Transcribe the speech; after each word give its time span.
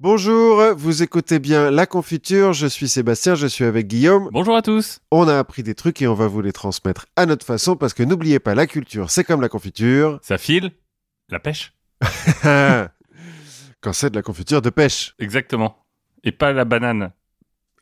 Bonjour, 0.00 0.62
vous 0.76 1.02
écoutez 1.02 1.40
bien 1.40 1.72
La 1.72 1.84
Confiture, 1.84 2.52
je 2.52 2.68
suis 2.68 2.86
Sébastien, 2.86 3.34
je 3.34 3.48
suis 3.48 3.64
avec 3.64 3.88
Guillaume. 3.88 4.28
Bonjour 4.32 4.54
à 4.54 4.62
tous. 4.62 5.00
On 5.10 5.26
a 5.26 5.36
appris 5.36 5.64
des 5.64 5.74
trucs 5.74 6.00
et 6.00 6.06
on 6.06 6.14
va 6.14 6.28
vous 6.28 6.40
les 6.40 6.52
transmettre 6.52 7.06
à 7.16 7.26
notre 7.26 7.44
façon 7.44 7.74
parce 7.74 7.94
que 7.94 8.04
n'oubliez 8.04 8.38
pas, 8.38 8.54
la 8.54 8.68
culture, 8.68 9.10
c'est 9.10 9.24
comme 9.24 9.40
la 9.40 9.48
confiture. 9.48 10.20
Ça 10.22 10.38
file 10.38 10.70
La 11.30 11.40
pêche 11.40 11.72
Quand 13.80 13.92
c'est 13.92 14.10
de 14.10 14.14
la 14.14 14.22
confiture 14.22 14.62
de 14.62 14.70
pêche. 14.70 15.16
Exactement. 15.18 15.76
Et 16.22 16.30
pas 16.30 16.52
la 16.52 16.64
banane. 16.64 17.10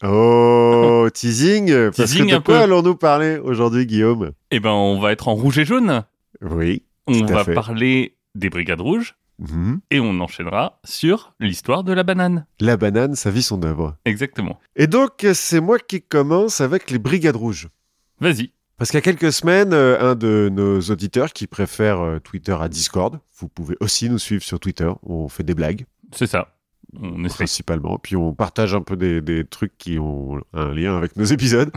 Oh, 0.02 1.08
teasing 1.14 1.90
Parce 1.90 1.96
Teasing 1.96 2.26
que 2.28 2.30
de 2.30 2.36
un 2.36 2.40
quoi 2.40 2.60
allons-nous 2.60 2.96
parler 2.96 3.36
aujourd'hui, 3.36 3.84
Guillaume? 3.84 4.32
Eh 4.50 4.60
ben, 4.60 4.70
on 4.70 4.98
va 5.00 5.12
être 5.12 5.28
en 5.28 5.34
rouge 5.34 5.58
et 5.58 5.66
jaune. 5.66 6.02
Oui. 6.40 6.82
On 7.06 7.12
Tout 7.12 7.26
à 7.32 7.36
va 7.36 7.44
fait. 7.44 7.52
parler 7.52 8.16
des 8.34 8.48
brigades 8.48 8.80
rouges 8.80 9.16
Mhm. 9.38 9.80
et 9.90 10.00
on 10.00 10.18
enchaînera 10.20 10.80
sur 10.84 11.34
l'histoire 11.40 11.84
de 11.84 11.92
la 11.92 12.02
banane. 12.02 12.46
La 12.60 12.76
banane, 12.76 13.14
sa 13.14 13.30
vie, 13.30 13.42
son 13.42 13.62
œuvre. 13.62 13.96
Exactement. 14.04 14.58
Et 14.76 14.86
donc, 14.86 15.26
c'est 15.34 15.60
moi 15.60 15.78
qui 15.78 16.00
commence 16.02 16.60
avec 16.60 16.90
les 16.90 16.98
Brigades 16.98 17.36
Rouges. 17.36 17.68
Vas-y. 18.20 18.52
Parce 18.78 18.90
qu'il 18.90 18.98
y 18.98 19.02
a 19.02 19.02
quelques 19.02 19.32
semaines, 19.32 19.72
euh, 19.72 20.12
un 20.12 20.14
de 20.14 20.50
nos 20.52 20.80
auditeurs 20.80 21.32
qui 21.32 21.46
préfère 21.46 22.00
euh, 22.00 22.18
Twitter 22.18 22.56
à 22.58 22.68
Discord, 22.68 23.20
vous 23.38 23.48
pouvez 23.48 23.76
aussi 23.80 24.08
nous 24.10 24.18
suivre 24.18 24.42
sur 24.42 24.60
Twitter, 24.60 24.90
on 25.02 25.28
fait 25.28 25.42
des 25.44 25.54
blagues 25.54 25.86
C'est 26.12 26.26
ça. 26.26 26.52
On 26.98 27.24
essaie. 27.24 27.34
principalement, 27.36 27.98
puis 27.98 28.16
on 28.16 28.32
partage 28.34 28.74
un 28.74 28.80
peu 28.82 28.96
des, 28.96 29.20
des 29.20 29.44
trucs 29.44 29.76
qui 29.76 29.98
ont 29.98 30.40
un 30.52 30.72
lien 30.72 30.96
avec 30.96 31.16
nos 31.16 31.24
épisodes. 31.24 31.70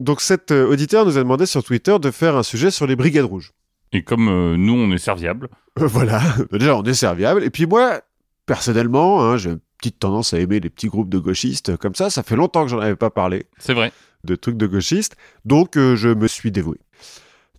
Donc 0.00 0.20
cet 0.20 0.50
euh, 0.50 0.66
auditeur 0.66 1.06
nous 1.06 1.16
a 1.16 1.20
demandé 1.22 1.46
sur 1.46 1.62
Twitter 1.62 1.96
de 2.00 2.10
faire 2.10 2.36
un 2.36 2.42
sujet 2.42 2.70
sur 2.70 2.86
les 2.86 2.96
Brigades 2.96 3.24
Rouges. 3.26 3.52
Et 3.94 4.02
comme 4.02 4.28
euh, 4.28 4.56
nous, 4.58 4.74
on 4.74 4.90
est 4.92 4.98
serviable. 4.98 5.48
Euh, 5.80 5.86
voilà, 5.86 6.20
déjà 6.52 6.76
on 6.76 6.82
est 6.82 6.94
serviable. 6.94 7.42
Et 7.44 7.50
puis 7.50 7.66
moi, 7.66 8.00
personnellement, 8.44 9.22
hein, 9.24 9.36
j'ai 9.38 9.50
une 9.50 9.60
petite 9.78 9.98
tendance 9.98 10.34
à 10.34 10.38
aimer 10.40 10.60
les 10.60 10.68
petits 10.70 10.88
groupes 10.88 11.08
de 11.08 11.18
gauchistes 11.18 11.76
comme 11.76 11.94
ça. 11.94 12.10
Ça 12.10 12.22
fait 12.22 12.36
longtemps 12.36 12.64
que 12.64 12.70
j'en 12.70 12.80
avais 12.80 12.96
pas 12.96 13.10
parlé 13.10 13.46
C'est 13.58 13.72
vrai. 13.74 13.92
de 14.24 14.34
trucs 14.36 14.56
de 14.56 14.66
gauchistes, 14.66 15.16
donc 15.44 15.76
euh, 15.76 15.96
je 15.96 16.08
me 16.10 16.26
suis 16.28 16.50
dévoué. 16.50 16.78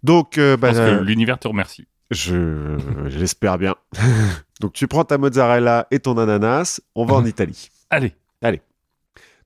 Donc, 0.03 0.37
euh, 0.37 0.55
bah, 0.57 0.67
Parce 0.67 0.79
euh, 0.79 0.99
que 0.99 1.03
l'univers 1.03 1.39
te 1.39 1.47
remercie. 1.47 1.87
je 2.11 2.77
j'espère 3.07 3.57
bien. 3.57 3.75
donc 4.61 4.73
tu 4.73 4.87
prends 4.87 5.03
ta 5.03 5.17
mozzarella 5.17 5.87
et 5.91 5.99
ton 5.99 6.17
ananas, 6.17 6.79
on 6.95 7.05
va 7.05 7.15
en 7.15 7.25
Italie. 7.33 7.69
Allez. 7.89 8.13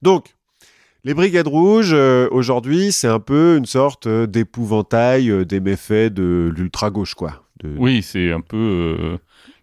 Donc, 0.01 0.35
les 1.03 1.13
Brigades 1.13 1.47
Rouges, 1.47 1.91
euh, 1.93 2.27
aujourd'hui, 2.31 2.91
c'est 2.91 3.07
un 3.07 3.19
peu 3.19 3.57
une 3.57 3.65
sorte 3.65 4.07
euh, 4.07 4.27
d'épouvantail 4.27 5.29
euh, 5.29 5.45
des 5.45 5.59
méfaits 5.59 6.13
de 6.13 6.51
l'ultra-gauche, 6.55 7.13
quoi. 7.15 7.43
De- 7.63 7.75
Oui, 7.77 8.01
c'est 8.01 8.31
un 8.31 8.41
peu 8.41 8.57
euh, 8.57 9.17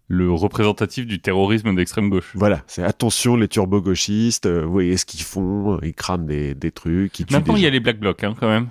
le 0.08 0.30
représentatif 0.32 1.06
du 1.06 1.20
terrorisme 1.20 1.74
d'extrême 1.74 2.08
gauche. 2.10 2.30
Voilà, 2.34 2.62
c'est 2.66 2.82
attention 2.82 3.36
les 3.36 3.48
turbo-gauchistes, 3.48 4.46
euh, 4.46 4.64
vous 4.64 4.72
voyez 4.72 4.96
ce 4.96 5.04
qu'ils 5.04 5.22
font, 5.22 5.78
ils 5.82 5.94
crament 5.94 6.26
des, 6.26 6.54
des 6.54 6.70
trucs, 6.72 7.18
ils 7.20 7.26
tuent 7.26 7.34
Maintenant, 7.34 7.56
il 7.56 7.62
y 7.62 7.66
a 7.66 7.70
les 7.70 7.80
Black 7.80 7.98
Blocs, 8.00 8.22
hein, 8.24 8.34
quand 8.38 8.48
même. 8.48 8.68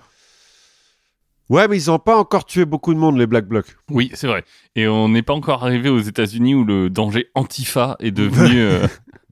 Ouais, 1.47 1.67
mais 1.67 1.79
ils 1.79 1.87
n'ont 1.91 1.99
pas 1.99 2.17
encore 2.17 2.45
tué 2.45 2.65
beaucoup 2.65 2.91
de 2.95 2.99
monde, 2.99 3.19
les 3.19 3.27
Black 3.27 3.47
Blocs. 3.47 3.77
Oui, 3.91 4.09
c'est 4.15 4.25
vrai. 4.25 4.43
Et 4.75 4.87
on 4.87 5.09
n'est 5.09 5.21
pas 5.21 5.33
encore 5.33 5.63
arrivé 5.63 5.89
aux 5.89 5.99
États-Unis 5.99 6.55
où 6.55 6.63
le 6.65 6.89
danger 6.89 7.29
antifa 7.35 7.95
est 7.99 8.09
devenu. 8.09 8.65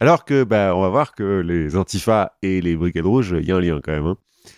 Alors 0.00 0.24
que, 0.24 0.44
bah, 0.44 0.72
on 0.74 0.80
va 0.82 0.88
voir 0.88 1.14
que 1.14 1.40
les 1.40 1.76
Antifa 1.76 2.32
et 2.42 2.60
les 2.60 2.76
Brigades 2.76 3.06
Rouges, 3.06 3.34
il 3.40 3.46
y 3.46 3.52
a 3.52 3.56
un 3.56 3.60
lien 3.60 3.80
quand 3.82 3.92
même. 3.92 4.06
hein. 4.06 4.16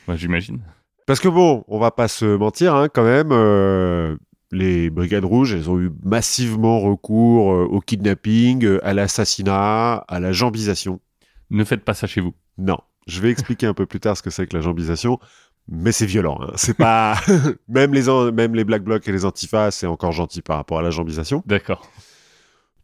ouais, 0.09 0.17
J'imagine. 0.17 0.61
Parce 1.07 1.21
que 1.21 1.29
bon, 1.29 1.65
on 1.69 1.79
va 1.79 1.91
pas 1.91 2.07
se 2.09 2.25
mentir, 2.37 2.75
hein, 2.75 2.89
quand 2.89 3.03
même, 3.05 3.31
euh, 3.33 4.17
les 4.53 4.91
Brigades 4.91 5.25
Rouges, 5.25 5.53
elles 5.55 5.69
ont 5.71 5.79
eu 5.81 5.91
massivement 6.05 6.79
recours 6.81 7.53
euh, 7.53 7.65
au 7.65 7.81
kidnapping, 7.81 8.65
euh, 8.65 8.79
à 8.87 8.95
l'assassinat, 8.95 10.05
à 10.07 10.21
la 10.21 10.33
jambisation. 10.33 11.01
Ne 11.51 11.65
faites 11.65 11.85
pas 11.85 11.95
ça 11.95 12.07
chez 12.07 12.21
vous. 12.21 12.33
Non, 12.59 12.79
je 13.09 13.21
vais 13.21 13.31
expliquer 13.31 13.67
un 13.67 13.75
peu 13.75 13.87
plus 13.87 13.99
tard 13.99 14.17
ce 14.17 14.23
que 14.23 14.31
c'est 14.31 14.47
que 14.47 14.57
la 14.57 14.63
jambisation, 14.63 15.19
mais 15.69 15.91
c'est 15.91 16.07
violent. 16.07 16.39
hein. 16.43 16.53
C'est 16.55 16.77
pas 16.77 17.17
même 17.69 17.93
les 17.93 18.09
an- 18.09 18.31
même 18.31 18.55
les 18.55 18.63
Black 18.65 18.85
Blocs 18.85 19.09
et 19.09 19.13
les 19.13 19.25
Antifa, 19.25 19.73
c'est 19.73 19.87
encore 19.89 20.13
gentil 20.13 20.43
par 20.43 20.57
rapport 20.59 20.79
à 20.79 20.83
la 20.83 20.91
jambisation. 20.91 21.43
D'accord. 21.47 21.89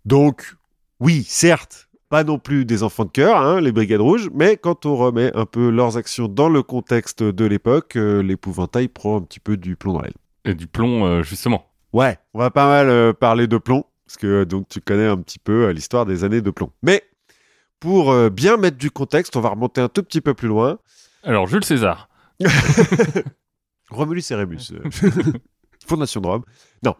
Donc, 0.05 0.55
oui, 1.01 1.25
certes, 1.29 1.86
pas 2.17 2.25
non 2.25 2.39
plus 2.39 2.65
des 2.65 2.83
enfants 2.83 3.05
de 3.05 3.11
cœur, 3.11 3.37
hein, 3.37 3.61
les 3.61 3.73
Brigades 3.73 4.01
Rouges, 4.01 4.31
mais 4.33 4.57
quand 4.57 4.87
on 4.87 4.97
remet 4.97 5.31
un 5.37 5.45
peu 5.45 5.69
leurs 5.69 5.99
actions 5.99 6.29
dans 6.29 6.49
le 6.49 6.63
contexte 6.63 7.23
de 7.23 7.45
l'époque, 7.45 7.95
euh, 7.97 8.23
l'épouvantail 8.23 8.89
prend 8.89 9.19
un 9.19 9.21
petit 9.21 9.39
peu 9.39 9.59
du 9.59 9.77
plomb 9.77 9.93
dans 9.93 10.01
l'aile. 10.01 10.15
Et 10.47 10.55
du 10.55 10.67
plomb, 10.67 11.05
euh, 11.05 11.23
justement. 11.23 11.67
Ouais, 11.93 12.19
on 12.33 12.39
va 12.39 12.51
pas 12.51 12.67
mal 12.69 12.89
euh, 12.89 13.13
parler 13.13 13.47
de 13.47 13.59
plomb, 13.59 13.85
parce 14.07 14.17
que 14.17 14.45
donc 14.45 14.67
tu 14.71 14.81
connais 14.81 15.05
un 15.05 15.19
petit 15.19 15.39
peu 15.39 15.69
l'histoire 15.73 16.07
des 16.07 16.25
années 16.25 16.41
de 16.41 16.51
plomb. 16.51 16.71
Mais 16.83 17.03
pour 17.81 18.15
bien 18.31 18.57
mettre 18.57 18.79
du 18.79 18.91
contexte, 18.91 19.37
on 19.37 19.43
va 19.43 19.51
remonter 19.51 19.83
un 19.83 19.91
tout 19.91 20.03
petit 20.03 20.23
peu 20.23 20.33
plus 20.33 20.49
loin. 20.49 20.79
Alors, 21.23 21.47
Jules 21.47 21.67
César. 21.67 22.09
Romulus 23.91 24.31
et 24.31 24.35
Rémus, 24.37 24.73
fondation 25.87 26.23
de 26.23 26.27
Rome. 26.29 26.45
Non, 26.83 26.95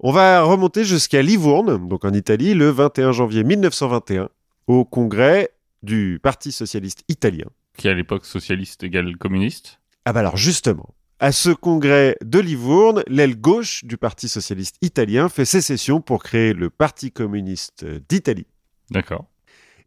on 0.00 0.12
va 0.12 0.42
remonter 0.42 0.84
jusqu'à 0.84 1.22
Livourne, 1.22 1.88
donc 1.88 2.04
en 2.04 2.12
Italie, 2.12 2.54
le 2.54 2.70
21 2.70 3.10
janvier 3.10 3.42
1921, 3.42 4.28
au 4.68 4.84
congrès 4.84 5.50
du 5.82 6.20
Parti 6.22 6.52
socialiste 6.52 7.02
italien. 7.08 7.46
qui 7.76 7.88
à 7.88 7.94
l'époque 7.94 8.26
socialiste 8.26 8.84
égale 8.84 9.16
communiste. 9.16 9.80
Ah 10.04 10.12
bah 10.12 10.20
alors 10.20 10.36
justement, 10.36 10.94
à 11.20 11.32
ce 11.32 11.50
congrès 11.50 12.16
de 12.24 12.38
Livourne, 12.38 13.02
l'aile 13.08 13.40
gauche 13.40 13.84
du 13.84 13.96
Parti 13.96 14.28
socialiste 14.28 14.76
italien 14.82 15.28
fait 15.28 15.44
sécession 15.44 16.00
pour 16.00 16.22
créer 16.22 16.52
le 16.52 16.70
Parti 16.70 17.10
communiste 17.10 17.84
d'Italie. 18.08 18.46
D'accord. 18.90 19.26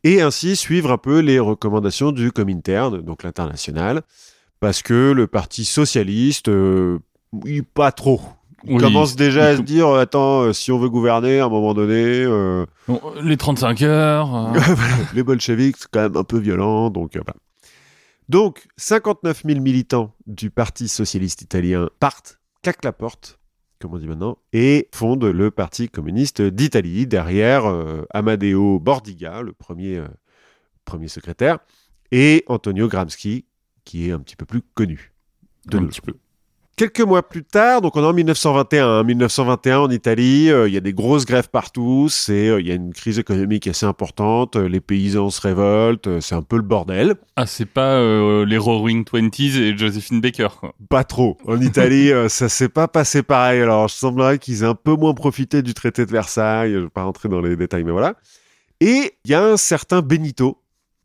et 0.03 0.21
ainsi 0.21 0.55
suivre 0.55 0.91
un 0.91 0.97
peu 0.97 1.19
les 1.19 1.39
recommandations 1.39 2.11
du 2.11 2.31
Comintern, 2.31 3.01
donc 3.01 3.23
l'international, 3.23 4.01
parce 4.59 4.81
que 4.81 5.11
le 5.11 5.27
Parti 5.27 5.65
socialiste, 5.65 6.49
euh, 6.49 6.99
oui, 7.31 7.61
pas 7.61 7.91
trop. 7.91 8.21
Oui, 8.67 8.77
commence 8.77 9.15
déjà 9.15 9.47
à 9.47 9.57
se 9.57 9.61
dire, 9.61 9.87
euh, 9.87 10.01
attends, 10.01 10.41
euh, 10.43 10.53
si 10.53 10.71
on 10.71 10.79
veut 10.79 10.89
gouverner 10.89 11.39
à 11.39 11.45
un 11.45 11.49
moment 11.49 11.73
donné, 11.73 11.93
euh, 11.95 12.65
Bon, 12.87 13.01
les 13.21 13.37
35 13.37 13.81
heures. 13.81 14.35
euh, 14.55 14.59
les 15.13 15.23
bolcheviks, 15.23 15.77
c'est 15.77 15.87
quand 15.91 16.01
même 16.01 16.17
un 16.17 16.23
peu 16.23 16.37
violent, 16.39 16.89
donc 16.89 17.13
voilà. 17.13 17.33
Donc, 18.29 18.67
59 18.77 19.43
000 19.45 19.59
militants 19.59 20.13
du 20.27 20.51
Parti 20.51 20.87
socialiste 20.87 21.41
italien 21.41 21.89
partent, 21.99 22.39
claquent 22.61 22.85
la 22.85 22.93
porte, 22.93 23.39
comme 23.79 23.93
on 23.93 23.97
dit 23.97 24.07
maintenant, 24.07 24.37
et 24.53 24.87
fondent 24.93 25.25
le 25.25 25.51
Parti 25.51 25.89
communiste 25.89 26.41
d'Italie, 26.41 27.07
derrière 27.07 27.65
euh, 27.65 28.03
Amadeo 28.11 28.79
Bordiga, 28.79 29.41
le 29.41 29.53
premier, 29.53 30.01
premier 30.85 31.07
secrétaire, 31.07 31.59
et 32.11 32.43
Antonio 32.47 32.87
Gramsci, 32.87 33.45
qui 33.85 34.07
est 34.07 34.11
un 34.11 34.19
petit 34.19 34.35
peu 34.35 34.45
plus 34.45 34.61
connu. 34.61 35.13
de 35.65 35.77
un 35.77 35.85
petit 35.85 36.01
peu. 36.01 36.13
Quelques 36.81 37.01
mois 37.01 37.21
plus 37.21 37.43
tard, 37.43 37.81
donc 37.81 37.95
on 37.95 38.01
est 38.01 38.07
en 38.07 38.11
1921, 38.11 38.87
hein, 38.87 39.03
1921 39.03 39.79
en 39.81 39.89
Italie, 39.91 40.49
euh, 40.49 40.67
il 40.67 40.73
y 40.73 40.77
a 40.77 40.79
des 40.79 40.93
grosses 40.93 41.27
grèves 41.27 41.51
partout, 41.51 42.07
c'est 42.09 42.47
euh, 42.47 42.59
il 42.59 42.67
y 42.67 42.71
a 42.71 42.73
une 42.73 42.91
crise 42.91 43.19
économique 43.19 43.67
assez 43.67 43.85
importante, 43.85 44.55
euh, 44.55 44.67
les 44.67 44.81
paysans 44.81 45.29
se 45.29 45.39
révoltent, 45.41 46.19
c'est 46.21 46.33
un 46.33 46.41
peu 46.41 46.55
le 46.55 46.63
bordel. 46.63 47.13
Ah, 47.35 47.45
c'est 47.45 47.67
pas 47.67 48.01
les 48.45 48.57
Roaring 48.57 49.05
Twenties 49.05 49.59
et 49.59 49.77
Josephine 49.77 50.21
Baker. 50.21 50.47
quoi. 50.59 50.73
Pas 50.89 51.03
trop. 51.03 51.37
En 51.45 51.61
Italie, 51.61 52.09
ça 52.29 52.49
s'est 52.49 52.67
pas 52.67 52.87
passé 52.87 53.21
pareil. 53.21 53.61
Alors, 53.61 53.87
je 53.87 53.93
semblerait 53.93 54.39
qu'ils 54.39 54.63
aient 54.63 54.65
un 54.65 54.73
peu 54.73 54.95
moins 54.95 55.13
profité 55.13 55.61
du 55.61 55.75
traité 55.75 56.07
de 56.07 56.11
Versailles. 56.11 56.73
Je 56.73 56.79
vais 56.79 56.89
pas 56.89 57.03
rentrer 57.03 57.29
dans 57.29 57.41
les 57.41 57.55
détails, 57.55 57.83
mais 57.83 57.91
voilà. 57.91 58.15
Et 58.79 59.13
il 59.23 59.29
y 59.29 59.35
a 59.35 59.43
un 59.43 59.57
certain 59.57 60.01
Benito 60.01 60.57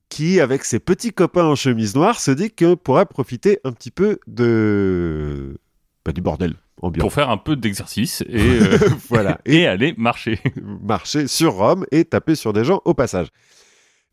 qui, 0.08 0.40
avec 0.40 0.64
ses 0.64 0.78
petits 0.78 1.12
copains 1.12 1.44
en 1.44 1.54
chemise 1.54 1.94
noire, 1.94 2.18
se 2.18 2.30
dit 2.30 2.50
qu'on 2.50 2.76
pourrait 2.76 3.04
profiter 3.04 3.58
un 3.64 3.72
petit 3.72 3.90
peu 3.90 4.18
de 4.26 5.58
bah, 6.06 6.12
du 6.12 6.20
bordel 6.22 6.54
ambiant. 6.80 7.02
Pour 7.02 7.12
faire 7.12 7.28
un 7.30 7.36
peu 7.36 7.56
d'exercice 7.56 8.22
et, 8.28 8.36
euh, 8.62 8.78
voilà. 9.08 9.40
et 9.44 9.66
aller 9.66 9.92
marcher. 9.98 10.38
marcher 10.82 11.26
sur 11.26 11.54
Rome 11.54 11.84
et 11.90 12.04
taper 12.04 12.36
sur 12.36 12.52
des 12.52 12.64
gens 12.64 12.80
au 12.84 12.94
passage. 12.94 13.26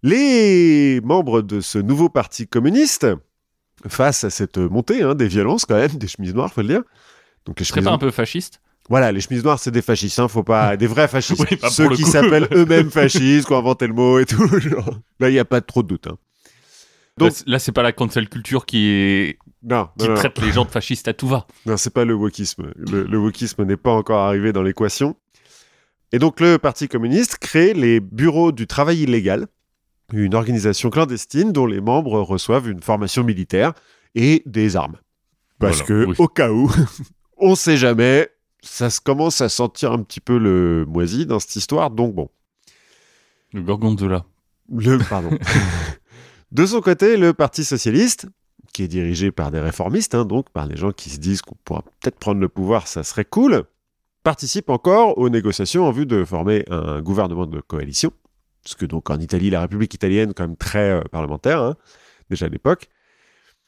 Les 0.01 0.99
membres 1.01 1.41
de 1.41 1.61
ce 1.61 1.77
nouveau 1.77 2.09
parti 2.09 2.47
communiste, 2.47 3.07
face 3.87 4.23
à 4.23 4.29
cette 4.29 4.57
montée 4.57 5.01
hein, 5.01 5.15
des 5.15 5.27
violences 5.27 5.65
quand 5.65 5.75
même, 5.75 5.91
des 5.91 6.07
chemises 6.07 6.33
noires, 6.33 6.51
faut 6.51 6.61
le 6.61 6.67
dire. 6.67 6.81
Donc 7.45 7.59
les 7.59 7.65
chemises 7.65 7.85
pas 7.85 7.91
un 7.91 7.97
peu 7.97 8.11
fasciste? 8.11 8.59
Voilà, 8.89 9.13
les 9.13 9.21
chemises 9.21 9.43
noires, 9.45 9.59
c'est 9.59 9.71
des 9.71 9.81
fascistes, 9.81 10.19
hein, 10.19 10.27
faut 10.27 10.43
pas 10.43 10.75
des 10.75 10.87
vrais 10.87 11.07
fascistes, 11.07 11.45
Oui, 11.49 11.57
ceux 11.69 11.87
qui 11.89 12.03
s'appellent 12.03 12.49
eux-mêmes 12.51 12.89
fascistes, 12.91 13.47
qui 13.47 13.53
ont 13.53 13.57
inventé 13.57 13.87
le 13.87 13.93
mot 13.93 14.19
et 14.19 14.25
tout. 14.25 14.45
genre. 14.59 14.99
Là, 15.21 15.29
il 15.29 15.35
y 15.35 15.39
a 15.39 15.45
pas 15.45 15.61
trop 15.61 15.83
de 15.83 15.87
doute. 15.87 16.07
hein. 16.07 16.17
Donc- 17.17 17.31
Là, 17.45 17.59
c'est 17.59 17.71
pas 17.71 17.83
la 17.83 17.93
cancel 17.93 18.27
culture 18.27 18.65
qui, 18.65 18.87
est... 18.87 19.37
Non, 19.63 19.87
qui 19.97 20.05
non, 20.05 20.11
non, 20.13 20.15
traite 20.19 20.39
les 20.41 20.51
gens 20.51 20.65
de 20.65 20.69
fascistes 20.71 21.07
à 21.07 21.13
tout 21.13 21.27
va. 21.27 21.47
non, 21.65 21.77
c'est 21.77 21.93
pas 21.93 22.03
le 22.05 22.13
wokisme. 22.13 22.71
Le, 22.75 23.03
le 23.03 23.17
wokisme 23.17 23.63
n'est 23.63 23.77
pas 23.77 23.91
encore 23.91 24.19
arrivé 24.19 24.51
dans 24.51 24.61
l'équation. 24.63 25.15
Et 26.11 26.19
donc 26.19 26.39
le 26.39 26.57
Parti 26.57 26.87
communiste 26.87 27.37
crée 27.37 27.73
les 27.73 27.99
bureaux 27.99 28.51
du 28.51 28.67
travail 28.67 28.99
illégal, 29.01 29.47
une 30.11 30.35
organisation 30.35 30.89
clandestine 30.89 31.51
dont 31.51 31.65
les 31.65 31.81
membres 31.81 32.19
reçoivent 32.19 32.69
une 32.69 32.81
formation 32.83 33.23
militaire 33.23 33.73
et 34.15 34.43
des 34.45 34.75
armes. 34.75 34.97
Parce 35.59 35.77
Voilà, 35.77 35.87
que, 35.87 36.05
oui. 36.09 36.15
au 36.19 36.27
cas 36.27 36.51
où, 36.51 36.69
on 37.37 37.55
sait 37.55 37.77
jamais, 37.77 38.29
ça 38.61 38.89
se 38.89 38.99
commence 39.01 39.41
à 39.41 39.49
sentir 39.49 39.91
un 39.93 40.03
petit 40.03 40.19
peu 40.19 40.37
le 40.37 40.85
moisi 40.87 41.25
dans 41.25 41.39
cette 41.39 41.55
histoire, 41.55 41.89
donc 41.89 42.13
bon. 42.13 42.29
Le 43.53 43.61
Gorgonzola. 43.61 44.25
Le, 44.71 44.97
pardon. 44.97 45.31
de 46.51 46.65
son 46.65 46.81
côté, 46.81 47.17
le 47.17 47.33
Parti 47.33 47.63
socialiste, 47.63 48.27
qui 48.71 48.83
est 48.83 48.87
dirigé 48.87 49.31
par 49.31 49.51
des 49.51 49.59
réformistes, 49.59 50.15
hein, 50.15 50.25
donc 50.25 50.49
par 50.49 50.67
des 50.67 50.75
gens 50.75 50.91
qui 50.91 51.09
se 51.09 51.19
disent 51.19 51.41
qu'on 51.41 51.55
pourra 51.63 51.81
peut-être 51.81 52.17
prendre 52.17 52.39
le 52.39 52.49
pouvoir, 52.49 52.87
ça 52.87 53.03
serait 53.03 53.25
cool, 53.25 53.65
participe 54.23 54.69
encore 54.69 55.17
aux 55.17 55.29
négociations 55.29 55.85
en 55.85 55.91
vue 55.91 56.05
de 56.05 56.23
former 56.23 56.65
un 56.69 57.01
gouvernement 57.01 57.45
de 57.45 57.61
coalition. 57.61 58.11
Parce 58.63 58.75
que 58.75 58.85
donc 58.85 59.09
en 59.09 59.19
Italie, 59.19 59.49
la 59.49 59.61
République 59.61 59.93
italienne, 59.93 60.33
quand 60.33 60.47
même 60.47 60.55
très 60.55 60.91
euh, 60.91 61.01
parlementaire, 61.11 61.61
hein, 61.61 61.75
déjà 62.29 62.45
à 62.45 62.49
l'époque. 62.49 62.87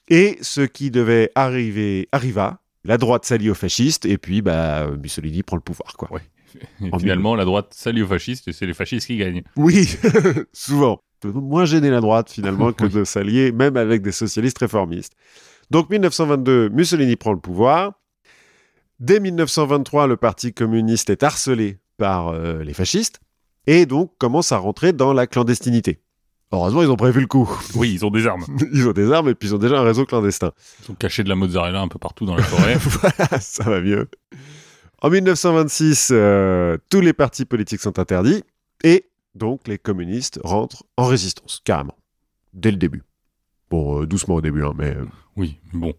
Et 0.07 0.37
ce 0.41 0.61
qui 0.61 0.91
devait 0.91 1.31
arriver 1.35 2.07
arriva. 2.11 2.61
La 2.83 2.99
droite 2.99 3.25
s'allie 3.25 3.49
aux 3.49 3.55
fascistes 3.55 4.05
et 4.05 4.19
puis 4.19 4.43
bah, 4.43 4.87
Mussolini 5.01 5.41
prend 5.41 5.57
le 5.57 5.61
pouvoir. 5.61 5.93
Quoi. 5.97 6.11
Ouais. 6.13 6.21
Et 6.81 6.99
finalement, 6.99 7.35
la 7.35 7.43
droite 7.43 7.73
s'allie 7.73 8.01
aux 8.01 8.07
fascistes 8.07 8.47
et 8.47 8.53
c'est 8.53 8.65
les 8.65 8.73
fascistes 8.73 9.07
qui 9.07 9.17
gagnent. 9.17 9.43
Oui, 9.57 9.89
souvent. 10.53 11.01
Moins 11.31 11.65
gêner 11.65 11.89
la 11.89 12.01
droite 12.01 12.31
finalement 12.31 12.73
que 12.73 12.85
de 12.97 13.03
s'allier 13.03 13.51
même 13.51 13.77
avec 13.77 14.01
des 14.01 14.11
socialistes 14.11 14.59
réformistes. 14.59 15.13
Donc 15.71 15.89
1922, 15.89 16.69
Mussolini 16.69 17.15
prend 17.15 17.33
le 17.33 17.39
pouvoir. 17.39 17.93
Dès 18.99 19.19
1923, 19.19 20.07
le 20.07 20.17
Parti 20.17 20.53
communiste 20.53 21.09
est 21.09 21.23
harcelé 21.23 21.79
par 21.97 22.29
euh, 22.29 22.63
les 22.63 22.73
fascistes 22.73 23.19
et 23.67 23.85
donc 23.85 24.11
commence 24.17 24.51
à 24.51 24.57
rentrer 24.57 24.93
dans 24.93 25.13
la 25.13 25.27
clandestinité. 25.27 25.99
Heureusement, 26.51 26.83
ils 26.83 26.89
ont 26.89 26.95
prévu 26.95 27.19
le 27.21 27.27
coup. 27.27 27.49
Oui, 27.75 27.91
ils 27.93 28.05
ont 28.05 28.11
des 28.11 28.27
armes. 28.27 28.45
ils 28.73 28.87
ont 28.87 28.93
des 28.93 29.11
armes 29.11 29.29
et 29.29 29.35
puis 29.35 29.49
ils 29.49 29.55
ont 29.55 29.59
déjà 29.59 29.79
un 29.79 29.83
réseau 29.83 30.05
clandestin. 30.05 30.51
Ils 30.83 30.91
ont 30.91 30.95
caché 30.95 31.23
de 31.23 31.29
la 31.29 31.35
mozzarella 31.35 31.81
un 31.81 31.87
peu 31.87 31.99
partout 31.99 32.25
dans 32.25 32.35
la 32.35 32.43
forêt. 32.43 32.75
voilà, 32.75 33.41
ça 33.41 33.63
va 33.63 33.81
mieux. 33.81 34.07
En 35.01 35.09
1926, 35.09 36.09
euh, 36.11 36.77
tous 36.89 37.01
les 37.01 37.13
partis 37.13 37.45
politiques 37.45 37.81
sont 37.81 37.99
interdits 37.99 38.43
et 38.83 39.09
donc 39.35 39.67
les 39.67 39.77
communistes 39.77 40.39
rentrent 40.43 40.83
en 40.97 41.05
résistance, 41.05 41.61
carrément, 41.63 41.97
dès 42.53 42.71
le 42.71 42.77
début. 42.77 43.03
Bon, 43.69 44.01
euh, 44.01 44.05
doucement 44.07 44.35
au 44.35 44.41
début, 44.41 44.63
hein, 44.63 44.73
mais... 44.77 44.95
euh, 44.95 45.05
oui, 45.37 45.57
bon. 45.73 45.93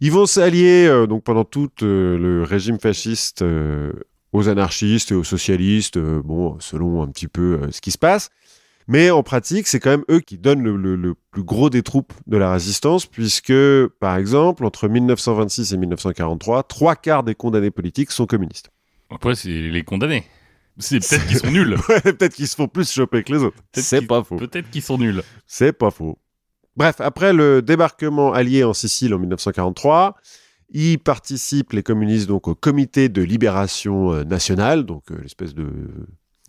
Ils 0.00 0.12
vont 0.12 0.26
s'allier 0.26 0.86
euh, 0.86 1.06
donc 1.06 1.24
pendant 1.24 1.44
tout 1.44 1.68
le 1.80 2.42
régime 2.44 2.78
fasciste 2.78 3.44
aux 4.32 4.48
anarchistes 4.48 5.10
et 5.10 5.14
aux 5.14 5.24
socialistes, 5.24 5.98
bon, 5.98 6.56
selon 6.60 7.02
un 7.02 7.08
petit 7.08 7.28
peu 7.28 7.60
ce 7.72 7.80
qui 7.80 7.90
se 7.90 7.98
passe. 7.98 8.30
Mais 8.90 9.10
en 9.10 9.22
pratique, 9.22 9.66
c'est 9.66 9.80
quand 9.80 9.90
même 9.90 10.04
eux 10.10 10.20
qui 10.20 10.38
donnent 10.38 10.62
le, 10.62 10.74
le- 10.76 10.96
le 10.96 11.14
plus 11.30 11.42
gros 11.42 11.68
des 11.68 11.82
troupes 11.82 12.14
de 12.26 12.38
la 12.38 12.50
résistance, 12.52 13.04
puisque, 13.04 13.52
par 14.00 14.16
exemple, 14.16 14.64
entre 14.64 14.88
1926 14.88 15.74
et 15.74 15.76
1943, 15.76 16.62
trois 16.62 16.96
quarts 16.96 17.22
des 17.22 17.34
condamnés 17.34 17.70
politiques 17.70 18.10
sont 18.12 18.24
communistes. 18.24 18.70
Après, 19.10 19.34
c'est 19.34 19.50
les 19.50 19.84
condamnés. 19.84 20.24
C'est 20.78 21.00
peut-être 21.00 21.26
qu'ils 21.26 21.38
sont 21.38 21.50
nuls. 21.50 21.76
Ouais, 21.88 22.00
peut-être 22.00 22.34
qu'ils 22.34 22.48
se 22.48 22.54
font 22.56 22.68
plus 22.68 22.90
choper 22.90 23.24
que 23.24 23.32
les 23.32 23.42
autres. 23.42 23.56
Peut-être 23.72 23.84
C'est 23.84 23.98
qu'ils- 23.98 24.06
pas 24.08 24.22
faux. 24.24 24.36
Peut-être 24.36 24.70
qu'ils 24.70 24.82
sont 24.82 24.98
nuls. 24.98 25.22
C'est 25.46 25.72
pas 25.72 25.90
faux. 25.90 26.18
Bref, 26.76 27.00
après 27.00 27.32
le 27.32 27.60
débarquement 27.62 28.32
allié 28.32 28.62
en 28.64 28.72
Sicile 28.72 29.12
en 29.14 29.18
1943, 29.18 30.16
y 30.72 30.96
participent 30.98 31.72
les 31.72 31.82
communistes 31.82 32.28
donc 32.28 32.46
au 32.46 32.54
comité 32.54 33.08
de 33.08 33.22
libération 33.22 34.12
euh, 34.12 34.22
nationale, 34.24 34.84
donc 34.84 35.10
euh, 35.10 35.18
l'espèce 35.22 35.54
de 35.54 35.66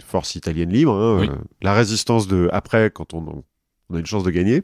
force 0.05 0.35
italienne 0.35 0.69
libre, 0.71 0.93
hein, 0.93 1.19
Oui. 1.21 1.29
euh, 1.29 1.35
la 1.61 1.73
résistance 1.73 2.27
de 2.27 2.49
après 2.51 2.91
quand 2.91 3.13
on, 3.13 3.43
on 3.89 3.95
a 3.95 3.99
une 3.99 4.05
chance 4.05 4.23
de 4.23 4.29
gagner. 4.31 4.63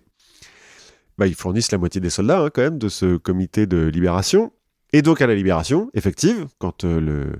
Bah, 1.17 1.27
ils 1.27 1.35
fournissent 1.35 1.71
la 1.71 1.77
moitié 1.77 2.01
des 2.01 2.09
soldats 2.09 2.41
hein, 2.41 2.49
quand 2.53 2.61
même 2.61 2.77
de 2.77 2.89
ce 2.89 3.15
comité 3.17 3.65
de 3.65 3.87
libération. 3.87 4.51
Et 4.93 5.01
donc 5.01 5.21
à 5.21 5.27
la 5.27 5.35
libération 5.35 5.89
effective, 5.93 6.45
quand 6.59 6.83
euh, 6.83 6.99
le, 6.99 7.31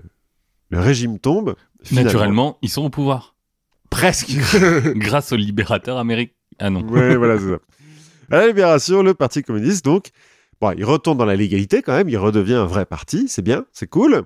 le 0.70 0.80
régime 0.80 1.20
tombe, 1.20 1.56
finalement- 1.86 2.06
Naturellement, 2.12 2.58
ils 2.62 2.70
sont 2.70 2.84
au 2.84 2.90
pouvoir. 2.90 3.36
presque. 3.90 4.32
Grâce 4.96 5.32
aux 5.32 5.38
libérateurs 5.38 5.98
américains. 5.98 6.34
Ah 6.60 6.70
non. 6.70 6.82
Ouais, 6.88 7.16
voilà, 7.16 7.38
c'est 7.40 7.50
ça. 7.50 7.60
À 8.32 8.38
la 8.40 8.48
Libération, 8.48 9.04
le 9.04 9.14
Parti 9.14 9.42
communiste, 9.44 9.86
donc, 9.86 10.10
bon, 10.60 10.72
il 10.78 10.84
retourne 10.84 11.18
dans 11.18 11.26
la 11.26 11.36
légalité 11.36 11.82
quand 11.82 11.94
même, 11.96 12.10
il 12.10 12.18
redevient 12.18 12.56
un 12.56 12.66
vrai 12.66 12.86
parti, 12.86 13.28
c'est 13.28 13.42
bien, 13.44 13.66
c'est 13.72 13.88
cool. 13.88 14.24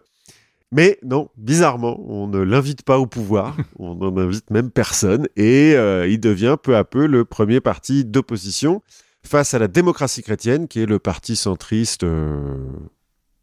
Mais 0.71 0.99
non, 1.03 1.29
bizarrement, 1.35 1.99
on 2.07 2.27
ne 2.27 2.39
l'invite 2.39 2.83
pas 2.83 2.97
au 2.99 3.07
pouvoir, 3.07 3.57
on 3.79 3.95
n'en 3.95 4.15
invite 4.17 4.49
même 4.51 4.69
personne, 4.71 5.27
et 5.35 5.73
euh, 5.75 6.07
il 6.07 6.19
devient 6.19 6.55
peu 6.61 6.77
à 6.77 6.83
peu 6.83 7.07
le 7.07 7.25
premier 7.25 7.59
parti 7.59 8.05
d'opposition 8.05 8.81
face 9.25 9.53
à 9.53 9.59
la 9.59 9.67
démocratie 9.67 10.23
chrétienne, 10.23 10.67
qui 10.67 10.79
est 10.81 10.85
le 10.85 10.99
parti 10.99 11.35
centriste, 11.35 12.03
euh, 12.03 12.57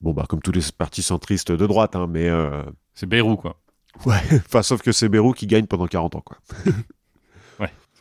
bon, 0.00 0.12
bah, 0.12 0.24
comme 0.28 0.40
tous 0.40 0.52
les 0.52 0.62
partis 0.78 1.02
centristes 1.02 1.52
de 1.52 1.66
droite, 1.66 1.96
hein, 1.96 2.06
mais, 2.08 2.28
euh, 2.30 2.62
C'est 2.94 3.06
Beyrouth, 3.06 3.40
quoi. 3.40 3.60
Ouais, 4.04 4.20
enfin, 4.46 4.62
sauf 4.62 4.82
que 4.82 4.93
c'est 4.93 5.08
Bérou 5.08 5.32
qui 5.32 5.46
gagne 5.46 5.66
pendant 5.66 5.87
40 5.87 6.16
ans, 6.16 6.20
quoi. 6.20 6.38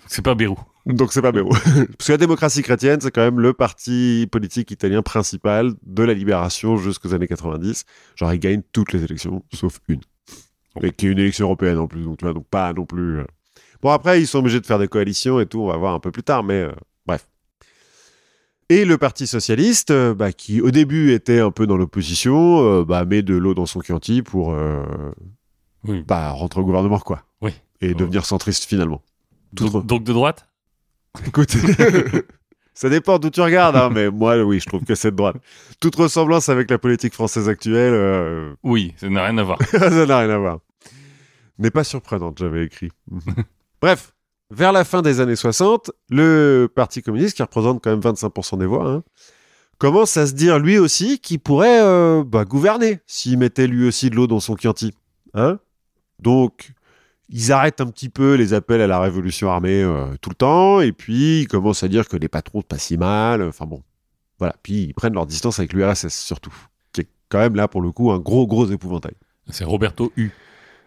C'est 0.07 0.21
pas 0.21 0.35
Beyrouth. 0.35 0.59
Donc 0.85 1.13
c'est 1.13 1.21
pas 1.21 1.31
Béro. 1.31 1.49
Parce 1.97 2.07
que 2.07 2.11
la 2.11 2.17
démocratie 2.17 2.61
chrétienne, 2.61 3.01
c'est 3.01 3.11
quand 3.11 3.23
même 3.23 3.39
le 3.39 3.53
parti 3.53 4.27
politique 4.31 4.69
italien 4.71 5.01
principal 5.01 5.73
de 5.83 6.03
la 6.03 6.13
libération 6.13 6.77
jusqu'aux 6.77 7.13
années 7.13 7.27
90. 7.27 7.85
Genre, 8.15 8.33
il 8.33 8.39
gagne 8.39 8.61
toutes 8.71 8.93
les 8.93 9.03
élections, 9.03 9.43
sauf 9.53 9.79
une. 9.87 10.01
Et 10.81 10.91
qui 10.91 11.07
est 11.07 11.11
une 11.11 11.19
élection 11.19 11.45
européenne 11.47 11.79
en 11.79 11.87
plus, 11.87 12.03
donc 12.03 12.17
tu 12.17 12.25
vois, 12.25 12.33
donc 12.33 12.47
pas 12.47 12.73
non 12.73 12.85
plus... 12.85 13.19
euh. 13.19 13.25
Bon, 13.81 13.91
après, 13.91 14.21
ils 14.21 14.27
sont 14.27 14.39
obligés 14.39 14.59
de 14.59 14.65
faire 14.65 14.79
des 14.79 14.87
coalitions 14.87 15.39
et 15.39 15.45
tout, 15.45 15.61
on 15.61 15.67
va 15.67 15.77
voir 15.77 15.93
un 15.93 15.99
peu 15.99 16.11
plus 16.11 16.23
tard, 16.23 16.43
mais 16.43 16.61
euh, 16.61 16.71
bref. 17.05 17.27
Et 18.67 18.83
le 18.83 18.97
Parti 18.97 19.25
socialiste, 19.25 19.91
euh, 19.91 20.13
bah, 20.13 20.33
qui 20.33 20.59
au 20.59 20.71
début 20.71 21.13
était 21.13 21.39
un 21.39 21.51
peu 21.51 21.65
dans 21.65 21.77
l'opposition, 21.77 22.61
euh, 22.63 22.83
bah, 22.83 23.05
met 23.05 23.21
de 23.21 23.35
l'eau 23.35 23.53
dans 23.53 23.65
son 23.65 23.81
Chianti 23.81 24.21
pour 24.21 24.55
Oui. 25.87 26.03
bah, 26.07 26.31
rentrer 26.31 26.61
au 26.61 26.65
gouvernement, 26.65 26.99
quoi. 26.99 27.23
Oui. 27.41 27.51
Et 27.81 27.93
devenir 27.93 28.25
centriste 28.25 28.65
finalement. 28.65 29.01
Tout 29.55 29.69
Donc, 29.69 29.85
donc 29.85 30.03
de 30.03 30.13
droite? 30.13 30.47
Écoute, 31.25 31.55
ça 32.73 32.89
dépend 32.89 33.19
d'où 33.19 33.29
tu 33.29 33.41
regardes, 33.41 33.75
hein, 33.75 33.89
mais 33.91 34.09
moi, 34.09 34.41
oui, 34.43 34.59
je 34.59 34.65
trouve 34.65 34.83
que 34.83 34.95
c'est 34.95 35.11
de 35.11 35.15
droite. 35.15 35.37
Toute 35.79 35.95
ressemblance 35.95 36.49
avec 36.49 36.69
la 36.69 36.77
politique 36.77 37.13
française 37.13 37.47
actuelle, 37.47 37.93
euh, 37.93 38.53
Oui, 38.63 38.93
ça 38.97 39.09
n'a 39.09 39.23
rien 39.25 39.37
à 39.37 39.43
voir. 39.43 39.59
ça 39.71 40.05
n'a 40.05 40.19
rien 40.19 40.29
à 40.29 40.37
voir. 40.37 40.59
N'est 41.57 41.71
pas 41.71 41.83
surprenante, 41.83 42.37
j'avais 42.37 42.65
écrit. 42.65 42.89
Bref, 43.81 44.13
vers 44.51 44.71
la 44.71 44.83
fin 44.83 45.01
des 45.01 45.21
années 45.21 45.35
60, 45.37 45.91
le 46.09 46.67
Parti 46.73 47.01
communiste, 47.01 47.37
qui 47.37 47.43
représente 47.43 47.81
quand 47.81 47.91
même 47.91 48.01
25% 48.01 48.57
des 48.57 48.65
voix, 48.65 48.87
hein, 48.89 49.03
commence 49.77 50.17
à 50.17 50.27
se 50.27 50.33
dire 50.33 50.59
lui 50.59 50.77
aussi 50.77 51.19
qu'il 51.19 51.39
pourrait 51.39 51.81
euh, 51.81 52.23
bah, 52.25 52.45
gouverner 52.45 52.99
s'il 53.07 53.37
mettait 53.37 53.67
lui 53.67 53.87
aussi 53.87 54.09
de 54.09 54.15
l'eau 54.15 54.27
dans 54.27 54.39
son 54.39 54.57
Chianti. 54.57 54.93
Hein 55.33 55.59
Donc, 56.19 56.71
ils 57.29 57.51
arrêtent 57.51 57.81
un 57.81 57.87
petit 57.87 58.09
peu 58.09 58.35
les 58.35 58.53
appels 58.53 58.81
à 58.81 58.87
la 58.87 58.99
révolution 58.99 59.49
armée 59.49 59.81
euh, 59.81 60.15
tout 60.21 60.29
le 60.29 60.35
temps, 60.35 60.79
et 60.81 60.91
puis 60.91 61.41
ils 61.41 61.47
commencent 61.47 61.83
à 61.83 61.87
dire 61.87 62.07
que 62.07 62.17
les 62.17 62.27
patrons 62.27 62.61
c'est 62.61 62.67
pas 62.67 62.77
si 62.77 62.97
mal, 62.97 63.41
enfin 63.41 63.65
bon. 63.65 63.81
Voilà, 64.37 64.55
puis 64.63 64.83
ils 64.83 64.93
prennent 64.93 65.13
leur 65.13 65.25
distance 65.25 65.59
avec 65.59 65.73
l'URSS 65.73 66.09
surtout, 66.13 66.53
qui 66.93 67.01
est 67.01 67.07
quand 67.29 67.39
même 67.39 67.55
là 67.55 67.67
pour 67.67 67.81
le 67.81 67.91
coup 67.91 68.11
un 68.11 68.19
gros 68.19 68.45
gros 68.47 68.69
épouvantail. 68.69 69.13
C'est 69.49 69.63
Roberto 69.63 70.11
U. 70.17 70.31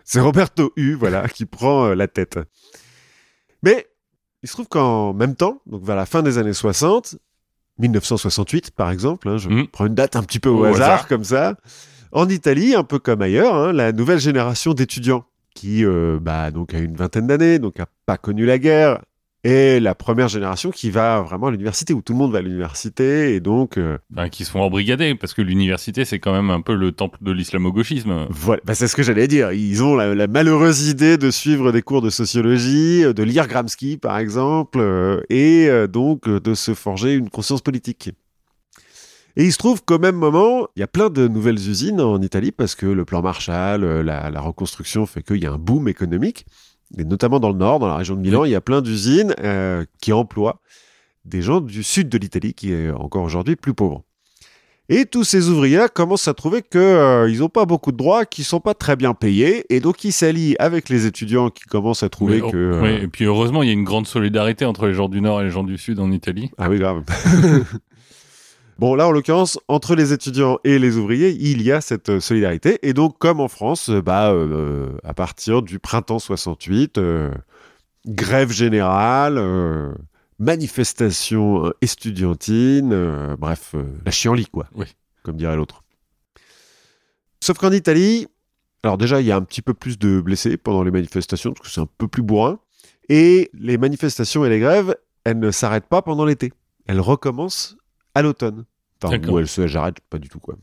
C'est 0.04 0.20
Roberto 0.20 0.72
U, 0.76 0.94
voilà, 0.98 1.28
qui 1.28 1.44
prend 1.46 1.86
euh, 1.86 1.94
la 1.94 2.08
tête. 2.08 2.38
Mais 3.62 3.86
il 4.42 4.48
se 4.48 4.52
trouve 4.54 4.68
qu'en 4.68 5.12
même 5.14 5.34
temps, 5.34 5.60
donc 5.66 5.82
vers 5.82 5.96
la 5.96 6.06
fin 6.06 6.22
des 6.22 6.38
années 6.38 6.52
60, 6.52 7.16
1968 7.78 8.70
par 8.72 8.90
exemple, 8.90 9.28
hein, 9.28 9.38
je 9.38 9.48
Mhm. 9.48 9.66
prends 9.68 9.86
une 9.86 9.94
date 9.94 10.14
un 10.16 10.22
petit 10.22 10.38
peu 10.40 10.48
au, 10.48 10.60
Au 10.60 10.64
hasard, 10.66 10.80
hasard. 10.90 11.08
comme 11.08 11.24
ça, 11.24 11.54
en 12.12 12.28
Italie, 12.28 12.74
un 12.74 12.84
peu 12.84 12.98
comme 12.98 13.22
ailleurs, 13.22 13.54
hein, 13.54 13.72
la 13.72 13.92
nouvelle 13.92 14.20
génération 14.20 14.74
d'étudiants 14.74 15.24
qui 15.54 15.84
euh, 15.84 16.18
bah, 16.20 16.50
donc 16.50 16.72
a 16.72 16.78
une 16.78 16.94
vingtaine 16.94 17.26
d'années, 17.26 17.58
donc 17.58 17.80
a 17.80 17.86
pas 18.06 18.16
connu 18.16 18.46
la 18.46 18.58
guerre, 18.58 19.00
est 19.42 19.80
la 19.80 19.94
première 19.94 20.28
génération 20.28 20.70
qui 20.70 20.90
va 20.90 21.20
vraiment 21.20 21.48
à 21.48 21.50
l'université, 21.50 21.94
où 21.94 22.02
tout 22.02 22.12
le 22.12 22.18
monde 22.18 22.32
va 22.32 22.38
à 22.38 22.42
l'université, 22.42 23.34
et 23.34 23.40
donc 23.40 23.76
euh, 23.76 23.98
Ben, 24.10 24.28
qui 24.28 24.44
se 24.44 24.50
font 24.50 24.60
embrigader, 24.60 25.14
parce 25.16 25.34
que 25.34 25.42
l'université, 25.42 26.04
c'est 26.04 26.20
quand 26.20 26.32
même 26.32 26.50
un 26.50 26.60
peu 26.60 26.74
le 26.74 26.92
temple 26.92 27.18
de 27.22 27.32
l'islamo-gauchisme. 27.32 28.26
Voilà, 28.30 28.60
bah, 28.64 28.74
c'est 28.74 28.86
ce 28.86 28.94
que 28.94 29.02
j'allais 29.02 29.26
dire. 29.26 29.52
Ils 29.52 29.82
ont 29.82 29.96
la, 29.96 30.14
la 30.14 30.26
malheureuse 30.28 30.88
idée 30.88 31.18
de 31.18 31.30
suivre 31.30 31.72
des 31.72 31.82
cours 31.82 32.02
de 32.02 32.10
sociologie, 32.10 33.04
euh, 33.04 33.12
de 33.12 33.22
lire 33.24 33.48
Gramsci 33.48 33.96
par 33.96 34.18
exemple, 34.18 34.78
euh, 34.80 35.20
et 35.28 35.68
donc 35.88 36.28
de 36.28 36.54
se 36.54 36.74
forger 36.74 37.14
une 37.14 37.30
conscience 37.30 37.62
politique. 37.62 38.10
Et 39.38 39.44
il 39.44 39.52
se 39.52 39.58
trouve 39.58 39.84
qu'au 39.84 40.00
même 40.00 40.16
moment, 40.16 40.66
il 40.74 40.80
y 40.80 40.82
a 40.82 40.88
plein 40.88 41.10
de 41.10 41.28
nouvelles 41.28 41.56
usines 41.56 42.00
en 42.00 42.20
Italie 42.20 42.50
parce 42.50 42.74
que 42.74 42.86
le 42.86 43.04
plan 43.04 43.22
Marshall, 43.22 43.84
euh, 43.84 44.02
la, 44.02 44.30
la 44.30 44.40
reconstruction 44.40 45.06
fait 45.06 45.22
qu'il 45.22 45.36
y 45.36 45.46
a 45.46 45.52
un 45.52 45.58
boom 45.58 45.88
économique. 45.88 46.44
Et 46.98 47.04
notamment 47.04 47.38
dans 47.38 47.50
le 47.50 47.56
nord, 47.56 47.78
dans 47.78 47.86
la 47.86 47.96
région 47.96 48.16
de 48.16 48.20
Milan, 48.20 48.44
il 48.44 48.50
y 48.50 48.56
a 48.56 48.60
plein 48.60 48.82
d'usines 48.82 49.34
euh, 49.40 49.84
qui 50.00 50.12
emploient 50.12 50.60
des 51.24 51.40
gens 51.40 51.60
du 51.60 51.82
sud 51.82 52.08
de 52.08 52.18
l'Italie 52.18 52.52
qui 52.52 52.72
est 52.72 52.90
encore 52.90 53.22
aujourd'hui 53.22 53.54
plus 53.54 53.74
pauvre. 53.74 54.02
Et 54.90 55.04
tous 55.04 55.22
ces 55.22 55.50
ouvriers 55.50 55.84
commencent 55.94 56.28
à 56.28 56.34
trouver 56.34 56.62
que 56.62 56.78
euh, 56.78 57.30
n'ont 57.36 57.50
pas 57.50 57.66
beaucoup 57.66 57.92
de 57.92 57.98
droits, 57.98 58.24
qu'ils 58.24 58.46
sont 58.46 58.60
pas 58.60 58.72
très 58.72 58.96
bien 58.96 59.12
payés, 59.12 59.66
et 59.68 59.80
donc 59.80 60.02
ils 60.02 60.12
s'allient 60.12 60.56
avec 60.58 60.88
les 60.88 61.04
étudiants 61.04 61.50
qui 61.50 61.64
commencent 61.64 62.02
à 62.02 62.08
trouver 62.08 62.40
Mais, 62.40 62.50
que. 62.50 62.56
oh, 62.56 62.76
euh, 62.76 62.82
oui, 62.82 63.04
et 63.04 63.06
puis 63.06 63.26
heureusement, 63.26 63.62
il 63.62 63.66
y 63.66 63.70
a 63.70 63.74
une 63.74 63.84
grande 63.84 64.06
solidarité 64.06 64.64
entre 64.64 64.86
les 64.86 64.94
gens 64.94 65.10
du 65.10 65.20
Nord 65.20 65.42
et 65.42 65.44
les 65.44 65.50
gens 65.50 65.62
du 65.62 65.76
Sud 65.76 66.00
en 66.00 66.10
Italie. 66.10 66.50
Ah 66.56 66.70
oui, 66.70 66.78
grave. 66.78 67.02
bon, 68.78 68.94
là, 68.94 69.08
en 69.08 69.10
l'occurrence, 69.10 69.58
entre 69.68 69.94
les 69.94 70.12
étudiants 70.12 70.58
et 70.64 70.78
les 70.78 70.96
ouvriers, 70.96 71.30
il 71.38 71.62
y 71.62 71.72
a 71.72 71.80
cette 71.80 72.08
euh, 72.08 72.20
solidarité. 72.20 72.78
Et 72.82 72.92
donc, 72.92 73.18
comme 73.18 73.40
en 73.40 73.48
France, 73.48 73.90
euh, 73.90 74.00
bah, 74.00 74.30
euh, 74.32 74.96
à 75.04 75.14
partir 75.14 75.62
du 75.62 75.78
printemps 75.78 76.18
68, 76.18 76.98
euh, 76.98 77.30
grève 78.06 78.50
générale, 78.50 79.38
euh, 79.38 79.92
manifestation 80.38 81.72
estudiantine, 81.80 83.34
bref, 83.38 83.74
la 84.04 84.10
chienlit, 84.12 84.46
quoi. 84.46 84.68
Oui. 84.74 84.86
Comme 85.24 85.36
dirait 85.36 85.56
l'autre. 85.56 85.82
Sauf 87.40 87.58
qu'en 87.58 87.72
Italie, 87.72 88.28
alors 88.84 88.98
déjà, 88.98 89.20
il 89.20 89.26
y 89.26 89.32
a 89.32 89.36
un 89.36 89.42
petit 89.42 89.62
peu 89.62 89.74
plus 89.74 89.98
de 89.98 90.20
blessés 90.20 90.56
pendant 90.56 90.84
les 90.84 90.92
manifestations, 90.92 91.52
parce 91.52 91.68
que 91.68 91.74
c'est 91.74 91.80
un 91.80 91.88
peu 91.98 92.06
plus 92.06 92.22
bourrin. 92.22 92.60
Et 93.08 93.50
les 93.52 93.78
manifestations 93.78 94.44
et 94.44 94.48
les 94.48 94.60
grèves, 94.60 94.94
elles 95.24 95.38
ne 95.38 95.50
s'arrêtent 95.50 95.88
pas 95.88 96.02
pendant 96.02 96.24
l'été. 96.24 96.52
Elles 96.86 97.00
recommencent 97.00 97.76
à 98.18 98.22
l'automne. 98.22 98.64
Enfin, 99.02 99.18
ou 99.28 99.38
elles 99.38 99.48
se 99.48 99.66
j'arrête 99.66 100.00
pas 100.10 100.18
du 100.18 100.28
tout, 100.28 100.40
quoi. 100.40 100.56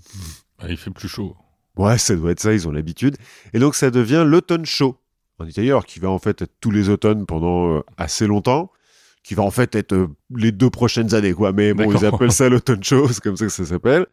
Bah, 0.59 0.65
il 0.69 0.77
fait 0.77 0.91
plus 0.91 1.07
chaud. 1.07 1.35
Ouais, 1.77 1.97
ça 1.97 2.15
doit 2.15 2.31
être 2.31 2.39
ça, 2.39 2.53
ils 2.53 2.67
ont 2.67 2.71
l'habitude. 2.71 3.17
Et 3.53 3.59
donc, 3.59 3.75
ça 3.75 3.91
devient 3.91 4.23
l'automne 4.25 4.65
chaud 4.65 4.97
en 5.39 5.45
Italie, 5.45 5.69
alors 5.69 5.85
qui 5.85 5.99
va 5.99 6.09
en 6.09 6.19
fait 6.19 6.41
être 6.41 6.53
tous 6.59 6.71
les 6.71 6.89
automnes 6.89 7.25
pendant 7.25 7.77
euh, 7.77 7.81
assez 7.97 8.27
longtemps, 8.27 8.71
qui 9.23 9.35
va 9.35 9.43
en 9.43 9.51
fait 9.51 9.75
être 9.75 9.93
euh, 9.93 10.07
les 10.35 10.51
deux 10.51 10.69
prochaines 10.69 11.13
années, 11.13 11.33
quoi. 11.33 11.51
Mais 11.51 11.73
bon, 11.73 11.91
ils 11.91 12.05
appellent 12.05 12.31
ça 12.31 12.49
l'automne 12.49 12.83
chaud, 12.83 13.07
c'est 13.11 13.21
comme 13.21 13.37
ça 13.37 13.45
que 13.45 13.51
ça 13.51 13.65
s'appelle. 13.65 14.05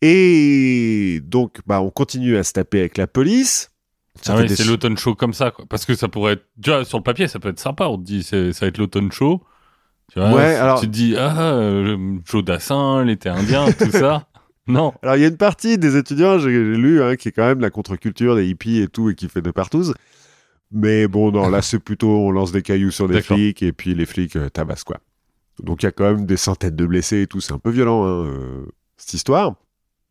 Et 0.00 1.20
donc, 1.24 1.58
bah, 1.66 1.80
on 1.80 1.90
continue 1.90 2.36
à 2.36 2.44
se 2.44 2.52
taper 2.52 2.80
avec 2.80 2.96
la 2.98 3.06
police. 3.06 3.70
Ah 4.26 4.42
des 4.42 4.56
c'est 4.56 4.64
l'automne 4.64 4.96
chaud 4.96 5.14
comme 5.14 5.32
ça, 5.32 5.50
quoi. 5.50 5.64
Parce 5.68 5.84
que 5.84 5.94
ça 5.94 6.08
pourrait 6.08 6.34
être, 6.34 6.44
déjà, 6.56 6.84
sur 6.84 6.98
le 6.98 7.04
papier, 7.04 7.28
ça 7.28 7.38
peut 7.38 7.50
être 7.50 7.60
sympa. 7.60 7.86
On 7.86 7.98
te 7.98 8.02
dit, 8.02 8.22
ça 8.22 8.36
va 8.36 8.66
être 8.66 8.78
l'automne 8.78 9.12
chaud. 9.12 9.42
Tu 10.12 10.18
vois, 10.18 10.32
Ouais, 10.34 10.52
c- 10.52 10.58
alors- 10.58 10.80
Tu 10.80 10.86
te 10.86 10.92
dis, 10.92 11.14
ah, 11.16 11.52
euh, 11.52 12.18
Jodassin, 12.24 13.04
l'été 13.04 13.28
indien, 13.28 13.70
tout 13.72 13.90
ça. 13.90 14.26
Non. 14.70 14.92
Alors, 15.02 15.16
il 15.16 15.22
y 15.22 15.24
a 15.24 15.28
une 15.28 15.38
partie 15.38 15.78
des 15.78 15.96
étudiants, 15.96 16.38
j'ai 16.38 16.50
lu, 16.50 17.02
hein, 17.02 17.16
qui 17.16 17.28
est 17.28 17.32
quand 17.32 17.46
même 17.46 17.60
la 17.60 17.70
contre-culture 17.70 18.36
des 18.36 18.46
hippies 18.46 18.80
et 18.80 18.86
tout, 18.88 19.08
et 19.08 19.14
qui 19.14 19.26
fait 19.30 19.40
de 19.40 19.50
partout. 19.50 19.82
Mais 20.70 21.08
bon, 21.08 21.32
non, 21.32 21.48
là, 21.48 21.62
c'est 21.62 21.78
plutôt, 21.78 22.10
on 22.10 22.30
lance 22.30 22.52
des 22.52 22.60
cailloux 22.60 22.90
sur 22.90 23.08
des 23.08 23.14
flics, 23.34 23.62
et 23.62 23.72
puis 23.72 23.94
les 23.94 24.04
flics 24.04 24.36
euh, 24.36 24.50
tabassent, 24.50 24.84
quoi. 24.84 24.98
Donc, 25.62 25.82
il 25.82 25.86
y 25.86 25.88
a 25.88 25.92
quand 25.92 26.04
même 26.04 26.26
des 26.26 26.36
centaines 26.36 26.76
de 26.76 26.84
blessés 26.84 27.22
et 27.22 27.26
tout, 27.26 27.40
c'est 27.40 27.54
un 27.54 27.58
peu 27.58 27.70
violent, 27.70 28.04
hein, 28.04 28.26
euh, 28.26 28.66
cette 28.98 29.14
histoire. 29.14 29.54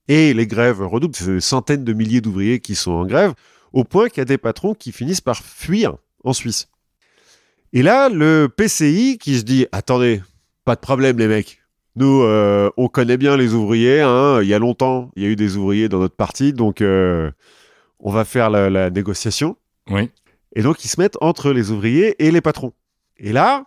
Et 0.08 0.34
les 0.34 0.48
grèves 0.48 0.82
redoublent, 0.82 1.16
c'est 1.16 1.28
des 1.36 1.40
centaines 1.40 1.84
de 1.84 1.94
milliers 1.94 2.22
d'ouvriers 2.22 2.60
qui 2.60 2.74
sont 2.74 2.94
en 2.94 3.06
grève, 3.06 3.34
au 3.74 3.84
point 3.84 4.10
qu'il 4.10 4.18
y 4.18 4.22
a 4.22 4.26
des 4.26 4.40
patrons 4.40 4.74
qui 4.74 4.92
finissent 4.92 5.22
par 5.22 5.38
fuir 5.38 5.94
en 6.24 6.34
Suisse. 6.34 6.68
Et 7.74 7.82
là, 7.84 8.10
le 8.10 8.48
PCI 8.48 9.18
qui 9.20 9.38
se 9.38 9.44
dit, 9.44 9.68
attendez, 9.72 10.22
pas 10.66 10.76
de 10.76 10.80
problème, 10.80 11.18
les 11.18 11.28
mecs. 11.28 11.60
Nous, 11.96 12.22
euh, 12.22 12.70
on 12.78 12.88
connaît 12.88 13.18
bien 13.18 13.38
les 13.38 13.54
ouvriers. 13.54 14.02
hein. 14.02 14.40
Il 14.42 14.48
y 14.48 14.54
a 14.54 14.60
longtemps, 14.60 15.12
il 15.16 15.24
y 15.24 15.26
a 15.26 15.30
eu 15.30 15.36
des 15.36 15.58
ouvriers 15.58 15.90
dans 15.90 16.00
notre 16.00 16.16
parti, 16.16 16.54
donc 16.54 16.82
euh, 16.82 17.32
on 18.00 18.12
va 18.12 18.24
faire 18.24 18.50
la, 18.50 18.70
la 18.70 18.90
négociation. 18.90 19.58
Oui. 19.90 20.10
Et 20.56 20.62
donc, 20.62 20.84
ils 20.86 20.88
se 20.88 21.00
mettent 21.00 21.18
entre 21.22 21.52
les 21.52 21.72
ouvriers 21.72 22.16
et 22.26 22.32
les 22.32 22.42
patrons. 22.42 22.74
Et 23.18 23.34
là, 23.34 23.66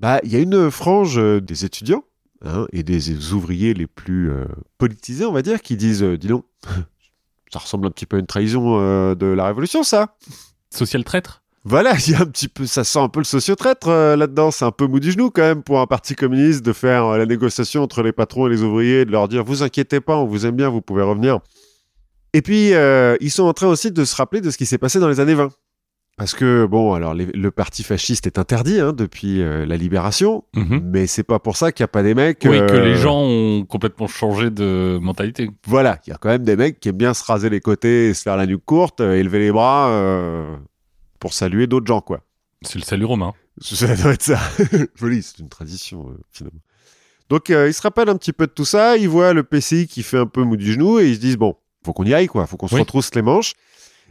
bah, 0.00 0.20
il 0.22 0.32
y 0.32 0.36
a 0.36 0.38
une 0.38 0.70
frange 0.70 1.18
euh, 1.18 1.40
des 1.40 1.64
étudiants 1.64 2.04
hein, 2.44 2.66
et 2.72 2.82
des 2.82 3.32
ouvriers 3.32 3.74
les 3.74 3.86
plus 3.86 4.30
euh, 4.30 4.44
politisés, 4.78 5.24
on 5.24 5.32
va 5.32 5.42
dire, 5.42 5.60
qui 5.60 5.76
disent, 5.76 6.02
dis 6.02 6.28
donc, 6.28 6.44
ça 7.52 7.58
ressemble 7.58 7.86
un 7.86 7.90
petit 7.90 8.06
peu 8.06 8.16
à 8.16 8.20
une 8.20 8.26
trahison 8.26 8.78
de 9.14 9.26
la 9.26 9.46
Révolution, 9.46 9.82
ça. 9.82 10.16
Social 10.70 11.04
traître? 11.04 11.41
Voilà, 11.64 11.94
il 12.06 12.12
y 12.12 12.14
a 12.14 12.20
un 12.22 12.26
petit 12.26 12.48
peu, 12.48 12.66
ça 12.66 12.84
sent 12.84 12.98
un 12.98 13.08
peu 13.08 13.20
le 13.20 13.24
sociotraître 13.24 13.88
euh, 13.88 14.16
là-dedans. 14.16 14.50
C'est 14.50 14.64
un 14.64 14.72
peu 14.72 14.86
mou 14.86 14.98
du 15.00 15.12
genou 15.12 15.30
quand 15.30 15.42
même 15.42 15.62
pour 15.62 15.80
un 15.80 15.86
parti 15.86 16.14
communiste 16.14 16.64
de 16.64 16.72
faire 16.72 17.04
euh, 17.06 17.18
la 17.18 17.26
négociation 17.26 17.82
entre 17.82 18.02
les 18.02 18.12
patrons 18.12 18.46
et 18.46 18.50
les 18.50 18.62
ouvriers, 18.62 19.04
de 19.04 19.12
leur 19.12 19.28
dire 19.28 19.44
vous 19.44 19.62
inquiétez 19.62 20.00
pas, 20.00 20.16
on 20.16 20.24
vous 20.26 20.44
aime 20.46 20.56
bien, 20.56 20.68
vous 20.68 20.82
pouvez 20.82 21.02
revenir. 21.02 21.38
Et 22.34 22.42
puis 22.42 22.72
euh, 22.74 23.16
ils 23.20 23.30
sont 23.30 23.44
en 23.44 23.52
train 23.52 23.68
aussi 23.68 23.92
de 23.92 24.04
se 24.04 24.16
rappeler 24.16 24.40
de 24.40 24.50
ce 24.50 24.56
qui 24.58 24.66
s'est 24.66 24.78
passé 24.78 24.98
dans 24.98 25.08
les 25.08 25.20
années 25.20 25.34
20. 25.34 25.50
Parce 26.18 26.34
que 26.34 26.66
bon, 26.66 26.92
alors 26.92 27.14
les- 27.14 27.26
le 27.26 27.50
parti 27.50 27.82
fasciste 27.82 28.26
est 28.26 28.38
interdit 28.38 28.80
hein, 28.80 28.92
depuis 28.92 29.38
la 29.38 29.76
libération, 29.78 30.44
Mhm. 30.54 30.80
mais 30.92 31.06
c'est 31.06 31.22
pas 31.22 31.38
pour 31.38 31.56
ça 31.56 31.72
qu'il 31.72 31.82
n'y 31.82 31.86
a 31.86 31.88
pas 31.88 32.02
des 32.02 32.14
mecs. 32.14 32.46
Oui, 32.48 32.58
que 32.58 32.74
les 32.76 32.96
gens 32.96 33.18
ont 33.22 33.64
complètement 33.64 34.06
changé 34.08 34.50
de 34.50 34.98
mentalité. 35.00 35.50
Voilà, 35.66 35.98
il 36.06 36.10
y 36.10 36.12
a 36.12 36.16
quand 36.18 36.28
même 36.28 36.44
des 36.44 36.54
mecs 36.54 36.80
qui 36.80 36.90
aiment 36.90 36.96
bien 36.98 37.14
se 37.14 37.24
raser 37.24 37.48
les 37.48 37.60
côtés, 37.60 38.08
et 38.10 38.14
se 38.14 38.22
faire 38.22 38.36
la 38.36 38.44
nuque 38.46 38.64
courte, 38.64 39.00
élever 39.00 39.38
les 39.38 39.52
bras 39.52 39.88
pour 41.22 41.34
saluer 41.34 41.68
d'autres 41.68 41.86
gens, 41.86 42.00
quoi. 42.00 42.24
C'est 42.62 42.80
le 42.80 42.84
salut 42.84 43.04
romain. 43.04 43.32
Ça 43.62 43.94
doit 43.94 44.12
être 44.14 44.22
ça. 44.22 44.40
Joli, 44.96 45.22
c'est 45.22 45.38
une 45.38 45.48
tradition, 45.48 46.08
euh, 46.10 46.18
finalement. 46.32 46.58
Donc, 47.28 47.48
euh, 47.50 47.68
ils 47.68 47.74
se 47.74 47.80
rappellent 47.82 48.08
un 48.08 48.16
petit 48.16 48.32
peu 48.32 48.48
de 48.48 48.52
tout 48.52 48.64
ça. 48.64 48.96
Ils 48.96 49.08
voient 49.08 49.32
le 49.32 49.44
PCI 49.44 49.86
qui 49.86 50.02
fait 50.02 50.18
un 50.18 50.26
peu 50.26 50.42
mou 50.42 50.56
du 50.56 50.72
genou 50.72 50.98
et 50.98 51.08
ils 51.08 51.14
se 51.14 51.20
disent 51.20 51.36
bon, 51.36 51.54
faut 51.84 51.92
qu'on 51.92 52.02
y 52.04 52.12
aille, 52.12 52.26
quoi. 52.26 52.46
Faut 52.48 52.56
qu'on 52.56 52.66
se 52.66 52.74
Oui. 52.74 52.80
retrousse 52.80 53.14
les 53.14 53.22
manches. 53.22 53.52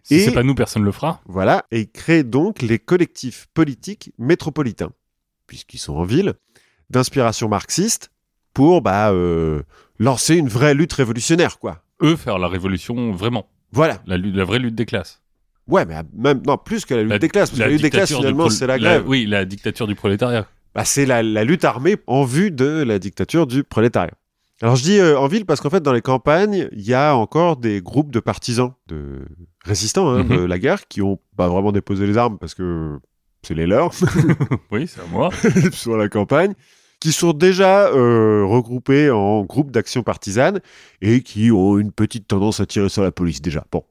Si 0.04 0.16
Et- 0.16 0.20
c'est 0.26 0.32
pas 0.32 0.44
nous, 0.44 0.56
personne 0.56 0.84
le 0.84 0.92
fera. 0.94 1.22
Voilà. 1.26 1.66
Et 1.72 1.82
ils 1.82 1.92
créent 1.92 2.24
donc 2.24 2.62
les 2.62 2.80
collectifs 2.80 3.48
politiques 3.54 4.14
métropolitains, 4.18 4.92
puisqu'ils 5.48 5.80
sont 5.80 5.96
en 5.96 6.04
ville, 6.06 6.36
d'inspiration 6.90 7.50
marxiste, 7.50 8.10
pour 8.54 8.82
bah, 8.82 9.12
euh, 9.12 9.64
lancer 10.00 10.36
une 10.36 10.48
vraie 10.50 10.74
lutte 10.74 10.94
révolutionnaire, 10.94 11.60
quoi. 11.60 11.84
Eux 12.02 12.16
faire 12.16 12.40
la 12.40 12.48
révolution 12.48 13.12
vraiment. 13.12 13.50
Voilà. 13.74 14.02
La, 14.08 14.18
lutte- 14.18 14.36
la 14.36 14.46
vraie 14.46 14.60
lutte 14.60 14.76
des 14.76 14.86
classes. 14.86 15.21
Ouais, 15.72 15.86
mais 15.86 15.96
même, 16.16 16.42
non, 16.46 16.58
plus 16.58 16.86
que 16.86 16.94
la 16.94 17.02
lutte 17.02 17.12
La- 17.12 17.20
des 17.20 17.30
classes, 17.30 17.50
parce 17.50 17.60
que 17.60 17.64
la 17.64 17.70
lutte 17.72 17.82
des 17.82 17.90
classes, 17.90 18.14
finalement, 18.14 18.50
c'est 18.50 18.68
la 18.68 18.78
grève. 18.78 19.04
oui, 19.08 19.26
la 19.26 19.46
dictature 19.46 19.88
du 19.88 19.96
prolétariat. 19.96 20.46
Bah, 20.76 20.86
c'est 20.86 21.06
la, 21.06 21.24
la 21.24 21.44
lutte 21.44 21.66
armée 21.66 21.98
en 22.08 22.24
vue 22.24 22.52
de 22.52 22.84
la 22.84 23.00
dictature 23.00 23.48
du 23.48 23.64
prolétariat. 23.64 24.14
Alors 24.62 24.76
je 24.76 24.84
dis 24.84 25.00
euh, 25.00 25.18
en 25.18 25.26
ville 25.28 25.46
parce 25.46 25.60
qu'en 25.60 25.72
fait 25.72 25.82
dans 25.82 25.92
les 25.92 26.02
campagnes, 26.04 26.70
il 26.72 26.82
y 26.82 26.94
a 26.94 27.16
encore 27.16 27.58
des 27.58 27.82
groupes 27.82 28.12
de 28.12 28.20
partisans, 28.20 28.74
de 28.88 29.26
résistants 29.66 30.08
hein, 30.10 30.24
Mhm. 30.24 30.38
de 30.38 30.44
la 30.46 30.60
guerre, 30.60 30.88
qui 30.88 31.02
ont 31.02 31.20
pas 31.36 31.48
vraiment 31.50 31.72
déposé 31.72 32.06
les 32.06 32.16
armes 32.16 32.38
parce 32.38 32.54
que 32.54 33.00
c'est 33.42 33.56
les 33.56 33.66
leurs 33.66 33.92
Oui, 34.72 34.88
c'est 34.88 35.02
à 35.02 35.06
moi. 35.12 35.32
sur 35.72 35.98
la 35.98 36.10
campagne, 36.10 36.54
qui 37.00 37.12
sont 37.12 37.34
déjà 37.34 37.88
euh, 37.88 38.46
regroupés 38.46 39.10
en 39.10 39.44
groupes 39.46 39.72
d'action 39.72 40.04
partisane 40.04 40.60
et 41.02 41.22
qui 41.24 41.52
ont 41.52 41.80
une 41.80 41.92
petite 41.92 42.28
tendance 42.28 42.60
à 42.60 42.68
tirer 42.68 42.88
sur 42.90 43.02
la 43.02 43.12
police 43.12 43.42
déjà. 43.42 43.66
Bon. 43.72 43.84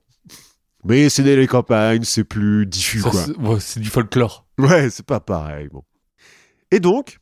Mais 0.84 1.08
c'est 1.10 1.22
né 1.22 1.36
les 1.36 1.46
campagnes, 1.46 2.04
c'est 2.04 2.24
plus 2.24 2.66
diffus 2.66 3.00
Ça, 3.00 3.10
quoi. 3.10 3.20
c'est 3.20 3.36
ouais, 3.36 3.60
c'est 3.60 3.80
du 3.80 3.88
folklore. 3.90 4.46
Ouais, 4.58 4.88
c'est 4.90 5.04
pas 5.06 5.20
pareil. 5.20 5.68
Bon. 5.72 5.82
Et 6.70 6.80
donc, 6.80 7.18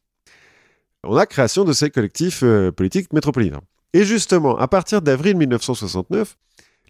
on 1.04 1.16
a 1.16 1.26
création 1.26 1.64
de 1.64 1.72
ces 1.72 1.90
collectifs 1.90 2.42
euh, 2.42 2.70
politiques 2.72 3.12
métropolitains. 3.12 3.60
Et 3.94 4.04
justement, 4.04 4.56
à 4.58 4.68
partir 4.68 5.02
d'avril 5.02 5.36
1969, 5.36 6.36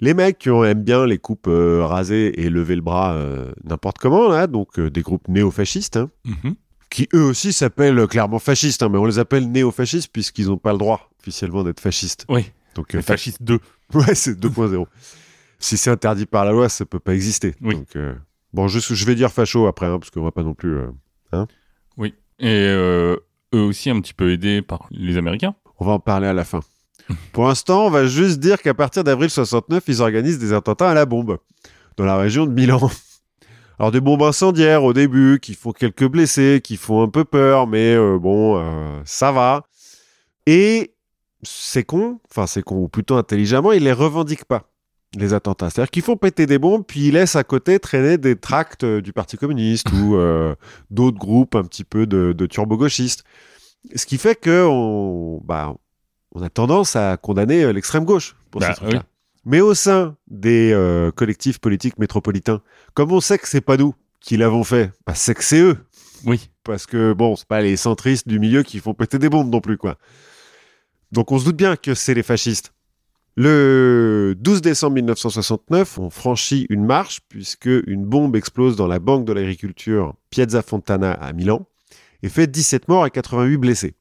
les 0.00 0.14
mecs 0.14 0.38
qui 0.38 0.48
aiment 0.48 0.82
bien 0.82 1.06
les 1.06 1.18
coupes 1.18 1.46
euh, 1.48 1.84
rasées 1.84 2.40
et 2.40 2.50
lever 2.50 2.76
le 2.76 2.82
bras 2.82 3.14
euh, 3.14 3.52
n'importe 3.64 3.98
comment, 3.98 4.28
là, 4.28 4.46
donc 4.46 4.78
euh, 4.78 4.90
des 4.90 5.02
groupes 5.02 5.28
néofascistes, 5.28 5.96
hein, 5.96 6.10
Mhm. 6.24 6.54
qui 6.90 7.08
eux 7.14 7.22
aussi 7.24 7.52
s'appellent 7.52 8.06
clairement 8.06 8.38
fascistes, 8.38 8.82
hein, 8.82 8.88
mais 8.90 8.98
on 8.98 9.04
les 9.06 9.18
appelle 9.18 9.50
néofascistes 9.50 10.10
puisqu'ils 10.12 10.46
n'ont 10.46 10.56
pas 10.58 10.72
le 10.72 10.78
droit 10.78 11.10
officiellement 11.20 11.62
d'être 11.64 11.80
fascistes. 11.80 12.24
Oui, 12.28 12.50
Donc, 12.74 12.98
fascistes 13.00 13.42
2. 13.42 13.58
Ouais, 13.94 14.14
c'est 14.14 14.38
2.0. 14.38 14.84
si 15.58 15.76
c'est 15.76 15.90
interdit 15.90 16.26
par 16.26 16.44
la 16.44 16.52
loi, 16.52 16.68
ça 16.68 16.84
peut 16.84 17.00
pas 17.00 17.14
exister. 17.14 17.54
Oui. 17.60 17.74
Donc, 17.76 17.96
euh, 17.96 18.14
bon, 18.52 18.68
je, 18.68 18.78
je 18.80 19.04
vais 19.06 19.14
dire 19.14 19.30
facho 19.32 19.66
après, 19.66 19.86
hein, 19.86 19.98
parce 19.98 20.10
qu'on 20.10 20.22
va 20.22 20.30
pas 20.32 20.42
non 20.42 20.54
plus. 20.54 20.76
euh, 21.32 21.44
Oui. 21.96 22.14
Et 22.38 22.46
euh, 22.48 23.16
eux 23.54 23.60
aussi 23.62 23.90
un 23.90 24.00
petit 24.00 24.14
peu 24.14 24.30
aidés 24.32 24.62
par 24.62 24.86
les 24.90 25.16
Américains. 25.16 25.54
On 25.78 25.84
va 25.84 25.92
en 25.92 25.98
parler 26.00 26.26
à 26.28 26.32
la 26.32 26.44
fin. 26.44 26.60
Pour 27.32 27.48
l'instant, 27.48 27.86
on 27.86 27.90
va 27.90 28.06
juste 28.06 28.38
dire 28.38 28.60
qu'à 28.60 28.74
partir 28.74 29.02
d'avril 29.02 29.30
69, 29.30 29.82
ils 29.88 30.02
organisent 30.02 30.38
des 30.38 30.52
attentats 30.52 30.90
à 30.90 30.94
la 30.94 31.06
bombe 31.06 31.38
dans 31.96 32.04
la 32.04 32.16
région 32.16 32.46
de 32.46 32.52
Milan. 32.52 32.90
Alors 33.78 33.92
des 33.92 34.00
bombes 34.00 34.22
incendiaires 34.24 34.82
au 34.84 34.92
début, 34.92 35.38
qui 35.40 35.54
font 35.54 35.72
quelques 35.72 36.06
blessés, 36.06 36.60
qui 36.62 36.76
font 36.76 37.02
un 37.02 37.08
peu 37.08 37.24
peur, 37.24 37.66
mais 37.68 37.96
bon, 38.18 38.60
ça 39.04 39.30
va. 39.32 39.66
Et 40.46 40.94
c'est 41.42 41.84
con, 41.84 42.18
enfin 42.28 42.46
c'est 42.48 42.62
con, 42.62 42.76
ou 42.76 42.88
plutôt 42.88 43.16
intelligemment, 43.16 43.70
ils 43.72 43.84
les 43.84 43.92
revendiquent 43.92 44.44
pas, 44.46 44.68
les 45.16 45.32
attentats. 45.34 45.70
C'est-à-dire 45.70 45.90
qu'ils 45.90 46.02
font 46.02 46.16
péter 46.16 46.46
des 46.46 46.58
bombes, 46.58 46.84
puis 46.86 47.08
ils 47.08 47.12
laissent 47.14 47.36
à 47.36 47.44
côté 47.44 47.78
traîner 47.78 48.18
des 48.18 48.36
tracts 48.36 48.84
euh, 48.84 49.00
du 49.00 49.12
Parti 49.12 49.36
communiste 49.38 49.90
ou 49.92 50.16
euh, 50.16 50.54
d'autres 50.90 51.18
groupes 51.18 51.54
un 51.54 51.64
petit 51.64 51.84
peu 51.84 52.06
de, 52.06 52.32
de 52.32 52.46
turbo-gauchistes. 52.46 53.24
Ce 53.94 54.04
qui 54.06 54.18
fait 54.18 54.34
que 54.38 54.66
on, 54.66 55.40
bah, 55.44 55.74
on 56.32 56.42
a 56.42 56.50
tendance 56.50 56.94
à 56.96 57.16
condamner 57.16 57.64
euh, 57.64 57.72
l'extrême 57.72 58.04
gauche 58.04 58.36
pour 58.50 58.60
Bah, 58.60 58.68
ces 58.68 58.74
trucs-là. 58.80 58.98
oui. 58.98 59.04
Mais 59.44 59.60
au 59.60 59.72
sein 59.72 60.16
des 60.26 60.72
euh, 60.72 61.10
collectifs 61.10 61.58
politiques 61.58 61.98
métropolitains, 61.98 62.60
comme 62.92 63.12
on 63.12 63.20
sait 63.20 63.38
que 63.38 63.48
c'est 63.48 63.62
pas 63.62 63.78
nous 63.78 63.94
qui 64.20 64.36
l'avons 64.36 64.62
fait, 64.64 64.92
bah, 65.06 65.14
c'est 65.14 65.34
que 65.34 65.44
c'est 65.44 65.60
eux. 65.60 65.78
Oui. 66.26 66.50
Parce 66.64 66.84
que 66.84 67.14
bon, 67.14 67.34
c'est 67.34 67.46
pas 67.48 67.62
les 67.62 67.76
centristes 67.78 68.28
du 68.28 68.38
milieu 68.40 68.62
qui 68.62 68.78
font 68.80 68.92
péter 68.92 69.18
des 69.18 69.30
bombes 69.30 69.50
non 69.50 69.60
plus, 69.62 69.78
quoi. 69.78 69.96
Donc 71.12 71.32
on 71.32 71.38
se 71.38 71.46
doute 71.46 71.56
bien 71.56 71.76
que 71.76 71.94
c'est 71.94 72.12
les 72.12 72.22
fascistes. 72.24 72.74
Le 73.40 74.34
12 74.36 74.62
décembre 74.62 74.94
1969, 74.94 75.98
on 76.00 76.10
franchit 76.10 76.66
une 76.70 76.84
marche 76.84 77.20
puisque 77.28 77.70
une 77.86 78.04
bombe 78.04 78.34
explose 78.34 78.74
dans 78.74 78.88
la 78.88 78.98
banque 78.98 79.26
de 79.26 79.32
l'agriculture 79.32 80.16
Piazza 80.30 80.60
Fontana 80.60 81.12
à 81.12 81.32
Milan 81.32 81.64
et 82.24 82.30
fait 82.30 82.48
17 82.48 82.88
morts 82.88 83.06
et 83.06 83.12
88 83.12 83.56
blessés. 83.58 83.94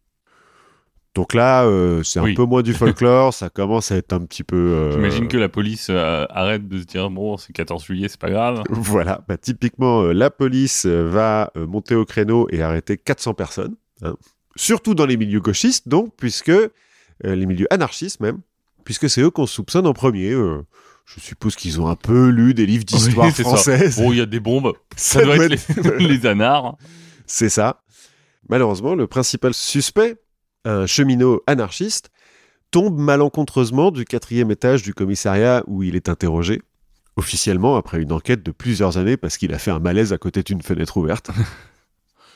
Donc 1.14 1.36
là, 1.36 1.66
euh, 1.66 2.02
c'est 2.02 2.20
un 2.20 2.34
peu 2.34 2.46
moins 2.46 2.64
du 2.64 2.74
folklore, 2.74 3.32
ça 3.32 3.52
commence 3.52 3.92
à 3.92 3.98
être 3.98 4.12
un 4.12 4.22
petit 4.22 4.44
peu... 4.44 4.56
euh, 4.56 4.92
J'imagine 4.94 5.28
que 5.28 5.38
la 5.38 5.50
police 5.50 5.90
euh, 5.92 6.26
arrête 6.32 6.68
de 6.68 6.80
se 6.80 6.86
dire 6.86 7.12
bon, 7.12 7.38
c'est 7.38 7.54
14 7.54 7.86
juillet, 7.86 8.08
c'est 8.08 8.20
pas 8.20 8.32
grave. 8.32 8.64
Voilà, 8.72 9.22
bah, 9.28 9.38
typiquement, 9.38 10.02
la 10.02 10.32
police 10.32 10.88
va 10.88 11.52
monter 11.56 11.94
au 11.94 12.06
créneau 12.06 12.48
et 12.50 12.64
arrêter 12.64 12.98
400 12.98 13.36
personnes, 13.36 13.76
hein. 14.02 14.16
surtout 14.56 14.96
dans 14.96 15.06
les 15.06 15.16
milieux 15.16 15.42
gauchistes, 15.42 15.88
donc, 15.88 16.16
puisque 16.18 16.52
les 17.24 17.46
milieux 17.46 17.68
anarchistes 17.72 18.20
même, 18.20 18.40
puisque 18.88 19.10
c'est 19.10 19.20
eux 19.20 19.30
qu'on 19.30 19.46
soupçonne 19.48 19.86
en 19.86 19.92
premier. 19.92 20.32
euh, 20.32 20.66
je 21.04 21.20
suppose 21.20 21.58
qu'ils 21.58 21.82
ont 21.82 21.90
un 21.90 21.98
peu 21.98 22.30
lu 22.30 22.54
des 22.54 22.66
livres 22.66 22.86
d'histoire 22.86 23.28
Oui, 23.28 23.34
française. 23.34 23.98
Bon, 23.98 24.14
il 24.14 24.20
y 24.20 24.22
a 24.22 24.26
des 24.26 24.40
bombes, 24.40 24.72
ça, 24.96 25.20
Ça 25.20 25.26
doit 25.26 25.36
doit 25.36 25.46
être 25.48 25.70
être- 25.70 25.96
les, 25.98 26.08
les 26.18 26.26
anards. 26.26 26.78
C'est 27.26 27.50
ça. 27.50 27.82
Malheureusement, 28.48 28.96
le 28.96 29.08
principal 29.08 29.54
suspect, 29.54 30.16
un 30.64 30.86
cheminot 30.86 31.42
anarchiste, 31.48 32.12
tombe 32.72 32.98
malencontreusement 32.98 33.92
du 33.92 34.06
quatrième 34.06 34.52
étage 34.52 34.84
du 34.84 34.94
commissariat 34.94 35.64
où 35.68 35.84
il 35.84 35.98
est 35.98 36.08
interrogé, 36.08 36.62
officiellement 37.18 37.76
après 37.76 38.02
une 38.02 38.14
enquête 38.14 38.42
de 38.42 38.52
plusieurs 38.52 38.98
années 38.98 39.18
parce 39.18 39.38
qu'il 39.38 39.54
a 39.54 39.60
fait 39.60 39.72
un 39.72 39.80
malaise 39.80 40.14
à 40.14 40.18
côté 40.18 40.44
d'une 40.44 40.62
fenêtre 40.62 40.96
ouverte. 40.96 41.30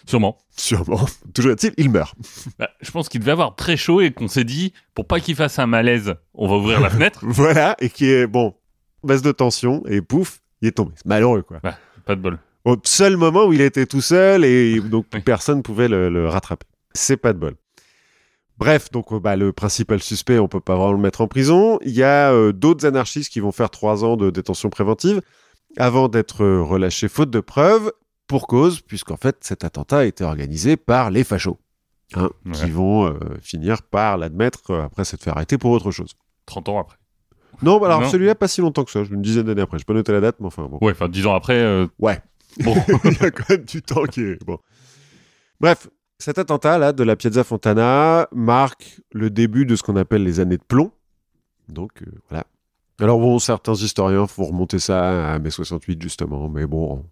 Sûrement. 0.05 0.37
Sûrement. 0.55 1.05
Toujours 1.33 1.51
est-il, 1.51 1.73
il 1.77 1.89
meurt. 1.89 2.15
Bah, 2.59 2.69
je 2.81 2.91
pense 2.91 3.07
qu'il 3.09 3.19
devait 3.19 3.31
avoir 3.31 3.55
très 3.55 3.77
chaud 3.77 4.01
et 4.01 4.11
qu'on 4.11 4.27
s'est 4.27 4.43
dit, 4.43 4.73
pour 4.95 5.05
pas 5.07 5.19
qu'il 5.19 5.35
fasse 5.35 5.59
un 5.59 5.67
malaise, 5.67 6.15
on 6.33 6.47
va 6.47 6.55
ouvrir 6.55 6.79
la 6.81 6.89
fenêtre. 6.91 7.19
Voilà, 7.23 7.75
et 7.79 7.89
qui 7.89 8.09
est, 8.09 8.27
bon, 8.27 8.53
baisse 9.03 9.21
de 9.21 9.31
tension, 9.31 9.83
et 9.87 10.01
pouf, 10.01 10.41
il 10.61 10.67
est 10.67 10.71
tombé. 10.71 10.91
C'est 10.95 11.05
malheureux, 11.05 11.41
quoi. 11.43 11.59
Pas 12.05 12.15
de 12.15 12.21
bol. 12.21 12.39
Au 12.65 12.75
seul 12.83 13.17
moment 13.17 13.45
où 13.45 13.53
il 13.53 13.61
était 13.61 13.85
tout 13.85 14.01
seul, 14.01 14.43
et 14.45 14.79
donc 14.79 15.05
Oui. 15.13 15.21
personne 15.21 15.63
pouvait 15.63 15.87
le, 15.87 16.09
le 16.09 16.27
rattraper. 16.29 16.65
C'est 16.93 17.17
pas 17.17 17.33
de 17.33 17.39
bol. 17.39 17.55
Bref, 18.57 18.91
donc 18.91 19.11
euh, 19.11 19.19
bah, 19.19 19.35
le 19.35 19.53
principal 19.53 19.99
suspect, 20.01 20.37
on 20.37 20.47
peut 20.47 20.59
pas 20.59 20.75
vraiment 20.75 20.91
le 20.93 20.99
mettre 20.99 21.21
en 21.21 21.27
prison. 21.27 21.79
Il 21.83 21.93
y 21.93 22.03
a 22.03 22.31
euh, 22.31 22.51
d'autres 22.51 22.85
anarchistes 22.85 23.31
qui 23.31 23.39
vont 23.39 23.51
faire 23.51 23.71
trois 23.71 24.03
ans 24.03 24.17
de 24.17 24.29
détention 24.29 24.69
préventive 24.69 25.21
avant 25.77 26.09
d'être 26.09 26.43
euh, 26.43 26.61
relâchés 26.61 27.07
faute 27.07 27.31
de 27.31 27.39
preuves, 27.39 27.91
pour 28.31 28.47
cause, 28.47 28.81
puisqu'en 28.81 29.17
fait 29.17 29.37
cet 29.41 29.63
attentat 29.63 29.99
a 29.99 30.05
été 30.05 30.23
organisé 30.23 30.77
par 30.77 31.11
les 31.11 31.23
fachos, 31.23 31.59
hein, 32.15 32.29
Ouais. 32.45 32.51
qui 32.53 32.69
vont 32.69 33.05
euh, 33.07 33.19
finir 33.41 33.83
par 33.83 34.17
l'admettre 34.17 34.71
euh, 34.71 34.85
après 34.85 35.03
s'être 35.05 35.21
fait 35.23 35.29
arrêter 35.31 35.57
pour 35.57 35.71
autre 35.71 35.91
chose. 35.91 36.13
30 36.45 36.69
ans 36.69 36.79
après. 36.79 36.97
Non, 37.61 37.79
bah 37.79 37.87
alors 37.87 38.09
celui-là, 38.09 38.33
pas 38.33 38.47
si 38.47 38.61
longtemps 38.61 38.83
que 38.85 38.91
ça, 38.91 39.01
une 39.03 39.21
dizaine 39.21 39.45
d'années 39.45 39.61
après. 39.61 39.77
Je 39.79 39.85
peux 39.85 39.93
noter 39.93 40.11
la 40.13 40.21
date, 40.21 40.37
mais 40.39 40.47
enfin 40.47 40.63
bon. 40.67 40.79
Ouais, 40.81 40.93
enfin, 40.93 41.09
10 41.09 41.27
ans 41.27 41.35
après, 41.35 41.59
euh, 41.59 41.85
Ouais. 41.99 42.19
bon. 42.63 42.73
Il 43.03 43.21
y 43.21 43.25
a 43.25 43.31
quand 43.31 43.49
même 43.49 43.65
du 43.65 43.81
temps 43.83 44.03
qui 44.05 44.21
est. 44.21 44.43
Bon. 44.45 44.57
Bref, 45.59 45.87
cet 46.17 46.37
attentat-là 46.39 46.93
de 46.93 47.03
la 47.03 47.15
Piazza 47.15 47.43
Fontana 47.43 48.27
marque 48.31 49.01
le 49.11 49.29
début 49.29 49.65
de 49.65 49.75
ce 49.75 49.83
qu'on 49.83 49.95
appelle 49.97 50.23
les 50.23 50.39
années 50.39 50.57
de 50.57 50.63
plomb. 50.63 50.91
Donc, 51.69 52.01
euh, 52.01 52.05
voilà. 52.29 52.45
Alors, 52.99 53.19
bon, 53.19 53.37
certains 53.39 53.73
historiens 53.73 54.25
font 54.25 54.45
remonter 54.45 54.79
ça 54.79 55.33
à 55.33 55.37
mai 55.39 55.49
68, 55.51 56.01
justement, 56.01 56.49
mais 56.49 56.65
bon, 56.65 57.03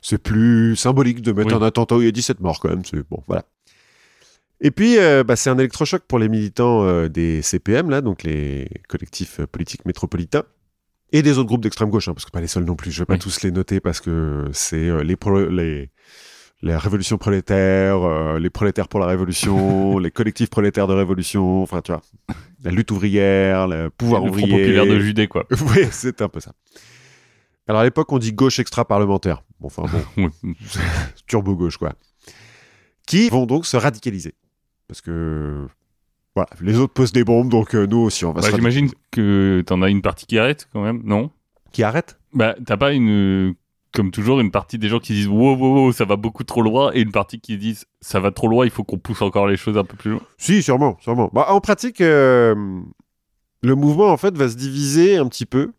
c'est 0.00 0.18
plus 0.22 0.76
symbolique 0.76 1.22
de 1.22 1.32
mettre 1.32 1.54
Oui. 1.56 1.62
un 1.62 1.66
attentat 1.66 1.96
où 1.96 2.00
il 2.02 2.04
y 2.06 2.08
a 2.08 2.12
17 2.12 2.40
morts, 2.40 2.60
quand 2.60 2.68
même. 2.70 2.84
C'est 2.84 3.02
bon, 3.08 3.22
voilà. 3.26 3.44
Et 4.60 4.70
puis, 4.70 4.98
euh, 4.98 5.22
bah, 5.24 5.36
c'est 5.36 5.50
un 5.50 5.58
électrochoc 5.58 6.02
pour 6.08 6.18
les 6.18 6.28
militants 6.28 6.82
euh, 6.84 7.08
des 7.08 7.42
CPM, 7.42 7.90
là, 7.90 8.00
donc 8.00 8.22
les 8.24 8.68
collectifs 8.88 9.40
euh, 9.40 9.46
politiques 9.46 9.84
métropolitains, 9.86 10.42
et 11.12 11.22
des 11.22 11.38
autres 11.38 11.46
groupes 11.48 11.62
d'extrême 11.62 11.90
gauche, 11.90 12.08
hein, 12.08 12.14
parce 12.14 12.24
que 12.24 12.30
pas 12.32 12.40
les 12.40 12.48
seuls 12.48 12.64
non 12.64 12.74
plus. 12.74 12.90
Je 12.90 13.00
vais 13.00 13.06
pas 13.06 13.14
Oui. 13.14 13.18
tous 13.20 13.42
les 13.42 13.50
noter 13.52 13.80
parce 13.80 14.00
que 14.00 14.46
c'est 14.52 14.90
les, 15.04 15.90
les 16.62 16.76
révolutions 16.76 17.18
prolétaires, 17.18 18.02
euh, 18.02 18.38
les 18.40 18.50
prolétaires 18.50 18.88
pour 18.88 18.98
la 19.00 19.06
révolution, 19.06 19.98
les 20.00 20.10
collectifs 20.10 20.50
prolétaires 20.50 20.88
de 20.88 20.94
révolution, 20.94 21.62
enfin 21.62 21.80
tu 21.80 21.92
vois, 21.92 22.02
la 22.64 22.72
lutte 22.72 22.90
ouvrière, 22.90 23.68
le 23.68 23.90
pouvoir 23.90 24.22
le 24.22 24.26
Front 24.32 24.38
ouvrier. 24.40 24.58
populaire 24.58 24.86
de 24.86 24.98
Judée, 24.98 25.28
quoi. 25.28 25.46
oui, 25.50 25.86
c'est 25.92 26.20
un 26.20 26.28
peu 26.28 26.40
ça. 26.40 26.52
Alors 27.68 27.82
à 27.82 27.84
l'époque, 27.84 28.10
on 28.12 28.18
dit 28.18 28.32
gauche 28.32 28.58
extra-parlementaire. 28.58 29.44
Bon, 29.60 29.66
enfin 29.66 29.84
bon, 30.16 30.30
turbo 31.26 31.56
gauche 31.56 31.76
quoi. 31.76 31.92
Qui 33.06 33.28
vont 33.28 33.46
donc 33.46 33.66
se 33.66 33.76
radicaliser. 33.76 34.34
Parce 34.86 35.00
que 35.00 35.66
voilà, 36.34 36.50
les 36.60 36.78
autres 36.78 36.92
posent 36.92 37.12
des 37.12 37.24
bombes, 37.24 37.48
donc 37.48 37.74
euh, 37.74 37.86
nous 37.86 37.98
aussi 37.98 38.24
on 38.24 38.32
va 38.32 38.40
Bah, 38.40 38.50
se 38.50 38.54
J'imagine 38.56 38.90
que 39.10 39.62
t'en 39.66 39.82
as 39.82 39.88
une 39.88 40.02
partie 40.02 40.26
qui 40.26 40.38
arrête 40.38 40.68
quand 40.72 40.82
même, 40.82 41.02
non? 41.04 41.30
Qui 41.72 41.82
arrête? 41.82 42.18
Bah, 42.32 42.54
t'as 42.64 42.76
pas 42.76 42.92
une. 42.92 43.54
Comme 43.94 44.10
toujours, 44.10 44.38
une 44.38 44.50
partie 44.50 44.78
des 44.78 44.88
gens 44.88 44.98
qui 45.00 45.14
disent 45.14 45.28
wow, 45.28 45.56
wow, 45.56 45.74
wow, 45.74 45.92
ça 45.92 46.04
va 46.04 46.16
beaucoup 46.16 46.44
trop 46.44 46.60
loin, 46.62 46.92
et 46.92 47.00
une 47.00 47.10
partie 47.10 47.40
qui 47.40 47.56
disent 47.56 47.86
ça 48.00 48.20
va 48.20 48.30
trop 48.30 48.46
loin, 48.46 48.64
il 48.66 48.70
faut 48.70 48.84
qu'on 48.84 48.98
pousse 48.98 49.22
encore 49.22 49.48
les 49.48 49.56
choses 49.56 49.78
un 49.78 49.84
peu 49.84 49.96
plus 49.96 50.10
loin? 50.12 50.20
Si, 50.36 50.62
sûrement, 50.62 50.98
sûrement. 51.00 51.30
Bah, 51.32 51.46
en 51.48 51.60
pratique, 51.60 52.00
euh, 52.02 52.54
le 53.62 53.74
mouvement, 53.74 54.12
en 54.12 54.16
fait, 54.18 54.36
va 54.36 54.48
se 54.48 54.56
diviser 54.56 55.16
un 55.16 55.26
petit 55.26 55.46
peu 55.46 55.72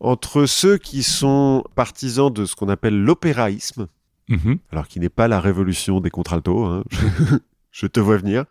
entre 0.00 0.46
ceux 0.46 0.76
qui 0.78 1.02
sont 1.02 1.64
partisans 1.74 2.32
de 2.32 2.44
ce 2.44 2.54
qu'on 2.54 2.68
appelle 2.68 3.00
l'opéraïsme, 3.02 3.86
Mhm. 4.28 4.58
alors 4.72 4.88
qui 4.88 4.98
n'est 5.00 5.08
pas 5.08 5.28
la 5.28 5.40
révolution 5.40 6.00
des 6.00 6.10
contraltos, 6.10 6.64
hein. 6.64 6.82
je 7.70 7.86
te 7.86 8.00
vois 8.00 8.16
venir. 8.16 8.44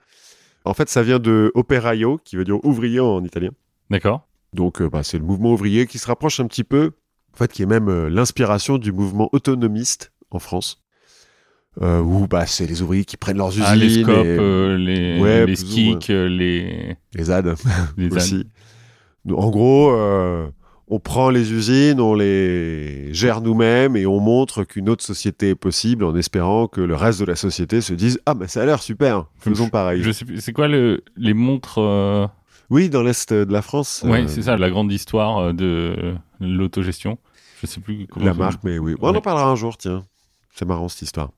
En 0.63 0.73
fait, 0.73 0.89
ça 0.89 1.03
vient 1.03 1.19
de 1.19 1.51
operaio, 1.53 2.19
qui 2.23 2.35
veut 2.37 2.45
dire 2.45 2.63
ouvrier 2.65 2.99
en 2.99 3.23
italien. 3.23 3.51
D'accord. 3.89 4.27
Donc, 4.53 4.81
euh, 4.81 4.89
bah, 4.89 5.03
c'est 5.03 5.17
le 5.19 5.25
mouvement 5.25 5.51
ouvrier 5.53 5.85
qui 5.85 5.99
se 5.99 6.07
rapproche 6.07 6.39
un 6.39 6.47
petit 6.47 6.63
peu, 6.63 6.91
en 7.33 7.37
fait, 7.37 7.51
qui 7.51 7.61
est 7.61 7.65
même 7.67 7.89
euh, 7.89 8.09
l'inspiration 8.09 8.77
du 8.77 8.91
mouvement 8.91 9.29
autonomiste 9.33 10.11
en 10.31 10.39
France, 10.39 10.81
euh, 11.81 11.99
où 11.99 12.25
bah, 12.27 12.45
c'est 12.47 12.65
les 12.65 12.81
ouvriers 12.81 13.03
qui 13.05 13.17
prennent 13.17 13.37
leurs 13.37 13.49
usines, 13.49 13.63
Ah, 13.67 13.75
les 13.75 14.01
scopes, 14.01 14.07
et 14.25 14.37
euh, 14.39 14.77
les, 14.77 15.19
Ouais, 15.19 15.45
les 15.45 15.55
skicks, 15.57 16.09
euh, 16.09 16.27
les, 16.29 16.95
les 17.13 17.23
ZAD. 17.25 17.53
les 17.97 18.09
aussi. 18.15 18.47
En 19.29 19.49
gros, 19.51 19.91
on 20.87 20.99
prend 20.99 21.29
les 21.29 21.51
usines, 21.51 21.99
on 21.99 22.13
les 22.13 23.11
gère 23.13 23.41
nous-mêmes 23.41 23.95
et 23.95 24.05
on 24.05 24.19
montre 24.19 24.63
qu'une 24.63 24.87
autre 24.89 25.03
société 25.03 25.49
est 25.49 25.55
possible 25.55 26.03
en 26.03 26.15
espérant 26.15 26.67
que 26.67 26.81
le 26.81 26.95
reste 26.95 27.19
de 27.19 27.25
la 27.25 27.35
société 27.35 27.81
se 27.81 27.93
dise 27.93 28.19
Ah, 28.25 28.35
mais 28.35 28.47
ça 28.47 28.61
a 28.61 28.65
l'air 28.65 28.81
super, 28.81 29.25
faisons 29.39 29.69
pareil. 29.69 30.03
Je 30.03 30.11
sais 30.11 30.25
c'est 30.39 30.53
quoi 30.53 30.67
le, 30.67 31.03
les 31.17 31.33
montres 31.33 31.79
euh, 31.79 32.27
Oui, 32.69 32.89
dans 32.89 33.01
l'Est 33.01 33.33
de 33.33 33.51
la 33.51 33.61
France, 33.63 34.03
Ouais, 34.05 34.23
euh, 34.23 34.27
c'est 34.27 34.43
ça, 34.43 34.57
la 34.57 34.69
grande 34.69 34.91
histoire 34.91 35.39
euh, 35.39 35.53
de 35.53 36.15
l'autogestion. 36.39 37.17
Je 37.61 37.67
sais 37.67 37.79
plus 37.81 38.05
comment 38.07 38.25
la 38.25 38.33
marque, 38.33 38.63
mais 38.63 38.77
oui. 38.77 38.93
Bon, 38.99 39.11
On 39.11 39.15
en 39.15 39.21
parlera 39.21 39.49
un 39.49 39.55
jour, 39.55 39.77
tiens. 39.77 40.05
C'est 40.53 40.65
marrant 40.65 40.87
cette 40.87 41.01
histoire. 41.01 41.31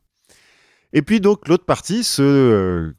Et 0.94 1.02
puis 1.02 1.20
donc, 1.22 1.48
l'autre 1.48 1.66
partie, 1.66 2.08
euh, 2.20 2.92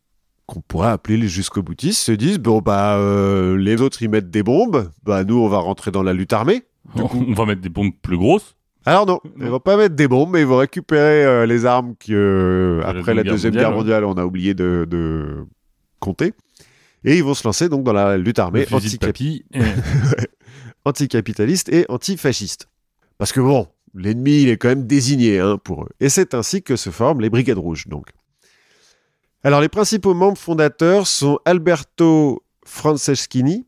qu'on 0.48 0.60
pourrait 0.62 0.88
appeler 0.88 1.16
les 1.18 1.28
jusqu'au 1.28 1.62
boutistes, 1.62 2.00
se 2.00 2.10
disent 2.12 2.38
Bon, 2.38 2.60
bah, 2.60 2.96
euh, 2.96 3.56
les 3.56 3.80
autres, 3.80 4.02
ils 4.02 4.08
mettent 4.08 4.30
des 4.30 4.42
bombes, 4.42 4.90
bah, 5.04 5.22
nous, 5.22 5.36
on 5.38 5.48
va 5.48 5.58
rentrer 5.58 5.90
dans 5.92 6.02
la 6.02 6.12
lutte 6.14 6.32
armée. 6.32 6.64
Du 6.96 7.02
coup, 7.02 7.24
On 7.28 7.32
va 7.34 7.44
mettre 7.46 7.60
des 7.60 7.68
bombes 7.68 7.92
plus 8.02 8.16
grosses. 8.16 8.56
Alors 8.86 9.04
non, 9.06 9.20
Non. 9.36 9.44
ils 9.44 9.50
vont 9.50 9.60
pas 9.60 9.76
mettre 9.76 9.94
des 9.94 10.08
bombes, 10.08 10.30
mais 10.32 10.40
ils 10.40 10.46
vont 10.46 10.56
récupérer 10.56 11.24
euh, 11.24 11.44
les 11.46 11.66
armes 11.66 11.94
que 12.00 12.12
euh, 12.12 12.80
la 12.80 12.88
après 12.88 13.12
la 13.14 13.22
Deuxième 13.22 13.52
Guerre 13.54 13.72
mondiale, 13.72 14.04
on 14.04 14.14
a 14.14 14.24
oublié 14.24 14.54
de, 14.54 14.86
de 14.88 15.44
compter. 16.00 16.32
Et 17.04 17.16
ils 17.18 17.22
vont 17.22 17.34
se 17.34 17.46
lancer 17.46 17.68
donc 17.68 17.84
dans 17.84 17.92
la 17.92 18.16
lutte 18.16 18.38
armée 18.38 18.60
le 18.60 18.66
fusil 18.66 18.96
de 18.98 19.04
anticap- 19.04 19.06
papy. 19.06 19.44
et- 19.54 19.60
anticapitaliste 20.84 21.68
et 21.68 21.84
antifasciste. 21.88 22.68
Parce 23.18 23.32
que 23.32 23.40
bon, 23.40 23.66
l'ennemi 23.94 24.42
il 24.42 24.48
est 24.48 24.56
quand 24.56 24.68
même 24.68 24.86
désigné 24.86 25.38
hein, 25.38 25.58
pour 25.62 25.84
eux. 25.84 25.88
Et 26.00 26.08
c'est 26.08 26.34
ainsi 26.34 26.62
que 26.62 26.76
se 26.76 26.90
forment 26.90 27.20
les 27.20 27.30
Brigades 27.30 27.58
Rouges 27.58 27.88
donc. 27.88 28.08
Alors 29.44 29.60
les 29.60 29.68
principaux 29.68 30.14
membres 30.14 30.38
fondateurs 30.38 31.06
sont 31.06 31.38
Alberto 31.44 32.42
Franceschini, 32.64 33.66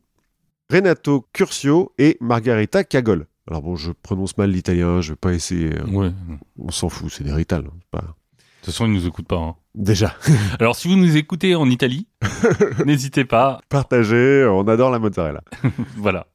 Renato 0.69 1.27
Curcio 1.33 1.93
et 1.97 2.17
Margarita 2.19 2.83
Cagol. 2.83 3.27
Alors 3.47 3.61
bon, 3.61 3.75
je 3.75 3.91
prononce 3.91 4.37
mal 4.37 4.51
l'italien, 4.51 5.01
je 5.01 5.13
vais 5.13 5.17
pas 5.17 5.33
essayer. 5.33 5.77
hein. 5.79 5.85
Ouais. 5.91 6.09
De 6.09 6.13
On 6.59 6.71
s'en 6.71 6.89
fout, 6.89 7.11
c'est 7.11 7.23
des 7.23 7.33
Rital. 7.33 7.65
hein, 7.67 7.73
pas- 7.89 8.15
toute 8.61 8.67
façon, 8.73 8.85
ils 8.85 8.93
nous 8.93 9.07
écoutent 9.07 9.27
pas. 9.27 9.37
hein. 9.37 9.55
Déjà, 9.73 10.15
Alors, 10.59 10.75
si 10.75 10.87
vous 10.87 10.95
nous 10.95 11.17
écoutez 11.17 11.55
en 11.55 11.67
Italie, 11.69 12.05
n'hésitez 12.85 13.25
pas. 13.25 13.59
partagé, 13.69 14.45
on 14.47 14.67
adore 14.67 14.91
la 14.91 14.99
mozzarella. 14.99 15.41
Voilà. 15.97 16.27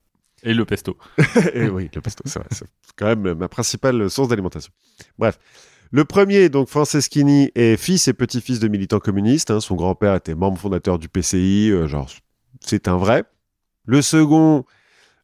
Et 0.42 0.52
le 0.54 0.64
pesto. 0.64 0.96
Et 1.54 1.68
oui, 1.68 1.88
le 1.94 2.00
pesto, 2.00 2.22
c'est 2.26 2.38
vrai, 2.40 2.48
c'est 2.50 2.66
quand 2.96 3.06
même 3.06 3.34
ma 3.34 3.48
principale 3.48 4.10
source 4.10 4.28
d'alimentation. 4.28 4.72
Bref. 5.18 5.38
Le 5.92 6.04
premier, 6.04 6.48
donc 6.48 6.68
Franceschini, 6.68 7.50
est 7.54 7.76
fils 7.76 8.08
et 8.08 8.12
petit-fils 8.12 8.58
de 8.58 8.68
militants 8.68 8.98
communistes. 8.98 9.50
hein. 9.50 9.60
Son 9.60 9.76
grand-père 9.76 10.14
était 10.14 10.34
membre 10.34 10.58
fondateur 10.58 10.98
du 10.98 11.08
PCI, 11.08 11.70
euh, 11.70 11.86
genre, 11.86 12.10
c'est 12.60 12.88
un 12.88 12.96
vrai. 12.96 13.24
Le 13.86 14.02
second, 14.02 14.64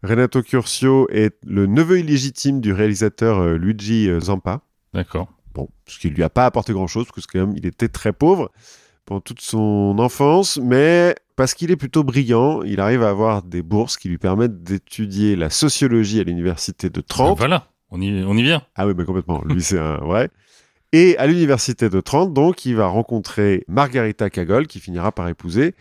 Renato 0.02 0.42
Curcio, 0.42 1.08
est 1.10 1.36
le 1.44 1.66
neveu 1.66 1.98
illégitime 1.98 2.60
du 2.60 2.72
réalisateur 2.72 3.38
euh, 3.38 3.56
Luigi 3.56 4.08
euh, 4.08 4.20
Zampa. 4.20 4.60
D'accord. 4.94 5.28
Bon, 5.54 5.68
ce 5.86 5.98
qui 5.98 6.10
lui 6.10 6.22
a 6.22 6.30
pas 6.30 6.46
apporté 6.46 6.72
grand-chose, 6.72 7.06
parce 7.14 7.26
que 7.26 7.38
quand 7.38 7.46
même, 7.46 7.56
il 7.56 7.66
était 7.66 7.88
très 7.88 8.12
pauvre 8.12 8.50
pendant 9.04 9.20
toute 9.20 9.40
son 9.40 9.96
enfance, 9.98 10.58
mais 10.62 11.14
parce 11.34 11.54
qu'il 11.54 11.70
est 11.72 11.76
plutôt 11.76 12.04
brillant, 12.04 12.62
il 12.62 12.80
arrive 12.80 13.02
à 13.02 13.10
avoir 13.10 13.42
des 13.42 13.62
bourses 13.62 13.96
qui 13.96 14.08
lui 14.08 14.18
permettent 14.18 14.62
d'étudier 14.62 15.34
la 15.34 15.50
sociologie 15.50 16.20
à 16.20 16.22
l'université 16.22 16.88
de 16.88 17.00
Trente. 17.00 17.36
Voilà. 17.36 17.68
On 17.90 18.00
y, 18.00 18.24
on 18.24 18.34
y 18.36 18.42
vient. 18.42 18.62
Ah 18.76 18.86
oui, 18.86 18.94
mais 18.96 19.04
complètement. 19.04 19.42
Lui, 19.44 19.60
c'est 19.62 19.78
un 19.78 19.98
vrai. 19.98 20.30
Et 20.92 21.16
à 21.18 21.26
l'université 21.26 21.88
de 21.88 22.00
Trente, 22.00 22.34
donc, 22.34 22.66
il 22.66 22.76
va 22.76 22.86
rencontrer 22.86 23.64
Margarita 23.68 24.28
Cagol, 24.30 24.66
qui 24.66 24.78
finira 24.80 25.12
par 25.12 25.28
épouser 25.28 25.74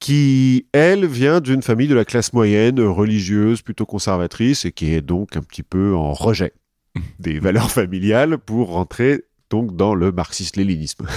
qui, 0.00 0.66
elle, 0.72 1.06
vient 1.06 1.40
d'une 1.40 1.62
famille 1.62 1.88
de 1.88 1.94
la 1.94 2.04
classe 2.04 2.32
moyenne, 2.34 2.78
religieuse, 2.80 3.62
plutôt 3.62 3.86
conservatrice, 3.86 4.64
et 4.66 4.72
qui 4.72 4.92
est 4.92 5.00
donc 5.00 5.36
un 5.36 5.40
petit 5.40 5.62
peu 5.62 5.94
en 5.94 6.12
rejet 6.12 6.52
des 7.20 7.38
valeurs 7.38 7.70
familiales 7.70 8.36
pour 8.38 8.68
rentrer 8.70 9.24
donc 9.50 9.76
dans 9.76 9.94
le 9.94 10.12
marxisme-léninisme. 10.12 11.06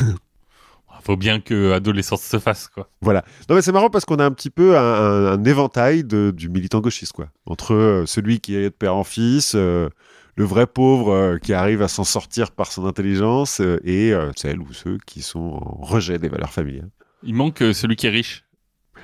Faut 1.03 1.17
bien 1.17 1.39
que 1.39 1.71
adolescence 1.71 2.21
se 2.23 2.37
fasse, 2.39 2.67
quoi. 2.67 2.89
Voilà. 3.01 3.23
Non, 3.49 3.55
mais 3.55 3.61
c'est 3.61 3.71
marrant 3.71 3.89
parce 3.89 4.03
qu'on 4.03 4.17
a 4.17 4.25
un 4.25 4.31
petit 4.31 4.49
peu 4.49 4.77
un, 4.77 4.81
un- 4.81 5.25
un 5.33 5.43
éventail 5.45 6.03
de- 6.03 6.31
du 6.35 6.49
militant 6.49 6.79
gauchiste, 6.81 7.13
quoi. 7.13 7.27
Entre 7.45 7.73
euh, 7.73 8.05
celui 8.05 8.39
qui 8.41 8.55
est 8.55 8.63
de 8.63 8.69
père 8.69 8.95
en 8.95 9.03
fils, 9.03 9.53
euh, 9.55 9.89
le 10.37 10.45
vrai 10.45 10.67
pauvre 10.67 11.11
euh, 11.11 11.37
qui 11.39 11.53
arrive 11.53 11.81
à 11.81 11.87
s'en 11.87 12.03
sortir 12.03 12.51
par 12.51 12.71
son 12.71 12.85
intelligence, 12.85 13.59
euh, 13.59 13.81
et 13.83 14.13
euh, 14.13 14.31
celles 14.35 14.59
ou 14.59 14.71
ceux 14.71 14.97
qui 15.05 15.21
sont 15.21 15.39
en 15.39 15.81
rejet 15.81 16.19
des 16.19 16.29
valeurs 16.29 16.53
familiales. 16.53 16.91
Il 17.23 17.33
manque 17.33 17.57
celui 17.73 17.95
qui 17.95 18.07
est 18.07 18.11
riche. 18.11 18.45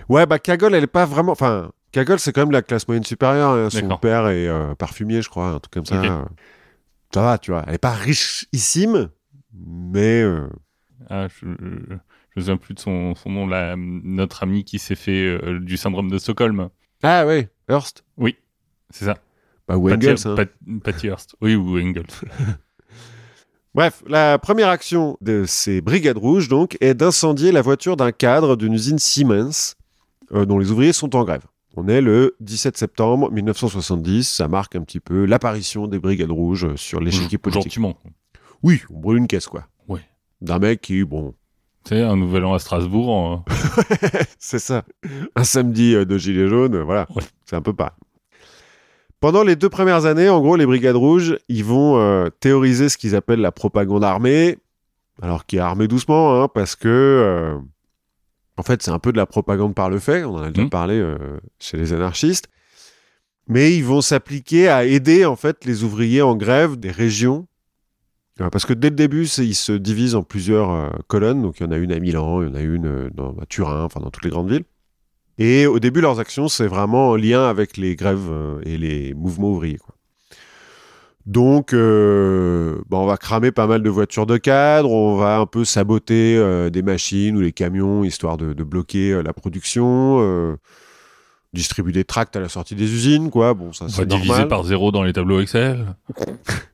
Ouais, 0.08 0.26
bah 0.26 0.38
Cagole, 0.40 0.76
elle 0.76 0.84
est 0.84 0.88
pas 0.88 1.06
vraiment. 1.06 1.32
Enfin, 1.32 1.72
Cagole, 1.92 2.20
c'est 2.20 2.32
quand 2.32 2.42
même 2.42 2.52
la 2.52 2.62
classe 2.62 2.88
moyenne 2.88 3.04
supérieure. 3.04 3.50
hein. 3.50 3.70
Son 3.70 3.98
père 3.98 4.28
est 4.28 4.48
parfumier, 4.76 5.22
je 5.22 5.30
crois, 5.30 5.50
un 5.50 5.60
truc 5.60 5.74
comme 5.74 5.86
ça. 5.86 6.26
Ça 7.14 7.22
va, 7.22 7.38
tu 7.38 7.52
vois. 7.52 7.64
Elle 7.68 7.76
est 7.76 7.80
pas 7.80 7.94
richissime, 7.94 9.10
mais. 9.54 10.24
Ah, 11.10 11.28
je, 11.28 11.46
je, 11.46 11.46
me 11.48 12.42
souviens 12.42 12.58
plus 12.58 12.74
de 12.74 12.80
son, 12.80 13.16
son 13.16 13.30
nom, 13.30 13.76
notre 13.76 14.44
ami 14.44 14.64
qui 14.64 14.80
s'est 14.80 14.96
fait 14.96 15.26
euh, 15.26 15.60
du 15.60 15.78
syndrome 15.78 16.10
de 16.10 16.18
Stockholm. 16.18 16.70
Ah 17.02 17.26
ouais, 17.26 17.50
Hearst. 17.70 18.04
Oui, 18.18 18.38
c'est 18.90 19.06
ça. 19.06 19.18
Ou 19.70 19.90
Patty- 19.90 20.08
Engels. 20.10 20.28
hein. 20.28 20.36
Pat- 20.36 20.82
Patty 20.84 21.08
Hearst. 21.08 21.36
Oui, 21.42 21.56
ou 21.56 21.78
Engels. 21.80 22.06
Bref, 23.76 24.04
la 24.08 24.38
première 24.38 24.70
action 24.70 25.18
de 25.22 25.46
ces 25.48 25.82
brigades 25.82 26.18
rouges, 26.20 26.48
donc, 26.48 26.78
est 26.80 26.94
d'incendier 26.94 27.52
la 27.52 27.62
voiture 27.64 27.98
d'un 27.98 28.12
cadre 28.12 28.56
d'une 28.56 28.74
usine 28.74 29.00
Siemens, 29.00 29.74
euh, 30.32 30.46
dont 30.46 30.60
les 30.60 30.70
ouvriers 30.72 30.94
sont 30.94 31.16
en 31.16 31.24
grève. 31.24 31.44
On 31.76 31.88
est 31.88 32.02
le 32.02 32.36
17 32.40 32.78
septembre 32.78 33.32
1970, 33.32 34.30
ça 34.30 34.48
marque 34.48 34.76
un 34.76 34.82
petit 34.84 35.00
peu 35.00 35.26
l'apparition 35.26 35.88
des 35.88 35.98
brigades 35.98 36.30
rouges 36.30 36.76
sur 36.76 37.00
l'échiquier 37.00 37.40
politique. 37.40 37.64
Gentiment. 37.64 37.98
Oui, 38.62 38.82
on 38.94 39.00
brûle 39.00 39.18
une 39.18 39.28
caisse, 39.28 39.48
quoi. 39.48 39.66
Ouais. 39.88 40.02
D'un 40.40 40.60
mec 40.60 40.80
qui, 40.82 41.04
bon, 41.04 41.34
Tu 41.84 41.96
sais, 41.96 42.02
un 42.04 42.16
nouvel 42.16 42.46
an 42.46 42.54
à 42.54 42.60
Strasbourg. 42.60 43.44
euh, 44.04 44.08
c'est 44.38 44.60
ça. 44.60 44.84
Un 45.36 45.44
samedi 45.44 45.96
euh, 45.96 46.06
de 46.06 46.16
gilet 46.20 46.48
jaune, 46.48 46.76
euh, 46.76 46.84
voilà. 46.84 47.08
Ouais. 47.16 47.24
C'est 47.46 47.56
un 47.56 47.62
peu 47.64 47.74
pareil. 47.74 47.94
Pendant 49.24 49.44
les 49.46 49.56
deux 49.56 49.70
premières 49.70 50.06
années, 50.06 50.28
en 50.28 50.42
gros, 50.42 50.58
les 50.58 50.66
brigades 50.66 50.98
rouges, 50.98 51.38
ils 51.48 51.64
vont 51.64 51.98
euh, 51.98 52.28
théoriser 52.42 52.90
ce 52.90 52.98
qu'ils 52.98 53.16
appellent 53.16 53.40
la 53.40 53.54
propagande 53.54 54.04
armée, 54.04 54.58
alors 55.22 55.46
qui 55.46 55.56
est 55.56 55.60
armée 55.60 55.88
doucement, 55.88 56.44
hein, 56.44 56.50
parce 56.54 56.76
que, 56.76 56.90
euh, 56.90 57.58
en 58.58 58.64
fait, 58.64 58.84
c'est 58.84 58.92
un 58.92 59.00
peu 59.00 59.14
de 59.14 59.18
la 59.18 59.26
propagande 59.26 59.76
par 59.76 59.90
le 59.90 60.00
fait, 60.00 60.26
on 60.26 60.36
en 60.36 60.42
a 60.44 60.50
déjà 60.50 60.64
Mhm. 60.64 60.70
parlé 60.70 60.96
euh, 60.96 61.40
chez 61.58 61.78
les 61.78 61.94
anarchistes, 61.94 62.50
mais 63.48 63.74
ils 63.74 63.86
vont 63.86 64.02
s'appliquer 64.02 64.68
à 64.68 64.84
aider, 64.84 65.24
en 65.24 65.38
fait, 65.38 65.64
les 65.64 65.86
ouvriers 65.86 66.22
en 66.22 66.36
grève 66.36 66.76
des 66.76 66.92
régions, 66.92 67.48
parce 68.52 68.66
que 68.66 68.74
dès 68.74 68.90
le 68.90 68.98
début, 68.98 69.26
ils 69.38 69.56
se 69.56 69.72
divisent 69.72 70.16
en 70.16 70.24
plusieurs 70.24 70.70
euh, 70.70 70.90
colonnes, 71.08 71.42
donc 71.44 71.62
il 71.62 71.64
y 71.64 71.66
en 71.66 71.72
a 71.72 71.78
une 71.78 71.94
à 71.94 72.00
Milan, 72.02 72.42
il 72.42 72.50
y 72.50 72.52
en 72.52 72.56
a 72.56 72.62
une 72.62 72.88
euh, 72.88 73.10
dans, 73.14 73.34
à 73.42 73.46
Turin, 73.46 73.86
enfin 73.86 74.02
dans 74.02 74.10
toutes 74.10 74.26
les 74.26 74.32
grandes 74.32 74.52
villes. 74.52 74.66
Et 75.38 75.66
au 75.66 75.80
début, 75.80 76.02
leurs 76.02 76.20
actions, 76.20 76.48
c'est 76.48 76.68
vraiment 76.68 77.10
en 77.10 77.16
lien 77.16 77.48
avec 77.50 77.78
les 77.78 77.96
grèves 77.96 78.30
euh, 78.30 78.62
et 78.66 78.78
les 78.78 79.14
mouvements 79.14 79.50
ouvriers. 79.52 79.78
quoi. 79.78 79.96
Donc, 81.26 81.74
euh, 81.74 82.82
bah, 82.90 82.98
on 82.98 83.06
va 83.06 83.16
cramer 83.18 83.52
pas 83.52 83.66
mal 83.66 83.82
de 83.82 83.90
voitures 83.90 84.26
de 84.26 84.36
cadre, 84.38 84.92
on 84.92 85.16
va 85.16 85.38
un 85.40 85.46
peu 85.46 85.64
saboter 85.64 86.36
euh, 86.38 86.70
des 86.70 86.82
machines 86.82 87.38
ou 87.38 87.42
les 87.42 87.54
camions, 87.54 88.04
histoire 88.04 88.36
de, 88.38 88.52
de 88.54 88.64
bloquer 88.64 89.12
euh, 89.14 89.24
la 89.24 89.32
production, 89.32 90.18
euh, 90.20 90.58
distribuer 91.54 91.94
des 91.94 92.04
tracts 92.04 92.36
à 92.36 92.42
la 92.42 92.50
sortie 92.50 92.76
des 92.76 92.92
usines, 92.94 93.30
quoi. 93.30 93.54
Bon, 93.54 93.72
ça 93.72 93.86
on 93.86 93.88
va 93.88 93.94
c'est 93.94 94.06
diviser 94.06 94.28
normal. 94.28 94.48
par 94.50 94.64
zéro 94.66 94.92
dans 94.92 95.04
les 95.04 95.14
tableaux 95.14 95.40
Excel. 95.40 95.96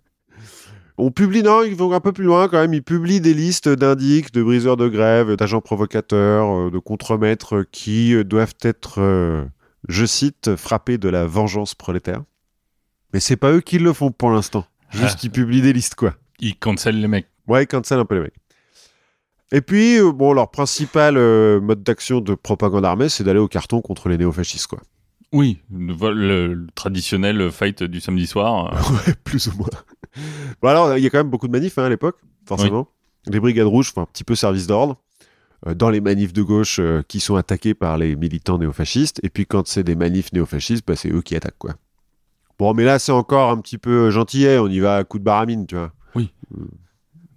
On 1.02 1.12
publie, 1.12 1.44
non, 1.44 1.64
ils 1.64 1.76
vont 1.76 1.92
un 1.94 2.00
peu 2.02 2.12
plus 2.12 2.26
loin 2.26 2.48
quand 2.50 2.60
même. 2.60 2.74
Ils 2.74 2.84
publient 2.84 3.22
des 3.22 3.34
listes 3.34 3.70
d'indices, 3.70 4.32
de 4.32 4.44
briseurs 4.44 4.76
de 4.78 4.88
grève, 4.90 5.36
d'agents 5.36 5.62
provocateurs, 5.62 6.68
euh, 6.68 6.70
de 6.72 6.78
contremaîtres 6.80 7.64
qui 7.72 8.22
doivent 8.26 8.56
être, 8.62 9.00
euh, 9.00 9.46
je 9.88 10.06
cite, 10.06 10.56
frappés 10.58 10.98
de 10.98 11.08
la 11.08 11.26
vengeance 11.26 11.74
prolétaire. 11.74 12.24
Mais 13.14 13.20
c'est 13.22 13.38
pas 13.38 13.52
eux 13.54 13.62
qui 13.62 13.80
le 13.80 13.94
font 13.94 14.12
pour 14.12 14.30
l'instant. 14.30 14.66
Juste 14.92 15.16
Ah. 15.18 15.22
ils 15.24 15.32
publient 15.32 15.62
des 15.62 15.72
listes, 15.74 15.96
quoi. 15.96 16.16
Ils 16.42 16.58
cancellent 16.58 17.00
les 17.00 17.08
mecs. 17.08 17.28
Ouais, 17.48 17.64
ils 17.64 17.68
cancellent 17.68 18.00
un 18.00 18.06
peu 18.06 18.16
les 18.16 18.22
mecs. 18.22 18.36
Et 19.52 19.62
puis, 19.62 19.98
euh, 20.00 20.12
bon, 20.12 20.34
leur 20.34 20.52
principal 20.52 21.16
euh, 21.18 21.60
mode 21.62 21.82
d'action 21.82 22.20
de 22.22 22.36
propagande 22.36 22.86
armée, 22.86 23.10
c'est 23.10 23.24
d'aller 23.24 23.40
au 23.40 23.48
carton 23.48 23.82
contre 23.82 24.10
les 24.10 24.18
néofascistes, 24.18 24.68
quoi. 24.68 24.82
Oui, 25.32 25.60
le, 25.72 25.94
vol- 25.94 26.18
le- 26.18 26.54
le 26.54 26.68
traditionnel 26.76 27.52
fight 27.52 27.84
du 27.84 28.02
samedi 28.02 28.28
soir. 28.28 28.74
Ouais, 29.08 29.14
plus 29.24 29.48
ou 29.48 29.54
moins. 29.58 29.70
Bon, 30.62 30.68
alors, 30.70 30.98
il 30.98 31.04
y 31.04 31.08
a 31.08 31.10
quand 31.10 31.20
même 31.20 31.30
beaucoup 31.30 31.48
de 31.48 31.52
manifs 31.52 31.78
hein, 31.78 31.86
à 31.86 31.90
l'époque, 31.90 32.18
forcément. 32.46 32.88
Les 33.28 33.40
brigades 33.40 33.68
rouges 33.68 33.92
font 33.92 34.02
un 34.02 34.06
petit 34.06 34.24
peu 34.24 34.36
service 34.36 34.68
d'ordre 34.68 34.98
euh, 35.68 35.74
dans 35.74 35.90
les 35.90 36.02
manifs 36.02 36.34
de 36.34 36.42
gauche 36.42 36.80
euh, 36.80 37.04
qui 37.08 37.20
sont 37.20 37.36
attaqués 37.36 37.74
par 37.74 37.98
les 37.98 38.16
militants 38.16 38.58
néofascistes. 38.58 39.20
Et 39.24 39.30
puis, 39.30 39.46
quand 39.46 39.68
c'est 39.68 39.84
des 39.84 39.96
manifs 39.96 40.32
néofascistes, 40.34 40.86
bah, 40.88 40.96
c'est 40.96 41.12
eux 41.12 41.22
qui 41.22 41.36
attaquent, 41.36 41.58
quoi. 41.58 41.76
Bon, 42.58 42.74
mais 42.74 42.84
là, 42.84 43.00
c'est 43.00 43.12
encore 43.12 43.52
un 43.52 43.58
petit 43.58 43.78
peu 43.78 44.10
gentillet. 44.10 44.58
On 44.58 44.68
y 44.68 44.80
va 44.80 44.98
à 44.98 45.04
coup 45.04 45.20
de 45.20 45.24
baramine, 45.24 45.66
tu 45.66 45.76
vois. 45.76 45.94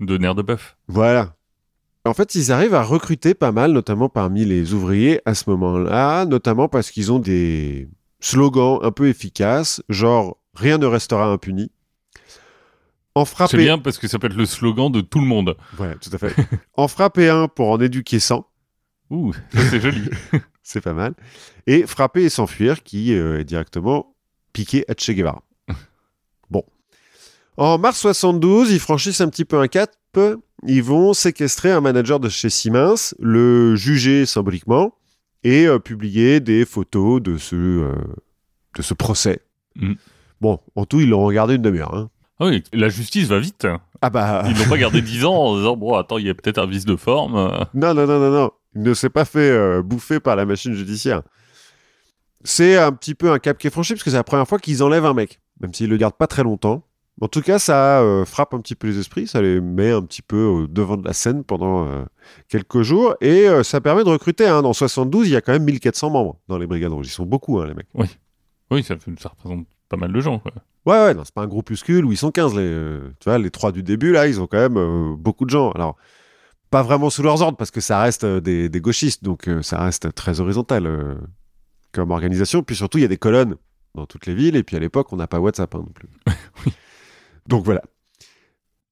de 0.01 0.19
nerfs 0.19 0.35
de 0.35 0.43
bœuf. 0.43 0.77
Voilà. 0.89 1.37
En 2.05 2.15
fait, 2.15 2.35
ils 2.35 2.51
arrivent 2.51 2.75
à 2.75 2.83
recruter 2.83 3.35
pas 3.35 3.53
mal, 3.53 3.71
notamment 3.71 4.09
parmi 4.09 4.45
les 4.45 4.75
ouvriers 4.75 5.21
à 5.25 5.35
ce 5.35 5.49
moment-là, 5.51 6.25
notamment 6.25 6.69
parce 6.69 6.91
qu'ils 6.91 7.13
ont 7.13 7.21
des 7.21 7.89
slogans 8.19 8.81
un 8.83 8.91
peu 8.91 9.09
efficaces, 9.09 9.83
genre 9.89 10.39
rien 10.55 10.79
ne 10.79 10.87
restera 10.87 11.27
impuni. 11.27 11.71
En 13.15 13.25
C'est 13.25 13.33
frapper, 13.35 13.57
bien 13.59 13.79
parce 13.79 13.99
que 13.99 14.09
ça 14.09 14.19
peut 14.19 14.27
être 14.29 14.37
le 14.37 14.47
slogan 14.47 14.91
de 14.91 15.01
tout 15.03 15.21
le 15.21 15.27
monde. 15.27 15.57
voilà, 15.77 15.97
tout 15.97 16.11
à 16.13 16.19
fait. 16.19 16.35
en 16.75 16.89
frapper 16.89 17.29
un 17.29 17.47
pour 17.49 17.71
en 17.71 17.81
éduquer 17.81 18.19
100, 18.19 18.47
Ouh, 19.11 19.35
c'est 19.53 19.81
joli. 19.81 20.09
c'est 20.63 20.81
pas 20.81 20.95
mal. 20.95 21.15
Et 21.67 21.87
frapper 21.87 22.23
et 22.25 22.29
s'enfuir, 22.31 22.83
qui 22.83 23.13
euh, 23.13 23.41
est 23.41 23.45
directement 23.45 24.17
piqué 24.55 24.85
à 24.89 24.95
Che 24.99 25.11
Guevara. 25.11 25.43
Bon. 26.51 26.65
En 27.59 27.77
mars 27.79 27.99
72, 27.99 28.71
ils 28.71 28.81
franchissent 28.81 29.21
un 29.21 29.29
petit 29.29 29.45
peu 29.45 29.59
un 29.61 29.69
cap. 29.69 29.91
Ils 30.67 30.83
vont 30.83 31.13
séquestrer 31.13 31.71
un 31.71 31.81
manager 31.83 32.21
de 32.21 32.29
chez 32.31 32.49
Siemens, 32.51 33.15
le 33.19 33.77
juger 33.77 34.25
symboliquement 34.27 34.95
et 35.45 35.67
euh, 35.67 35.79
publier 35.79 36.41
des 36.41 36.65
photos 36.65 37.21
de 37.21 37.37
ce, 37.37 37.57
euh, 37.57 37.93
de 38.77 38.83
ce 38.83 38.95
procès. 38.95 39.41
Mm. 39.77 39.95
Bon, 40.41 40.59
en 40.77 40.87
tout, 40.87 41.01
ils 41.01 41.09
l'ont 41.11 41.25
regardé 41.25 41.57
une 41.57 41.63
demi-heure. 41.63 41.95
hein. 41.95 42.11
Ah 42.41 42.47
oui, 42.47 42.63
la 42.73 42.89
justice 42.89 43.29
va 43.29 43.39
vite. 43.39 43.67
Ah 44.01 44.11
bah. 44.11 44.43
Ils 44.49 44.59
l'ont 44.59 44.69
pas 44.69 44.79
gardé 44.79 45.01
10 45.03 45.25
ans 45.25 45.35
en 45.35 45.57
disant 45.57 45.77
bon 45.77 45.95
attends 45.95 46.19
il 46.19 46.27
y 46.27 46.31
a 46.31 46.35
peut-être 46.35 46.59
un 46.59 46.67
vice 46.67 46.85
de 46.85 46.97
forme. 46.97 47.35
Non, 47.75 47.95
non, 47.95 48.07
non, 48.07 48.19
non, 48.19 48.31
non. 48.31 48.51
Il 48.75 48.83
ne 48.83 48.95
s'est 48.95 49.11
pas 49.11 49.25
fait 49.25 49.51
euh, 49.51 49.83
bouffer 49.83 50.19
par 50.19 50.35
la 50.37 50.45
machine 50.47 50.73
judiciaire. 50.75 51.23
C'est 52.45 52.77
un 52.77 52.93
petit 52.93 53.15
peu 53.15 53.31
un 53.31 53.39
cap 53.39 53.57
qui 53.59 53.69
est 53.69 53.71
franchi 53.71 53.93
parce 53.93 54.03
que 54.03 54.11
c'est 54.11 54.17
la 54.17 54.25
première 54.25 54.49
fois 54.49 54.59
qu'ils 54.59 54.83
enlèvent 54.83 55.05
un 55.07 55.15
mec, 55.15 55.41
même 55.61 55.73
s'ils 55.73 55.89
le 55.89 55.97
gardent 55.97 56.17
pas 56.17 56.27
très 56.27 56.43
longtemps. 56.43 56.85
En 57.21 57.29
tout 57.29 57.43
cas, 57.43 57.59
ça 57.59 58.01
euh, 58.01 58.25
frappe 58.25 58.55
un 58.55 58.61
petit 58.61 58.75
peu 58.75 58.89
les 58.89 58.99
esprits, 58.99 59.29
ça 59.29 59.41
les 59.43 59.61
met 59.61 59.93
un 59.93 60.03
petit 60.03 60.23
peu 60.23 60.43
au 60.45 60.67
devant 60.67 60.97
de 60.97 61.07
la 61.07 61.13
scène 61.13 61.45
pendant 61.45 61.87
euh, 61.87 62.03
quelques 62.49 62.83
jours 62.83 63.15
et 63.21 63.47
euh, 63.47 63.63
ça 63.63 63.81
permet 63.81 64.03
de 64.03 64.09
recruter. 64.09 64.47
hein. 64.49 64.63
Dans 64.63 64.73
72, 64.73 65.29
il 65.29 65.33
y 65.33 65.37
a 65.37 65.41
quand 65.43 65.53
même 65.53 65.63
1400 65.65 66.11
membres 66.11 66.41
dans 66.49 66.59
les 66.59 66.67
brigades 66.67 66.91
rouges. 66.93 67.07
Ils 67.07 67.11
sont 67.11 67.27
beaucoup, 67.27 67.61
hein, 67.61 67.67
les 67.69 67.75
mecs. 67.75 67.87
Oui 68.71 68.83
ça, 68.83 68.97
fait- 68.97 69.13
ça 69.21 69.29
représente 69.29 69.67
pas 69.93 69.99
mal 69.99 70.13
de 70.13 70.21
gens. 70.21 70.39
Quoi. 70.39 70.53
Ouais, 70.87 71.05
ouais, 71.05 71.15
non, 71.15 71.23
c'est 71.25 71.35
pas 71.35 71.43
un 71.43 71.47
groupuscule 71.47 72.05
où 72.07 72.13
ils 72.13 72.17
sont 72.17 72.31
15. 72.31 72.55
Les, 72.55 72.61
euh, 72.63 73.01
tu 73.21 73.29
vois, 73.29 73.39
les 73.39 73.51
trois 73.51 73.73
du 73.73 73.83
début, 73.83 74.13
là, 74.13 74.27
ils 74.27 74.41
ont 74.41 74.47
quand 74.47 74.59
même 74.59 74.79
euh, 74.79 75.15
beaucoup 75.17 75.45
de 75.45 75.51
gens. 75.51 75.71
Alors, 75.73 75.97
pas 76.71 76.83
vraiment 76.83 77.11
sous 77.11 77.23
leurs 77.23 77.43
ordres 77.43 77.59
parce 77.59 77.71
que 77.71 77.83
ça 77.83 78.01
reste 78.01 78.25
euh, 78.25 78.41
des, 78.41 78.71
des 78.71 78.81
gauchistes, 78.81 79.23
donc 79.23 79.47
euh, 79.47 79.61
ça 79.61 79.83
reste 79.85 80.15
très 80.15 80.41
horizontal 80.41 80.87
euh, 80.87 81.15
comme 81.93 82.11
organisation. 82.11 82.63
Puis 82.63 82.75
surtout, 82.75 82.97
il 82.97 83.03
y 83.03 83.05
a 83.05 83.09
des 83.09 83.19
colonnes 83.19 83.57
dans 83.95 84.07
toutes 84.07 84.25
les 84.25 84.35
villes, 84.35 84.57
et 84.57 84.63
puis 84.63 84.77
à 84.77 84.81
l'époque, 84.81 85.13
on 85.13 85.17
n'a 85.17 85.27
pas 85.27 85.39
WhatsApp 85.39 85.75
hein, 85.75 85.85
non 85.87 85.93
plus. 85.93 86.09
Donc 87.47 87.65
voilà. 87.65 87.83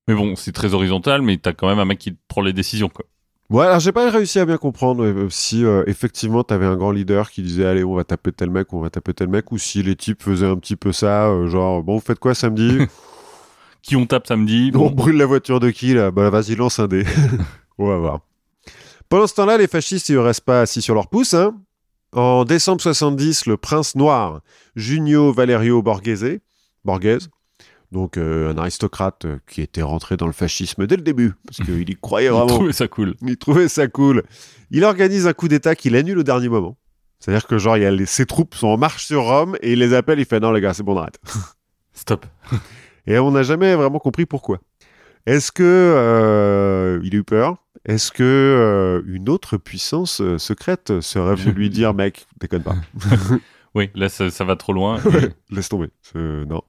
Mais 0.06 0.14
bon 0.14 0.34
c'est 0.36 0.52
très 0.52 0.74
horizontal 0.74 1.22
mais 1.22 1.36
t'as 1.36 1.52
quand 1.52 1.68
même 1.68 1.78
un 1.78 1.84
mec 1.84 1.98
qui 1.98 2.12
prend 2.26 2.42
les 2.42 2.52
décisions 2.52 2.88
quoi. 2.88 3.04
Ouais, 3.50 3.66
alors 3.66 3.80
j'ai 3.80 3.90
pas 3.90 4.08
réussi 4.10 4.38
à 4.38 4.44
bien 4.44 4.58
comprendre 4.58 5.04
euh, 5.04 5.28
si 5.28 5.64
euh, 5.64 5.82
effectivement 5.88 6.44
t'avais 6.44 6.66
un 6.66 6.76
grand 6.76 6.92
leader 6.92 7.30
qui 7.32 7.42
disait 7.42 7.66
allez 7.66 7.82
on 7.82 7.96
va 7.96 8.04
taper 8.04 8.30
tel 8.30 8.48
mec 8.48 8.72
ou 8.72 8.76
on 8.76 8.80
va 8.80 8.90
taper 8.90 9.12
tel 9.12 9.26
mec 9.26 9.50
ou 9.50 9.58
si 9.58 9.82
les 9.82 9.96
types 9.96 10.22
faisaient 10.22 10.46
un 10.46 10.56
petit 10.56 10.76
peu 10.76 10.92
ça 10.92 11.26
euh, 11.26 11.48
genre 11.48 11.82
bon 11.82 11.94
vous 11.96 12.00
faites 12.00 12.20
quoi 12.20 12.34
samedi? 12.34 12.78
Qui 13.82 13.96
on 13.96 14.06
tape 14.06 14.26
samedi 14.28 14.70
On 14.76 14.90
brûle 14.90 15.16
la 15.16 15.26
voiture 15.26 15.58
de 15.58 15.70
qui 15.70 15.94
là? 15.94 16.10
Bah 16.12 16.28
vas-y, 16.30 16.54
lance 16.54 16.78
un 16.78 16.86
dé. 16.86 17.04
On 17.78 17.88
va 17.88 17.96
voir. 17.96 18.20
Pendant 19.08 19.26
ce 19.26 19.34
temps-là, 19.34 19.56
les 19.56 19.66
fascistes 19.66 20.10
ils 20.10 20.16
ne 20.16 20.20
restent 20.20 20.42
pas 20.42 20.60
assis 20.60 20.82
sur 20.82 20.94
leur 20.94 21.08
pouce. 21.08 21.32
hein. 21.34 21.56
En 22.12 22.44
décembre 22.44 22.80
70, 22.82 23.46
le 23.46 23.56
prince 23.56 23.96
noir 23.96 24.42
Junio 24.76 25.32
Valerio 25.32 25.82
Borghese, 25.82 26.40
Borghese 26.84 27.30
Donc 27.92 28.16
euh, 28.16 28.52
un 28.52 28.58
aristocrate 28.58 29.24
euh, 29.24 29.38
qui 29.48 29.62
était 29.62 29.82
rentré 29.82 30.16
dans 30.16 30.26
le 30.26 30.32
fascisme 30.32 30.86
dès 30.86 30.96
le 30.96 31.02
début, 31.02 31.32
parce 31.46 31.58
qu'il 31.58 31.88
y 31.90 31.96
croyait 31.96 32.28
Il 32.28 32.32
vraiment. 32.32 32.46
trouvait 32.46 32.72
ça 32.72 32.86
cool. 32.88 33.14
Il 33.26 33.36
trouvait 33.36 33.68
ça 33.68 33.88
cool. 33.88 34.22
Il 34.70 34.84
organise 34.84 35.26
un 35.26 35.32
coup 35.32 35.48
d'État 35.48 35.74
qu'il 35.74 35.96
annule 35.96 36.18
au 36.18 36.22
dernier 36.22 36.48
moment. 36.48 36.76
C'est-à-dire 37.18 37.46
que 37.46 37.58
genre, 37.58 37.76
il 37.76 37.82
y 37.82 37.86
a 37.86 37.90
les- 37.90 38.06
ses 38.06 38.26
troupes 38.26 38.54
sont 38.54 38.68
en 38.68 38.76
marche 38.78 39.04
sur 39.06 39.24
Rome 39.24 39.56
et 39.60 39.72
il 39.72 39.78
les 39.80 39.92
appelle, 39.92 40.20
il 40.20 40.24
fait 40.24 40.40
non 40.40 40.52
les 40.52 40.60
gars, 40.60 40.72
c'est 40.72 40.82
bon, 40.84 40.94
on 40.94 40.98
arrête. 40.98 41.18
Stop. 41.92 42.24
Et 43.06 43.18
on 43.18 43.30
n'a 43.32 43.42
jamais 43.42 43.74
vraiment 43.74 43.98
compris 43.98 44.24
pourquoi. 44.26 44.60
Est-ce 45.26 45.50
que 45.50 45.62
euh, 45.64 47.00
il 47.02 47.14
a 47.14 47.18
eu 47.18 47.24
peur? 47.24 47.56
Est-ce 47.84 48.12
que 48.12 48.22
euh, 48.22 49.02
une 49.06 49.28
autre 49.28 49.56
puissance 49.56 50.20
euh, 50.20 50.38
secrète 50.38 51.00
serait 51.00 51.34
venue 51.34 51.52
lui 51.52 51.70
dire 51.70 51.92
mec, 51.94 52.26
déconne 52.40 52.62
pas, 52.62 52.76
Oui, 53.74 53.90
là, 53.94 54.08
ça, 54.08 54.30
ça 54.30 54.44
va 54.44 54.56
trop 54.56 54.72
loin. 54.72 54.98
laisse 55.50 55.68
tomber, 55.68 55.88
non. 56.14 56.62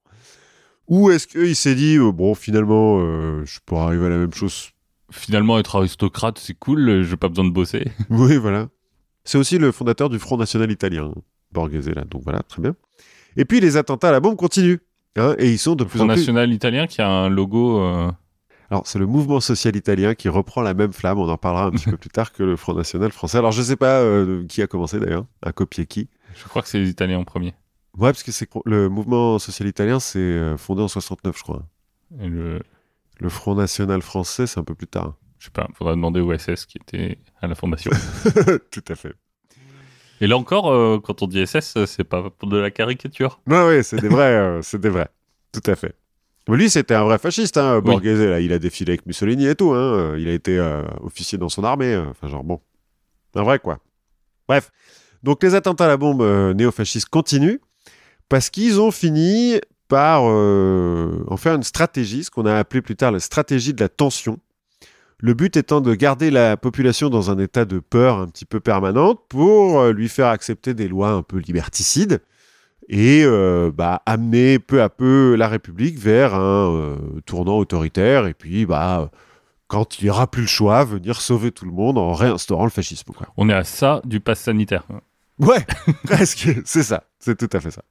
Ou 0.88 1.10
est-ce 1.12 1.28
qu'il 1.28 1.56
s'est 1.56 1.76
dit 1.76 1.98
euh, 1.98 2.12
bon 2.12 2.36
finalement 2.36 3.00
euh, 3.00 3.44
je 3.46 3.60
pourrais 3.66 3.82
arriver 3.84 4.06
à 4.08 4.10
la 4.10 4.18
même 4.18 4.34
chose? 4.34 4.70
Finalement, 5.12 5.60
être 5.60 5.76
aristocrate, 5.76 6.40
c'est 6.40 6.54
cool. 6.54 7.04
J'ai 7.04 7.18
pas 7.18 7.28
besoin 7.28 7.44
de 7.46 7.50
bosser. 7.52 7.86
Oui, 8.10 8.38
voilà. 8.38 8.70
C'est 9.26 9.38
aussi 9.38 9.58
le 9.58 9.72
fondateur 9.74 10.10
du 10.10 10.20
Front 10.20 10.38
National 10.38 10.72
Italien, 10.72 11.14
Borghese, 11.52 11.90
là. 11.90 12.04
Donc 12.06 12.24
voilà, 12.24 12.40
très 12.44 12.62
bien. 12.62 12.76
Et 13.36 13.44
puis 13.46 13.60
les 13.60 13.76
attentats 13.78 14.10
à 14.10 14.12
la 14.14 14.20
bombe 14.22 14.38
continuent. 14.38 14.78
hein, 15.18 15.36
et 15.38 15.50
ils 15.52 15.58
sont 15.60 15.76
de 15.76 15.84
Le 15.84 15.90
plus 15.90 16.00
Front 16.00 16.06
en 16.10 16.14
plus. 16.14 16.22
National 16.22 16.52
italien 16.54 16.88
qui 16.88 17.02
a 17.02 17.10
un 17.10 17.30
logo. 17.30 17.82
euh, 17.82 18.10
Alors, 18.70 18.88
c'est 18.88 19.00
le 19.00 19.06
mouvement 19.06 19.42
social 19.42 19.76
italien 19.76 20.16
qui 20.16 20.30
reprend 20.30 20.62
la 20.62 20.74
même 20.74 20.94
flamme. 20.94 21.20
On 21.20 21.28
en 21.30 21.38
parlera 21.38 21.66
un 21.66 21.72
petit 21.72 21.90
peu 21.90 21.98
plus 22.04 22.10
tard 22.10 22.32
que 22.32 22.44
le 22.44 22.56
Front 22.56 22.74
National 22.74 23.12
français. 23.12 23.38
Alors, 23.38 23.52
je 23.52 23.62
sais 23.62 23.76
pas 23.76 24.00
euh, 24.00 24.46
qui 24.48 24.62
a 24.62 24.68
commencé 24.68 24.98
d'ailleurs, 25.00 25.26
à 25.42 25.52
copier 25.52 25.86
qui. 25.86 26.08
Je 26.36 26.46
crois 26.48 26.62
que 26.62 26.70
c'est 26.70 26.80
les 26.80 26.90
Italiens 26.90 27.20
en 27.20 27.26
premier. 27.26 27.54
Ouais, 27.98 28.10
parce 28.12 28.24
que 28.24 28.32
c'est 28.32 28.50
le 28.66 28.90
mouvement 28.90 29.38
social 29.40 29.68
italien, 29.68 30.00
c'est 30.00 30.20
euh, 30.20 30.58
fondé 30.58 30.82
en 30.82 30.88
69, 30.88 31.38
je 31.38 31.44
crois. 31.44 31.64
Et 32.20 32.28
le... 32.28 32.62
Le 33.22 33.30
Front 33.30 33.54
National 33.54 34.02
français, 34.02 34.48
c'est 34.48 34.60
un 34.60 34.64
peu 34.64 34.74
plus 34.74 34.88
tard. 34.88 35.14
Je 35.38 35.46
sais 35.46 35.52
pas, 35.52 35.68
faudra 35.76 35.94
demander 35.94 36.22
au 36.22 36.36
SS 36.36 36.66
qui 36.66 36.80
était 36.80 37.20
à 37.40 37.46
la 37.48 37.54
fondation. 37.54 37.92
Tout 38.72 38.84
à 38.88 38.96
fait. 38.96 39.14
Et 40.22 40.28
là 40.28 40.38
encore, 40.38 40.72
euh, 40.72 41.00
quand 41.00 41.22
on 41.22 41.28
dit 41.28 41.46
SS, 41.46 41.86
c'est 41.86 42.04
pas 42.04 42.32
pour 42.32 42.50
de 42.50 42.58
la 42.58 42.72
caricature. 42.72 43.40
Ouais, 43.46 43.64
ouais, 43.64 43.84
c'est 43.84 44.02
des 44.02 44.08
vrais, 44.08 44.24
euh, 44.38 44.62
c'est 44.64 44.82
des 44.82 44.90
vrais. 44.90 45.10
Tout 45.52 45.62
à 45.70 45.76
fait. 45.76 45.96
Mais 46.48 46.58
lui, 46.58 46.70
c'était 46.72 46.96
un 46.96 47.04
vrai 47.04 47.20
fasciste, 47.20 47.58
hein, 47.58 47.76
Oui. 47.76 47.92
Borghese. 47.92 48.22
Là, 48.22 48.40
il 48.40 48.52
a 48.54 48.58
défilé 48.58 48.94
avec 48.94 49.06
Mussolini 49.06 49.46
et 49.46 49.56
tout. 49.56 49.72
Hein. 49.72 50.16
Il 50.18 50.28
a 50.28 50.34
été 50.34 50.58
euh, 50.58 50.82
officier 51.02 51.38
dans 51.38 51.50
son 51.50 51.64
armée. 51.64 51.96
Enfin, 51.96 52.28
genre, 52.28 52.44
bon. 52.44 52.60
Un 53.36 53.44
vrai, 53.44 53.60
quoi. 53.60 53.78
Bref. 54.48 54.72
Donc, 55.22 55.44
les 55.44 55.54
attentats 55.54 55.86
à 55.86 55.90
la 55.90 55.98
bombe 55.98 56.24
néofascistes 56.56 57.10
continuent 57.10 57.60
parce 58.32 58.50
qu'ils 58.50 58.80
ont 58.80 58.92
fini 58.92 59.60
par 59.90 60.22
euh, 60.24 61.22
en 61.28 61.36
faire 61.36 61.54
une 61.54 61.64
stratégie, 61.64 62.24
ce 62.24 62.32
qu'on 62.32 62.46
a 62.46 62.56
appelé 62.56 62.82
plus 62.82 62.96
tard 62.96 63.12
la 63.12 63.20
stratégie 63.20 63.74
de 63.74 63.82
la 63.82 63.90
tension. 63.90 64.40
Le 65.18 65.34
but 65.34 65.58
étant 65.58 65.82
de 65.82 65.94
garder 65.94 66.32
la 66.32 66.56
population 66.56 67.10
dans 67.10 67.30
un 67.30 67.38
état 67.40 67.66
de 67.66 67.80
peur 67.80 68.20
un 68.20 68.28
petit 68.28 68.46
peu 68.46 68.62
permanente 68.62 69.20
pour 69.28 69.82
euh, 69.82 69.92
lui 69.92 70.08
faire 70.08 70.28
accepter 70.28 70.74
des 70.74 70.88
lois 70.88 71.10
un 71.10 71.24
peu 71.24 71.40
liberticides 71.40 72.22
et 72.88 73.24
euh, 73.26 73.70
bah, 73.70 74.02
amener 74.06 74.60
peu 74.60 74.82
à 74.82 74.88
peu 74.88 75.36
la 75.36 75.50
République 75.50 76.00
vers 76.00 76.34
un 76.34 76.74
euh, 76.74 76.96
tournant 77.26 77.58
autoritaire 77.58 78.28
et 78.28 78.34
puis 78.34 78.66
bah 78.66 79.12
quand 79.68 80.00
il 80.00 80.06
n'y 80.06 80.10
aura 80.10 80.32
plus 80.32 80.44
le 80.44 80.48
choix, 80.48 80.86
venir 80.86 81.20
sauver 81.20 81.52
tout 81.52 81.66
le 81.66 81.72
monde 81.72 81.98
en 81.98 82.14
réinstaurant 82.14 82.64
le 82.64 82.72
fascisme. 82.72 83.12
Quoi. 83.12 83.28
On 83.36 83.50
est 83.50 83.54
à 83.54 83.66
ça 83.66 84.02
du 84.06 84.22
pass 84.22 84.40
sanitaire. 84.40 84.86
Ouais, 85.38 85.66
presque, 86.06 86.50
c'est 86.64 86.84
ça, 86.84 87.04
c'est 87.20 87.38
tout 87.38 87.50
à 87.52 87.60
fait 87.60 87.72
ça. 87.72 87.82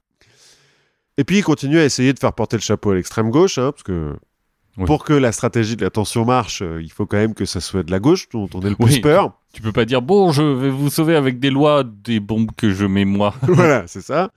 Et 1.17 1.23
puis 1.23 1.39
il 1.39 1.43
continue 1.43 1.77
à 1.79 1.85
essayer 1.85 2.13
de 2.13 2.19
faire 2.19 2.33
porter 2.33 2.57
le 2.57 2.61
chapeau 2.61 2.91
à 2.91 2.95
l'extrême 2.95 3.29
gauche, 3.29 3.57
hein, 3.57 3.71
parce 3.71 3.83
que 3.83 4.15
Oui. 4.77 4.85
pour 4.85 5.03
que 5.03 5.13
la 5.13 5.31
stratégie 5.31 5.75
de 5.75 5.83
la 5.83 5.89
tension 5.89 6.23
marche, 6.25 6.61
euh, 6.61 6.81
il 6.81 6.91
faut 6.91 7.05
quand 7.05 7.17
même 7.17 7.33
que 7.33 7.45
ça 7.45 7.59
soit 7.59 7.83
de 7.83 7.91
la 7.91 7.99
gauche 7.99 8.29
dont 8.29 8.49
on 8.53 8.61
ait 8.61 8.69
le 8.69 8.75
plus 8.75 8.95
Oui. 8.95 8.99
peur. 9.01 9.33
Tu 9.53 9.61
peux 9.61 9.73
pas 9.73 9.83
dire, 9.85 10.01
bon, 10.01 10.31
je 10.31 10.41
vais 10.41 10.69
vous 10.69 10.89
sauver 10.89 11.15
avec 11.15 11.39
des 11.39 11.49
lois, 11.49 11.83
des 11.83 12.19
bombes 12.21 12.51
que 12.55 12.71
je 12.71 12.85
mets 12.85 13.03
moi. 13.05 13.35
voilà, 13.41 13.83
c'est 13.87 14.01
ça. 14.01 14.31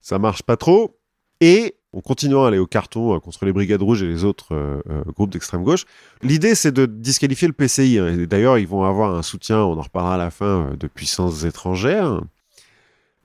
Ça 0.00 0.18
marche 0.20 0.42
pas 0.42 0.56
trop. 0.56 0.96
Et 1.40 1.74
en 1.92 2.00
continuant 2.00 2.44
à 2.44 2.48
aller 2.48 2.58
au 2.58 2.66
carton 2.66 3.14
euh, 3.14 3.18
contre 3.18 3.44
les 3.44 3.52
Brigades 3.52 3.82
Rouges 3.82 4.02
et 4.02 4.06
les 4.06 4.22
autres 4.24 4.54
euh, 4.54 4.80
groupes 5.16 5.30
d'extrême 5.30 5.64
gauche, 5.64 5.84
l'idée 6.22 6.54
c'est 6.54 6.72
de 6.72 6.86
disqualifier 6.86 7.48
le 7.48 7.54
PCI. 7.54 7.98
hein. 7.98 8.16
D'ailleurs, 8.28 8.58
ils 8.58 8.66
vont 8.68 8.84
avoir 8.84 9.14
un 9.14 9.22
soutien, 9.22 9.58
on 9.58 9.76
en 9.78 9.82
reparlera 9.82 10.14
à 10.14 10.18
la 10.18 10.30
fin, 10.30 10.70
de 10.78 10.86
puissances 10.86 11.44
étrangères 11.44 12.20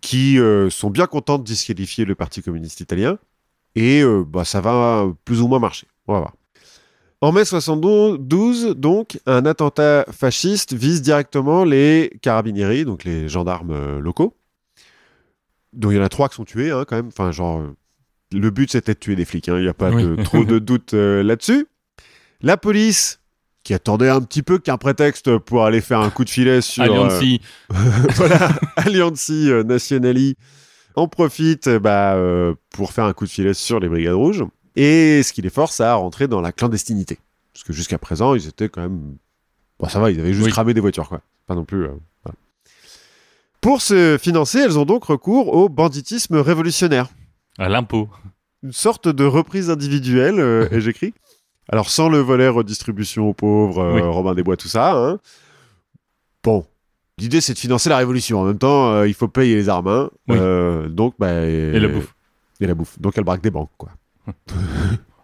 qui 0.01 0.39
euh, 0.39 0.69
sont 0.69 0.89
bien 0.89 1.05
contentes 1.07 1.43
de 1.43 1.47
disqualifier 1.47 2.05
le 2.05 2.15
Parti 2.15 2.41
communiste 2.41 2.79
italien. 2.79 3.17
Et 3.75 4.01
euh, 4.01 4.23
bah, 4.27 4.45
ça 4.45 4.61
va 4.61 5.05
plus 5.25 5.41
ou 5.41 5.47
moins 5.47 5.59
marcher. 5.59 5.87
On 6.07 6.13
va 6.13 6.19
voir. 6.19 6.33
En 7.21 7.31
mai 7.33 7.43
72, 7.43 8.75
donc, 8.77 9.19
un 9.25 9.45
attentat 9.45 10.05
fasciste 10.11 10.73
vise 10.73 11.01
directement 11.01 11.65
les 11.65 12.17
carabinieri, 12.21 12.85
donc 12.85 13.03
les 13.03 13.27
gendarmes 13.27 13.71
euh, 13.71 13.99
locaux. 13.99 14.35
Donc 15.73 15.91
il 15.91 15.97
y 15.97 15.99
en 15.99 16.03
a 16.03 16.09
trois 16.09 16.29
qui 16.29 16.35
sont 16.35 16.45
tués, 16.45 16.71
hein, 16.71 16.85
quand 16.87 16.95
même. 16.95 17.07
Enfin, 17.09 17.31
genre, 17.31 17.61
le 18.31 18.49
but 18.49 18.71
c'était 18.71 18.93
de 18.93 18.99
tuer 18.99 19.15
des 19.15 19.25
flics. 19.25 19.49
hein. 19.49 19.57
Il 19.57 19.63
n'y 19.63 19.67
a 19.69 19.73
pas 19.73 19.91
Oui. 19.91 20.03
de, 20.03 20.23
trop 20.23 20.43
de 20.45 20.59
doute 20.59 20.93
euh, 20.93 21.21
là-dessus. 21.21 21.67
La 22.41 22.55
police, 22.57 23.18
qui 23.69 23.75
attendait 23.75 24.09
un 24.09 24.19
petit 24.19 24.41
peu 24.41 24.57
qu'un 24.57 24.77
prétexte 24.79 25.37
pour 25.37 25.63
aller 25.63 25.79
faire 25.79 25.99
un 25.99 26.09
coup 26.09 26.25
de 26.25 26.29
filet 26.31 26.59
sur. 26.59 26.81
euh, 26.81 26.87
Alliancy, 26.87 27.39
voilà, 28.15 28.49
Allianci 28.77 29.51
euh, 29.51 29.61
Nationali 29.63 30.37
en 30.95 31.07
profite 31.07 31.67
euh, 31.67 31.77
bah, 31.79 32.15
euh, 32.15 32.55
pour 32.71 32.93
faire 32.93 33.03
un 33.03 33.13
coup 33.13 33.25
de 33.25 33.29
filet 33.29 33.53
sur 33.53 33.79
les 33.79 33.87
Brigades 33.87 34.15
Rouges. 34.15 34.43
Et 34.75 35.21
ce 35.21 35.33
qui 35.33 35.43
les 35.43 35.51
force 35.51 35.81
à 35.81 35.93
rentrer 35.93 36.27
dans 36.27 36.41
la 36.41 36.51
clandestinité. 36.51 37.19
Parce 37.53 37.63
que 37.63 37.71
jusqu'à 37.71 37.99
présent, 37.99 38.33
ils 38.33 38.47
étaient 38.47 38.69
quand 38.69 38.81
même. 38.81 39.17
Bon, 39.79 39.87
ça 39.87 39.99
va, 39.99 40.09
ils 40.09 40.19
avaient 40.19 40.33
juste 40.33 40.47
Oui. 40.47 40.51
cramé 40.51 40.73
des 40.73 40.81
voitures, 40.81 41.07
quoi. 41.07 41.21
Pas 41.45 41.53
non 41.53 41.63
plus. 41.63 41.83
euh, 41.83 41.89
voilà. 42.23 42.35
Pour 43.61 43.83
se 43.83 44.17
financer, 44.19 44.57
elles 44.57 44.79
ont 44.79 44.85
donc 44.85 45.03
recours 45.03 45.53
au 45.53 45.69
banditisme 45.69 46.37
révolutionnaire. 46.37 47.07
à 47.59 47.69
l'impôt. 47.69 48.09
Une 48.63 48.71
sorte 48.73 49.07
de 49.07 49.25
reprise 49.25 49.69
individuelle, 49.69 50.39
euh, 50.39 50.67
et 50.71 50.81
j'écris. 50.81 51.13
Alors, 51.71 51.89
sans 51.89 52.09
le 52.09 52.17
volet 52.19 52.47
redistribution 52.49 53.29
aux 53.29 53.33
pauvres, 53.33 53.79
euh, 53.83 53.93
Oui. 53.95 54.01
Robin 54.01 54.33
des 54.33 54.43
Bois, 54.43 54.57
tout 54.57 54.67
ça. 54.67 54.93
hein. 54.97 55.19
Bon, 56.43 56.65
l'idée, 57.19 57.41
c'est 57.41 57.53
de 57.53 57.59
financer 57.59 57.89
la 57.89 57.97
révolution. 57.97 58.39
En 58.41 58.45
même 58.45 58.57
temps, 58.57 58.91
euh, 58.91 59.07
il 59.07 59.13
faut 59.13 59.27
payer 59.27 59.55
les 59.55 59.69
armes. 59.69 59.87
hein. 59.87 60.09
Oui. 60.27 60.37
Euh, 60.39 60.87
donc, 60.89 61.13
bah, 61.19 61.45
et, 61.45 61.71
Et 61.75 61.79
la 61.79 61.87
bouffe. 61.87 62.15
Et 62.59 62.67
la 62.67 62.73
bouffe. 62.73 62.99
Donc, 62.99 63.17
elle 63.17 63.23
braque 63.23 63.41
des 63.41 63.51
banques, 63.51 63.71
quoi. 63.77 63.89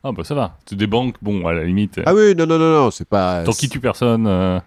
Ah 0.08 0.12
bah 0.12 0.24
ça 0.24 0.36
va. 0.36 0.56
C'est 0.70 0.76
des 0.76 0.86
banques, 0.86 1.16
bon, 1.20 1.48
à 1.48 1.54
la 1.54 1.64
limite. 1.64 2.00
Ah 2.06 2.14
oui, 2.14 2.36
non, 2.36 2.46
non, 2.46 2.60
non, 2.60 2.72
non, 2.72 2.92
c'est 2.92 3.10
pas. 3.10 3.44
Tant 3.44 3.54
qu'ils 3.54 3.70
tuent 3.72 3.80
personne. 3.80 4.28
euh, 4.28 4.60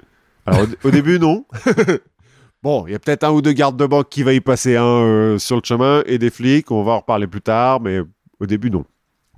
Alors, 0.44 0.62
au, 0.82 0.88
au 0.88 0.90
début, 0.90 1.20
non. 1.20 1.44
bon, 2.64 2.84
il 2.88 2.92
y 2.92 2.94
a 2.96 2.98
peut-être 2.98 3.22
un 3.22 3.30
ou 3.30 3.40
deux 3.40 3.52
gardes 3.52 3.76
de 3.76 3.86
banque 3.86 4.08
qui 4.08 4.24
va 4.24 4.32
y 4.32 4.40
passer 4.40 4.74
un 4.74 4.82
euh, 4.84 5.38
sur 5.38 5.54
le 5.54 5.62
chemin 5.64 6.02
et 6.06 6.18
des 6.18 6.30
flics. 6.30 6.72
On 6.72 6.82
va 6.82 6.90
en 6.94 6.98
reparler 6.98 7.28
plus 7.28 7.40
tard, 7.40 7.80
mais 7.80 8.00
au 8.40 8.46
début, 8.46 8.68
non. 8.68 8.84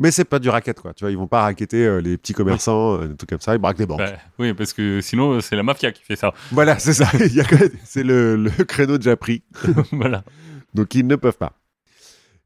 Mais 0.01 0.11
c'est 0.11 0.25
pas 0.25 0.39
du 0.39 0.49
racket, 0.49 0.81
quoi. 0.81 0.95
Tu 0.95 1.05
vois, 1.05 1.11
ils 1.11 1.19
vont 1.19 1.27
pas 1.27 1.43
racketter 1.43 1.85
euh, 1.85 2.01
les 2.01 2.17
petits 2.17 2.33
commerçants, 2.33 2.95
euh, 2.99 3.07
des 3.09 3.17
trucs 3.17 3.29
comme 3.29 3.41
ça. 3.41 3.55
Ils 3.55 3.59
braquent 3.59 3.77
des 3.77 3.85
banques. 3.87 3.99
bah, 3.99 4.17
oui, 4.39 4.55
parce 4.55 4.73
que 4.73 5.03
sinon, 5.03 5.33
euh, 5.35 5.41
c'est 5.43 5.57
la 5.57 5.63
mafia 5.63 5.93
qui 5.93 6.03
fait 6.03 6.17
ça. 6.17 6.33
Voilà, 6.53 6.79
c'est 6.79 6.95
ça. 6.95 7.07
C'est 7.85 8.03
le, 8.03 8.37
le 8.37 8.51
créneau 8.65 8.97
déjà 8.97 9.17
pris. 9.17 9.43
voilà. 9.93 10.25
Donc, 10.73 10.95
ils 10.95 11.07
ne 11.07 11.17
peuvent 11.17 11.37
pas. 11.37 11.53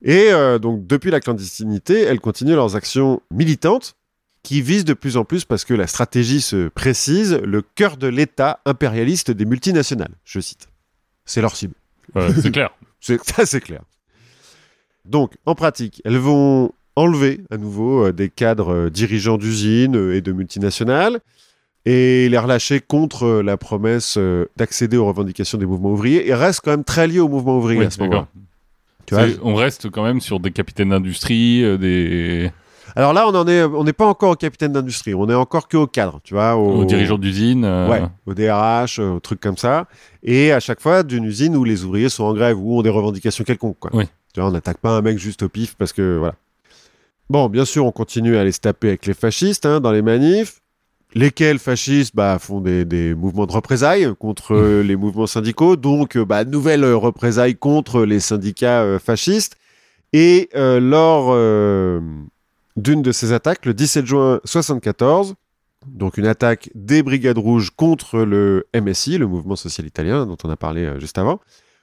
Et 0.02 0.32
euh, 0.32 0.58
donc, 0.58 0.84
depuis 0.86 1.12
la 1.12 1.20
clandestinité, 1.20 2.00
elles 2.00 2.18
continuent 2.20 2.56
leurs 2.56 2.74
actions 2.74 3.22
militantes 3.30 3.94
qui 4.42 4.60
visent 4.60 4.84
de 4.84 4.92
plus 4.92 5.16
en 5.16 5.24
plus, 5.24 5.44
parce 5.44 5.64
que 5.64 5.74
la 5.74 5.86
stratégie 5.86 6.40
se 6.40 6.66
précise, 6.68 7.34
le 7.44 7.62
cœur 7.62 7.96
de 7.96 8.08
l'État 8.08 8.60
impérialiste 8.66 9.30
des 9.30 9.44
multinationales. 9.44 10.16
Je 10.24 10.40
cite. 10.40 10.68
C'est 11.24 11.40
leur 11.40 11.54
cible. 11.54 11.74
C'est 12.42 12.50
clair. 12.50 12.70
C'est 13.00 13.22
ça, 13.22 13.44
c'est 13.46 13.60
clair. 13.60 13.82
Donc, 15.04 15.34
en 15.46 15.54
pratique, 15.54 16.00
elles 16.06 16.16
vont 16.16 16.72
enlever 16.96 17.40
à 17.50 17.56
nouveau 17.56 18.06
euh, 18.06 18.12
des 18.12 18.28
cadres 18.28 18.72
euh, 18.72 18.90
dirigeants 18.90 19.36
d'usines 19.38 19.96
euh, 19.96 20.14
et 20.16 20.20
de 20.20 20.32
multinationales 20.32 21.20
et 21.86 22.28
les 22.28 22.38
relâcher 22.38 22.80
contre 22.80 23.42
la 23.44 23.56
promesse 23.58 24.18
d'accéder 24.56 24.96
aux 24.96 25.04
revendications 25.06 25.58
des 25.58 25.66
mouvements 25.66 25.90
ouvriers 25.90 26.26
et 26.26 26.34
restent 26.34 26.62
quand 26.64 26.70
même 26.70 26.84
très 26.84 27.06
liés 27.06 27.20
au 27.20 27.28
mouvement 27.28 27.58
ouvrier 27.58 27.80
Oui, 27.80 27.86
à 27.86 27.90
ce 27.90 28.00
moment-là. 28.00 28.26
On 29.42 29.54
reste 29.54 29.90
quand 29.90 30.02
même 30.02 30.20
sur 30.22 30.40
des 30.40 30.50
capitaines 30.50 30.88
d'industrie, 30.90 31.62
euh, 31.62 31.76
des 31.76 32.50
Alors 32.96 33.12
là, 33.12 33.28
on 33.28 33.34
en 33.34 33.46
est, 33.46 33.62
on 33.64 33.84
n'est 33.84 33.92
pas 33.92 34.06
encore 34.06 34.30
au 34.30 34.34
capitaine 34.34 34.72
d'industrie, 34.72 35.14
on 35.14 35.28
est 35.28 35.34
encore 35.34 35.68
que 35.68 35.76
au 35.76 35.86
cadre, 35.86 36.20
tu 36.24 36.32
vois, 36.32 36.56
au, 36.56 36.80
aux 36.80 36.84
dirigeants 36.86 37.18
d'usine. 37.18 37.64
euh, 37.66 37.88
Ouais, 37.90 38.02
au 38.24 38.32
DRH, 38.32 38.98
euh, 38.98 39.16
au 39.16 39.20
truc 39.20 39.40
comme 39.40 39.58
ça. 39.58 39.86
Et 40.22 40.52
à 40.52 40.60
chaque 40.60 40.80
fois, 40.80 41.02
d'une 41.02 41.24
usine 41.24 41.54
où 41.54 41.64
les 41.64 41.84
ouvriers 41.84 42.08
sont 42.08 42.24
en 42.24 42.32
grève 42.32 42.58
ou 42.58 42.78
ont 42.78 42.82
des 42.82 42.88
revendications 42.88 43.44
quelconques. 43.44 43.78
Quoi. 43.78 43.90
Oui. 43.92 44.04
Tu 44.32 44.40
vois, 44.40 44.48
on 44.48 44.52
n'attaque 44.52 44.78
pas 44.78 44.90
un 44.96 45.02
mec 45.02 45.18
juste 45.18 45.42
au 45.42 45.48
pif 45.50 45.74
parce 45.76 45.92
que 45.92 46.16
voilà. 46.16 46.34
Bon, 47.34 47.48
bien 47.48 47.64
sûr, 47.64 47.84
on 47.84 47.90
continue 47.90 48.36
à 48.36 48.42
aller 48.42 48.52
se 48.52 48.60
taper 48.60 48.86
avec 48.86 49.06
les 49.06 49.12
fascistes 49.12 49.66
hein, 49.66 49.80
dans 49.80 49.90
les 49.90 50.02
manifs. 50.02 50.60
Lesquels 51.16 51.58
fascistes 51.58 52.14
bah, 52.14 52.38
font 52.38 52.60
des, 52.60 52.84
des 52.84 53.12
mouvements 53.12 53.46
de 53.46 53.50
représailles 53.50 54.14
contre 54.20 54.54
les 54.84 54.94
mouvements 54.94 55.26
syndicaux, 55.26 55.74
donc 55.74 56.16
euh, 56.16 56.24
bah, 56.24 56.44
nouvelles 56.44 56.84
euh, 56.84 56.96
représailles 56.96 57.56
contre 57.56 58.04
les 58.04 58.20
syndicats 58.20 58.82
euh, 58.82 59.00
fascistes. 59.00 59.56
Et 60.12 60.48
euh, 60.54 60.78
lors, 60.78 61.30
euh, 61.32 62.00
d'une 62.76 63.02
de 63.02 63.10
ces 63.10 63.32
attaques 63.32 63.66
le 63.66 63.74
17 63.74 64.06
juin 64.06 64.40
74. 64.44 65.34
Donc 65.88 66.18
une 66.18 66.26
attaque 66.26 66.70
des 66.76 67.02
Brigades 67.02 67.38
Rouges 67.38 67.70
contre 67.70 68.20
le 68.20 68.68
MSI, 68.80 69.18
le 69.18 69.26
mouvement 69.26 69.56
social 69.56 69.88
italien 69.88 70.24
dont 70.24 70.38
on 70.44 70.50
a 70.50 70.56
parlé 70.56 70.88
juste 71.00 71.18
avant. 71.18 71.40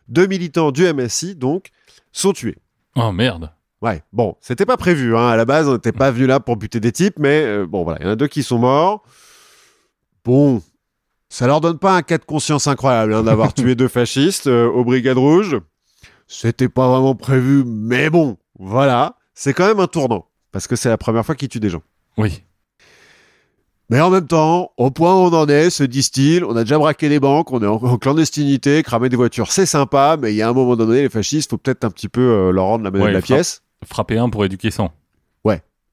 Deux 0.08 0.28
militants 0.28 0.72
du 0.72 0.86
MSI, 0.94 1.36
donc, 1.36 1.72
sont 2.14 2.32
tués. 2.32 2.58
Oh 2.96 3.12
merde. 3.12 3.52
Ouais, 3.82 4.04
bon, 4.14 4.36
c'était 4.42 4.66
pas 4.66 4.78
prévu. 4.78 5.16
Hein. 5.18 5.28
À 5.30 5.36
la 5.36 5.46
base, 5.46 5.68
on 5.68 5.74
n'était 5.74 5.92
pas 5.92 6.12
venu 6.12 6.28
là 6.28 6.40
pour 6.40 6.56
buter 6.56 6.80
des 6.80 6.92
types, 6.92 7.18
mais 7.18 7.42
euh, 7.44 7.66
bon, 7.66 7.84
voilà, 7.84 8.00
il 8.02 8.06
y 8.06 8.10
en 8.10 8.12
a 8.12 8.16
deux 8.16 8.28
qui 8.28 8.44
sont 8.44 8.60
morts. 8.60 9.04
Bon, 10.24 10.62
ça 11.30 11.48
leur 11.48 11.62
donne 11.62 11.80
pas 11.80 11.96
un 11.96 12.02
cas 12.04 12.18
de 12.20 12.26
conscience 12.26 12.68
incroyable 12.68 13.14
hein, 13.14 13.24
d'avoir 13.24 13.54
tué 13.56 13.74
deux 13.76 13.88
fascistes 13.88 14.48
euh, 14.48 14.68
aux 14.68 14.84
Brigades 14.84 15.18
Rouges. 15.18 15.60
C'était 16.28 16.70
pas 16.70 16.88
vraiment 16.90 17.16
prévu, 17.16 17.64
mais 17.66 18.10
bon, 18.10 18.38
voilà, 18.60 19.16
c'est 19.34 19.54
quand 19.54 19.66
même 19.68 19.80
un 19.80 19.88
tournant 19.88 20.28
parce 20.52 20.68
que 20.68 20.76
c'est 20.76 20.90
la 20.90 20.98
première 20.98 21.26
fois 21.26 21.34
qu'ils 21.36 21.50
tuent 21.50 21.60
des 21.60 21.70
gens. 21.70 21.82
Oui. 22.18 22.44
Mais 23.90 24.00
en 24.00 24.10
même 24.10 24.28
temps, 24.28 24.72
au 24.78 24.90
point 24.92 25.14
où 25.14 25.18
on 25.28 25.34
en 25.34 25.48
est, 25.50 25.70
se 25.70 25.84
disent-ils, 25.84 26.46
on 26.46 26.56
a 26.56 26.64
déjà 26.64 26.78
braqué 26.78 27.10
des 27.10 27.20
banques, 27.20 27.52
on 27.52 27.62
est 27.62 27.68
en, 27.68 27.74
en 27.76 27.98
clandestinité, 27.98 28.84
cramer 28.84 29.10
des 29.10 29.18
voitures, 29.18 29.52
c'est 29.52 29.66
sympa, 29.66 30.16
mais 30.22 30.32
il 30.32 30.38
y 30.38 30.42
a 30.42 30.48
un 30.48 30.54
moment 30.54 30.78
donné, 30.78 31.02
les 31.02 31.10
fascistes, 31.10 31.50
faut 31.50 31.58
peut-être 31.58 31.84
un 31.84 31.90
petit 31.90 32.08
peu 32.08 32.22
euh, 32.22 32.52
leur 32.52 32.66
rendre 32.66 32.86
la 32.86 32.92
monnaie 32.92 33.04
Ouais, 33.06 33.10
de 33.10 33.16
la 33.16 33.22
frappe. 33.22 33.28
pièce. 33.38 33.62
Frapper 33.86 34.18
un 34.18 34.30
pour 34.30 34.46
éduquer 34.46 34.72
100. 34.72 34.94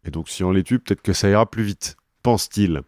Et 0.05 0.11
donc, 0.11 0.29
si 0.29 0.45
on 0.45 0.53
les 0.53 0.63
tue, 0.63 0.79
peut-être 0.79 1.03
que 1.03 1.13
ça 1.13 1.29
ira 1.29 1.45
plus 1.45 1.65
vite, 1.65 1.97
pense-t-il. 2.23 2.83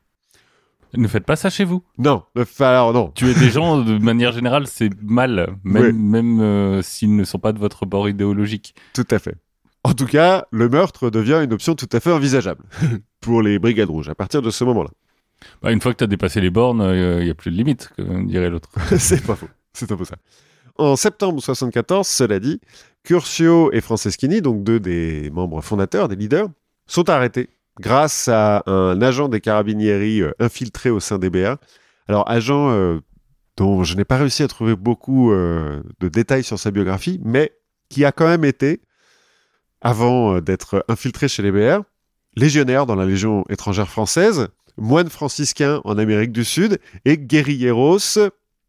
Ne 0.95 1.07
faites 1.07 1.27
pas 1.27 1.37
ça 1.37 1.51
chez 1.51 1.65
vous. 1.65 1.85
Non, 1.99 2.23
alors 2.61 2.93
non. 2.95 3.09
Tuer 3.11 3.35
des 3.35 3.51
gens, 3.51 3.83
de 3.83 3.99
manière 4.03 4.33
générale, 4.33 4.67
c'est 4.67 4.91
mal, 5.03 5.55
même, 5.63 5.83
Oui. 5.83 5.93
même 5.93 6.41
euh, 6.41 6.83
s'ils 6.83 7.15
ne 7.15 7.25
sont 7.25 7.39
pas 7.39 7.53
de 7.53 7.59
votre 7.59 7.85
bord 7.85 8.09
idéologique. 8.09 8.75
Tout 8.95 9.07
à 9.11 9.19
fait. 9.19 9.37
En 9.85 9.93
tout 9.93 10.07
cas, 10.07 10.47
le 10.51 10.69
meurtre 10.69 11.11
devient 11.11 11.41
une 11.45 11.53
option 11.53 11.75
tout 11.75 11.89
à 11.93 12.01
fait 12.01 12.13
envisageable 12.13 12.65
pour 13.21 13.43
les 13.43 13.59
Brigades 13.59 13.91
Rouges 13.91 14.09
à 14.09 14.15
partir 14.15 14.41
de 14.41 14.51
ce 14.51 14.65
moment-là. 14.65 14.91
Bah, 15.63 15.73
une 15.73 15.81
fois 15.81 15.93
que 15.93 15.99
tu 15.99 16.05
as 16.05 16.07
dépassé 16.07 16.41
les 16.41 16.51
bornes, 16.51 16.81
il 16.83 17.25
n'y 17.25 17.31
a 17.31 17.35
plus 17.35 17.51
de 17.51 17.57
limite, 17.57 17.91
comme 17.97 18.27
dirait 18.29 18.51
l'autre. 18.51 18.71
c'est 18.99 19.25
pas 19.27 19.37
faux. 19.37 19.49
C'est 19.73 19.91
un 19.93 19.97
peu 19.97 20.05
ça. 20.05 20.17
En 20.77 20.97
septembre 20.97 21.43
74, 21.43 22.07
cela 22.07 22.39
dit, 22.39 22.61
Curcio 23.05 23.73
et 23.73 23.81
Franceschini, 23.81 24.43
donc 24.43 24.63
deux 24.63 24.81
des 24.81 25.31
membres 25.31 25.61
fondateurs, 25.61 26.09
des 26.09 26.17
leaders, 26.17 26.49
sont 26.87 27.09
arrêtés 27.09 27.51
grâce 27.79 28.29
à 28.29 28.63
un 28.67 29.01
agent 29.01 29.29
des 29.29 29.41
carabinieri 29.41 30.21
euh, 30.21 30.33
infiltré 30.39 30.91
au 30.91 31.01
sein 31.01 31.19
des 31.19 31.31
BA. 31.31 31.59
Alors, 32.09 32.29
agent 32.29 32.71
euh, 32.71 33.01
dont 33.57 33.85
je 33.85 33.97
n'ai 33.97 34.05
pas 34.05 34.19
réussi 34.19 34.43
à 34.43 34.49
trouver 34.49 34.77
beaucoup 34.77 35.33
euh, 35.33 35.83
de 36.01 36.09
détails 36.09 36.45
sur 36.45 36.59
sa 36.59 36.71
biographie, 36.71 37.21
mais 37.25 37.53
qui 37.89 38.05
a 38.05 38.13
quand 38.13 38.27
même 38.27 38.45
été, 38.45 38.81
avant 39.81 40.41
d'être 40.41 40.85
infiltré 40.89 41.29
chez 41.29 41.43
les 41.43 41.51
BR, 41.51 41.83
légionnaire 42.37 42.87
dans 42.87 42.95
la 42.95 43.07
Légion 43.07 43.45
étrangère 43.49 43.89
française, 43.89 44.49
moine 44.77 45.09
franciscain 45.09 45.81
en 45.85 45.99
Amérique 45.99 46.33
du 46.33 46.45
Sud 46.45 46.79
et 47.05 47.19
guerrilleros 47.19 47.99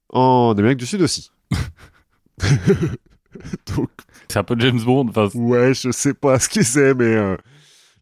en 0.10 0.56
Amérique 0.58 0.80
du 0.80 0.86
Sud 0.86 1.02
aussi. 1.02 1.32
Donc, 3.76 3.89
C'est 4.28 4.39
un 4.39 4.44
peu 4.44 4.56
James 4.60 4.82
Bond. 4.82 5.08
Enfin, 5.10 5.30
ouais, 5.36 5.74
je 5.74 5.91
sais 5.91 6.13
pas 6.13 6.39
ce 6.39 6.50
qu'il 6.50 6.65
c'est, 6.65 6.94
mais 6.94 7.15
euh, 7.15 7.38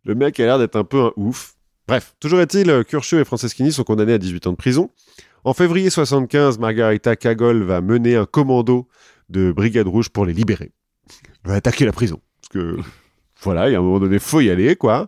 le 0.06 0.16
mec 0.16 0.40
a 0.40 0.46
l'air 0.46 0.60
d'être 0.60 0.76
un 0.76 0.84
peu 0.84 1.02
un 1.02 1.12
ouf. 1.16 1.56
Bref, 1.88 2.16
toujours 2.20 2.40
est-il, 2.40 2.70
euh, 2.70 2.84
Curcio 2.84 3.20
et 3.20 3.26
Franceschini 3.26 3.72
sont 3.72 3.84
condamnés 3.84 4.14
à 4.14 4.18
18 4.18 4.48
ans 4.48 4.52
de 4.52 4.58
prison. 4.58 4.92
En 5.44 5.54
février 5.54 5.90
75, 5.90 6.60
Margarita 6.60 7.16
Cagol 7.16 7.64
va 7.64 7.82
mener 7.82 8.16
un 8.16 8.26
commando 8.26 8.88
de 9.30 9.52
Brigade 9.52 9.88
Rouge 9.88 10.10
pour 10.10 10.26
les 10.26 10.34
libérer. 10.34 10.72
Elle 11.44 11.52
va 11.52 11.56
attaquer 11.56 11.86
la 11.86 11.92
prison. 11.92 12.22
Parce 12.42 12.50
que, 12.50 12.78
voilà, 13.42 13.70
il 13.70 13.74
y 13.74 13.76
a 13.76 13.80
un 13.80 13.82
moment 13.82 14.00
donné, 14.00 14.20
faut 14.20 14.42
y 14.42 14.50
aller, 14.50 14.76
quoi. 14.76 15.08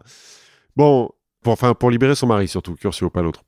Bon, 0.76 1.10
pour, 1.44 1.54
enfin, 1.54 1.74
pour 1.74 1.92
libérer 1.92 2.16
son 2.16 2.28
mari 2.28 2.48
surtout, 2.48 2.76
Curcio, 2.76 3.10
pas 3.10 3.22
l'autre. 3.22 3.44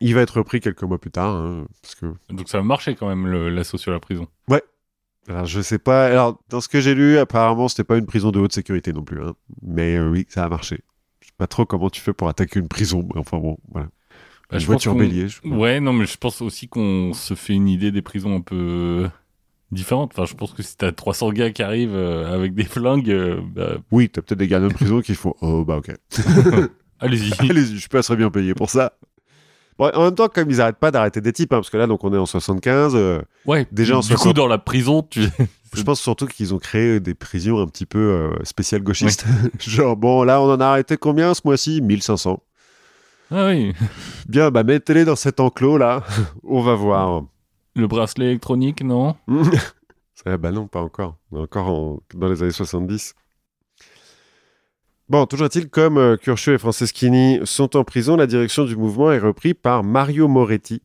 Il 0.00 0.14
va 0.14 0.20
être 0.20 0.36
repris 0.38 0.60
quelques 0.60 0.82
mois 0.82 0.98
plus 0.98 1.10
tard, 1.10 1.34
hein, 1.34 1.66
parce 1.82 1.96
que 1.96 2.06
donc 2.32 2.48
ça 2.48 2.58
a 2.58 2.62
marché 2.62 2.94
quand 2.94 3.08
même, 3.08 3.26
l'assaut 3.48 3.78
sur 3.78 3.90
la 3.90 3.98
prison. 3.98 4.28
Alors, 5.28 5.44
je 5.46 5.60
sais 5.60 5.78
pas. 5.78 6.06
Alors, 6.06 6.40
dans 6.48 6.60
ce 6.60 6.68
que 6.68 6.80
j'ai 6.80 6.94
lu, 6.94 7.18
apparemment, 7.18 7.68
c'était 7.68 7.84
pas 7.84 7.98
une 7.98 8.06
prison 8.06 8.30
de 8.30 8.38
haute 8.38 8.52
sécurité 8.52 8.92
non 8.92 9.02
plus. 9.02 9.22
hein. 9.22 9.34
Mais 9.62 9.96
euh, 9.96 10.08
oui, 10.10 10.26
ça 10.28 10.44
a 10.44 10.48
marché. 10.48 10.80
Je 11.20 11.26
sais 11.26 11.32
pas 11.36 11.46
trop 11.46 11.66
comment 11.66 11.90
tu 11.90 12.00
fais 12.00 12.12
pour 12.14 12.28
attaquer 12.28 12.60
une 12.60 12.68
prison. 12.68 13.06
mais 13.14 13.20
Enfin 13.20 13.38
bon, 13.38 13.58
voilà. 13.70 13.88
Bah, 14.50 14.56
une 14.56 14.60
je 14.60 14.66
voiture 14.66 14.94
bélier. 14.94 15.28
je- 15.28 15.46
Ouais, 15.46 15.80
non, 15.80 15.92
mais 15.92 16.06
je 16.06 16.16
pense 16.16 16.40
aussi 16.40 16.68
qu'on 16.68 17.12
se 17.12 17.34
fait 17.34 17.52
une 17.52 17.68
idée 17.68 17.90
des 17.92 18.00
prisons 18.02 18.36
un 18.36 18.40
peu 18.40 19.08
différentes. 19.70 20.12
Enfin, 20.14 20.24
je 20.24 20.34
pense 20.34 20.54
que 20.54 20.62
si 20.62 20.76
t'as 20.78 20.92
300 20.92 21.30
gars 21.32 21.50
qui 21.50 21.62
arrivent 21.62 21.94
euh, 21.94 22.34
avec 22.34 22.54
des 22.54 22.64
flingues, 22.64 23.10
euh, 23.10 23.40
bah, 23.42 23.76
Oui, 23.90 24.08
t'as 24.08 24.22
peut-être 24.22 24.38
des 24.38 24.48
gardiens 24.48 24.68
de 24.68 24.74
prison 24.74 25.02
qui 25.02 25.14
font 25.14 25.34
Oh, 25.42 25.64
bah 25.66 25.76
ok. 25.76 25.90
allez-y. 27.00 27.32
Allez-y, 27.50 27.74
je 27.74 27.80
suis 27.80 27.88
pas 27.88 28.02
très 28.02 28.16
bien 28.16 28.30
payé 28.30 28.54
pour 28.54 28.70
ça. 28.70 28.94
Bon, 29.78 29.90
en 29.94 30.04
même 30.04 30.14
temps, 30.14 30.28
comme 30.28 30.50
ils 30.50 30.60
arrêtent 30.60 30.78
pas 30.78 30.90
d'arrêter 30.90 31.20
des 31.20 31.32
types, 31.32 31.52
hein, 31.52 31.58
parce 31.58 31.70
que 31.70 31.76
là, 31.76 31.86
donc 31.86 32.02
on 32.04 32.12
est 32.12 32.18
en 32.18 32.26
75, 32.26 32.92
euh, 32.96 33.20
Ouais, 33.46 33.66
Déjà 33.70 33.96
en 33.96 34.00
du 34.00 34.08
coup, 34.08 34.14
60. 34.16 34.34
dans 34.36 34.46
la 34.48 34.58
prison, 34.58 35.02
tu... 35.08 35.22
je 35.74 35.82
pense 35.82 36.00
surtout 36.00 36.26
qu'ils 36.26 36.52
ont 36.54 36.58
créé 36.58 36.98
des 37.00 37.14
prisons 37.14 37.60
un 37.60 37.66
petit 37.66 37.86
peu 37.86 37.98
euh, 37.98 38.44
spéciales 38.44 38.82
gauchistes. 38.82 39.24
Genre, 39.60 39.96
bon, 39.96 40.24
là, 40.24 40.40
on 40.42 40.50
en 40.52 40.60
a 40.60 40.66
arrêté 40.66 40.96
combien 40.96 41.32
ce 41.34 41.42
mois-ci? 41.44 41.80
1500. 41.80 42.42
Ah 43.30 43.46
oui, 43.48 43.74
Bien, 44.28 44.50
bah 44.50 44.62
mettez-les 44.64 45.04
dans 45.04 45.14
cet 45.16 45.38
enclos 45.38 45.76
là. 45.78 46.02
on 46.44 46.62
va 46.62 46.74
voir. 46.74 47.22
le 47.76 47.86
bracelet 47.86 48.24
électronique, 48.26 48.82
non? 48.82 49.14
Ah 50.26 50.36
bah 50.38 50.50
non, 50.50 50.66
pas 50.66 50.80
encore. 50.80 51.16
On 51.30 51.38
est 51.38 51.42
encore 51.42 51.68
en- 51.68 52.00
dans 52.14 52.28
les 52.28 52.42
années 52.42 52.50
70. 52.52 53.14
Bon, 55.08 55.24
toujours 55.26 55.46
est-il, 55.46 55.68
comme 55.70 55.96
euh, 55.96 56.16
Curcio 56.16 56.52
et 56.52 56.58
Franceschini 56.58 57.40
sont 57.44 57.76
en 57.76 57.84
prison, 57.84 58.16
la 58.16 58.26
direction 58.26 58.64
du 58.64 58.76
mouvement 58.76 59.10
est 59.10 59.18
reprise 59.18 59.54
par 59.60 59.82
Mario 59.82 60.28
Moretti, 60.28 60.82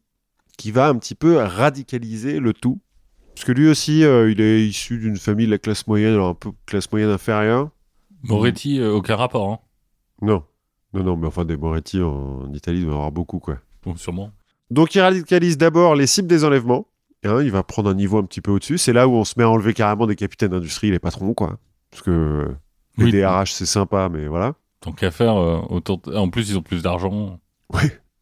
qui 0.58 0.72
va 0.72 0.88
un 0.88 0.96
petit 0.96 1.16
peu 1.16 1.38
radicaliser 1.38 2.40
le 2.40 2.54
tout. 2.54 2.80
Parce 3.36 3.46
que 3.46 3.52
lui 3.52 3.68
aussi, 3.68 4.06
euh, 4.06 4.32
il 4.32 4.40
est 4.40 4.66
issu 4.66 4.98
d'une 4.98 5.18
famille 5.18 5.48
de 5.48 5.52
la 5.52 5.58
classe 5.58 5.88
moyenne, 5.88 6.14
alors 6.14 6.30
un 6.30 6.34
peu 6.36 6.52
classe 6.66 6.90
moyenne 6.92 7.10
inférieure. 7.10 7.70
Moretti, 8.24 8.80
euh, 8.80 8.94
aucun 8.94 9.16
rapport, 9.16 9.52
hein. 9.52 9.60
Non. 10.22 10.44
Non, 10.94 11.04
non, 11.04 11.18
mais 11.18 11.28
enfin, 11.28 11.44
des 11.44 11.58
Moretti 11.58 12.02
en, 12.02 12.44
en 12.44 12.54
Italie, 12.54 12.80
il 12.80 12.86
doit 12.86 12.94
y 12.94 12.96
en 12.96 13.00
avoir 13.00 13.12
beaucoup, 13.12 13.40
quoi. 13.40 13.58
Bon, 13.84 13.96
sûrement. 13.96 14.32
Donc 14.70 14.96
il 14.96 15.02
radicalise 15.02 15.58
d'abord 15.58 15.96
les 15.96 16.08
cibles 16.08 16.28
des 16.28 16.46
enlèvements. 16.46 16.88
Hein, 17.26 17.42
il 17.44 17.52
va 17.52 17.64
prendre 17.64 17.90
un 17.90 17.94
niveau 17.94 18.18
un 18.18 18.24
petit 18.24 18.42
peu 18.42 18.52
au-dessus. 18.52 18.78
C'est 18.78 18.94
là 18.94 19.08
où 19.08 19.12
on 19.12 19.24
se 19.24 19.34
met 19.38 19.44
à 19.44 19.50
enlever 19.50 19.74
carrément 19.74 20.08
des 20.08 20.16
capitaines 20.16 20.52
d'industrie, 20.52 20.92
les 20.92 21.00
patrons, 21.00 21.34
quoi. 21.34 21.58
Parce 21.92 22.04
que 22.04 22.12
euh, 22.12 22.56
les 22.98 23.06
Oui. 23.06 23.12
DRH, 23.12 23.54
c'est 23.54 23.66
sympa, 23.66 24.10
mais 24.10 24.28
voilà. 24.28 24.56
Tant 24.82 24.92
qu'à 24.92 25.12
faire, 25.12 25.36
euh, 25.38 25.62
en 26.14 26.30
plus, 26.30 26.50
ils 26.50 26.58
ont 26.58 26.62
plus 26.62 26.82
d'argent. 26.84 27.40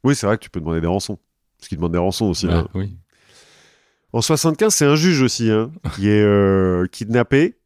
Oui, 0.04 0.16
c'est 0.16 0.26
vrai 0.28 0.38
que 0.38 0.44
tu 0.44 0.50
peux 0.50 0.60
demander 0.60 0.82
des 0.82 0.88
rançons. 0.88 1.18
Parce 1.58 1.68
qu'ils 1.68 1.78
demandent 1.78 1.92
des 1.92 1.98
rançons 1.98 2.26
aussi. 2.26 2.48
Bah, 2.48 2.60
hein. 2.60 2.68
oui. 2.74 2.96
En 4.14 4.22
75, 4.22 4.74
c'est 4.74 4.86
un 4.86 4.96
juge 4.96 5.22
aussi, 5.22 5.50
hein, 5.50 5.72
qui 5.96 6.10
est 6.10 6.22
euh, 6.22 6.86
kidnappé. 6.88 7.58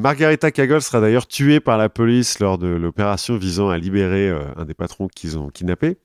Margarita 0.00 0.50
Cagol 0.50 0.82
sera 0.82 1.00
d'ailleurs 1.00 1.26
tuée 1.26 1.60
par 1.60 1.78
la 1.78 1.88
police 1.88 2.38
lors 2.38 2.58
de 2.58 2.66
l'opération 2.66 3.36
visant 3.36 3.70
à 3.70 3.78
libérer 3.78 4.28
euh, 4.28 4.44
un 4.56 4.64
des 4.64 4.74
patrons 4.74 5.08
qu'ils 5.08 5.38
ont 5.38 5.48
kidnappé. 5.48 5.96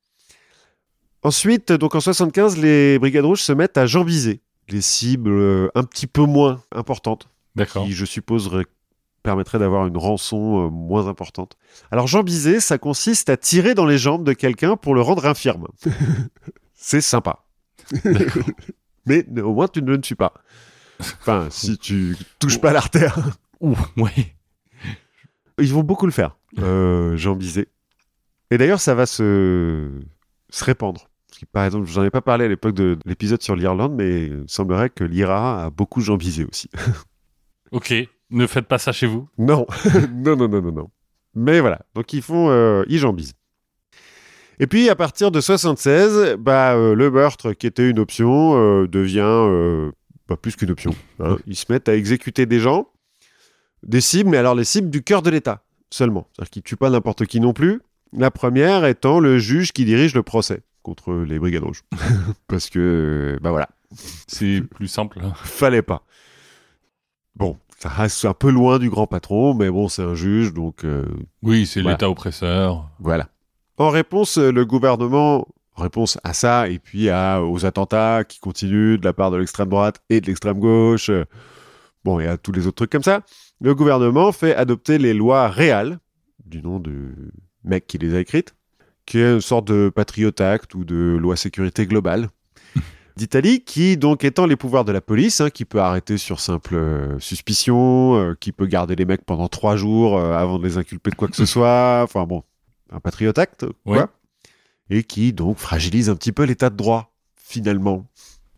Ensuite, 1.24 1.72
donc 1.72 1.94
en 1.96 2.00
75, 2.00 2.58
les 2.58 2.98
Brigades 3.00 3.26
Rouges 3.26 3.42
se 3.42 3.52
mettent 3.52 3.78
à 3.78 3.86
jambiser 3.86 4.42
les 4.70 4.82
cibles 4.82 5.70
un 5.76 5.84
petit 5.84 6.08
peu 6.08 6.24
moins 6.24 6.64
importantes, 6.72 7.30
D'accord. 7.56 7.86
qui, 7.86 7.92
je 7.92 8.06
suppose, 8.06 8.50
permettraient 9.22 9.60
d'avoir 9.60 9.88
une 9.88 9.98
rançon 9.98 10.66
euh, 10.66 10.70
moins 10.70 11.08
importante. 11.08 11.58
Alors, 11.92 12.08
jambiser, 12.08 12.60
ça 12.60 12.78
consiste 12.78 13.30
à 13.30 13.38
tirer 13.38 13.74
dans 13.76 13.86
les 13.86 13.98
jambes 13.98 14.24
de 14.24 14.34
quelqu'un 14.34 14.78
pour 14.78 14.96
le 14.96 15.02
rendre 15.02 15.26
infirme. 15.26 15.68
C'est 16.74 17.02
sympa. 17.02 17.46
Mais 19.06 19.26
au 19.42 19.54
moins, 19.54 19.68
tu 19.68 19.82
ne 19.82 19.92
le 19.92 20.02
tues 20.02 20.16
pas. 20.16 20.34
Enfin, 21.00 21.48
si 21.50 21.78
tu 21.78 22.16
touches 22.40 22.60
pas 22.60 22.72
l'artère. 22.74 23.18
Ouh, 23.60 23.78
ouais. 23.98 24.36
Ils 25.60 25.74
vont 25.74 25.84
beaucoup 25.84 26.06
le 26.06 26.12
faire, 26.12 26.38
euh, 26.60 27.16
jambiser. 27.18 27.68
Et 28.50 28.58
d'ailleurs, 28.58 28.80
ça 28.80 28.96
va 28.96 29.06
se, 29.06 29.90
se 30.50 30.64
répandre. 30.64 31.10
Parce 31.30 31.40
que, 31.40 31.46
par 31.46 31.66
exemple, 31.66 31.88
je 31.88 32.00
n'en 32.00 32.06
ai 32.06 32.10
pas 32.10 32.22
parlé 32.22 32.46
à 32.46 32.48
l'époque 32.48 32.74
de, 32.74 32.96
de 32.96 33.00
l'épisode 33.06 33.42
sur 33.42 33.56
l'Irlande, 33.56 33.94
mais 33.96 34.26
il 34.26 34.44
semblerait 34.48 34.90
que 34.90 35.04
l'IRA 35.04 35.66
a 35.66 35.70
beaucoup 35.70 36.02
jambisé 36.02 36.46
aussi. 36.46 36.70
Ok, 37.72 37.94
ne 38.32 38.48
faites 38.48 38.66
pas 38.68 38.78
ça 38.80 38.92
chez 38.92 39.08
vous. 39.08 39.28
Non, 39.38 39.66
non, 40.14 40.36
non, 40.36 40.48
non, 40.48 40.62
non, 40.62 40.72
non. 40.72 40.90
Mais 41.36 41.60
voilà, 41.62 41.82
donc 41.96 42.12
ils 42.14 42.22
font, 42.22 42.50
euh, 42.50 42.84
ils 42.90 42.98
jambisent. 43.00 43.34
Et 44.60 44.68
puis 44.68 44.90
à 44.90 44.96
partir 44.96 45.32
de 45.32 45.40
76, 45.42 46.36
bah, 46.40 46.74
euh, 46.76 46.94
le 46.94 47.10
meurtre 47.10 47.54
qui 47.54 47.66
était 47.68 47.90
une 47.90 48.00
option 48.00 48.56
euh, 48.56 48.88
devient 48.88 49.92
pas 50.28 50.36
plus 50.38 50.56
qu'une 50.56 50.72
option. 50.72 50.94
hein. 51.20 51.38
Ils 51.48 51.56
se 51.56 51.72
mettent 51.72 51.90
à 51.90 51.96
exécuter 51.96 52.46
des 52.46 52.60
gens, 52.60 52.90
des 53.84 54.02
cibles, 54.02 54.30
mais 54.30 54.38
alors 54.38 54.56
les 54.56 54.66
cibles 54.66 54.90
du 54.90 55.02
cœur 55.04 55.22
de 55.22 55.30
l'État 55.30 55.64
seulement. 55.90 56.28
C'est-à-dire 56.36 56.50
qu'ils 56.52 56.64
tuent 56.64 56.76
pas 56.78 56.90
n'importe 56.90 57.26
qui 57.26 57.40
non 57.40 57.54
plus. 57.54 57.82
La 58.14 58.30
première 58.30 58.86
étant 58.86 59.20
le 59.20 59.40
juge 59.40 59.72
qui 59.72 59.86
dirige 59.86 60.14
le 60.14 60.22
procès 60.24 60.62
contre 60.84 61.14
les 61.14 61.40
brigades 61.40 61.64
rouges. 61.64 61.84
Parce 62.48 62.70
que, 62.70 63.38
bah 63.42 63.52
voilà, 63.52 63.70
C'est 64.28 64.62
plus 64.62 64.88
simple. 64.88 65.20
fallait 65.44 65.82
pas. 65.82 66.04
Bon, 67.36 67.58
Ça 67.82 67.90
reste 67.90 68.26
un 68.26 68.34
peu 68.34 68.52
loin 68.52 68.78
du 68.78 68.90
grand 68.90 69.08
patron, 69.08 69.54
mais 69.56 69.70
bon, 69.70 69.88
c'est 69.88 70.04
un 70.04 70.14
juge, 70.14 70.54
donc 70.54 70.84
euh, 70.86 71.06
Oui, 71.42 71.66
c'est 71.66 71.82
Voilà. 71.82 71.96
l'État 71.96 72.10
oppresseur. 72.10 72.90
voilà. 73.00 73.28
En 73.78 73.90
réponse, 73.90 74.38
euh, 74.38 74.52
le 74.52 74.66
gouvernement, 74.66 75.48
en 75.76 75.82
réponse 75.82 76.20
à 76.24 76.34
ça, 76.34 76.68
et 76.70 76.78
puis 76.78 77.10
à, 77.10 77.42
aux 77.44 77.66
attentats 77.66 78.24
qui 78.24 78.40
continuent 78.40 78.98
de 79.00 79.06
la 79.06 79.14
part 79.14 79.32
de 79.32 79.38
l'extrême 79.38 79.70
droite 79.70 80.02
et 80.10 80.22
de 80.22 80.28
l'extrême 80.28 80.60
gauche, 80.60 81.10
euh, 81.10 81.26
bon, 82.06 82.20
et 82.20 82.28
à 82.28 82.38
tous 82.38 82.52
les 82.52 82.68
autres 82.68 82.76
trucs 82.76 82.92
comme 82.92 83.02
ça, 83.04 83.22
le 83.60 83.74
gouvernement 83.74 84.32
fait 84.32 84.54
adopter 84.56 85.00
les 85.00 85.14
lois 85.16 85.48
réales, 85.50 85.98
du 86.46 86.62
nom 86.62 86.80
du 86.80 87.16
mec 87.64 87.88
qui 87.88 87.98
les 87.98 88.14
a 88.14 88.20
écrites, 88.20 88.54
qui 89.08 89.18
est 89.20 89.34
une 89.34 89.42
sorte 89.42 89.66
de 89.66 89.92
Patriot 89.94 90.32
Act 90.40 90.76
ou 90.76 90.84
de 90.84 91.18
loi 91.20 91.36
sécurité 91.36 91.88
globale 91.88 92.30
d'Italie, 93.16 93.62
qui 93.64 93.98
donc 93.98 94.24
étend 94.24 94.46
les 94.46 94.56
pouvoirs 94.56 94.86
de 94.86 94.92
la 94.92 95.02
police, 95.02 95.42
hein, 95.42 95.50
qui 95.50 95.66
peut 95.66 95.80
arrêter 95.80 96.18
sur 96.18 96.40
simple 96.40 96.76
euh, 96.76 97.20
suspicion, 97.20 98.16
euh, 98.16 98.36
qui 98.40 98.52
peut 98.52 98.66
garder 98.66 98.96
les 98.96 99.06
mecs 99.06 99.26
pendant 99.26 99.48
trois 99.48 99.76
jours 99.76 100.18
euh, 100.18 100.34
avant 100.34 100.60
de 100.60 100.66
les 100.66 100.78
inculper 100.78 101.12
de 101.12 101.16
quoi 101.16 101.28
que 101.28 101.36
ce 101.36 101.46
soit, 101.48 102.02
enfin 102.04 102.26
bon, 102.26 102.44
un 102.92 103.00
Patriot 103.00 103.38
Act, 103.38 103.66
quoi. 103.86 103.98
Ouais. 103.98 104.06
Et 104.90 105.04
qui 105.04 105.32
donc 105.34 105.58
fragilise 105.58 106.10
un 106.10 106.16
petit 106.16 106.32
peu 106.32 106.44
l'état 106.44 106.70
de 106.70 106.76
droit, 106.76 107.14
finalement. 107.36 108.06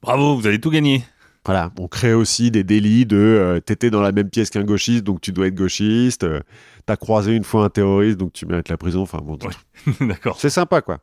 Bravo, 0.02 0.36
vous 0.36 0.48
avez 0.48 0.60
tout 0.60 0.72
gagné. 0.72 1.04
Voilà, 1.46 1.72
on 1.78 1.90
crée 1.90 2.14
aussi 2.14 2.52
des 2.52 2.64
délits 2.64 3.06
de 3.06 3.18
euh, 3.18 3.60
t'étais 3.60 3.90
dans 3.90 4.02
la 4.02 4.14
même 4.14 4.30
pièce 4.30 4.50
qu'un 4.50 4.64
gauchiste, 4.64 5.04
donc 5.04 5.20
tu 5.20 5.34
dois 5.34 5.48
être 5.48 5.56
gauchiste, 5.56 6.24
euh, 6.24 6.40
t'as 6.86 6.96
croisé 6.96 7.34
une 7.36 7.44
fois 7.44 7.66
un 7.66 7.70
terroriste, 7.70 8.18
donc 8.18 8.32
tu 8.32 8.46
mérites 8.46 8.70
la 8.70 8.78
prison, 8.78 9.02
enfin 9.02 9.20
bon, 9.22 9.38
Ouais. 9.44 9.94
D'accord. 10.08 10.40
c'est 10.40 10.50
sympa 10.50 10.82
quoi. 10.82 11.00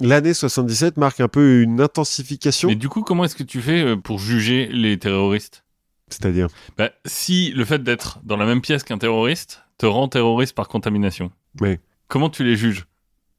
L'année 0.00 0.32
77 0.34 0.96
marque 0.96 1.20
un 1.20 1.28
peu 1.28 1.62
une 1.62 1.80
intensification, 1.80 2.68
Mais 2.68 2.76
du 2.76 2.88
coup, 2.88 3.02
comment 3.02 3.24
est-ce 3.24 3.34
que 3.34 3.42
tu 3.42 3.60
fais 3.60 3.82
euh, 3.82 3.96
pour 3.96 4.18
juger 4.18 4.68
les 4.72 4.98
terroristes? 4.98 5.64
C'est-à-dire, 6.08 6.48
bah, 6.76 6.90
Si 7.04 7.50
le 7.50 7.64
fait 7.64 7.82
d'être 7.82 8.20
dans 8.22 8.36
la 8.36 8.46
même 8.46 8.60
pièce 8.60 8.84
qu'un 8.84 8.98
terroriste 8.98 9.62
te 9.76 9.86
rend 9.86 10.08
terroriste 10.08 10.54
par 10.54 10.68
contamination, 10.68 11.30
mais 11.60 11.80
comment 12.08 12.30
tu 12.30 12.44
les 12.44 12.56
juges? 12.56 12.86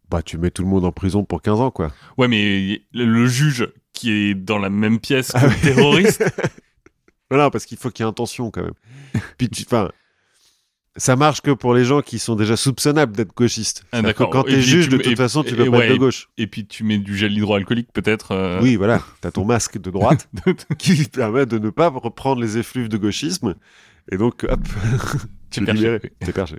Bah 0.10 0.22
tu 0.24 0.38
mets 0.38 0.50
tout 0.52 0.64
le 0.64 0.68
monde 0.70 0.86
en 0.86 0.92
prison 0.92 1.24
pour 1.24 1.42
15 1.42 1.60
ans 1.62 1.72
quoi. 1.72 1.92
Ouais, 2.18 2.28
mais 2.28 2.82
le 2.94 3.06
le 3.06 3.28
juge 3.28 3.70
qui 3.94 4.12
est 4.12 4.34
dans 4.34 4.58
la 4.58 4.70
même 4.70 5.00
pièce 5.00 5.32
que 5.32 5.38
Ah 5.38 5.44
le 5.44 5.50
ouais. 5.50 5.62
terroriste, 5.62 6.24
Voilà, 7.30 7.52
parce 7.52 7.66
qu'il 7.66 7.78
faut 7.78 7.92
qu'il 7.92 8.04
y 8.04 8.08
ait 8.08 8.10
intention 8.10 8.50
quand 8.50 8.64
même. 8.64 8.74
Puis 9.38 9.50
tu, 9.50 9.64
enfin, 9.68 9.92
ça 11.00 11.16
marche 11.16 11.42
que 11.42 11.52
pour 11.52 11.74
les 11.74 11.84
gens 11.86 12.02
qui 12.02 12.20
sont 12.20 12.36
déjà 12.36 12.56
soupçonnables 12.56 13.16
d'être 13.16 13.34
gauchistes. 13.36 13.84
Ah, 13.92 14.02
d'accord. 14.04 14.30
Quand 14.30 14.44
t'es 14.44 14.62
juge, 14.62 14.90
tu 14.90 14.98
de 14.98 15.02
toute 15.02 15.18
façon, 15.18 15.44
tu 15.44 15.56
peux 15.56 15.66
et 15.66 15.70
pas 15.72 15.78
ouais, 15.78 15.86
être 15.88 15.94
de 15.94 15.98
gauche. 15.98 16.30
et 16.38 16.46
puis 16.46 16.68
tu 16.68 16.84
mets 16.84 16.98
du 17.00 17.18
gel 17.18 17.32
hydroalcoolique 17.34 17.92
peut-être. 17.92 18.32
euh, 18.34 18.60
Oui, 18.64 18.76
voilà, 18.76 19.02
t'as 19.22 19.32
ton 19.32 19.46
masque 19.46 19.80
de 19.80 19.90
droite 19.90 20.30
qui 20.78 21.06
permet 21.12 21.46
de 21.48 21.58
ne 21.58 21.70
pas 21.72 21.90
reprendre 21.90 22.42
les 22.42 22.58
effluves 22.60 22.90
de 22.90 22.98
gauchisme. 22.98 23.56
Et 24.12 24.18
donc, 24.18 24.46
hop, 24.50 24.60
tu 25.50 25.64
t'es 25.66 25.74
libéré, 25.74 26.00
t'es 26.20 26.32
perché. 26.34 26.58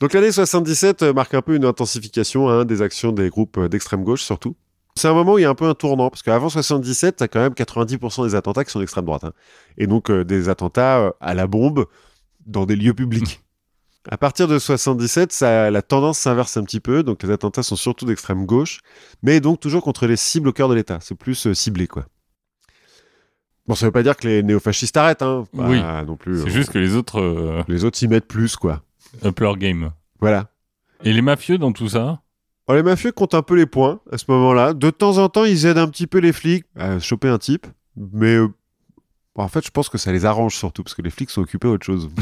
Donc 0.00 0.12
l'année 0.12 0.30
77 0.30 1.02
euh, 1.02 1.12
marque 1.12 1.34
un 1.34 1.42
peu 1.42 1.56
une 1.56 1.64
intensification 1.64 2.48
hein, 2.48 2.64
des 2.64 2.82
actions 2.82 3.10
des 3.12 3.28
groupes 3.30 3.58
euh, 3.58 3.68
d'extrême 3.68 4.04
gauche 4.04 4.22
surtout. 4.22 4.54
C'est 4.94 5.08
un 5.08 5.12
moment 5.14 5.34
où 5.34 5.38
il 5.38 5.42
y 5.42 5.44
a 5.44 5.50
un 5.50 5.54
peu 5.54 5.66
un 5.66 5.74
tournant, 5.74 6.10
parce 6.10 6.22
qu'avant 6.22 6.48
77, 6.48 7.16
t'as 7.16 7.28
quand 7.28 7.38
même 7.40 7.52
90% 7.52 8.24
des 8.26 8.34
attentats 8.34 8.64
qui 8.64 8.70
sont 8.72 8.80
d'extrême 8.80 9.04
droite. 9.04 9.22
hein. 9.24 9.32
Et 9.76 9.86
donc 9.86 10.10
euh, 10.10 10.24
des 10.24 10.48
attentats 10.48 11.12
à 11.20 11.34
la 11.34 11.46
bombe 11.46 11.86
dans 12.48 12.66
des 12.66 12.74
lieux 12.76 12.94
publics. 12.94 13.40
À 14.10 14.16
partir 14.16 14.48
de 14.48 14.58
77, 14.58 15.32
ça, 15.32 15.70
la 15.70 15.82
tendance 15.82 16.18
s'inverse 16.18 16.56
un 16.56 16.64
petit 16.64 16.80
peu, 16.80 17.02
donc 17.02 17.22
les 17.22 17.30
attentats 17.30 17.62
sont 17.62 17.76
surtout 17.76 18.06
d'extrême 18.06 18.46
gauche, 18.46 18.80
mais 19.22 19.40
donc 19.40 19.60
toujours 19.60 19.82
contre 19.82 20.06
les 20.06 20.16
cibles 20.16 20.48
au 20.48 20.52
cœur 20.52 20.68
de 20.68 20.74
l'État. 20.74 20.98
C'est 21.02 21.14
plus 21.14 21.46
euh, 21.46 21.54
ciblé, 21.54 21.86
quoi. 21.86 22.06
Bon, 23.66 23.74
ça 23.74 23.84
veut 23.86 23.92
pas 23.92 24.02
dire 24.02 24.16
que 24.16 24.26
les 24.26 24.42
néofascistes 24.42 24.96
arrêtent, 24.96 25.20
hein. 25.20 25.44
Pas 25.54 25.68
Oui. 25.68 25.80
non 26.06 26.16
plus. 26.16 26.38
C'est 26.40 26.46
euh, 26.46 26.50
juste 26.50 26.70
que 26.72 26.78
les 26.78 26.94
autres 26.96 27.20
euh, 27.20 27.62
Les 27.68 27.84
autres 27.84 27.98
s'y 27.98 28.08
mettent 28.08 28.26
plus, 28.26 28.56
quoi. 28.56 28.82
up 29.24 29.38
leur 29.40 29.56
game. 29.58 29.92
Voilà. 30.20 30.50
Et 31.04 31.12
les 31.12 31.22
mafieux 31.22 31.58
dans 31.58 31.72
tout 31.72 31.90
ça? 31.90 32.22
Oh, 32.66 32.74
les 32.74 32.82
mafieux 32.82 33.12
comptent 33.12 33.34
un 33.34 33.42
peu 33.42 33.56
les 33.56 33.66
points 33.66 34.00
à 34.10 34.16
ce 34.16 34.24
moment-là. 34.28 34.72
De 34.74 34.88
temps 34.90 35.18
en 35.18 35.28
temps, 35.28 35.44
ils 35.44 35.66
aident 35.66 35.78
un 35.78 35.88
petit 35.88 36.06
peu 36.06 36.18
les 36.18 36.32
flics 36.32 36.64
à 36.76 36.98
choper 36.98 37.28
un 37.28 37.38
type. 37.38 37.66
Mais 37.96 38.36
euh, 38.36 38.48
en 39.44 39.48
fait, 39.48 39.64
je 39.64 39.70
pense 39.70 39.88
que 39.88 39.98
ça 39.98 40.12
les 40.12 40.24
arrange 40.24 40.54
surtout 40.56 40.82
parce 40.82 40.94
que 40.94 41.02
les 41.02 41.10
flics 41.10 41.30
sont 41.30 41.42
occupés 41.42 41.68
à 41.68 41.72
autre 41.72 41.86
chose. 41.86 42.08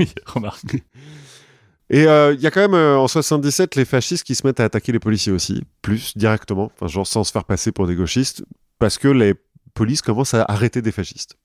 Oui, 0.00 0.08
remarque. 0.26 0.76
Et 1.90 2.06
euh, 2.06 2.32
il 2.34 2.40
y 2.40 2.46
a 2.46 2.50
quand 2.52 2.60
même 2.60 2.74
euh, 2.74 2.98
en 2.98 3.08
77 3.08 3.74
les 3.74 3.84
fascistes 3.84 4.24
qui 4.24 4.34
se 4.36 4.46
mettent 4.46 4.60
à 4.60 4.64
attaquer 4.64 4.92
les 4.92 5.00
policiers 5.00 5.32
aussi, 5.32 5.64
plus 5.82 6.16
directement, 6.16 6.70
enfin, 6.74 6.86
genre 6.86 7.06
sans 7.06 7.24
se 7.24 7.32
faire 7.32 7.42
passer 7.44 7.72
pour 7.72 7.86
des 7.88 7.96
gauchistes, 7.96 8.44
parce 8.78 8.96
que 8.98 9.08
les 9.08 9.34
polices 9.74 10.02
commencent 10.02 10.34
à 10.34 10.44
arrêter 10.44 10.82
des 10.82 10.92
fascistes. 10.92 11.36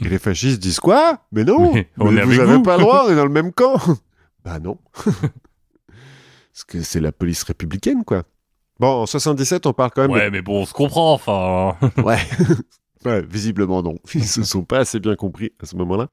Et 0.00 0.08
les 0.08 0.18
fascistes 0.20 0.60
disent 0.60 0.78
quoi? 0.78 1.24
Mais 1.32 1.42
non 1.42 1.72
Mais 1.74 1.88
on 1.98 2.12
mais 2.12 2.22
Vous 2.22 2.32
avec 2.34 2.40
avez 2.40 2.54
vous. 2.58 2.62
pas 2.62 2.76
le 2.76 2.82
droit, 2.84 3.04
on 3.08 3.10
est 3.10 3.16
dans 3.16 3.24
le 3.24 3.32
même 3.32 3.52
camp 3.52 3.80
Bah 4.44 4.60
non 4.60 4.78
Parce 4.94 6.64
que 6.66 6.82
c'est 6.82 7.00
la 7.00 7.10
police 7.10 7.42
républicaine, 7.42 8.04
quoi. 8.04 8.22
Bon, 8.78 9.02
en 9.02 9.06
77, 9.06 9.66
on 9.66 9.72
parle 9.72 9.90
quand 9.92 10.02
même 10.02 10.10
de 10.12 10.16
Ouais, 10.16 10.30
mais 10.30 10.42
bon, 10.42 10.62
on 10.62 10.66
se 10.66 10.72
comprend, 10.72 11.14
enfin. 11.14 11.76
Ouais. 12.04 12.20
Ouais, 13.04 13.22
visiblement 13.22 13.82
non. 13.82 13.96
Ils 14.14 14.24
se 14.26 14.42
sont 14.44 14.62
pas 14.64 14.78
assez 14.78 15.00
bien 15.00 15.14
compris 15.16 15.52
à 15.62 15.66
ce 15.66 15.76
moment-là. 15.76 16.08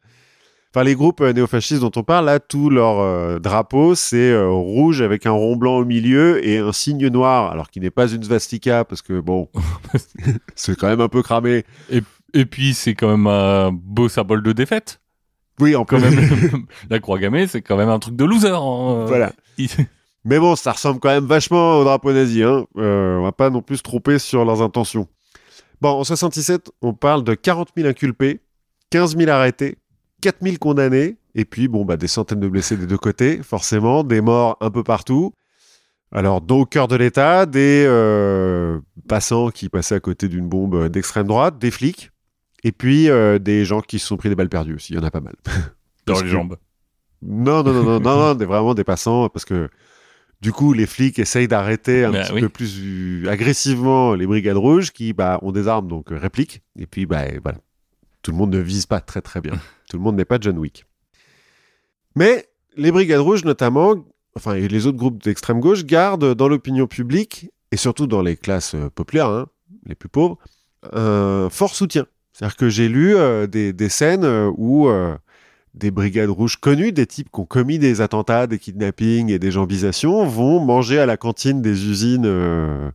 Enfin, 0.73 0.83
les 0.83 0.95
groupes 0.95 1.21
euh, 1.21 1.31
néofascistes 1.31 1.79
dont 1.81 1.91
on 1.95 2.03
parle, 2.03 2.25
là, 2.25 2.39
tout 2.39 2.69
leur 2.69 2.99
euh, 2.99 3.39
drapeau, 3.39 3.95
c'est 3.95 4.31
euh, 4.31 4.49
rouge 4.49 5.01
avec 5.01 5.25
un 5.25 5.31
rond 5.31 5.55
blanc 5.55 5.77
au 5.77 5.85
milieu 5.85 6.45
et 6.45 6.57
un 6.57 6.73
signe 6.73 7.07
noir, 7.07 7.49
alors 7.51 7.69
qui 7.69 7.79
n'est 7.79 7.89
pas 7.91 8.09
une 8.11 8.21
svastika, 8.23 8.83
parce 8.83 9.01
que 9.01 9.21
bon, 9.21 9.47
c'est 10.55 10.77
quand 10.77 10.87
même 10.87 10.99
un 11.01 11.07
peu 11.07 11.21
cramé. 11.23 11.63
Et 12.33 12.45
puis, 12.45 12.73
c'est 12.73 12.93
quand 12.93 13.07
même 13.07 13.27
un 13.27 13.71
beau 13.71 14.09
symbole 14.09 14.43
de 14.43 14.51
défaite. 14.51 14.99
Oui, 15.61 15.77
en 15.77 15.85
Quand 15.85 15.97
plus. 16.01 16.13
même, 16.13 16.65
la 16.89 16.99
croix 16.99 17.17
gammée, 17.19 17.47
c'est 17.47 17.61
quand 17.61 17.77
même 17.77 17.87
un 17.87 17.99
truc 17.99 18.17
de 18.17 18.25
loser. 18.25 18.49
hein. 18.49 19.05
voilà. 19.07 19.31
Il- 19.57 19.69
Mais 20.25 20.39
bon, 20.39 20.57
ça 20.57 20.73
ressemble 20.73 20.99
quand 20.99 21.07
même 21.07 21.25
vachement 21.25 21.79
au 21.79 21.85
drapeau 21.85 22.11
nazi. 22.11 22.43
Hein. 22.43 22.65
Euh, 22.77 23.17
on 23.19 23.23
va 23.23 23.31
pas 23.31 23.49
non 23.49 23.61
plus 23.61 23.77
se 23.77 23.83
tromper 23.83 24.19
sur 24.19 24.43
leurs 24.43 24.61
intentions. 24.61 25.07
Bon, 25.81 25.89
en 25.89 26.03
67, 26.03 26.71
on 26.81 26.93
parle 26.93 27.23
de 27.23 27.33
40 27.33 27.69
000 27.75 27.87
inculpés, 27.87 28.41
15 28.91 29.17
000 29.17 29.29
arrêtés, 29.29 29.77
4 30.21 30.37
000 30.41 30.55
condamnés, 30.59 31.17
et 31.35 31.45
puis 31.45 31.67
bon, 31.67 31.85
bah, 31.85 31.97
des 31.97 32.07
centaines 32.07 32.39
de 32.39 32.47
blessés 32.47 32.77
des 32.77 32.87
deux 32.87 32.97
côtés, 32.97 33.41
forcément, 33.43 34.03
des 34.03 34.21
morts 34.21 34.57
un 34.61 34.71
peu 34.71 34.83
partout. 34.83 35.33
Alors, 36.11 36.39
dans 36.41 36.59
au 36.59 36.65
cœur 36.65 36.87
de 36.87 36.95
l'État, 36.95 37.45
des 37.45 37.83
euh, 37.87 38.79
passants 39.07 39.49
qui 39.49 39.67
passaient 39.69 39.95
à 39.95 39.99
côté 39.99 40.27
d'une 40.29 40.47
bombe 40.47 40.87
d'extrême 40.87 41.27
droite, 41.27 41.57
des 41.59 41.71
flics, 41.71 42.11
et 42.63 42.71
puis 42.71 43.09
euh, 43.09 43.37
des 43.37 43.65
gens 43.65 43.81
qui 43.81 43.99
se 43.99 44.07
sont 44.07 44.15
pris 44.17 44.29
des 44.29 44.35
balles 44.35 44.49
perdues 44.49 44.75
aussi. 44.75 44.93
Il 44.93 44.95
y 44.95 44.99
en 44.99 45.03
a 45.03 45.11
pas 45.11 45.19
mal. 45.21 45.35
dans 46.05 46.15
les 46.15 46.21
que- 46.21 46.27
jambes. 46.27 46.57
Non, 47.21 47.63
non, 47.63 47.73
non, 47.73 47.83
non, 47.83 47.99
non, 47.99 48.33
non, 48.35 48.45
vraiment 48.45 48.73
des 48.75 48.83
passants, 48.83 49.29
parce 49.29 49.45
que 49.45 49.69
du 50.41 50.51
coup, 50.51 50.73
les 50.73 50.85
flics 50.85 51.17
essayent 51.19 51.47
d'arrêter 51.47 52.03
un 52.05 52.11
Bah 52.11 52.21
petit 52.23 52.33
oui. 52.33 52.41
peu 52.41 52.49
plus 52.49 52.79
euh, 53.25 53.29
agressivement 53.29 54.13
les 54.13 54.27
brigades 54.27 54.57
rouges 54.57 54.91
qui 54.91 55.13
bah, 55.13 55.39
ont 55.41 55.51
des 55.51 55.67
armes, 55.67 55.87
donc 55.87 56.11
euh, 56.11 56.17
répliquent. 56.17 56.61
Et 56.77 56.85
puis, 56.85 57.05
bah, 57.05 57.23
voilà. 57.41 57.57
Tout 58.21 58.31
le 58.31 58.37
monde 58.37 58.53
ne 58.53 58.59
vise 58.59 58.85
pas 58.85 58.99
très 59.01 59.21
très 59.21 59.41
bien. 59.41 59.53
Tout 59.89 59.97
le 59.97 60.03
monde 60.03 60.15
n'est 60.15 60.25
pas 60.25 60.37
John 60.41 60.57
Wick. 60.57 60.85
Mais 62.15 62.47
les 62.75 62.91
brigades 62.91 63.19
rouges, 63.21 63.45
notamment, 63.45 63.95
enfin, 64.35 64.55
et 64.55 64.67
les 64.67 64.85
autres 64.87 64.97
groupes 64.97 65.21
d'extrême 65.23 65.59
gauche, 65.59 65.83
gardent 65.85 66.33
dans 66.33 66.47
l'opinion 66.47 66.87
publique, 66.87 67.49
et 67.71 67.77
surtout 67.77 68.07
dans 68.07 68.21
les 68.21 68.35
classes 68.37 68.75
euh, 68.75 68.89
populaires, 68.89 69.29
hein, 69.29 69.47
les 69.85 69.95
plus 69.95 70.09
pauvres, 70.09 70.37
un 70.93 71.49
fort 71.51 71.75
soutien. 71.75 72.05
C'est-à-dire 72.33 72.57
que 72.57 72.69
j'ai 72.69 72.89
lu 72.89 73.15
euh, 73.15 73.47
des, 73.47 73.73
des 73.73 73.89
scènes 73.89 74.25
où 74.57 74.87
euh, 74.89 75.15
des 75.75 75.91
brigades 75.91 76.29
rouges 76.29 76.57
connues, 76.57 76.91
des 76.91 77.05
types 77.05 77.29
qui 77.31 77.39
ont 77.39 77.45
commis 77.45 77.77
des 77.79 77.99
attentats, 78.01 78.47
des 78.47 78.57
kidnappings 78.59 79.29
et 79.29 79.39
des 79.39 79.51
jambisations, 79.51 80.25
vont 80.25 80.59
manger 80.63 80.99
à 80.99 81.05
la 81.05 81.17
cantine 81.17 81.61
des 81.61 81.85
usines 81.85 82.25
euh, 82.25 82.89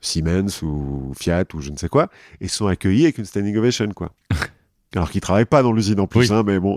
Siemens 0.00 0.62
ou 0.62 1.12
Fiat 1.18 1.44
ou 1.54 1.60
je 1.60 1.70
ne 1.70 1.76
sais 1.76 1.88
quoi, 1.88 2.08
et 2.40 2.48
sont 2.48 2.66
accueillis 2.68 3.02
avec 3.04 3.18
une 3.18 3.24
standing 3.24 3.56
ovation, 3.56 3.88
quoi. 3.94 4.12
Alors 4.94 5.10
qu'ils 5.10 5.20
travaillent 5.20 5.44
pas 5.44 5.62
dans 5.62 5.72
l'usine 5.72 6.00
en 6.00 6.06
plus, 6.06 6.30
Oui. 6.30 6.36
hein, 6.36 6.42
mais 6.46 6.58
bon. 6.60 6.76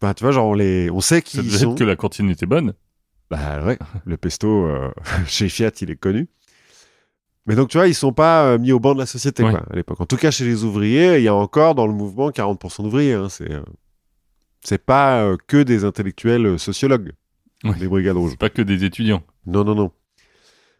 Enfin, 0.00 0.14
tu 0.16 0.24
vois, 0.24 0.32
genre, 0.32 0.48
on, 0.48 0.54
les... 0.54 0.90
on 0.90 1.00
sait 1.00 1.16
Ça 1.16 1.20
qui 1.20 1.36
ils 1.38 1.44
devait 1.46 1.58
sont. 1.58 1.74
que 1.74 1.84
la 1.84 1.96
cantine 1.96 2.28
était 2.30 2.46
bonne. 2.46 2.72
Bah 3.30 3.62
ouais, 3.64 3.78
le 4.04 4.16
pesto 4.16 4.66
euh, 4.66 4.90
chez 5.26 5.48
Fiat, 5.48 5.70
il 5.80 5.90
est 5.90 5.96
connu. 5.96 6.28
Mais 7.46 7.54
donc, 7.54 7.68
tu 7.68 7.76
vois, 7.78 7.86
ils 7.88 7.94
sont 7.94 8.12
pas 8.12 8.46
euh, 8.46 8.58
mis 8.58 8.72
au 8.72 8.80
banc 8.80 8.94
de 8.94 8.98
la 9.00 9.06
société, 9.06 9.42
Ouais. 9.44 9.50
quoi, 9.52 9.62
à 9.70 9.76
l'époque. 9.76 10.00
En 10.00 10.06
tout 10.06 10.16
cas, 10.16 10.30
chez 10.30 10.44
les 10.44 10.64
ouvriers, 10.64 11.18
il 11.18 11.22
y 11.22 11.28
a 11.28 11.34
encore 11.34 11.74
dans 11.74 11.86
le 11.86 11.92
mouvement 11.92 12.30
40% 12.30 12.82
d'ouvriers. 12.82 13.12
hein, 13.14 13.28
c'est 13.28 13.50
c'est 14.66 14.84
pas 14.84 15.22
euh, 15.22 15.36
que 15.46 15.62
des 15.62 15.84
intellectuels 15.84 16.46
euh, 16.46 16.58
sociologues, 16.58 17.12
Ouais. 17.64 17.74
les 17.80 17.88
brigades 17.88 18.16
rouges. 18.16 18.32
C'est 18.32 18.38
pas 18.38 18.50
que 18.50 18.62
des 18.62 18.84
étudiants. 18.84 19.22
Non, 19.46 19.64
non, 19.64 19.74
non. 19.74 19.90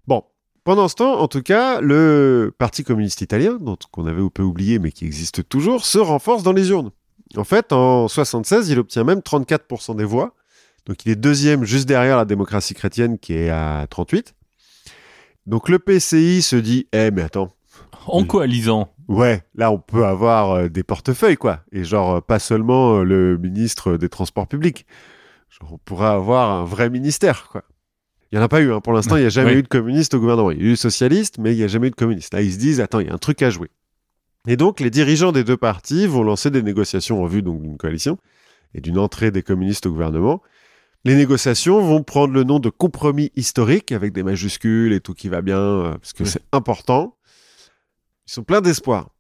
Bon, 0.07 0.23
pendant 0.65 0.89
ce 0.89 0.95
temps, 0.97 1.21
en 1.21 1.29
tout 1.29 1.43
cas, 1.43 1.81
le 1.81 2.53
Parti 2.59 2.85
communiste 2.85 3.21
italien, 3.23 3.59
dont 3.61 3.77
qu'on 3.93 4.07
avait 4.07 4.23
un 4.23 4.29
peu 4.29 4.43
oublié 4.43 4.79
mais 4.79 4.93
qui 4.93 5.05
existe 5.05 5.49
toujours, 5.49 5.85
se 5.85 5.99
renforce 5.99 6.43
dans 6.43 6.53
les 6.53 6.71
urnes. 6.71 6.91
En 7.37 7.45
fait, 7.45 7.73
en 7.73 8.09
76, 8.09 8.69
il 8.69 8.79
obtient 8.79 9.05
même 9.05 9.19
34% 9.21 9.97
des 9.97 10.05
voix. 10.05 10.35
Donc 10.87 11.05
il 11.05 11.11
est 11.13 11.17
deuxième 11.17 11.65
juste 11.65 11.89
derrière 11.89 12.17
la 12.17 12.25
démocratie 12.25 12.75
chrétienne 12.75 13.19
qui 13.19 13.33
est 13.35 13.51
à 13.51 13.87
38. 13.91 14.35
Donc 15.47 15.69
le 15.69 15.79
PCI 15.79 16.43
se 16.43 16.57
dit, 16.57 16.87
eh 16.93 17.11
mais 17.11 17.23
attends, 17.23 17.53
En 18.07 18.25
coalisant. 18.25 18.89
Ouais, 19.09 19.43
là 19.55 19.71
on 19.71 19.79
peut 19.79 20.05
avoir 20.05 20.51
euh, 20.53 20.69
des 20.69 20.83
portefeuilles 20.83 21.37
quoi, 21.37 21.61
et 21.73 21.85
genre 21.85 22.17
euh, 22.17 22.21
pas 22.21 22.39
seulement 22.39 22.99
euh, 22.99 23.03
le 23.05 23.37
ministre 23.39 23.97
des 23.97 24.09
Transports 24.09 24.49
publics. 24.49 24.85
Genre, 25.49 25.73
on 25.75 25.79
pourra 25.79 26.13
avoir 26.15 26.51
un 26.51 26.65
vrai 26.65 26.91
ministère 26.91 27.49
quoi. 27.51 27.63
Il 28.33 28.37
n'y 28.37 28.41
en 28.43 28.45
a 28.45 28.49
pas 28.49 28.61
eu, 28.61 28.73
hein. 28.73 28.81
pour 28.81 28.93
l'instant 28.93 29.17
il 29.17 29.21
n'y 29.21 29.27
a 29.27 29.31
jamais 29.31 29.53
Oui. 29.53 29.59
eu 29.59 29.63
de 29.63 29.69
communiste 29.69 30.15
au 30.15 30.19
gouvernement. 30.21 30.51
Il 30.51 30.59
y 30.61 30.69
a 30.69 30.73
eu 30.73 30.77
socialiste, 30.77 31.39
mais 31.39 31.53
il 31.55 31.57
n'y 31.59 31.63
a 31.63 31.69
jamais 31.69 31.87
eu 31.87 31.91
de 31.91 31.97
communiste. 31.97 32.35
Là 32.35 32.43
ils 32.43 32.53
se 32.53 32.59
disent, 32.59 32.81
attends, 32.81 32.99
il 33.01 33.07
y 33.07 33.11
a 33.11 33.15
un 33.15 33.19
truc 33.19 33.43
à 33.43 33.51
jouer. 33.51 33.71
Et 34.49 34.57
donc 34.57 34.81
les 34.81 34.91
dirigeants 34.91 35.33
des 35.33 35.45
deux 35.45 35.57
partis 35.57 36.07
vont 36.09 36.23
lancer 36.25 36.51
des 36.51 36.63
négociations 36.63 37.23
en 37.23 37.27
vue 37.27 37.43
donc 37.43 37.63
d'une 37.63 37.77
coalition 37.77 38.19
et 38.75 38.81
d'une 38.81 38.99
entrée 38.99 39.31
des 39.31 39.43
communistes 39.43 39.87
au 39.87 39.91
gouvernement. 39.91 40.43
Les 41.05 41.15
négociations 41.15 41.81
vont 41.81 42.03
prendre 42.03 42.35
le 42.35 42.43
nom 42.43 42.59
de 42.59 42.69
compromis 42.69 43.31
historique 43.37 43.93
avec 43.93 44.13
des 44.13 44.25
majuscules 44.25 44.93
et 44.93 45.01
tout 45.01 45.15
qui 45.15 45.29
va 45.29 45.41
bien, 45.41 45.97
parce 46.01 46.13
que 46.13 46.25
Oui. 46.25 46.29
c'est 46.29 46.43
important. 46.51 47.16
Ils 48.29 48.33
sont 48.33 48.43
pleins 48.45 48.61
d'espoir. 48.61 49.11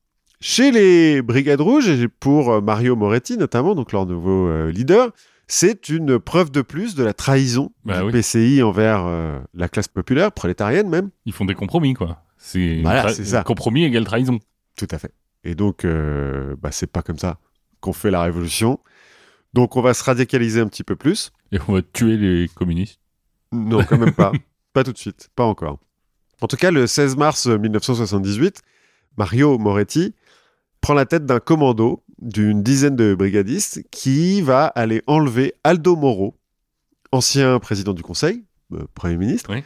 Chez 0.40 0.70
les 0.70 1.22
Brigades 1.22 1.60
Rouges, 1.60 1.88
et 1.88 2.08
pour 2.08 2.52
euh, 2.52 2.60
Mario 2.60 2.94
Moretti 2.96 3.36
notamment, 3.38 3.74
donc 3.74 3.92
leur 3.92 4.04
nouveau 4.06 4.48
euh, 4.48 4.70
leader, 4.70 5.10
c'est 5.48 5.88
une 5.88 6.18
preuve 6.18 6.50
de 6.50 6.60
plus 6.60 6.94
de 6.94 7.04
la 7.04 7.14
trahison 7.14 7.70
Bah 7.84 8.00
du 8.00 8.06
oui. 8.06 8.12
PCI 8.12 8.62
envers 8.62 9.04
euh, 9.06 9.38
la 9.54 9.68
classe 9.68 9.88
populaire, 9.88 10.32
prolétarienne 10.32 10.88
même. 10.88 11.10
Ils 11.24 11.32
font 11.32 11.44
des 11.44 11.54
compromis, 11.54 11.94
quoi. 11.94 12.22
C'est 12.36 12.80
Voilà, 12.82 13.06
tra- 13.06 13.14
c'est 13.14 13.24
ça. 13.24 13.42
Compromis 13.44 13.84
égale 13.84 14.04
trahison. 14.04 14.38
Tout 14.76 14.88
à 14.90 14.98
fait. 14.98 15.12
Et 15.44 15.54
donc, 15.54 15.84
euh, 15.84 16.54
bah, 16.60 16.70
c'est 16.72 16.86
pas 16.90 17.02
comme 17.02 17.18
ça 17.18 17.38
qu'on 17.80 17.92
fait 17.92 18.10
la 18.10 18.22
révolution. 18.22 18.80
Donc, 19.54 19.76
on 19.76 19.80
va 19.82 19.94
se 19.94 20.02
radicaliser 20.04 20.60
un 20.60 20.66
petit 20.66 20.84
peu 20.84 20.96
plus. 20.96 21.30
Et 21.52 21.58
on 21.68 21.72
va 21.74 21.80
tuer 21.82 22.16
les 22.16 22.48
communistes. 22.48 23.00
Non, 23.52 23.82
quand 23.84 23.96
même 23.98 24.12
pas. 24.12 24.32
pas 24.74 24.84
tout 24.84 24.92
de 24.92 24.98
suite, 24.98 25.30
pas 25.36 25.44
encore. 25.44 25.78
En 26.42 26.48
tout 26.48 26.56
cas, 26.56 26.70
le 26.72 26.86
16 26.86 27.16
mars 27.16 27.46
1978, 27.46 28.60
Mario 29.16 29.58
Moretti 29.58 30.14
prend 30.80 30.94
la 30.94 31.06
tête 31.06 31.26
d'un 31.26 31.40
commando 31.40 32.02
d'une 32.18 32.62
dizaine 32.62 32.96
de 32.96 33.14
brigadistes 33.14 33.82
qui 33.90 34.40
va 34.42 34.66
aller 34.66 35.02
enlever 35.06 35.54
Aldo 35.64 35.96
Moro, 35.96 36.38
ancien 37.12 37.58
président 37.58 37.92
du 37.92 38.02
Conseil, 38.02 38.44
euh, 38.72 38.84
Premier 38.94 39.16
ministre, 39.16 39.52
Oui. 39.52 39.62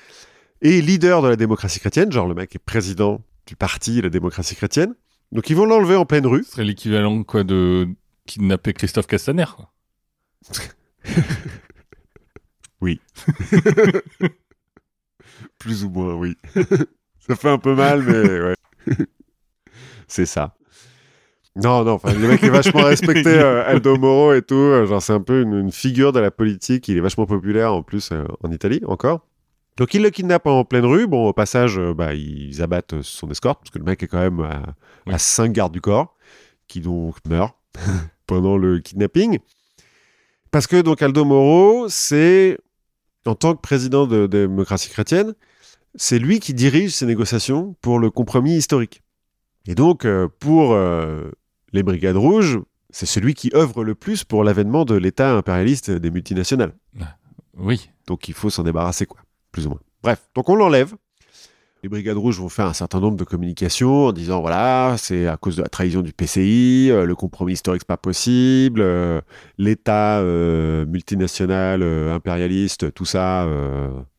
et 0.62 0.80
leader 0.82 1.22
de 1.22 1.28
la 1.28 1.36
démocratie 1.36 1.78
chrétienne, 1.78 2.10
genre 2.10 2.26
le 2.26 2.34
mec 2.34 2.56
est 2.56 2.58
président 2.58 3.20
du 3.46 3.54
parti 3.56 4.00
La 4.02 4.10
démocratie 4.10 4.56
chrétienne. 4.56 4.94
Donc 5.32 5.48
ils 5.48 5.54
vont 5.56 5.64
l'enlever 5.66 5.94
en 5.94 6.06
pleine 6.06 6.26
rue. 6.26 6.42
Ce 6.44 6.52
serait 6.52 6.64
l'équivalent, 6.64 7.22
quoi, 7.22 7.44
de 7.44 7.88
kidnapper 8.26 8.72
Christophe 8.72 9.06
Castaner, 9.06 9.44
quoi. 9.56 9.70
Plus 15.58 15.84
ou 15.84 15.90
moins, 15.90 16.14
oui. 16.14 16.36
ça 17.20 17.36
fait 17.36 17.48
un 17.48 17.58
peu 17.58 17.74
mal, 17.74 18.02
mais 18.02 18.40
ouais. 18.40 18.54
C'est 20.10 20.26
ça. 20.26 20.54
Non, 21.56 21.84
non, 21.84 21.98
le 22.04 22.28
mec 22.28 22.42
est 22.44 22.48
vachement 22.50 22.84
respecté, 22.84 23.26
euh, 23.36 23.64
Aldo 23.66 23.96
Moro 23.96 24.32
et 24.34 24.42
tout. 24.42 24.54
euh, 24.54 24.86
Genre, 24.86 25.02
c'est 25.02 25.12
un 25.12 25.20
peu 25.20 25.42
une, 25.42 25.54
une 25.54 25.72
figure 25.72 26.12
de 26.12 26.20
la 26.20 26.30
politique. 26.30 26.86
Il 26.88 26.96
est 26.96 27.00
vachement 27.00 27.26
populaire 27.26 27.74
en 27.74 27.82
plus 27.82 28.10
euh, 28.12 28.24
en 28.44 28.50
Italie 28.52 28.80
encore. 28.86 29.26
Donc, 29.76 29.94
ils 29.94 30.02
le 30.02 30.10
kidnappent 30.10 30.46
en 30.46 30.64
pleine 30.64 30.84
rue. 30.84 31.06
Bon, 31.08 31.26
au 31.28 31.32
passage, 31.32 31.78
bah, 31.96 32.14
ils 32.14 32.62
abattent 32.62 33.02
son 33.02 33.30
escorte 33.30 33.60
parce 33.60 33.70
que 33.70 33.78
le 33.78 33.84
mec 33.84 34.02
est 34.02 34.06
quand 34.06 34.20
même 34.20 34.40
à, 34.40 34.62
Oui. 35.06 35.14
à 35.14 35.18
5 35.18 35.52
gardes 35.52 35.72
du 35.72 35.80
corps 35.80 36.14
qui 36.68 36.80
donc 36.80 37.16
meurent 37.28 37.54
pendant 38.26 38.56
le 38.56 38.78
kidnapping. 38.78 39.38
Parce 40.52 40.66
que 40.66 40.80
donc 40.82 41.02
Aldo 41.02 41.24
Moro, 41.24 41.86
c'est 41.88 42.58
en 43.26 43.34
tant 43.34 43.54
que 43.54 43.60
président 43.60 44.06
de, 44.06 44.22
de 44.26 44.46
démocratie 44.46 44.88
chrétienne, 44.90 45.34
c'est 45.96 46.18
lui 46.18 46.38
qui 46.40 46.54
dirige 46.54 46.92
ces 46.92 47.06
négociations 47.06 47.74
pour 47.80 47.98
le 47.98 48.10
compromis 48.10 48.54
historique. 48.56 49.02
Et 49.66 49.74
donc, 49.74 50.04
euh, 50.04 50.28
pour 50.38 50.72
euh, 50.72 51.30
les 51.72 51.82
Brigades 51.82 52.16
Rouges, 52.16 52.60
c'est 52.90 53.06
celui 53.06 53.34
qui 53.34 53.50
œuvre 53.54 53.84
le 53.84 53.94
plus 53.94 54.24
pour 54.24 54.44
l'avènement 54.44 54.84
de 54.84 54.94
l'État 54.94 55.32
impérialiste 55.32 55.90
des 55.90 56.10
multinationales. 56.10 56.74
Oui. 57.56 57.90
Donc, 58.06 58.28
il 58.28 58.34
faut 58.34 58.50
s'en 58.50 58.62
débarrasser, 58.62 59.06
quoi, 59.06 59.20
plus 59.52 59.66
ou 59.66 59.70
moins. 59.70 59.80
Bref, 60.02 60.28
donc 60.34 60.48
on 60.48 60.54
l'enlève. 60.54 60.94
Les 61.82 61.88
Brigades 61.88 62.18
Rouges 62.18 62.38
vont 62.38 62.50
faire 62.50 62.66
un 62.66 62.74
certain 62.74 63.00
nombre 63.00 63.16
de 63.16 63.24
communications 63.24 64.06
en 64.06 64.12
disant 64.12 64.42
voilà, 64.42 64.96
c'est 64.98 65.26
à 65.26 65.38
cause 65.38 65.56
de 65.56 65.62
la 65.62 65.68
trahison 65.68 66.02
du 66.02 66.12
PCI, 66.12 66.90
euh, 66.90 67.06
le 67.06 67.14
compromis 67.14 67.54
historique, 67.54 67.80
c'est 67.82 67.88
pas 67.88 67.96
possible, 67.96 68.82
euh, 68.82 69.22
l'État 69.56 70.18
euh, 70.18 70.84
multinational, 70.84 71.82
impérialiste, 71.82 72.92
tout 72.92 73.06
ça, 73.06 73.48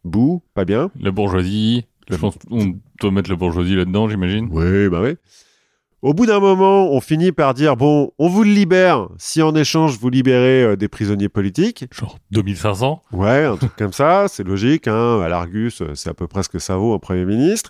bouh, 0.03 0.41
pas 0.55 0.65
bien. 0.65 0.89
La 0.99 1.11
bourgeoisie. 1.11 1.85
Je 2.11 2.17
pense 2.17 2.35
qu'on 2.49 2.75
doit 2.99 3.11
mettre 3.11 3.29
la 3.29 3.35
bourgeoisie 3.35 3.75
là-dedans, 3.75 4.07
j'imagine. 4.09 4.47
Oui, 4.51 4.89
bah 4.89 5.01
oui. 5.01 5.15
Au 6.01 6.13
bout 6.15 6.25
d'un 6.25 6.39
moment, 6.39 6.91
on 6.91 6.99
finit 6.99 7.31
par 7.31 7.53
dire 7.53 7.77
bon, 7.77 8.11
on 8.17 8.27
vous 8.27 8.43
le 8.43 8.49
libère 8.51 9.07
si 9.19 9.41
en 9.43 9.53
échange 9.55 9.99
vous 9.99 10.09
libérez 10.09 10.63
euh, 10.63 10.75
des 10.75 10.87
prisonniers 10.87 11.29
politiques. 11.29 11.85
Genre 11.93 12.17
2500. 12.31 13.03
Ouais, 13.11 13.45
un 13.45 13.55
truc 13.55 13.75
comme 13.77 13.93
ça, 13.93 14.25
c'est 14.29 14.43
logique. 14.43 14.87
Hein. 14.87 15.21
À 15.21 15.29
l'Argus, 15.29 15.81
euh, 15.81 15.93
c'est 15.93 16.09
à 16.09 16.15
peu 16.15 16.27
près 16.27 16.41
ce 16.41 16.49
que 16.49 16.57
ça 16.59 16.75
vaut 16.75 16.93
un 16.93 16.99
Premier 16.99 17.25
ministre. 17.25 17.69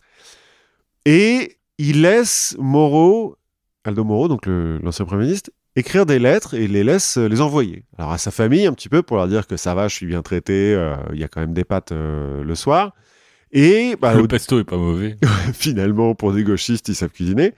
Et 1.06 1.58
il 1.78 2.02
laisse 2.02 2.56
Moreau, 2.60 3.36
Aldo 3.84 4.04
Moro, 4.04 4.28
donc 4.28 4.46
le- 4.46 4.80
l'ancien 4.82 5.06
Premier 5.06 5.24
ministre, 5.26 5.50
écrire 5.76 6.06
des 6.06 6.20
lettres 6.20 6.54
et 6.54 6.68
les 6.68 6.84
laisse 6.84 7.18
euh, 7.18 7.28
les 7.28 7.42
envoyer. 7.42 7.84
Alors 7.98 8.12
à 8.12 8.18
sa 8.18 8.32
famille, 8.32 8.66
un 8.66 8.74
petit 8.74 8.90
peu, 8.90 9.02
pour 9.02 9.18
leur 9.18 9.28
dire 9.28 9.48
que 9.48 9.58
ça 9.58 9.74
va, 9.76 9.88
je 9.88 9.96
suis 9.96 10.06
bien 10.06 10.22
traité, 10.22 10.74
euh, 10.74 10.96
il 11.14 11.20
y 11.20 11.24
a 11.24 11.28
quand 11.28 11.42
même 11.42 11.54
des 11.54 11.64
pâtes 11.64 11.92
euh, 11.92 12.44
le 12.44 12.56
soir. 12.56 12.94
Et 13.54 13.96
bah, 14.00 14.14
le 14.14 14.22
au 14.24 14.28
pesto 14.28 14.60
est 14.60 14.64
pas 14.64 14.78
mauvais. 14.78 15.18
finalement, 15.54 16.16
pour 16.16 16.34
des 16.34 16.44
gauchistes, 16.44 16.88
ils 16.88 16.96
savent 16.96 17.12
cuisiner. 17.12 17.54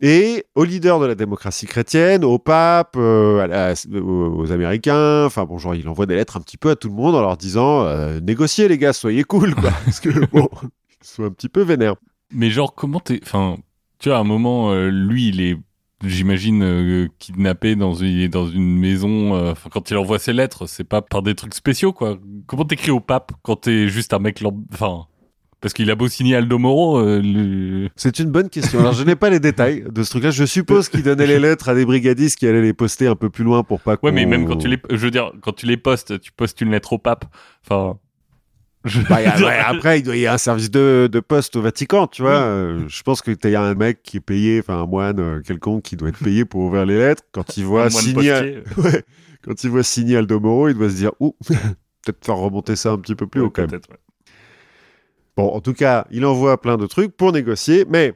Et 0.00 0.44
au 0.54 0.64
leader 0.64 0.98
de 1.00 1.06
la 1.06 1.14
démocratie 1.14 1.66
chrétienne, 1.66 2.24
au 2.24 2.38
pape, 2.38 2.94
euh, 2.96 3.38
à 3.40 3.46
la- 3.46 3.74
aux, 4.00 4.40
aux 4.42 4.52
Américains, 4.52 5.24
enfin 5.24 5.44
bon, 5.44 5.56
genre, 5.56 5.74
il 5.74 5.88
envoie 5.88 6.06
des 6.06 6.16
lettres 6.16 6.36
un 6.36 6.40
petit 6.40 6.56
peu 6.56 6.70
à 6.70 6.76
tout 6.76 6.88
le 6.88 6.94
monde 6.94 7.14
en 7.14 7.20
leur 7.20 7.36
disant 7.36 7.84
euh, 7.84 8.20
négociez 8.20 8.68
les 8.68 8.76
gars, 8.76 8.92
soyez 8.92 9.24
cool, 9.24 9.54
quoi. 9.54 9.70
Parce 9.84 10.00
que 10.00 10.10
bon, 10.26 10.48
ils 10.62 11.06
sont 11.06 11.24
un 11.24 11.30
petit 11.30 11.48
peu 11.48 11.62
vénères. 11.62 11.94
Mais 12.32 12.50
genre, 12.50 12.74
comment 12.74 13.00
t'es. 13.00 13.20
Enfin, 13.22 13.56
tu 14.00 14.08
vois, 14.08 14.18
à 14.18 14.20
un 14.20 14.24
moment, 14.24 14.72
euh, 14.72 14.88
lui, 14.90 15.28
il 15.28 15.40
est, 15.40 15.56
j'imagine, 16.06 16.62
euh, 16.62 17.08
kidnappé 17.18 17.76
dans 17.76 17.94
une, 17.94 18.28
dans 18.28 18.46
maison. 18.46 19.34
euh, 19.34 19.52
quand 19.70 19.90
il 19.90 19.96
envoie 19.96 20.18
ses 20.18 20.32
lettres, 20.32 20.66
c'est 20.66 20.84
pas 20.84 21.02
par 21.02 21.22
des 21.22 21.34
trucs 21.34 21.54
spéciaux, 21.54 21.92
quoi. 21.92 22.18
Comment 22.46 22.64
t'écris 22.64 22.90
au 22.90 23.00
pape 23.00 23.32
quand 23.42 23.56
t'es 23.56 23.88
juste 23.88 24.12
un 24.12 24.18
mec. 24.18 24.42
Enfin. 24.72 25.06
Parce 25.60 25.72
qu'il 25.72 25.90
a 25.90 25.94
beau 25.94 26.08
signer 26.08 26.36
Aldo 26.36 26.58
Moro, 26.58 26.98
euh, 26.98 27.22
le- 27.24 27.88
C'est 27.96 28.18
une 28.18 28.28
bonne 28.30 28.50
question. 28.50 28.80
Alors, 28.80 28.92
je 28.92 29.02
n'ai 29.02 29.16
pas 29.16 29.30
les 29.30 29.40
détails 29.40 29.82
de 29.90 30.02
ce 30.02 30.10
truc-là. 30.10 30.30
Je 30.30 30.44
suppose 30.44 30.90
qu'il 30.90 31.02
donnait 31.02 31.26
les 31.26 31.38
lettres 31.38 31.70
à 31.70 31.74
des 31.74 31.86
brigadistes 31.86 32.38
qui 32.38 32.46
allaient 32.46 32.60
les 32.60 32.74
poster 32.74 33.06
un 33.06 33.16
peu 33.16 33.30
plus 33.30 33.44
loin 33.44 33.62
pour 33.62 33.80
pas. 33.80 33.96
Ouais, 34.02 34.12
mais 34.12 34.26
même 34.26 34.46
quand 34.46 34.56
tu 34.56 34.68
les, 34.68 34.76
je 34.90 34.96
veux 34.96 35.10
dire, 35.10 35.32
quand 35.40 35.52
tu 35.54 35.64
les 35.64 35.78
postes, 35.78 36.20
tu 36.20 36.32
postes 36.32 36.60
une 36.60 36.70
lettre 36.70 36.92
au 36.92 36.98
pape. 36.98 37.24
Enfin, 37.64 37.96
je- 38.84 39.00
Bah, 39.08 39.16
a- 39.16 39.40
ouais, 39.40 39.58
après, 39.58 39.98
il 40.00 40.02
doit 40.02 40.16
y 40.16 40.20
avoir 40.26 40.34
un 40.34 40.38
service 40.38 40.70
de, 40.70 41.08
de 41.10 41.20
poste 41.20 41.56
au 41.56 41.62
Vatican, 41.62 42.06
tu 42.06 42.22
vois. 42.22 42.32
Euh, 42.42 42.84
je 42.88 43.02
pense 43.02 43.22
que 43.22 43.30
tu 43.30 43.50
y 43.50 43.54
a 43.54 43.62
un 43.62 43.74
mec 43.74 44.02
qui 44.02 44.18
est 44.18 44.20
payé, 44.20 44.60
enfin 44.60 44.80
un 44.82 44.86
moine 44.86 45.20
euh, 45.20 45.40
quelconque 45.40 45.82
qui 45.82 45.96
doit 45.96 46.08
être 46.10 46.22
payé 46.22 46.44
pour 46.44 46.60
ouvrir 46.62 46.84
les 46.86 46.98
lettres. 46.98 47.22
Quand 47.32 47.56
il 47.56 47.64
voit 47.64 47.84
postier. 47.84 48.62
ouais, 48.78 49.02
quand 49.42 49.64
il 49.64 49.70
voit 49.70 49.82
signer 49.82 50.16
Aldo 50.18 50.40
Moro, 50.40 50.68
il 50.68 50.74
doit 50.74 50.90
se 50.90 50.96
dire, 50.96 51.12
ouh, 51.20 51.34
peut-être 51.48 52.24
faire 52.24 52.36
remonter 52.36 52.76
ça 52.76 52.90
un 52.92 52.98
petit 52.98 53.14
peu 53.14 53.26
plus 53.26 53.40
haut 53.40 53.44
Ouais, 53.46 53.50
quand 53.54 53.70
même. 53.70 53.80
Bon, 55.36 55.48
en 55.48 55.60
tout 55.60 55.72
cas, 55.74 56.06
il 56.10 56.24
envoie 56.24 56.60
plein 56.60 56.76
de 56.76 56.86
trucs 56.86 57.16
pour 57.16 57.32
négocier, 57.32 57.84
mais 57.88 58.14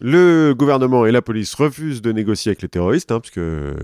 le 0.00 0.52
gouvernement 0.56 1.06
et 1.06 1.12
la 1.12 1.22
police 1.22 1.54
refusent 1.54 2.02
de 2.02 2.12
négocier 2.12 2.50
avec 2.50 2.62
les 2.62 2.68
terroristes, 2.68 3.10
hein, 3.10 3.20
parce 3.20 3.30
que 3.30 3.40
euh, 3.40 3.74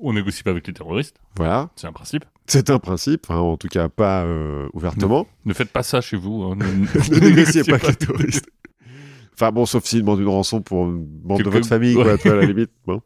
On 0.00 0.12
négocie 0.12 0.42
pas 0.42 0.50
avec 0.50 0.66
les 0.66 0.72
terroristes, 0.72 1.16
voilà, 1.36 1.70
c'est 1.76 1.86
un 1.88 1.92
principe. 1.92 2.24
c'est 2.46 2.70
un 2.70 2.78
principe, 2.78 3.26
enfin 3.28 3.40
en 3.40 3.56
tout 3.56 3.68
cas 3.68 3.88
pas 3.88 4.22
euh, 4.24 4.68
ouvertement. 4.72 5.26
Ne 5.44 5.52
faites 5.54 5.70
pas 5.70 5.82
ça 5.82 6.00
chez 6.00 6.16
vous. 6.16 6.42
hein. 6.44 6.56
ne 6.56 7.18
négociez 7.20 7.64
pas 7.64 7.74
avec 7.74 7.88
les 7.88 7.94
terroristes. 7.96 8.48
Enfin 9.34 9.50
bon, 9.52 9.66
sauf 9.66 9.84
s'ils 9.84 10.00
demandent 10.00 10.20
une 10.20 10.28
rançon 10.28 10.62
pour 10.62 10.84
un 10.84 11.00
membre 11.24 11.42
de 11.44 11.50
votre 11.50 11.66
famille, 11.66 11.96
ouais. 11.96 12.26
à 12.28 12.34
la 12.34 12.44
limite. 12.44 12.70
Bon. 12.86 13.00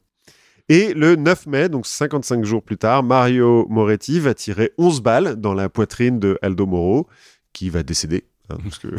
Et 0.68 0.94
le 0.94 1.16
9 1.16 1.46
mai, 1.46 1.68
donc 1.68 1.86
55 1.86 2.44
jours 2.44 2.62
plus 2.62 2.76
tard, 2.78 3.02
Mario 3.02 3.66
Moretti 3.68 4.18
va 4.20 4.32
tirer 4.32 4.72
11 4.78 5.02
balles 5.02 5.36
dans 5.36 5.52
la 5.54 5.68
poitrine 5.68 6.18
de 6.20 6.38
Aldo 6.40 6.66
Moro, 6.66 7.06
qui 7.52 7.68
va 7.68 7.82
décéder. 7.82 8.24
hein, 8.48 8.56
parce 8.62 8.78
que, 8.78 8.88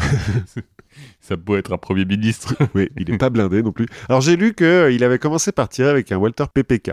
Ça 1.21 1.37
peut 1.37 1.57
être 1.57 1.73
un 1.73 1.77
premier 1.77 2.05
ministre. 2.05 2.55
oui, 2.75 2.89
il 2.97 3.09
n'est 3.09 3.17
pas 3.17 3.29
blindé 3.31 3.63
non 3.63 3.71
plus. 3.71 3.87
Alors 4.09 4.21
j'ai 4.21 4.35
lu 4.35 4.53
qu'il 4.53 5.03
avait 5.03 5.17
commencé 5.19 5.51
par 5.51 5.69
tirer 5.69 5.89
avec 5.89 6.11
un 6.11 6.17
Walter 6.17 6.45
PPK. 6.53 6.91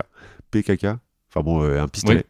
PKK 0.51 0.85
Enfin 1.29 1.41
bon, 1.43 1.63
euh, 1.63 1.81
un 1.81 1.87
pistolet. 1.87 2.25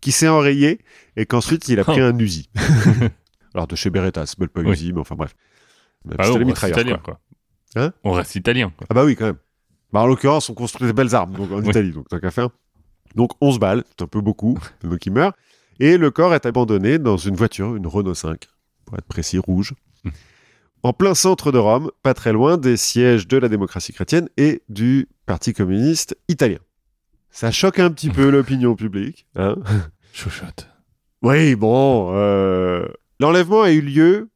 Qui 0.00 0.12
s'est 0.12 0.28
enrayé 0.28 0.80
et 1.16 1.26
qu'ensuite 1.26 1.68
il 1.68 1.78
a 1.80 1.84
pris 1.84 2.00
un 2.00 2.16
Uzi. 2.18 2.48
Alors 3.54 3.66
de 3.66 3.76
chez 3.76 3.90
Beretta, 3.90 4.26
c'est 4.26 4.38
pas 4.38 4.46
le 4.62 4.66
Oui. 4.68 4.72
Uzi, 4.72 4.92
mais 4.92 5.00
enfin 5.00 5.14
bref. 5.14 5.34
Un 6.08 6.12
Ah, 6.18 6.22
pistolet 6.24 6.44
on 6.44 6.48
reste 6.48 6.62
italien, 6.68 6.98
quoi. 6.98 7.14
quoi. 7.14 7.82
Hein 7.82 7.92
on 8.04 8.12
reste 8.12 8.34
italien. 8.36 8.72
quoi. 8.76 8.86
Ah 8.90 8.94
bah 8.94 9.04
oui, 9.04 9.16
quand 9.16 9.24
même. 9.26 9.38
Bah, 9.92 10.00
en 10.00 10.06
l'occurrence, 10.06 10.48
on 10.50 10.54
construit 10.54 10.86
des 10.86 10.92
belles 10.92 11.14
armes 11.14 11.32
donc 11.34 11.50
en 11.52 11.60
Oui. 11.60 11.68
Italie, 11.68 11.92
donc 11.92 12.08
tant 12.08 12.18
qu'à 12.18 12.30
faire. 12.30 12.48
Donc 13.14 13.30
11 13.40 13.58
balles, 13.58 13.84
c'est 13.90 14.02
un 14.02 14.06
peu 14.08 14.20
beaucoup, 14.20 14.58
donc 14.82 15.04
il 15.06 15.12
meurt. 15.12 15.36
Et 15.80 15.96
le 15.96 16.10
corps 16.10 16.34
est 16.34 16.46
abandonné 16.46 16.98
dans 16.98 17.16
une 17.16 17.34
voiture, 17.36 17.74
une 17.76 17.86
Renault 17.86 18.14
5, 18.14 18.46
pour 18.84 18.98
être 18.98 19.06
précis, 19.06 19.38
rouge, 19.38 19.74
Hmm. 20.04 20.10
en 20.82 20.92
plein 20.92 21.14
centre 21.14 21.50
de 21.50 21.58
Rome, 21.58 21.90
pas 22.02 22.12
très 22.12 22.32
loin 22.32 22.56
des 22.58 22.76
sièges 22.76 23.26
de 23.26 23.38
la 23.38 23.48
démocratie 23.48 23.92
chrétienne 23.94 24.28
et 24.36 24.62
du 24.68 25.08
Parti 25.26 25.52
communiste 25.54 26.14
italien. 26.28 26.58
Ça 27.36 27.50
choque 27.50 27.80
un 27.80 27.90
petit 27.90 28.10
peu 28.10 28.30
l'opinion 28.30 28.76
publique. 28.76 29.26
Hein 29.34 29.56
Chochotte. 30.12 30.68
oui, 31.22 31.56
bon, 31.56 32.12
euh, 32.14 32.86
l'enlèvement 33.18 33.62
a 33.62 33.72
eu 33.72 33.80
lieu. 33.80 34.28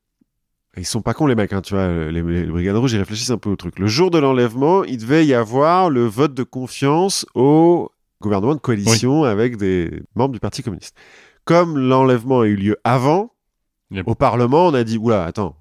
Ils 0.76 0.84
sont 0.84 1.00
pas 1.02 1.14
cons 1.14 1.26
les 1.26 1.36
mecs, 1.36 1.52
hein, 1.52 1.60
tu 1.60 1.74
vois, 1.74 1.86
les, 1.88 2.22
les 2.22 2.42
brigades 2.46 2.76
rouges, 2.76 2.92
ils 2.92 2.98
réfléchissent 2.98 3.30
un 3.30 3.38
peu 3.38 3.50
au 3.50 3.56
truc. 3.56 3.78
Le 3.78 3.86
jour 3.86 4.10
de 4.10 4.18
l'enlèvement, 4.18 4.82
il 4.82 4.98
devait 4.98 5.24
y 5.24 5.32
avoir 5.34 5.90
le 5.90 6.06
vote 6.06 6.34
de 6.34 6.42
confiance 6.42 7.24
au 7.34 7.90
gouvernement 8.20 8.54
de 8.56 8.60
coalition 8.60 9.22
avec 9.22 9.56
des 9.56 10.02
membres 10.16 10.34
du 10.34 10.40
Parti 10.40 10.64
communiste. 10.64 10.96
Comme 11.44 11.78
l'enlèvement 11.78 12.40
a 12.40 12.46
eu 12.46 12.56
lieu 12.56 12.76
avant, 12.82 13.32
Yep. 13.92 14.06
au 14.08 14.14
Parlement, 14.16 14.66
on 14.66 14.74
a 14.74 14.82
dit, 14.84 14.98
oula, 14.98 15.24
attends, 15.24 15.56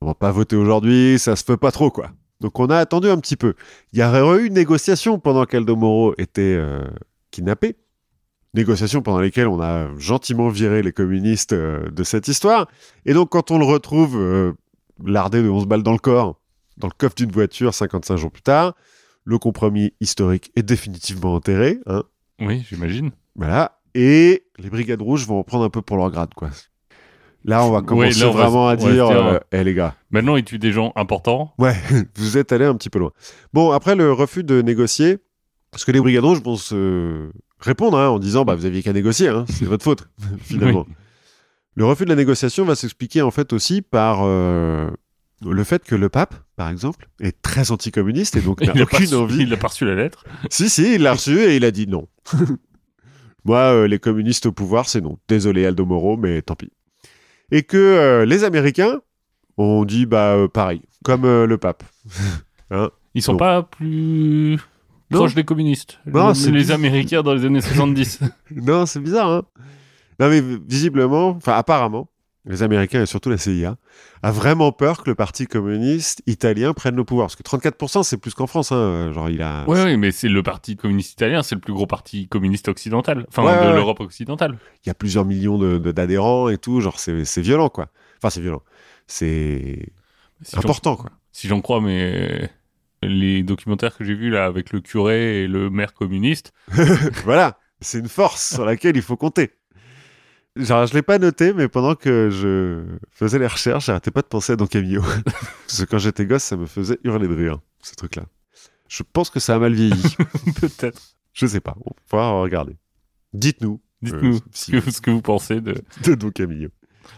on 0.00 0.06
va 0.06 0.14
pas 0.14 0.32
voter 0.32 0.56
aujourd'hui, 0.56 1.18
ça 1.18 1.36
se 1.36 1.44
fait 1.44 1.56
pas 1.58 1.70
trop, 1.70 1.90
quoi. 1.90 2.10
Donc 2.40 2.58
on 2.60 2.66
a 2.66 2.76
attendu 2.78 3.08
un 3.08 3.18
petit 3.18 3.36
peu. 3.36 3.54
Il 3.92 3.98
y 3.98 4.02
aurait 4.02 4.42
eu 4.42 4.46
une 4.46 4.54
négociation 4.54 5.18
pendant 5.18 5.44
qu'Aldo 5.44 5.74
Moro 5.76 6.14
était 6.18 6.54
euh, 6.56 6.84
kidnappé. 7.30 7.76
Négociation 8.54 9.02
pendant 9.02 9.20
lesquelles 9.20 9.48
on 9.48 9.60
a 9.60 9.88
gentiment 9.98 10.48
viré 10.48 10.82
les 10.82 10.92
communistes 10.92 11.52
euh, 11.52 11.90
de 11.90 12.02
cette 12.04 12.28
histoire. 12.28 12.68
Et 13.06 13.12
donc 13.12 13.30
quand 13.30 13.50
on 13.50 13.58
le 13.58 13.64
retrouve 13.64 14.16
euh, 14.16 14.52
lardé 15.04 15.42
de 15.42 15.48
11 15.48 15.66
balles 15.66 15.82
dans 15.82 15.92
le 15.92 15.98
corps, 15.98 16.40
dans 16.76 16.86
le 16.88 16.94
coffre 16.96 17.16
d'une 17.16 17.30
voiture 17.32 17.74
55 17.74 18.16
jours 18.16 18.30
plus 18.30 18.42
tard, 18.42 18.74
le 19.24 19.38
compromis 19.38 19.92
historique 20.00 20.50
est 20.56 20.62
définitivement 20.62 21.34
enterré. 21.34 21.78
Hein, 21.86 22.04
Oui, 22.40 22.64
j'imagine. 22.68 23.10
voilà. 23.36 23.78
Et 23.94 24.44
les 24.58 24.70
brigades 24.70 25.02
rouges 25.02 25.26
vont 25.26 25.40
en 25.40 25.44
prendre 25.44 25.64
un 25.64 25.70
peu 25.70 25.82
pour 25.82 25.96
leur 25.96 26.10
grade, 26.10 26.32
quoi. 26.34 26.50
Là, 27.44 27.64
on 27.64 27.70
va 27.70 27.82
commencer 27.82 28.20
là, 28.20 28.28
on 28.28 28.32
va 28.32 28.42
vraiment 28.44 28.68
à 28.68 28.76
dire, 28.76 29.08
euh, 29.08 29.38
Eh, 29.52 29.64
les 29.64 29.74
gars, 29.74 29.94
Maintenant, 30.10 30.36
ils 30.36 30.44
tuent 30.44 30.58
des 30.58 30.72
gens 30.72 30.92
importants. 30.96 31.54
Ouais, 31.58 31.76
vous 32.16 32.36
êtes 32.36 32.52
allé 32.52 32.64
un 32.64 32.74
petit 32.74 32.90
peu 32.90 32.98
loin. 32.98 33.12
Bon, 33.52 33.70
après 33.70 33.94
le 33.94 34.12
refus 34.12 34.44
de 34.44 34.60
négocier, 34.60 35.18
parce 35.70 35.84
que 35.84 35.92
les 35.92 36.00
brigades 36.00 36.24
rouges 36.24 36.42
vont 36.42 36.56
se 36.56 37.30
répondre 37.60 37.98
hein, 37.98 38.08
en 38.08 38.18
disant 38.18 38.44
bah 38.44 38.54
vous 38.54 38.66
aviez 38.66 38.82
qu'à 38.82 38.92
négocier, 38.92 39.28
hein, 39.28 39.44
c'est 39.48 39.64
votre 39.64 39.84
faute 39.84 40.08
finalement. 40.40 40.86
Le 41.74 41.84
refus 41.84 42.04
de 42.04 42.10
la 42.10 42.16
négociation 42.16 42.64
va 42.64 42.74
s'expliquer 42.74 43.22
en 43.22 43.30
fait 43.30 43.52
aussi 43.52 43.82
par 43.82 44.20
euh, 44.22 44.90
le 45.46 45.64
fait 45.64 45.84
que 45.84 45.94
le 45.94 46.08
pape, 46.08 46.34
par 46.56 46.68
exemple, 46.70 47.08
est 47.20 47.40
très 47.40 47.70
anticommuniste 47.70 48.36
et 48.36 48.40
donc 48.40 48.60
n'a 48.60 48.72
aucune 48.72 49.04
reçu, 49.04 49.14
envie. 49.14 49.42
il 49.42 49.52
a 49.52 49.56
pas 49.56 49.68
reçu 49.68 49.84
la 49.84 49.94
lettre. 49.94 50.24
Si 50.50 50.68
si, 50.68 50.94
il 50.96 51.02
l'a 51.02 51.12
reçu 51.12 51.38
et 51.38 51.56
il 51.56 51.64
a 51.64 51.70
dit 51.70 51.86
non. 51.86 52.08
Moi, 53.44 53.58
euh, 53.58 53.86
les 53.86 54.00
communistes 54.00 54.46
au 54.46 54.52
pouvoir, 54.52 54.88
c'est 54.88 55.00
non. 55.00 55.18
Désolé 55.28 55.64
Aldo 55.64 55.86
Moro, 55.86 56.16
mais 56.16 56.42
tant 56.42 56.56
pis. 56.56 56.72
Et 57.50 57.62
que 57.62 57.76
euh, 57.76 58.24
les 58.26 58.44
Américains 58.44 59.00
ont 59.56 59.84
dit 59.84 60.06
bah 60.06 60.34
euh, 60.34 60.48
pareil, 60.48 60.82
comme 61.04 61.24
euh, 61.24 61.46
le 61.46 61.58
pape. 61.58 61.82
Ils 63.14 63.22
sont 63.22 63.32
Non. 63.32 63.38
pas 63.38 63.62
plus 63.62 64.58
Non. 65.10 65.18
proches 65.20 65.34
des 65.34 65.44
communistes. 65.44 65.98
Non, 66.06 66.28
les, 66.28 66.34
c'est 66.34 66.50
les 66.50 66.64
plus- 66.64 66.70
Américains 66.72 67.22
dans 67.22 67.34
les 67.34 67.44
années 67.44 67.60
70. 67.62 68.20
Non, 68.54 68.84
c'est 68.86 69.00
bizarre, 69.00 69.30
hein 69.30 69.42
Non, 70.20 70.28
mais 70.28 70.40
visiblement, 70.68 71.30
enfin, 71.30 71.54
apparemment, 71.54 72.08
les 72.48 72.62
Américains 72.62 73.02
et 73.02 73.06
surtout 73.06 73.30
la 73.30 73.36
CIA 73.38 73.76
a 74.22 74.30
vraiment 74.32 74.72
peur 74.72 75.02
que 75.04 75.10
le 75.10 75.14
Parti 75.14 75.46
communiste 75.46 76.22
italien 76.26 76.72
prenne 76.72 76.96
le 76.96 77.04
pouvoir. 77.04 77.28
Parce 77.28 77.36
que 77.36 77.42
34%, 77.44 78.02
c'est 78.02 78.16
plus 78.16 78.34
qu'en 78.34 78.46
France, 78.48 78.72
hein. 78.72 79.12
Genre, 79.12 79.30
il 79.30 79.42
a. 79.42 79.64
Oui, 79.68 79.96
mais 79.96 80.10
c'est 80.10 80.28
le 80.28 80.42
parti 80.42 80.76
communiste 80.76 81.12
italien, 81.12 81.42
c'est 81.42 81.54
le 81.54 81.60
plus 81.60 81.72
gros 81.72 81.86
parti 81.86 82.26
communiste 82.28 82.68
occidental, 82.68 83.26
enfin 83.28 83.44
Ouais, 83.44 83.54
de 83.54 83.68
ouais, 83.70 83.74
l'Europe 83.76 84.00
occidentale. 84.00 84.58
Il 84.84 84.88
y 84.88 84.90
a 84.90 84.94
plusieurs 84.94 85.24
millions 85.24 85.58
de- 85.58 85.78
de- 85.78 85.92
d'adhérents 85.92 86.48
et 86.48 86.58
tout. 86.58 86.80
Genre, 86.80 86.98
c'est 86.98 87.24
c'est 87.24 87.42
violent, 87.42 87.68
quoi. 87.68 87.88
Enfin, 88.18 88.30
c'est 88.30 88.40
violent. 88.40 88.62
C'est 89.06 89.92
Si 90.42 90.56
important, 90.58 90.96
quoi. 90.96 91.10
Si 91.32 91.46
j'en 91.48 91.60
crois, 91.60 91.80
mais 91.80 92.50
les 93.02 93.42
documentaires 93.44 93.96
que 93.96 94.04
j'ai 94.04 94.14
vus 94.14 94.30
là 94.30 94.44
avec 94.46 94.72
le 94.72 94.80
curé 94.80 95.42
et 95.44 95.46
le 95.46 95.70
maire 95.70 95.94
communiste, 95.94 96.52
voilà. 97.24 97.58
C'est 97.80 98.00
une 98.00 98.08
force 98.08 98.54
sur 98.54 98.64
laquelle 98.64 98.96
il 98.96 99.02
faut 99.02 99.16
compter. 99.16 99.50
Genre, 100.58 100.86
je 100.86 100.94
l'ai 100.94 101.02
pas 101.02 101.18
noté, 101.18 101.52
mais 101.52 101.68
pendant 101.68 101.94
que 101.94 102.30
je 102.30 102.82
faisais 103.10 103.38
les 103.38 103.46
recherches, 103.46 103.86
j'arrêtais 103.86 104.10
pas 104.10 104.22
de 104.22 104.26
penser 104.26 104.52
à 104.52 104.56
Don 104.56 104.66
Camillo. 104.66 105.02
Parce 105.66 105.80
que 105.80 105.84
quand 105.84 105.98
j'étais 105.98 106.26
gosse, 106.26 106.42
ça 106.42 106.56
me 106.56 106.66
faisait 106.66 106.98
hurler 107.04 107.28
de 107.28 107.34
rire, 107.34 107.58
ce 107.82 107.94
truc-là. 107.94 108.24
Je 108.88 109.02
pense 109.12 109.30
que 109.30 109.38
ça 109.40 109.54
a 109.54 109.58
mal 109.58 109.72
vieilli. 109.74 110.16
peut-être. 110.60 111.00
Je 111.32 111.46
sais 111.46 111.60
pas. 111.60 111.76
On 111.84 111.92
pourra 112.08 112.30
regarder. 112.40 112.76
Dites-nous. 113.34 113.80
Dites-nous 114.02 114.36
euh, 114.36 114.40
ce, 114.52 114.64
si- 114.64 114.72
que, 114.72 114.80
ce 114.90 115.00
que 115.00 115.10
vous 115.10 115.22
pensez 115.22 115.60
de. 115.60 115.74
de 116.04 116.14
Don 116.14 116.30
Camillo. 116.30 116.70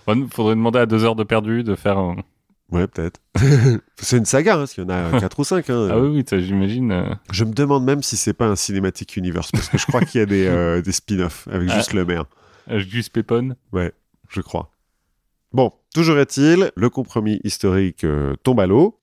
Enfin, 0.06 0.26
faudrait 0.30 0.54
demander 0.54 0.78
à 0.80 0.86
deux 0.86 1.04
heures 1.04 1.16
de 1.16 1.24
perdu 1.24 1.62
de 1.64 1.74
faire 1.74 1.98
un. 1.98 2.16
Ouais, 2.70 2.86
peut-être. 2.86 3.20
c'est 3.96 4.16
une 4.18 4.24
saga, 4.24 4.54
hein, 4.54 4.58
parce 4.58 4.74
qu'il 4.74 4.84
y 4.84 4.86
en 4.86 4.90
a 4.90 5.18
quatre 5.18 5.40
ou 5.40 5.44
cinq. 5.44 5.70
hein. 5.70 5.88
Ah 5.90 5.98
oui, 5.98 6.24
j'imagine. 6.30 6.92
euh, 6.92 7.14
Je 7.32 7.44
me 7.44 7.52
demande 7.52 7.84
même 7.84 8.02
si 8.02 8.16
c'est 8.16 8.32
pas 8.32 8.46
un 8.46 8.54
Cinematic 8.54 9.16
Universe, 9.16 9.50
parce 9.50 9.68
que 9.68 9.76
je 9.78 9.86
crois 9.86 10.02
qu'il 10.02 10.20
y 10.20 10.22
a 10.22 10.26
des, 10.26 10.46
euh, 10.46 10.80
des 10.80 10.92
spin-offs 10.92 11.48
avec 11.50 11.68
Ah. 11.70 11.76
juste 11.78 11.94
le 11.94 12.04
maire. 12.04 12.26
Juste 12.68 13.12
Pépone. 13.12 13.56
je 14.28 14.40
crois. 14.40 14.70
Bon, 15.52 15.72
toujours 15.94 16.18
est-il, 16.18 16.70
le 16.76 16.90
compromis 16.90 17.40
historique 17.42 18.04
euh, 18.04 18.34
tombe 18.44 18.60
à 18.60 18.66
l'eau. 18.66 19.00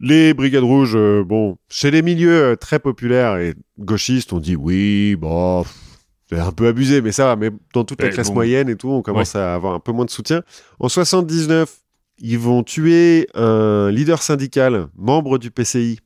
Les 0.00 0.34
brigades 0.34 0.64
rouges, 0.64 0.94
euh, 0.94 1.24
bon, 1.24 1.56
chez 1.70 1.90
les 1.90 2.02
milieux 2.02 2.42
euh, 2.52 2.56
très 2.56 2.78
populaires 2.78 3.38
et 3.38 3.54
gauchistes, 3.78 4.34
on 4.34 4.38
dit 4.40 4.54
oui, 4.54 5.16
bon, 5.16 5.64
c'est 6.28 6.38
un 6.38 6.52
peu 6.52 6.66
abusé, 6.66 7.00
mais 7.00 7.12
ça 7.12 7.24
va. 7.24 7.36
Mais 7.36 7.50
dans 7.72 7.84
toute 7.84 8.02
la 8.02 8.08
Ouais, 8.08 8.12
classe 8.12 8.28
bon. 8.28 8.34
moyenne 8.34 8.68
et 8.68 8.76
tout, 8.76 8.90
on 8.90 9.00
commence 9.00 9.34
à 9.34 9.54
avoir 9.54 9.72
un 9.72 9.80
peu 9.80 9.92
moins 9.92 10.04
de 10.04 10.10
soutien. 10.10 10.42
En 10.78 10.90
79, 10.90 11.74
ils 12.18 12.38
vont 12.38 12.62
tuer 12.62 13.26
un 13.34 13.90
leader 13.90 14.20
syndical, 14.22 14.88
membre 14.94 15.38
du 15.38 15.50
PCI. 15.50 15.98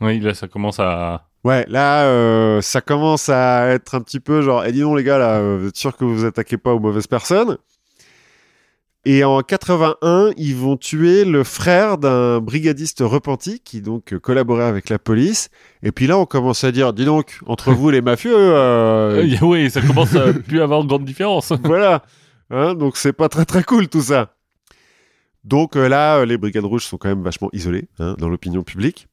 Oui, 0.00 0.18
là 0.18 0.34
ça 0.34 0.48
commence 0.48 0.80
à. 0.80 1.28
Ouais, 1.46 1.64
là, 1.68 2.06
euh, 2.06 2.60
ça 2.60 2.80
commence 2.80 3.28
à 3.28 3.68
être 3.68 3.94
un 3.94 4.00
petit 4.00 4.18
peu 4.18 4.42
genre, 4.42 4.64
eh 4.64 4.72
dis 4.72 4.80
donc 4.80 4.96
les 4.96 5.04
gars, 5.04 5.16
là, 5.16 5.36
euh, 5.36 5.58
vous 5.60 5.68
êtes 5.68 5.76
sûr 5.76 5.96
que 5.96 6.04
vous 6.04 6.24
attaquez 6.24 6.56
pas 6.56 6.74
aux 6.74 6.80
mauvaises 6.80 7.06
personnes? 7.06 7.56
Et 9.04 9.22
en 9.22 9.40
81, 9.42 10.32
ils 10.36 10.56
vont 10.56 10.76
tuer 10.76 11.24
le 11.24 11.44
frère 11.44 11.98
d'un 11.98 12.40
brigadiste 12.40 12.98
repenti 13.00 13.60
qui 13.60 13.80
donc 13.80 14.18
collaborait 14.18 14.64
avec 14.64 14.88
la 14.88 14.98
police. 14.98 15.48
Et 15.84 15.92
puis 15.92 16.08
là, 16.08 16.18
on 16.18 16.26
commence 16.26 16.64
à 16.64 16.72
dire, 16.72 16.92
dis 16.92 17.04
donc, 17.04 17.38
entre 17.46 17.70
vous 17.70 17.90
les 17.90 18.02
mafieux, 18.02 18.34
euh, 18.36 19.22
Euh, 19.32 19.38
oui, 19.42 19.70
ça 19.70 19.82
commence 19.82 20.16
à 20.16 20.32
plus 20.48 20.60
avoir 20.60 20.82
de 20.82 20.88
grande 20.88 21.04
différence. 21.04 21.52
voilà. 21.62 22.02
Hein, 22.50 22.74
donc 22.74 22.96
c'est 22.96 23.12
pas 23.12 23.28
très 23.28 23.44
très 23.44 23.62
cool 23.62 23.86
tout 23.86 24.02
ça. 24.02 24.34
Donc 25.44 25.76
là, 25.76 26.24
les 26.24 26.38
brigades 26.38 26.64
rouges 26.64 26.86
sont 26.86 26.96
quand 26.98 27.08
même 27.08 27.22
vachement 27.22 27.50
isolées 27.52 27.86
hein, 28.00 28.16
dans 28.18 28.28
l'opinion 28.28 28.64
publique. 28.64 29.06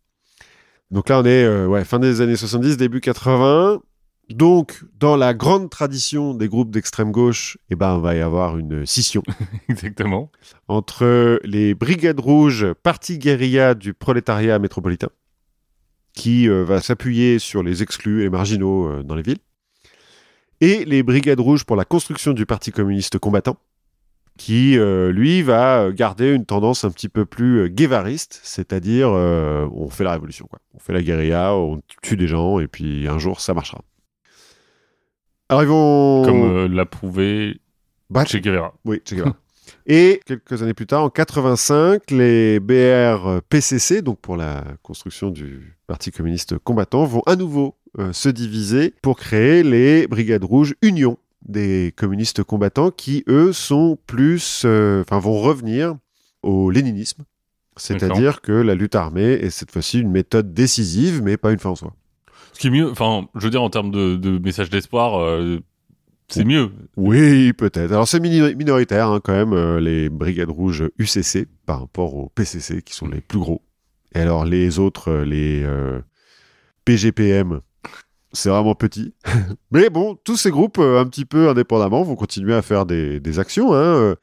Donc 0.93 1.09
là, 1.09 1.19
on 1.19 1.25
est 1.25 1.43
euh, 1.43 1.65
ouais, 1.65 1.83
fin 1.83 1.97
des 1.97 2.21
années 2.21 2.35
70, 2.35 2.77
début 2.77 3.01
80. 3.01 3.81
Donc, 4.29 4.83
dans 4.99 5.15
la 5.15 5.33
grande 5.33 5.71
tradition 5.71 6.35
des 6.35 6.47
groupes 6.47 6.69
d'extrême 6.69 7.11
gauche, 7.11 7.57
eh 7.71 7.75
ben, 7.75 7.95
on 7.95 7.97
va 7.97 8.13
y 8.13 8.21
avoir 8.21 8.59
une 8.59 8.85
scission 8.85 9.23
Exactement. 9.69 10.29
entre 10.67 11.39
les 11.43 11.73
brigades 11.73 12.19
rouges, 12.19 12.67
parti 12.83 13.17
guérilla 13.17 13.73
du 13.73 13.95
prolétariat 13.95 14.59
métropolitain, 14.59 15.09
qui 16.13 16.47
euh, 16.47 16.63
va 16.63 16.79
s'appuyer 16.79 17.39
sur 17.39 17.63
les 17.63 17.81
exclus 17.81 18.21
et 18.21 18.23
les 18.25 18.29
marginaux 18.29 18.87
euh, 18.87 19.03
dans 19.03 19.15
les 19.15 19.23
villes, 19.23 19.39
et 20.61 20.85
les 20.85 21.01
brigades 21.01 21.39
rouges 21.39 21.63
pour 21.63 21.75
la 21.75 21.85
construction 21.85 22.33
du 22.33 22.45
parti 22.45 22.71
communiste 22.71 23.17
combattant, 23.17 23.57
qui, 24.37 24.77
euh, 24.77 25.11
lui, 25.11 25.41
va 25.43 25.83
euh, 25.83 25.91
garder 25.93 26.31
une 26.33 26.45
tendance 26.45 26.83
un 26.83 26.89
petit 26.91 27.09
peu 27.09 27.25
plus 27.25 27.59
euh, 27.61 27.67
guévariste, 27.67 28.39
c'est-à-dire 28.43 29.09
euh, 29.11 29.67
on 29.73 29.89
fait 29.89 30.03
la 30.03 30.11
révolution, 30.13 30.47
quoi. 30.49 30.59
On 30.73 30.79
fait 30.79 30.93
la 30.93 31.01
guérilla, 31.03 31.53
on 31.55 31.81
tue 32.01 32.17
des 32.17 32.27
gens, 32.27 32.59
et 32.59 32.67
puis 32.67 33.07
un 33.07 33.19
jour, 33.19 33.39
ça 33.41 33.53
marchera. 33.53 33.81
Alors, 35.49 35.63
ils 35.63 35.69
vont... 35.69 36.23
Comme 36.25 36.43
euh, 36.43 36.67
l'a 36.67 36.85
prouvé 36.85 37.59
Bah, 38.09 38.25
Che 38.25 38.37
Guevara. 38.37 38.73
oui, 38.85 39.01
Che 39.07 39.13
Guevara. 39.15 39.35
Et 39.85 40.21
quelques 40.25 40.61
années 40.61 40.73
plus 40.73 40.87
tard, 40.87 41.03
en 41.03 41.09
85, 41.09 42.09
les 42.11 42.59
BR 42.59 43.41
PCC, 43.49 44.01
donc 44.01 44.19
pour 44.19 44.37
la 44.37 44.63
construction 44.81 45.29
du 45.29 45.77
Parti 45.87 46.11
communiste 46.11 46.57
combattant, 46.57 47.03
vont 47.05 47.21
à 47.25 47.35
nouveau 47.35 47.75
euh, 47.99 48.13
se 48.13 48.29
diviser 48.29 48.93
pour 49.01 49.17
créer 49.17 49.61
les 49.63 50.07
Brigades 50.07 50.43
rouges 50.43 50.73
Union 50.81 51.17
des 51.45 51.93
communistes 51.95 52.43
combattants 52.43 52.91
qui, 52.91 53.23
eux, 53.27 53.53
sont 53.53 53.97
plus, 54.07 54.63
euh, 54.65 55.01
enfin, 55.01 55.19
vont 55.19 55.39
revenir 55.39 55.95
au 56.41 56.69
léninisme. 56.69 57.23
C'est-à-dire 57.75 58.41
que 58.41 58.51
la 58.51 58.75
lutte 58.75 58.95
armée 58.95 59.31
est 59.31 59.49
cette 59.49 59.71
fois-ci 59.71 59.99
une 59.99 60.11
méthode 60.11 60.53
décisive, 60.53 61.21
mais 61.23 61.37
pas 61.37 61.51
une 61.51 61.59
fin 61.59 61.71
en 61.71 61.75
soi. 61.75 61.93
Ce 62.53 62.59
qui 62.59 62.67
est 62.67 62.71
mieux, 62.71 62.89
enfin, 62.89 63.27
je 63.35 63.41
veux 63.41 63.49
dire, 63.49 63.63
en 63.63 63.69
termes 63.69 63.89
de, 63.89 64.15
de 64.15 64.37
message 64.37 64.69
d'espoir, 64.69 65.19
euh, 65.19 65.59
c'est 66.27 66.45
mieux. 66.45 66.71
Oui, 66.97 67.53
peut-être. 67.53 67.91
Alors 67.91 68.07
c'est 68.07 68.19
minoritaire 68.19 69.09
hein, 69.09 69.19
quand 69.23 69.33
même, 69.33 69.53
euh, 69.53 69.79
les 69.79 70.09
brigades 70.09 70.49
rouges 70.49 70.83
UCC 70.97 71.47
par 71.65 71.81
rapport 71.81 72.15
aux 72.15 72.29
PCC 72.29 72.81
qui 72.81 72.93
sont 72.93 73.07
les 73.07 73.21
plus 73.21 73.39
gros. 73.39 73.61
Et 74.15 74.19
alors 74.19 74.45
les 74.45 74.79
autres, 74.79 75.11
les 75.13 75.63
euh, 75.63 75.99
PGPM, 76.85 77.61
c'est 78.33 78.49
vraiment 78.49 78.75
petit. 78.75 79.13
Mais 79.71 79.89
bon, 79.89 80.17
tous 80.23 80.37
ces 80.37 80.51
groupes, 80.51 80.79
euh, 80.79 80.99
un 80.99 81.05
petit 81.05 81.25
peu 81.25 81.49
indépendamment, 81.49 82.03
vont 82.03 82.15
continuer 82.15 82.53
à 82.53 82.61
faire 82.61 82.85
des, 82.85 83.19
des 83.19 83.39
actions. 83.39 83.73
hein, 83.73 83.77
euh. 83.77 84.15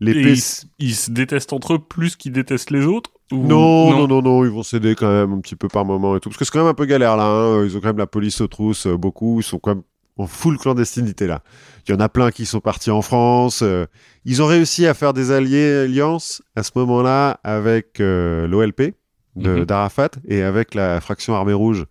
Les 0.00 0.12
Et 0.12 0.32
ils, 0.32 0.42
ils 0.80 0.94
se 0.94 1.10
détestent 1.10 1.52
entre 1.52 1.74
eux 1.74 1.78
plus 1.78 2.16
qu'ils 2.16 2.32
détestent 2.32 2.70
les 2.72 2.84
autres 2.84 3.10
ou- 3.32 3.46
Non, 3.46 3.90
non, 3.92 4.08
non, 4.08 4.22
non, 4.22 4.44
ils 4.44 4.50
vont 4.50 4.64
s'aider 4.64 4.94
quand 4.96 5.08
même 5.08 5.32
un 5.32 5.40
petit 5.40 5.54
peu 5.56 5.68
par 5.68 5.84
moment 5.84 6.16
et 6.16 6.20
tout. 6.20 6.28
Parce 6.28 6.38
que 6.38 6.44
c'est 6.44 6.50
quand 6.50 6.58
même 6.58 6.68
un 6.68 6.74
peu 6.74 6.84
galère 6.84 7.16
là. 7.16 7.24
hein. 7.24 7.64
Ils 7.64 7.76
ont 7.76 7.80
quand 7.80 7.86
même 7.88 7.98
la 7.98 8.06
police 8.08 8.40
aux 8.40 8.48
trousses, 8.48 8.86
euh, 8.86 8.96
beaucoup. 8.96 9.38
Ils 9.40 9.44
sont 9.44 9.58
quand 9.60 9.76
même 9.76 9.84
en 10.18 10.26
full 10.26 10.58
clandestinité 10.58 11.26
là. 11.28 11.42
Il 11.86 11.92
y 11.92 11.94
en 11.94 12.00
a 12.00 12.08
plein 12.08 12.30
qui 12.32 12.44
sont 12.44 12.60
partis 12.60 12.90
en 12.90 13.02
France. 13.02 13.60
euh. 13.62 13.86
Ils 14.24 14.42
ont 14.42 14.46
réussi 14.46 14.84
à 14.86 14.94
faire 14.94 15.12
des 15.12 15.30
alliés, 15.30 15.84
alliances 15.84 16.42
à 16.56 16.64
ce 16.64 16.72
moment-là 16.76 17.38
avec 17.44 18.00
euh, 18.00 18.46
l'OLP 18.48 18.94
Mhm. 19.36 19.64
d'Arafat 19.64 20.10
et 20.28 20.42
avec 20.42 20.74
la 20.76 21.00
fraction 21.00 21.34
Armée 21.34 21.52
Rouge 21.54 21.86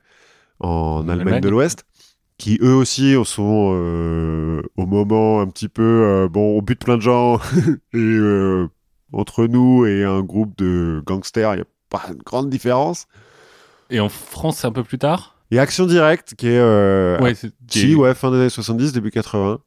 en 0.59 0.67
En 0.69 0.99
Allemagne 1.09 1.19
Allemagne. 1.21 1.41
de 1.41 1.49
l'Ouest. 1.49 1.85
Qui 2.37 2.57
eux 2.61 2.73
aussi 2.73 3.15
sont 3.25 3.73
euh, 3.75 4.61
au 4.75 4.85
moment 4.85 5.39
un 5.39 5.47
petit 5.47 5.69
peu 5.69 5.83
euh, 5.83 6.27
bon, 6.27 6.57
on 6.57 6.61
bute 6.61 6.83
plein 6.83 6.97
de 6.97 7.01
gens 7.01 7.37
et 7.93 7.97
euh, 7.97 8.67
entre 9.11 9.45
nous 9.45 9.85
et 9.85 10.03
un 10.03 10.21
groupe 10.21 10.57
de 10.57 11.01
gangsters, 11.05 11.53
il 11.53 11.57
n'y 11.57 11.61
a 11.61 11.67
pas 11.89 12.03
de 12.09 12.21
grande 12.23 12.49
différence. 12.49 13.05
Et 13.91 13.99
en 13.99 14.09
France, 14.09 14.57
c'est 14.57 14.67
un 14.67 14.71
peu 14.71 14.83
plus 14.83 14.97
tard? 14.97 15.37
Et 15.51 15.59
Action 15.59 15.85
Directe, 15.85 16.33
qui 16.35 16.47
est, 16.47 16.57
euh, 16.57 17.19
Ouais, 17.19 17.35
ouais, 17.95 18.15
fin 18.15 18.31
des 18.31 18.37
années 18.37 18.49
70, 18.49 18.91
début 18.93 19.11
80, 19.11 19.59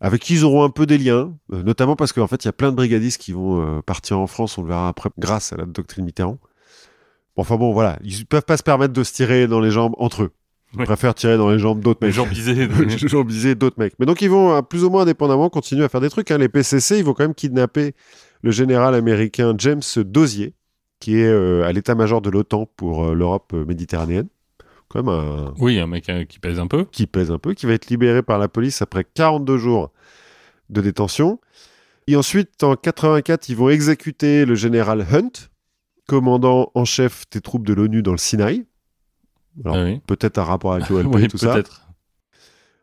avec 0.00 0.22
qui 0.22 0.34
ils 0.34 0.44
auront 0.44 0.64
un 0.64 0.70
peu 0.70 0.86
des 0.86 0.96
liens, 0.96 1.34
notamment 1.50 1.96
parce 1.96 2.14
qu'en 2.14 2.26
fait, 2.26 2.42
il 2.44 2.48
y 2.48 2.48
a 2.48 2.54
plein 2.54 2.70
de 2.70 2.76
brigadistes 2.76 3.20
qui 3.20 3.32
vont 3.32 3.82
partir 3.82 4.18
en 4.18 4.26
France, 4.26 4.56
on 4.56 4.62
le 4.62 4.68
verra 4.68 4.88
après, 4.88 5.10
grâce 5.18 5.52
à 5.52 5.58
la 5.58 5.66
doctrine 5.66 6.06
Mitterrand. 6.06 6.38
Bon, 7.36 7.42
enfin 7.42 7.56
bon, 7.56 7.72
voilà, 7.72 7.98
ils 8.04 8.26
peuvent 8.26 8.44
pas 8.44 8.56
se 8.56 8.62
permettre 8.62 8.92
de 8.92 9.02
se 9.04 9.12
tirer 9.12 9.46
dans 9.46 9.60
les 9.60 9.70
jambes 9.70 9.94
entre 9.98 10.24
eux. 10.24 10.30
Ils 10.72 10.78
Ouais. 10.80 10.84
préfèrent 10.84 11.14
tirer 11.14 11.36
dans 11.36 11.50
les 11.50 11.58
jambes 11.58 11.80
d'autres 11.80 12.00
mecs. 12.06 12.10
Les 12.10 13.08
gens 13.08 13.24
bisés 13.24 13.54
d'autres 13.56 13.78
mecs. 13.78 13.94
Mais 13.98 14.06
donc 14.06 14.22
ils 14.22 14.30
vont 14.30 14.54
euh, 14.56 14.62
plus 14.62 14.84
ou 14.84 14.90
moins 14.90 15.02
indépendamment 15.02 15.48
continuer 15.50 15.84
à 15.84 15.88
faire 15.88 16.00
des 16.00 16.10
trucs. 16.10 16.30
hein. 16.30 16.38
Les 16.38 16.48
PCC, 16.48 16.98
ils 16.98 17.04
vont 17.04 17.12
quand 17.14 17.24
même 17.24 17.34
kidnapper 17.34 17.94
le 18.42 18.50
général 18.52 18.94
américain 18.94 19.54
James 19.58 19.80
Dozier, 19.96 20.54
qui 21.00 21.18
est 21.18 21.26
euh, 21.26 21.64
à 21.64 21.72
l'état-major 21.72 22.20
de 22.20 22.30
l'OTAN 22.30 22.66
pour 22.76 23.04
euh, 23.06 23.14
l'Europe 23.14 23.52
méditerranéenne. 23.52 24.28
Quand 24.88 25.02
même 25.02 25.08
un 25.14 25.54
oui, 25.58 25.78
un 25.78 25.86
mec 25.86 26.08
euh, 26.08 26.24
qui 26.24 26.38
pèse 26.40 26.58
un 26.58 26.66
peu. 26.66 26.84
qui 26.84 27.06
pèse 27.06 27.30
un 27.30 27.38
peu, 27.38 27.54
qui 27.54 27.66
va 27.66 27.72
être 27.74 27.88
libéré 27.88 28.22
par 28.22 28.38
la 28.38 28.48
police 28.48 28.80
après 28.82 29.04
42 29.04 29.56
jours 29.56 29.92
de 30.68 30.80
détention. 30.80 31.40
Et 32.06 32.16
ensuite, 32.16 32.62
en 32.64 32.74
84, 32.76 33.48
ils 33.48 33.56
vont 33.56 33.68
exécuter 33.70 34.44
le 34.44 34.54
général 34.56 35.06
Hunt, 35.12 35.48
commandant 36.06 36.70
en 36.74 36.84
chef 36.84 37.24
des 37.30 37.40
troupes 37.40 37.66
de 37.66 37.72
l'ONU 37.74 38.02
dans 38.02 38.12
le 38.12 38.18
Sinaï. 38.18 38.64
Alors, 39.64 39.76
Ah 39.76 39.84
oui. 39.84 40.00
Peut-être 40.06 40.38
un 40.38 40.44
rapport 40.44 40.72
avec 40.74 40.88
l'OLP 40.88 41.08
Oui, 41.14 41.28
tout 41.28 41.38
ça. 41.38 41.60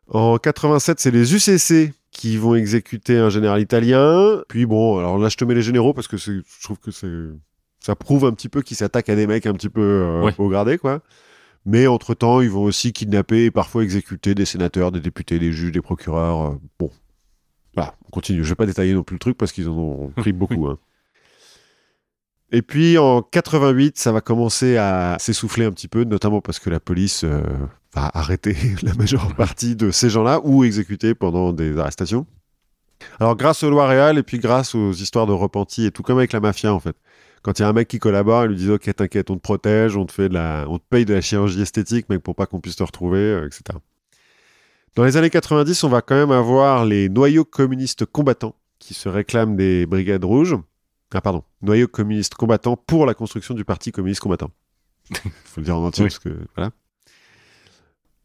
En 0.09 0.37
87, 0.37 0.99
c'est 0.99 1.11
les 1.11 1.33
UCC 1.35 1.93
qui 2.11 2.37
vont 2.37 2.55
exécuter 2.55 3.17
un 3.17 3.29
général 3.29 3.61
italien. 3.61 4.41
Puis 4.47 4.65
bon, 4.65 4.97
alors 4.99 5.17
là, 5.17 5.29
je 5.29 5.35
te 5.37 5.43
mets 5.45 5.53
les 5.55 5.61
généraux 5.61 5.93
parce 5.93 6.07
que 6.07 6.17
je 6.17 6.41
trouve 6.63 6.79
que 6.79 6.91
c'est 6.91 7.11
ça 7.79 7.95
prouve 7.95 8.25
un 8.25 8.31
petit 8.31 8.49
peu 8.49 8.61
qu'ils 8.61 8.77
s'attaquent 8.77 9.09
à 9.09 9.15
des 9.15 9.27
mecs 9.27 9.45
un 9.45 9.53
petit 9.53 9.69
peu 9.69 9.81
euh, 9.81 10.23
Ouais. 10.23 10.33
au 10.37 10.49
gradé, 10.49 10.77
quoi. 10.77 11.01
Mais 11.65 11.85
entre-temps, 11.87 12.41
ils 12.41 12.49
vont 12.49 12.63
aussi 12.63 12.91
kidnapper 12.93 13.45
et 13.45 13.51
parfois 13.51 13.83
exécuter 13.83 14.33
des 14.35 14.45
sénateurs, 14.45 14.91
des 14.91 14.99
députés, 15.01 15.37
des 15.39 15.51
juges, 15.51 15.71
des 15.73 15.81
procureurs. 15.81 16.51
euh, 16.53 16.55
bon, 16.79 16.89
voilà, 17.75 17.93
on 18.05 18.09
continue. 18.09 18.43
Je 18.43 18.49
vais 18.49 18.55
pas 18.55 18.65
détailler 18.65 18.93
non 18.93 19.03
plus 19.03 19.15
le 19.15 19.19
truc 19.19 19.37
parce 19.37 19.51
qu'ils 19.51 19.67
en 19.69 19.73
ont 19.77 20.09
pris 20.15 20.31
beaucoup. 20.33 20.67
hein. 20.67 20.77
Et 22.51 22.61
puis 22.61 22.97
en 22.97 23.21
88, 23.21 23.97
ça 23.97 24.11
va 24.11 24.21
commencer 24.21 24.77
à 24.77 25.17
s'essouffler 25.19 25.65
un 25.65 25.71
petit 25.71 25.89
peu, 25.89 26.05
notamment 26.05 26.39
parce 26.39 26.59
que 26.59 26.69
la 26.69 26.79
police 26.79 27.25
euh, 27.25 27.41
va 27.93 28.09
arrêter 28.13 28.55
la 28.83 28.93
majeure 28.93 29.35
partie 29.35 29.75
de 29.75 29.91
ces 29.91 30.09
gens-là 30.09 30.39
ou 30.43 30.63
exécuter 30.63 31.13
pendant 31.13 31.51
des 31.51 31.77
arrestations. 31.77 32.25
Alors 33.19 33.35
grâce 33.35 33.63
aux 33.63 33.69
lois 33.69 33.87
réales 33.87 34.17
et 34.17 34.23
puis 34.23 34.39
grâce 34.39 34.75
aux 34.75 34.91
histoires 34.91 35.27
de 35.27 35.33
repentis 35.33 35.85
et 35.85 35.91
tout 35.91 36.03
comme 36.03 36.17
avec 36.17 36.31
la 36.31 36.39
mafia 36.39 36.73
en 36.73 36.79
fait. 36.79 36.95
Quand 37.43 37.59
il 37.59 37.61
y 37.61 37.65
a 37.65 37.69
un 37.69 37.73
mec 37.73 37.87
qui 37.87 37.99
collabore, 37.99 38.45
ils 38.45 38.49
lui 38.49 38.55
disent 38.55 38.71
ok 38.71 38.95
t'inquiète, 38.95 39.29
on 39.29 39.35
te 39.35 39.41
protège, 39.41 39.97
on 39.97 40.05
te 40.05 40.11
fait 40.11 40.29
on 40.67 40.79
te 40.79 40.83
paye 40.89 41.05
de 41.05 41.13
la 41.13 41.21
chirurgie 41.21 41.61
esthétique, 41.61 42.09
mec 42.09 42.23
pour 42.23 42.35
pas 42.35 42.45
qu'on 42.45 42.59
puisse 42.59 42.77
te 42.77 42.83
retrouver, 42.83 43.19
euh, 43.19 43.45
etc. 43.45 43.77
Dans 44.95 45.03
les 45.03 45.15
années 45.15 45.29
90, 45.29 45.83
on 45.83 45.89
va 45.89 46.01
quand 46.01 46.15
même 46.15 46.31
avoir 46.31 46.85
les 46.85 47.07
noyaux 47.07 47.45
communistes 47.45 48.05
combattants 48.05 48.55
qui 48.79 48.93
se 48.93 49.09
réclament 49.09 49.55
des 49.55 49.85
brigades 49.85 50.23
rouges. 50.23 50.55
Ah 51.13 51.21
pardon, 51.21 51.43
noyaux 51.61 51.87
communistes 51.87 52.35
combattants 52.35 52.75
pour 52.75 53.05
la 53.05 53.13
construction 53.13 53.53
du 53.53 53.63
parti 53.65 53.91
communiste 53.91 54.21
combattant. 54.21 54.51
Faut 55.45 55.61
le 55.61 55.63
dire 55.65 55.77
en 55.77 55.85
entier 55.85 56.03
Oui. 56.03 56.09
parce 56.09 56.19
que 56.19 56.37
voilà. 56.55 56.71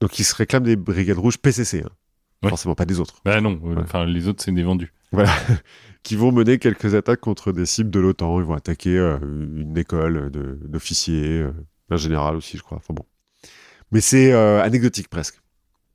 Donc 0.00 0.18
ils 0.18 0.24
se 0.24 0.34
réclament 0.34 0.64
des 0.64 0.76
brigades 0.76 1.18
rouges 1.18 1.38
PCC, 1.38 1.82
hein. 1.84 1.90
Ouais. 2.42 2.48
forcément 2.48 2.74
pas 2.74 2.84
des 2.86 2.98
autres, 2.98 3.20
Bah 3.24 3.40
non, 3.40 3.60
euh, 3.64 3.74
Ouais. 3.76 3.82
enfin 3.82 4.04
les 4.04 4.26
autres 4.26 4.42
c'est 4.42 4.50
des 4.50 4.64
vendus. 4.64 4.92
qui 6.02 6.16
vont 6.16 6.32
mener 6.32 6.58
quelques 6.58 6.94
attaques 6.96 7.20
contre 7.20 7.52
des 7.52 7.66
cibles 7.66 7.90
de 7.90 8.00
l'OTAN. 8.00 8.40
Ils 8.40 8.46
vont 8.46 8.54
attaquer 8.54 8.98
euh, 8.98 9.18
une 9.20 9.78
école 9.78 10.30
d'officiers, 10.64 11.42
euh, 11.42 11.52
un 11.90 11.96
général 11.96 12.34
aussi, 12.34 12.56
je 12.56 12.62
crois. 12.64 12.78
Enfin 12.78 12.94
bon, 12.94 13.04
mais 13.92 14.00
c'est 14.00 14.32
anecdotique 14.32 15.08
presque. 15.08 15.38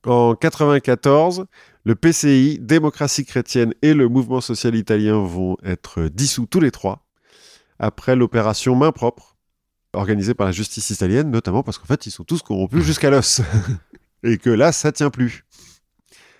En 0.06 0.34
94, 0.36 1.44
le 1.88 1.94
PCI, 1.94 2.58
Démocratie 2.60 3.24
chrétienne 3.24 3.72
et 3.80 3.94
le 3.94 4.08
mouvement 4.10 4.42
social 4.42 4.74
italien 4.74 5.18
vont 5.24 5.56
être 5.64 6.02
dissous 6.08 6.44
tous 6.44 6.60
les 6.60 6.70
trois 6.70 7.06
après 7.78 8.14
l'opération 8.14 8.74
Main 8.76 8.92
propre 8.92 9.38
organisée 9.94 10.34
par 10.34 10.44
la 10.46 10.52
justice 10.52 10.90
italienne, 10.90 11.30
notamment 11.30 11.62
parce 11.62 11.78
qu'en 11.78 11.86
fait 11.86 12.04
ils 12.04 12.10
sont 12.10 12.24
tous 12.24 12.42
corrompus 12.42 12.84
jusqu'à 12.84 13.08
l'os 13.08 13.40
et 14.22 14.36
que 14.36 14.50
là 14.50 14.70
ça 14.70 14.92
tient 14.92 15.08
plus. 15.08 15.46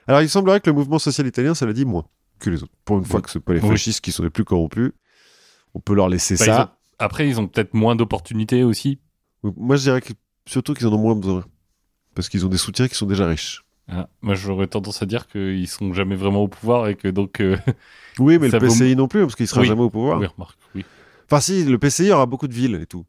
Alors 0.06 0.20
il 0.20 0.28
semblerait 0.28 0.60
que 0.60 0.68
le 0.68 0.74
mouvement 0.76 0.98
social 0.98 1.26
italien 1.26 1.54
ça 1.54 1.64
l'a 1.64 1.72
dit 1.72 1.86
moins 1.86 2.04
que 2.40 2.50
les 2.50 2.62
autres. 2.62 2.74
Pour 2.84 2.98
une 2.98 3.06
fois 3.06 3.22
que 3.22 3.30
ce 3.30 3.38
pas 3.38 3.54
les 3.54 3.60
fascistes 3.60 4.02
qui 4.02 4.12
sont 4.12 4.22
les 4.24 4.30
plus 4.30 4.44
corrompus, 4.44 4.92
on 5.72 5.80
peut 5.80 5.94
leur 5.94 6.10
laisser 6.10 6.34
Bah, 6.36 6.44
ils 6.44 6.46
ça. 6.46 6.64
ont- 6.64 6.94
Après, 6.98 7.26
ils 7.26 7.40
ont 7.40 7.46
peut-être 7.48 7.72
moins 7.72 7.96
d'opportunités 7.96 8.64
aussi. 8.64 9.00
Moi 9.42 9.76
je 9.76 9.82
dirais 9.84 10.02
que, 10.02 10.12
surtout 10.46 10.74
qu'ils 10.74 10.86
en 10.88 10.92
ont 10.92 10.98
moins 10.98 11.14
besoin 11.16 11.44
parce 12.14 12.28
qu'ils 12.28 12.44
ont 12.44 12.50
des 12.50 12.58
soutiens 12.58 12.86
qui 12.86 12.96
sont 12.96 13.06
déjà 13.06 13.26
riches. 13.26 13.64
Ah, 13.88 14.08
moi, 14.20 14.34
j'aurais 14.34 14.66
tendance 14.66 15.02
à 15.02 15.06
dire 15.06 15.26
qu'ils 15.28 15.66
sont 15.68 15.92
jamais 15.94 16.14
vraiment 16.16 16.42
au 16.42 16.48
pouvoir 16.48 16.88
et 16.88 16.94
que 16.94 17.08
donc. 17.08 17.40
euh, 17.40 17.56
Oui, 18.18 18.38
mais 18.38 18.48
le 18.48 18.58
vaut- 18.58 18.66
PCI 18.66 18.96
non 18.96 19.08
plus, 19.08 19.20
parce 19.22 19.36
qu'il 19.36 19.46
sera 19.46 19.60
Oui. 19.62 19.66
jamais 19.68 19.80
au 19.82 19.90
pouvoir. 19.90 20.18
Oui, 20.20 20.26
remarque, 20.26 20.58
oui. 20.74 20.84
Enfin, 21.26 21.40
si, 21.40 21.64
le 21.64 21.78
PCI 21.78 22.10
aura 22.10 22.26
beaucoup 22.26 22.48
de 22.48 22.52
villes 22.54 22.74
et 22.82 22.86
tout. 22.86 23.04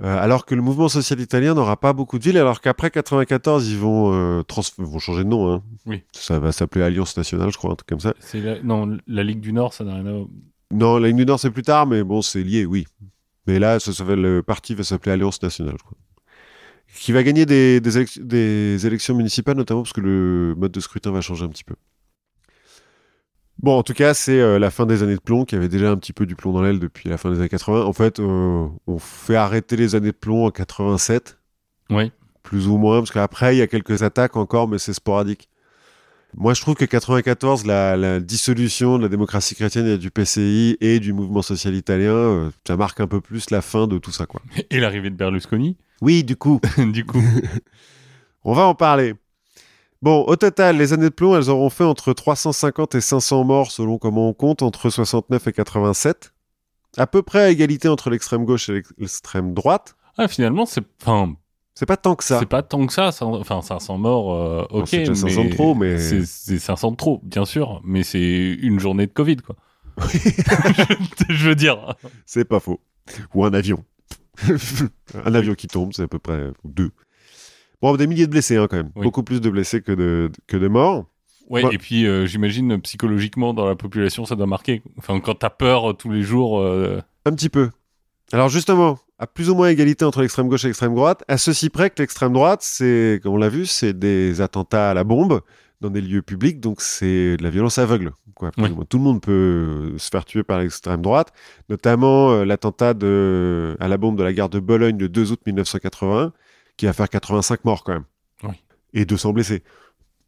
Euh, 0.00 0.16
alors 0.22 0.46
que 0.46 0.54
le 0.54 0.62
mouvement 0.62 0.88
social 0.88 1.18
italien 1.18 1.54
n'aura 1.54 1.76
pas 1.76 1.92
beaucoup 1.92 2.18
de 2.20 2.24
villes, 2.24 2.38
alors 2.38 2.60
qu'après 2.60 2.90
94, 2.90 3.68
ils 3.68 3.78
vont, 3.78 4.12
euh, 4.14 4.42
trans- 4.44 4.62
vont 4.78 4.98
changer 5.00 5.24
de 5.24 5.28
nom. 5.28 5.52
hein. 5.52 5.62
Oui. 5.86 6.02
Ça 6.12 6.38
va 6.38 6.52
s'appeler 6.52 6.84
Alliance 6.84 7.16
Nationale, 7.16 7.50
je 7.50 7.56
crois, 7.58 7.72
un 7.72 7.74
truc 7.74 7.88
comme 7.88 7.98
ça. 8.00 8.14
La... 8.34 8.62
Non, 8.62 8.96
la 9.08 9.24
Ligue 9.24 9.40
du 9.40 9.52
Nord, 9.52 9.72
ça 9.74 9.82
n'a 9.82 9.94
rien 9.94 10.06
à 10.06 10.12
voir. 10.12 10.26
Non, 10.70 10.98
la 10.98 11.08
ligne 11.08 11.16
du 11.16 11.26
Nord, 11.26 11.40
c'est 11.40 11.50
plus 11.50 11.62
tard, 11.62 11.86
mais 11.86 12.04
bon, 12.04 12.22
c'est 12.22 12.42
lié, 12.44 12.64
oui. 12.66 12.86
Mais 13.46 13.58
là, 13.58 13.80
ça 13.80 13.90
le 14.14 14.42
parti 14.42 14.74
va 14.74 14.84
s'appeler 14.84 15.12
Alliance 15.12 15.42
Nationale, 15.42 15.74
je 15.78 15.82
crois. 15.82 15.96
Qui 17.00 17.12
va 17.12 17.22
gagner 17.22 17.46
des, 17.46 17.80
des, 17.80 17.98
élec- 17.98 18.20
des 18.22 18.86
élections 18.86 19.14
municipales, 19.14 19.56
notamment 19.56 19.82
parce 19.82 19.92
que 19.92 20.00
le 20.00 20.54
mode 20.56 20.72
de 20.72 20.80
scrutin 20.80 21.10
va 21.12 21.20
changer 21.20 21.44
un 21.44 21.48
petit 21.48 21.64
peu. 21.64 21.74
Bon, 23.60 23.76
en 23.76 23.82
tout 23.82 23.92
cas, 23.94 24.14
c'est 24.14 24.38
euh, 24.40 24.58
la 24.58 24.70
fin 24.70 24.86
des 24.86 25.02
années 25.02 25.16
de 25.16 25.20
plomb, 25.20 25.44
qui 25.44 25.56
avait 25.56 25.68
déjà 25.68 25.90
un 25.90 25.96
petit 25.96 26.12
peu 26.12 26.26
du 26.26 26.36
plomb 26.36 26.52
dans 26.52 26.62
l'aile 26.62 26.78
depuis 26.78 27.08
la 27.08 27.18
fin 27.18 27.30
des 27.30 27.38
années 27.38 27.48
80. 27.48 27.82
En 27.84 27.92
fait, 27.92 28.20
euh, 28.20 28.68
on 28.86 28.98
fait 28.98 29.34
arrêter 29.34 29.76
les 29.76 29.94
années 29.96 30.12
de 30.12 30.16
plomb 30.16 30.46
en 30.46 30.50
87, 30.50 31.38
Oui. 31.90 32.12
plus 32.44 32.68
ou 32.68 32.76
moins, 32.78 32.98
parce 33.00 33.10
qu'après, 33.10 33.56
il 33.56 33.58
y 33.58 33.62
a 33.62 33.66
quelques 33.66 34.02
attaques 34.04 34.36
encore, 34.36 34.68
mais 34.68 34.78
c'est 34.78 34.92
sporadique. 34.92 35.48
Moi, 36.36 36.54
je 36.54 36.60
trouve 36.60 36.74
que 36.76 36.84
94, 36.84 37.66
la, 37.66 37.96
la 37.96 38.20
dissolution 38.20 38.98
de 38.98 39.02
la 39.02 39.08
démocratie 39.08 39.56
chrétienne 39.56 39.86
et 39.86 39.98
du 39.98 40.10
PCI 40.12 40.76
et 40.80 41.00
du 41.00 41.12
mouvement 41.12 41.42
social 41.42 41.74
italien, 41.74 42.12
euh, 42.12 42.50
ça 42.66 42.76
marque 42.76 43.00
un 43.00 43.06
peu 43.08 43.20
plus 43.20 43.50
la 43.50 43.60
fin 43.62 43.88
de 43.88 43.98
tout 43.98 44.12
ça, 44.12 44.26
quoi. 44.26 44.40
Et 44.70 44.78
l'arrivée 44.78 45.10
de 45.10 45.16
Berlusconi, 45.16 45.76
Oui, 46.00 46.24
du 46.24 46.36
coup, 46.36 46.60
du 46.78 47.04
coup. 47.04 47.20
on 48.44 48.52
va 48.52 48.66
en 48.66 48.74
parler. 48.74 49.14
Bon, 50.00 50.22
au 50.28 50.36
total, 50.36 50.76
les 50.76 50.92
années 50.92 51.08
de 51.10 51.14
plomb, 51.14 51.36
elles 51.36 51.50
auront 51.50 51.70
fait 51.70 51.82
entre 51.84 52.12
350 52.12 52.94
et 52.94 53.00
500 53.00 53.42
morts, 53.44 53.70
selon 53.72 53.98
comment 53.98 54.28
on 54.28 54.32
compte, 54.32 54.62
entre 54.62 54.90
69 54.90 55.48
et 55.48 55.52
87. 55.52 56.32
À 56.96 57.06
peu 57.06 57.22
près 57.22 57.40
à 57.42 57.50
égalité 57.50 57.88
entre 57.88 58.08
l'extrême 58.10 58.44
gauche 58.44 58.68
et 58.68 58.74
l'ex- 58.74 58.92
l'extrême 58.98 59.54
droite. 59.54 59.96
Ah, 60.16 60.28
finalement, 60.28 60.66
c'est. 60.66 60.84
Enfin, 61.02 61.34
C'est 61.74 61.86
pas 61.86 61.96
tant 61.96 62.14
que 62.14 62.22
ça. 62.24 62.38
c'est 62.38 62.46
pas 62.46 62.62
tant 62.62 62.86
que 62.86 62.92
ça. 62.92 63.10
Enfin, 63.22 63.60
500 63.60 63.98
morts, 63.98 64.34
euh, 64.34 64.64
ok. 64.70 64.86
c'est 64.88 64.98
déjà 65.00 65.14
500 65.16 65.42
mais 65.44 65.48
de 65.50 65.54
trop, 65.54 65.74
mais- 65.74 65.98
C'est 65.98 66.24
c'est 66.24 66.58
500 66.58 66.92
de 66.92 66.96
trop, 66.96 67.20
bien 67.24 67.44
sûr. 67.44 67.80
Mais 67.84 68.02
c'est 68.04 68.56
une 68.62 68.78
journée 68.80 69.06
de 69.06 69.12
Covid, 69.12 69.36
quoi. 69.38 69.56
je 71.28 71.48
veux 71.48 71.54
dire. 71.54 71.94
C'est 72.24 72.44
pas 72.44 72.60
faux. 72.60 72.80
Ou 73.34 73.44
un 73.44 73.52
avion. 73.52 73.84
un 75.24 75.34
avion 75.34 75.54
qui 75.54 75.66
tombe, 75.66 75.92
c'est 75.92 76.02
à 76.02 76.08
peu 76.08 76.18
près 76.18 76.50
deux. 76.64 76.90
Bon, 77.80 77.94
des 77.96 78.06
milliers 78.06 78.26
de 78.26 78.30
blessés 78.32 78.56
hein, 78.56 78.66
quand 78.68 78.76
même. 78.76 78.90
Oui. 78.96 79.02
Beaucoup 79.04 79.22
plus 79.22 79.40
de 79.40 79.50
blessés 79.50 79.80
que 79.82 79.92
de, 79.92 80.30
que 80.46 80.56
de 80.56 80.68
morts. 80.68 81.06
Ouais, 81.48 81.64
Ouais. 81.64 81.74
et 81.74 81.78
puis 81.78 82.06
euh, 82.06 82.26
j'imagine 82.26 82.78
psychologiquement 82.82 83.54
dans 83.54 83.64
la 83.66 83.74
population, 83.76 84.24
ça 84.26 84.34
doit 84.36 84.46
marquer. 84.46 84.82
Enfin, 84.98 85.18
quand 85.20 85.34
t'as 85.36 85.48
peur 85.50 85.90
euh, 85.90 85.92
tous 85.94 86.10
les 86.10 86.22
jours. 86.22 86.60
euh, 86.60 87.00
Un 87.24 87.32
petit 87.32 87.48
peu. 87.48 87.70
Alors 88.32 88.50
justement, 88.50 88.98
à 89.18 89.26
plus 89.26 89.48
ou 89.48 89.54
moins 89.54 89.68
égalité 89.68 90.04
entre 90.04 90.20
l'extrême 90.20 90.48
gauche 90.48 90.64
et 90.64 90.68
l'extrême 90.68 90.94
droite, 90.94 91.24
à 91.26 91.38
ceci 91.38 91.70
près 91.70 91.88
que 91.88 92.02
l'extrême 92.02 92.34
droite, 92.34 92.60
c'est, 92.62 93.20
comme 93.22 93.32
on 93.32 93.38
l'a 93.38 93.48
vu, 93.48 93.64
c'est 93.64 93.98
des 93.98 94.42
attentats 94.42 94.90
à 94.90 94.94
la 94.94 95.04
bombe, 95.04 95.40
dans 95.80 95.90
des 95.90 96.00
lieux 96.00 96.22
publics, 96.22 96.60
donc 96.60 96.80
c'est 96.80 97.36
de 97.36 97.42
la 97.42 97.50
violence 97.50 97.78
aveugle. 97.78 98.12
Quoi, 98.34 98.50
Oui. 98.58 98.68
Tout 98.88 98.98
le 98.98 99.04
monde 99.04 99.20
peut 99.20 99.94
se 99.96 100.08
faire 100.10 100.24
tuer 100.24 100.42
par 100.42 100.58
l'extrême 100.58 101.02
droite, 101.02 101.32
notamment 101.68 102.32
euh, 102.32 102.44
l'attentat 102.44 102.90
à 102.90 103.88
la 103.88 103.96
bombe 103.96 104.16
de 104.18 104.22
la 104.22 104.32
gare 104.32 104.48
de 104.48 104.58
Bologne 104.60 104.98
le 104.98 105.08
2 105.08 105.32
août 105.32 105.40
1981, 105.46 106.32
qui 106.76 106.86
va 106.86 106.92
faire 106.92 107.08
85 107.08 107.64
morts 107.64 107.84
quand 107.84 107.92
même. 107.92 108.04
Oui. 108.44 108.54
Et 108.94 109.04
200 109.04 109.32
blessés. 109.32 109.62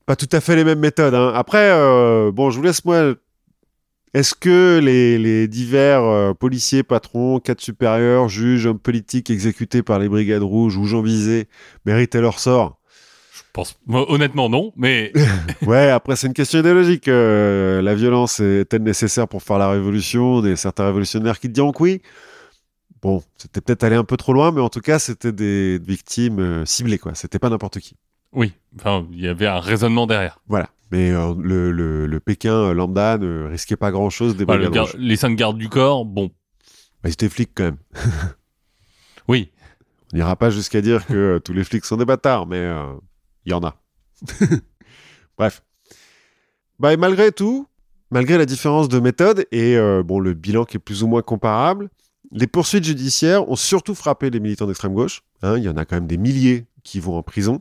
Pas 0.07 0.17
tout 0.17 0.29
à 0.33 0.41
fait 0.41 0.57
les 0.57 0.65
mêmes 0.65 0.81
méthodes. 0.81 1.15
hein. 1.15 1.33
Après, 1.35 1.71
euh, 1.73 2.33
bon, 2.33 2.51
je 2.51 2.57
vous 2.59 2.65
laisse 2.65 2.85
moi. 2.85 3.15
Est-ce 4.13 4.35
que 4.35 4.81
les, 4.83 5.19
les 5.19 5.47
divers 5.47 6.03
euh, 6.03 6.35
policiers, 6.35 6.83
patrons, 6.83 7.39
cadres 7.39 7.61
supérieurs, 7.61 8.29
juges, 8.29 8.67
hommes 8.67 8.81
politiques 8.81 9.31
exécutés 9.31 9.85
par 9.85 10.01
les 10.01 10.09
brigades 10.09 10.43
rouges 10.43 10.77
ou 10.77 10.85
gens 10.85 11.01
visés 11.03 11.47
méritaient 11.87 12.21
leur 12.21 12.41
sort? 12.41 12.80
Pense, 13.53 13.77
moi, 13.87 14.11
honnêtement, 14.11 14.49
non, 14.49 14.73
mais 14.77 15.13
Ouais, 15.67 15.91
après, 15.91 16.17
c'est 16.17 16.27
une 16.27 16.33
question 16.35 16.61
idéologique. 16.61 17.09
Euh, 17.09 17.83
la 17.83 17.95
violence 17.95 18.41
est-elle 18.41 18.83
nécessaire 18.83 19.27
pour 19.29 19.43
faire 19.43 19.59
la 19.59 19.69
révolution? 19.71 20.41
Des 20.41 20.57
certains 20.57 20.87
révolutionnaires 20.87 21.39
qui 21.41 21.49
te 21.49 21.53
diront 21.53 21.73
que 21.73 21.83
oui. 21.83 22.03
Bon, 23.03 23.23
c'était 23.39 23.61
peut-être 23.61 23.83
aller 23.85 23.97
un 23.97 24.05
peu 24.05 24.17
trop 24.17 24.33
loin, 24.35 24.53
mais 24.53 24.61
en 24.61 24.69
tout 24.69 24.81
cas, 24.81 24.99
c'était 24.99 25.33
des 25.33 25.79
victimes 25.79 26.39
euh, 26.39 26.67
ciblées, 26.67 26.99
quoi. 26.99 27.15
C'était 27.15 27.39
pas 27.39 27.49
n'importe 27.49 27.79
qui. 27.81 27.97
oui, 28.33 28.53
enfin, 28.79 29.07
il 29.13 29.21
y 29.21 29.27
avait 29.29 29.47
un 29.47 29.59
raisonnement 29.61 30.07
derrière. 30.07 30.39
Voilà. 30.49 30.69
Mais 30.93 31.11
euh, 31.11 31.35
le, 31.41 31.71
le- 31.73 32.07
le 32.07 32.21
Pékin 32.21 32.75
lambda 32.75 33.17
ne 33.17 33.45
risquait 33.45 33.77
pas 33.77 33.91
grand-chose 33.91 34.37
des 34.37 34.45
Bah, 34.45 34.57
le 34.57 34.69
gar- 34.71 34.89
les 34.99 35.17
cinq 35.17 35.35
gardes 35.37 35.57
du 35.57 35.69
corps, 35.69 36.05
bon, 36.05 36.27
Bah, 37.03 37.09
ils 37.09 37.13
étaient 37.13 37.29
flics, 37.29 37.53
quand 37.55 37.65
même. 37.65 37.79
oui, 39.29 39.51
On 40.13 40.17
n'ira 40.17 40.35
pas 40.37 40.51
jusqu'à 40.51 40.81
dire 40.81 41.07
que 41.07 41.39
tous 41.39 41.53
les 41.53 41.63
flics 41.65 41.85
sont 41.85 41.97
des 41.97 42.05
bâtards, 42.05 42.47
mais 42.49 42.57
euh, 42.59 42.85
il 43.47 43.51
y 43.53 43.55
en 43.55 43.63
a. 43.63 43.77
Bref. 45.39 45.63
Bah, 46.79 46.93
et 46.93 46.97
malgré 46.97 47.33
tout, 47.33 47.67
malgré 48.11 48.39
la 48.39 48.47
différence 48.47 48.89
de 48.89 49.01
méthode 49.01 49.47
et 49.53 49.77
euh, 49.77 50.03
bon, 50.03 50.19
le 50.21 50.35
bilan 50.35 50.65
qui 50.65 50.77
est 50.77 50.81
plus 50.81 51.03
ou 51.03 51.07
moins 51.09 51.23
comparable, 51.23 51.89
les 52.33 52.47
poursuites 52.47 52.85
judiciaires 52.85 53.49
ont 53.49 53.57
surtout 53.57 53.95
frappé 53.95 54.31
les 54.31 54.41
militants 54.41 54.67
d'extrême 54.67 54.95
gauche. 54.95 55.23
hein. 55.43 55.57
Il 55.59 55.65
y 55.65 55.69
en 55.69 55.77
a 55.77 55.85
quand 55.85 55.97
même 55.97 56.07
des 56.07 56.19
milliers 56.19 56.67
qui 56.85 57.01
vont 57.01 57.17
en 57.17 57.23
prison. 57.23 57.61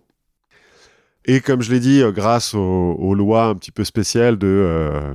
Et 1.26 1.42
comme 1.42 1.62
je 1.62 1.72
l'ai 1.72 1.80
dit, 1.80 2.02
euh, 2.02 2.12
grâce 2.12 2.54
aux, 2.54 2.60
aux 2.94 3.14
lois 3.14 3.46
un 3.46 3.56
petit 3.56 3.72
peu 3.72 3.84
spéciales 3.84 4.38
de 4.38 4.48
euh, 4.48 5.14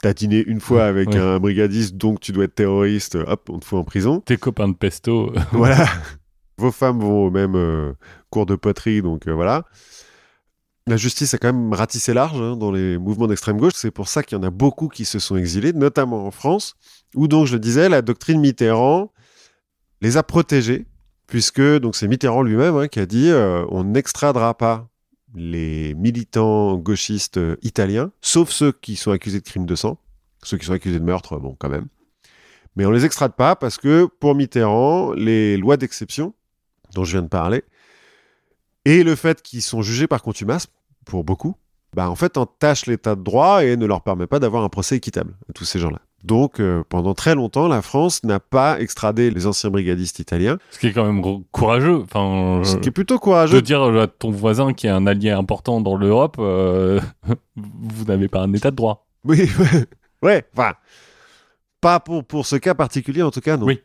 t'as 0.00 0.12
dîné 0.14 0.44
une 0.46 0.60
fois 0.60 0.84
avec 0.84 1.08
Ouais. 1.08 1.18
un 1.18 1.40
brigadiste, 1.40 1.96
donc 1.96 2.20
tu 2.20 2.32
dois 2.32 2.44
être 2.44 2.54
terroriste, 2.54 3.16
hop, 3.16 3.48
on 3.50 3.58
te 3.58 3.64
fout 3.64 3.78
en 3.78 3.84
prison. 3.84 4.20
tes 4.20 4.36
copains 4.36 4.68
de 4.68 4.74
pesto, 4.74 5.32
Voilà. 5.52 5.86
Vos 6.56 6.70
femmes 6.70 7.00
vont 7.00 7.26
au 7.26 7.30
même 7.30 7.56
euh, 7.56 7.92
cours 8.34 8.46
de 8.46 8.56
poterie, 8.56 9.00
donc 9.00 9.28
euh, 9.28 9.32
voilà. 9.32 9.64
La 10.86 10.96
justice 10.96 11.32
a 11.32 11.38
quand 11.38 11.52
même 11.52 11.72
ratissé 11.72 12.12
large 12.12 12.38
hein, 12.38 12.56
dans 12.56 12.72
les 12.72 12.98
mouvements 12.98 13.28
d'extrême 13.28 13.56
gauche. 13.56 13.74
C'est 13.76 13.92
pour 13.92 14.08
ça 14.08 14.22
qu'il 14.22 14.36
y 14.36 14.40
en 14.40 14.42
a 14.42 14.50
beaucoup 14.50 14.88
qui 14.88 15.04
se 15.04 15.18
sont 15.18 15.36
exilés, 15.36 15.72
notamment 15.72 16.26
en 16.26 16.30
France, 16.30 16.74
où 17.14 17.28
donc, 17.28 17.46
je 17.46 17.54
le 17.54 17.60
disais, 17.60 17.88
la 17.88 18.02
doctrine 18.02 18.40
Mitterrand 18.40 19.12
les 20.02 20.16
a 20.16 20.22
protégés, 20.22 20.84
puisque 21.28 21.62
donc 21.78 21.94
c'est 21.94 22.08
Mitterrand 22.08 22.42
lui-même 22.42 22.76
hein, 22.76 22.88
qui 22.88 22.98
a 22.98 23.06
dit 23.06 23.30
euh, 23.30 23.64
on 23.70 23.84
n'extradera 23.84 24.58
pas 24.58 24.88
les 25.34 25.94
militants 25.94 26.76
gauchistes 26.76 27.38
euh, 27.38 27.56
italiens, 27.62 28.10
sauf 28.20 28.50
ceux 28.50 28.72
qui 28.72 28.96
sont 28.96 29.12
accusés 29.12 29.38
de 29.38 29.44
crimes 29.44 29.66
de 29.66 29.76
sang, 29.76 29.98
ceux 30.42 30.58
qui 30.58 30.66
sont 30.66 30.72
accusés 30.72 30.98
de 30.98 31.04
meurtre, 31.04 31.38
bon, 31.38 31.56
quand 31.58 31.70
même. 31.70 31.86
Mais 32.76 32.84
on 32.84 32.90
les 32.90 33.04
extrade 33.04 33.34
pas 33.34 33.54
parce 33.54 33.78
que 33.78 34.06
pour 34.18 34.34
Mitterrand, 34.34 35.12
les 35.12 35.56
lois 35.56 35.76
d'exception 35.76 36.34
dont 36.94 37.04
je 37.04 37.12
viens 37.12 37.22
de 37.22 37.28
parler 37.28 37.62
et 38.84 39.02
le 39.02 39.14
fait 39.14 39.42
qu'ils 39.42 39.62
sont 39.62 39.82
jugés 39.82 40.06
par 40.06 40.22
contumace 40.22 40.66
pour 41.04 41.24
beaucoup, 41.24 41.54
bah 41.94 42.10
en 42.10 42.16
fait 42.16 42.36
entachent 42.36 42.86
l'état 42.86 43.14
de 43.14 43.22
droit 43.22 43.64
et 43.64 43.76
ne 43.76 43.86
leur 43.86 44.02
permet 44.02 44.26
pas 44.26 44.40
d'avoir 44.40 44.64
un 44.64 44.68
procès 44.68 44.96
équitable 44.96 45.34
à 45.48 45.52
tous 45.52 45.64
ces 45.64 45.78
gens-là. 45.78 46.00
Donc 46.24 46.58
euh, 46.58 46.82
pendant 46.88 47.14
très 47.14 47.34
longtemps, 47.34 47.68
la 47.68 47.82
France 47.82 48.24
n'a 48.24 48.40
pas 48.40 48.80
extradé 48.80 49.30
les 49.30 49.46
anciens 49.46 49.70
brigadistes 49.70 50.18
italiens, 50.18 50.58
ce 50.70 50.78
qui 50.78 50.86
est 50.88 50.92
quand 50.92 51.04
même 51.04 51.22
courageux. 51.52 52.00
Enfin, 52.02 52.62
ce 52.64 52.76
qui 52.76 52.88
est 52.88 52.92
plutôt 52.92 53.16
de 53.16 53.20
courageux. 53.20 53.60
dire 53.60 53.82
à 53.82 54.06
ton 54.06 54.30
voisin 54.30 54.72
qui 54.72 54.86
est 54.86 54.90
un 54.90 55.06
allié 55.06 55.30
important 55.30 55.80
dans 55.80 55.96
l'Europe, 55.96 56.36
euh, 56.38 57.00
vous 57.56 58.04
n'avez 58.06 58.28
pas 58.28 58.40
un 58.40 58.52
état 58.54 58.70
de 58.70 58.76
droit. 58.76 59.06
Oui, 59.24 59.48
ouais, 60.22 60.44
enfin, 60.56 60.72
pas 61.80 62.00
pour, 62.00 62.24
pour 62.24 62.46
ce 62.46 62.56
cas 62.56 62.74
particulier 62.74 63.22
en 63.22 63.30
tout 63.30 63.40
cas, 63.40 63.58
non. 63.58 63.66
Oui. 63.66 63.80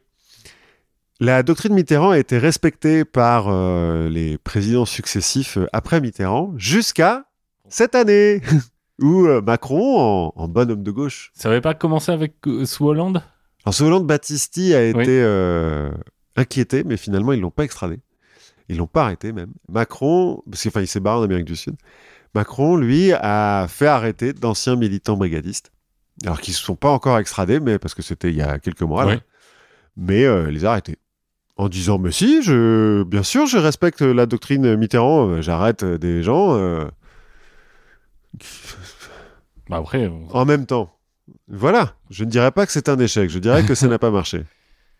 La 1.19 1.43
doctrine 1.43 1.73
Mitterrand 1.73 2.11
a 2.11 2.17
été 2.19 2.37
respectée 2.37 3.03
par 3.03 3.47
euh, 3.49 4.07
les 4.07 4.37
présidents 4.37 4.85
successifs 4.85 5.57
euh, 5.57 5.67
après 5.73 5.99
Mitterrand 5.99 6.53
jusqu'à 6.57 7.25
cette 7.67 7.93
année, 7.93 8.41
où 9.01 9.25
euh, 9.25 9.41
Macron, 9.41 9.99
en, 9.99 10.33
en 10.35 10.47
bon 10.47 10.71
homme 10.71 10.83
de 10.83 10.91
gauche, 10.91 11.31
Ça 11.35 11.49
n'avait 11.49 11.61
pas 11.61 11.73
commencé 11.73 12.11
avec 12.11 12.35
euh, 12.47 12.65
sous 12.65 12.85
Hollande? 12.87 13.21
Alors 13.65 13.73
ce 13.73 13.83
Hollande 13.83 14.07
Battisti 14.07 14.73
a 14.73 14.83
été 14.85 15.21
Oui. 15.25 15.91
inquiété, 16.37 16.83
mais 16.85 16.95
finalement 16.95 17.33
ils 17.33 17.41
l'ont 17.41 17.51
pas 17.51 17.65
extradé, 17.65 17.99
ils 18.69 18.77
l'ont 18.77 18.87
pas 18.87 19.03
arrêté 19.03 19.33
même. 19.33 19.51
Macron, 19.67 20.41
parce 20.49 20.61
qu'il 20.61 20.69
enfin, 20.69 20.85
s'est 20.85 21.01
barré 21.01 21.19
en 21.19 21.23
Amérique 21.23 21.45
du 21.45 21.57
Sud. 21.57 21.75
Macron, 22.33 22.77
lui, 22.77 23.11
a 23.11 23.65
fait 23.67 23.87
arrêter 23.87 24.31
d'anciens 24.31 24.77
militants 24.77 25.17
brigadistes, 25.17 25.71
alors 26.23 26.39
qu'ils 26.39 26.53
ne 26.53 26.57
sont 26.59 26.75
pas 26.77 26.89
encore 26.89 27.17
extradés, 27.19 27.59
mais 27.59 27.77
parce 27.77 27.93
que 27.93 28.01
c'était 28.01 28.29
il 28.29 28.35
y 28.37 28.41
a 28.41 28.59
quelques 28.59 28.83
mois, 28.83 29.03
là. 29.03 29.11
Oui. 29.15 29.19
mais 29.97 30.23
euh, 30.23 30.49
les 30.49 30.63
a 30.63 30.71
arrêtés. 30.71 30.97
En 31.59 31.67
disant, 31.67 31.97
mais 31.99 32.11
si, 32.13 32.41
je, 32.41 33.03
bien 33.03 33.21
sûr, 33.21 33.45
je 33.45 33.57
respecte 33.57 33.99
la 34.01 34.25
doctrine 34.25 34.77
Mitterrand, 34.77 35.27
euh, 35.27 35.41
j'arrête 35.41 35.83
euh, 35.83 35.97
des 35.97 36.23
gens 36.23 36.55
euh, 36.55 36.85
Bah 39.69 39.77
après, 39.77 40.07
on- 40.07 40.27
en 40.33 40.45
même 40.45 40.65
temps. 40.65 40.89
Voilà, 41.49 41.95
je 42.09 42.23
ne 42.23 42.29
dirais 42.29 42.51
pas 42.51 42.65
que 42.65 42.71
c'est 42.71 42.87
un 42.89 42.97
échec, 42.97 43.29
je 43.29 43.39
dirais 43.39 43.63
que 43.65 43.75
ça 43.75 43.87
n'a 43.87 43.99
pas 43.99 44.09
marché. 44.09 44.45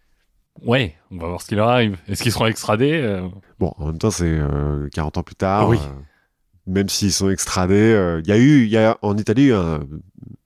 ouais, 0.63 0.95
on 1.11 1.17
va 1.17 1.27
voir 1.27 1.41
ce 1.41 1.47
qui 1.47 1.55
leur 1.55 1.69
arrive. 1.69 1.97
Est-ce 2.09 2.21
qu'ils 2.23 2.31
seront 2.33 2.47
extradés 2.47 2.91
euh, 3.01 3.27
Bon, 3.59 3.73
en 3.77 3.87
même 3.87 3.97
temps, 3.97 4.11
c'est 4.11 4.25
euh, 4.27 4.89
40 4.93 5.17
ans 5.17 5.23
plus 5.23 5.35
tard. 5.35 5.69
Oui. 5.69 5.79
même 6.67 6.89
s'ils 6.89 7.13
sont 7.13 7.29
extradés, 7.29 8.19
il 8.23 8.27
y 8.29 8.33
a 8.33 8.37
eu, 8.37 8.63
il 8.63 8.69
y 8.69 8.77
a 8.77 8.97
en 9.01 9.17
Italie, 9.17 9.51
un 9.51 9.79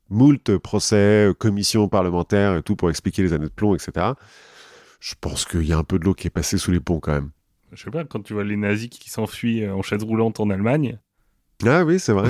moult 0.10 0.58
procès, 0.60 1.32
commissions 1.40 1.90
parlementaires 1.90 2.56
et 2.56 2.62
tout 2.62 2.76
pour 2.76 2.90
expliquer 2.92 3.24
les 3.24 3.34
années 3.34 3.46
de 3.46 3.50
plomb, 3.52 3.74
etc. 3.76 4.12
Je 5.04 5.16
pense 5.20 5.44
qu'il 5.44 5.66
y 5.66 5.74
a 5.74 5.78
un 5.78 5.84
peu 5.84 6.00
de 6.00 6.06
l'eau 6.06 6.14
qui 6.14 6.28
est 6.28 6.30
passée 6.30 6.58
sous 6.58 6.72
les 6.72 6.80
ponts 6.80 7.02
quand 7.02 7.12
même. 7.12 7.32
Je 7.74 7.84
sais 7.84 7.92
pas, 7.92 8.06
quand 8.06 8.22
tu 8.22 8.34
vois 8.34 8.46
les 8.46 8.56
nazis 8.56 8.88
qui 8.88 9.10
s'enfuient 9.10 9.66
euh, 9.66 9.76
en 9.76 9.82
chaise 9.82 10.02
roulante 10.02 10.40
en 10.40 10.50
Allemagne. 10.50 10.98
Ah 11.66 11.84
oui, 11.84 12.00
c'est 12.00 12.14
vrai. 12.14 12.30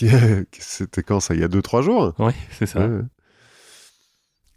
C'était 0.58 1.04
quand 1.04 1.20
ça 1.20 1.34
Il 1.34 1.40
y 1.40 1.44
a 1.44 1.48
2-3 1.48 1.82
jours? 1.82 2.12
Ouais, 2.18 2.34
c'est 2.50 2.66
ça. 2.66 2.84
Ouais. 2.84 3.02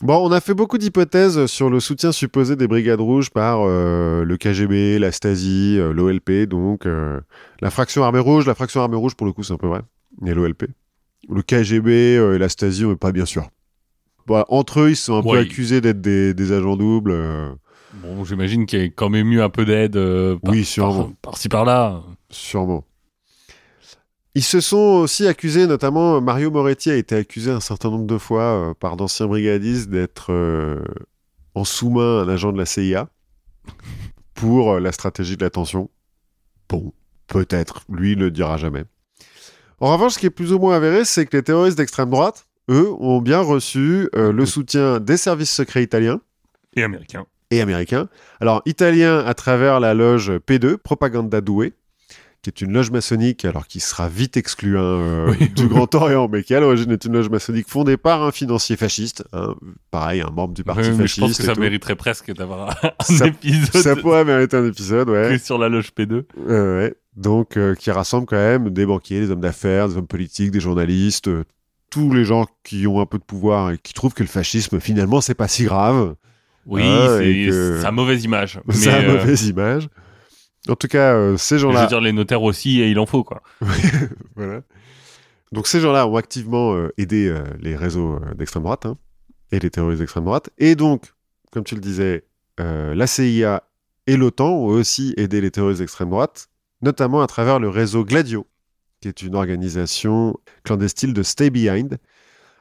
Bon, 0.01 0.27
on 0.27 0.31
a 0.31 0.41
fait 0.41 0.55
beaucoup 0.55 0.79
d'hypothèses 0.79 1.45
sur 1.45 1.69
le 1.69 1.79
soutien 1.79 2.11
supposé 2.11 2.55
des 2.55 2.67
brigades 2.67 3.01
rouges 3.01 3.29
par 3.29 3.61
euh, 3.61 4.23
le 4.23 4.37
KGB, 4.37 4.97
la 4.97 5.11
Stasi, 5.11 5.77
euh, 5.77 5.93
l'OLP, 5.93 6.47
donc 6.47 6.87
euh, 6.87 7.21
la 7.61 7.69
fraction 7.69 8.03
armée 8.03 8.19
rouge. 8.19 8.47
La 8.47 8.55
fraction 8.55 8.81
armée 8.81 8.97
rouge, 8.97 9.13
pour 9.13 9.27
le 9.27 9.33
coup, 9.33 9.43
c'est 9.43 9.53
un 9.53 9.57
peu 9.57 9.67
vrai. 9.67 9.81
Et 10.25 10.33
l'OLP. 10.33 10.65
Le 11.29 11.41
KGB 11.43 11.89
et 11.91 12.37
la 12.39 12.49
Stasi, 12.49 12.83
on 12.85 12.89
n'est 12.89 12.95
pas 12.95 13.11
bien 13.11 13.25
sûr. 13.25 13.47
Bon, 14.27 14.43
entre 14.49 14.81
eux, 14.81 14.89
ils 14.91 14.95
sont 14.95 15.15
un 15.17 15.23
peu 15.23 15.37
accusés 15.39 15.81
d'être 15.81 16.01
des, 16.01 16.33
des 16.33 16.51
agents 16.51 16.75
doubles. 16.77 17.11
euh, 17.11 17.49
Bon, 18.03 18.23
j'imagine 18.25 18.65
qu'il 18.65 18.79
y 18.79 18.83
a 18.83 18.89
quand 18.89 19.09
même 19.09 19.31
eu 19.31 19.41
un 19.41 19.49
peu 19.49 19.65
d'aide 19.65 19.95
euh, 19.95 20.37
par, 20.37 20.53
Oui, 20.53 20.65
sûrement. 20.65 21.05
par, 21.05 21.31
par-ci 21.31 21.49
par-là. 21.49 22.03
Sûrement. 22.29 22.83
Ils 24.35 24.43
se 24.43 24.59
sont 24.61 24.77
aussi 24.77 25.25
accusés, 25.25 25.65
notamment 25.65 26.21
Mario 26.21 26.51
Moretti 26.51 26.91
a 26.91 26.95
été 26.95 27.15
accusé 27.15 27.49
un 27.49 27.59
certain 27.61 27.89
nombre 27.89 28.05
de 28.05 28.17
fois 28.19 28.41
euh, 28.41 28.73
par 28.75 28.97
d'anciens 28.97 29.25
brigadistes 29.27 29.89
d'être 29.89 30.31
euh, 30.31 30.83
en 31.55 31.63
sous-main 31.63 32.19
un 32.21 32.29
agent 32.29 32.51
de 32.51 32.57
la 32.57 32.65
CIA 32.65 33.09
pour 34.35 34.79
la 34.79 34.91
stratégie 34.91 35.37
de 35.37 35.43
l'attention. 35.43 35.89
Bon, 36.69 36.93
peut-être, 37.27 37.81
lui 37.89 38.11
il 38.11 38.17
ne 38.19 38.25
le 38.25 38.31
dira 38.31 38.57
jamais. 38.57 38.83
En 39.79 39.91
revanche, 39.93 40.13
ce 40.13 40.19
qui 40.19 40.25
est 40.27 40.31
plus 40.31 40.53
ou 40.53 40.59
moins 40.59 40.75
avéré, 40.75 41.05
c'est 41.05 41.25
que 41.25 41.37
les 41.37 41.43
terroristes 41.43 41.77
d'extrême 41.77 42.09
droite, 42.09 42.46
eux, 42.69 42.89
ont 42.99 43.21
bien 43.21 43.39
reçu 43.39 44.09
euh, 44.15 44.31
le 44.31 44.45
soutien 44.45 44.99
des 44.99 45.17
services 45.17 45.51
secrets 45.51 45.83
italiens 45.83 46.19
Et 46.75 46.83
américain. 46.83 47.25
et 47.51 47.61
américain. 47.61 48.09
Alors, 48.41 48.61
italien 48.65 49.19
à 49.25 49.33
travers 49.33 49.79
la 49.79 49.93
loge 49.93 50.31
P2, 50.47 50.77
Propaganda 50.77 51.41
Due, 51.41 51.73
qui 52.43 52.49
est 52.51 52.61
une 52.61 52.71
loge 52.71 52.91
maçonnique, 52.91 53.45
alors 53.45 53.67
qui 53.67 53.79
sera 53.79 54.07
vite 54.07 54.37
exclue 54.37 54.77
hein, 54.77 54.81
euh, 54.83 55.33
Oui. 55.39 55.49
du 55.49 55.67
Grand 55.67 55.93
Orient, 55.95 56.29
mais 56.31 56.43
qui 56.43 56.53
à 56.55 56.59
l'origine 56.59 56.91
est 56.91 57.03
une 57.03 57.13
loge 57.13 57.29
maçonnique 57.29 57.67
fondée 57.67 57.97
par 57.97 58.21
un 58.23 58.31
financier 58.31 58.75
fasciste, 58.77 59.23
hein, 59.33 59.55
pareil, 59.91 60.21
un 60.21 60.29
membre 60.29 60.53
du 60.53 60.63
parti 60.63 60.91
mais 60.91 60.97
fasciste. 60.97 61.15
je 61.15 61.21
pense 61.21 61.37
que 61.37 61.43
ça 61.43 61.55
tout. 61.55 61.61
mériterait 61.61 61.95
presque 61.95 62.31
d'avoir 62.33 62.69
un 62.83 62.91
Ça- 63.03 63.27
épisode 63.27 63.81
Ça 63.81 63.95
pourrait 63.95 64.23
mériter 64.23 64.55
un 64.57 64.65
épisode, 64.67 65.09
ouais. 65.09 65.29
que 65.31 65.37
sur 65.43 65.57
la 65.57 65.67
loge 65.67 65.91
P2. 65.97 66.23
Euh, 66.47 66.79
ouais. 66.83 66.95
Donc, 67.15 67.57
euh, 67.57 67.73
qui 67.73 67.89
rassemble 67.89 68.27
quand 68.27 68.35
même 68.35 68.69
des 68.69 68.85
banquiers, 68.85 69.19
des 69.21 69.31
hommes 69.31 69.41
d'affaires, 69.41 69.89
des 69.89 69.97
hommes 69.97 70.05
politiques, 70.07 70.51
des 70.51 70.59
journalistes, 70.59 71.29
tous 71.97 72.13
les 72.13 72.25
gens 72.25 72.45
qui 72.63 72.85
ont 72.85 73.01
un 73.01 73.07
peu 73.07 73.17
de 73.17 73.23
pouvoir 73.23 73.71
et 73.71 73.77
qui 73.79 73.91
trouvent 73.93 74.13
que 74.13 74.21
le 74.21 74.29
fascisme, 74.29 74.79
finalement, 74.79 75.19
c'est 75.19 75.33
pas 75.33 75.47
si 75.47 75.63
grave. 75.63 76.15
Oui, 76.67 76.83
et 76.83 77.07
c'est 77.17 77.49
que- 77.49 77.81
sa 77.81 77.91
mauvaise 77.91 78.23
image. 78.23 78.59
Une 78.67 78.87
euh, 78.87 79.13
mauvaise 79.17 79.47
image. 79.47 79.89
En 80.69 80.75
tout 80.75 80.87
cas, 80.87 81.15
euh, 81.15 81.37
ces 81.37 81.57
je 81.57 81.65
veux 81.65 81.73
gens-là. 81.73 81.87
dire, 81.87 81.99
les 82.01 82.11
notaires 82.13 82.43
aussi, 82.43 82.81
et 82.81 82.91
il 82.91 82.99
en 82.99 83.05
faut, 83.07 83.23
quoi. 83.23 83.41
Voilà. 84.35 84.61
Donc 85.51 85.65
ces 85.65 85.79
gens-là 85.79 86.05
ont 86.07 86.17
activement 86.17 86.75
euh, 86.75 86.89
aidé 86.97 87.27
euh, 87.29 87.41
les 87.61 87.75
réseaux 87.75 88.19
d'extrême 88.37 88.63
droite 88.63 88.85
hein, 88.85 88.97
et 89.51 89.57
les 89.59 89.69
terroristes 89.71 89.99
d'extrême 90.01 90.25
droite. 90.25 90.49
Et 90.59 90.75
donc, 90.75 91.13
comme 91.51 91.63
tu 91.63 91.73
le 91.73 91.81
disais, 91.81 92.25
la 92.59 93.07
CIA 93.07 93.63
et 94.05 94.17
l'OTAN 94.17 94.49
ont 94.51 94.65
aussi 94.67 95.13
aidé 95.17 95.41
les 95.41 95.49
terroristes 95.51 95.79
d'extrême 95.79 96.09
droite, 96.09 96.49
notamment 96.83 97.21
à 97.21 97.27
travers 97.27 97.59
le 97.59 97.69
réseau 97.69 98.03
Gladio, 98.03 98.45
qui 99.01 99.07
est 99.07 99.21
une 99.21 99.35
organisation 99.35 100.35
clandestine 100.63 101.13
de 101.13 101.23
Stay 101.23 101.49
Behind, 101.49 101.97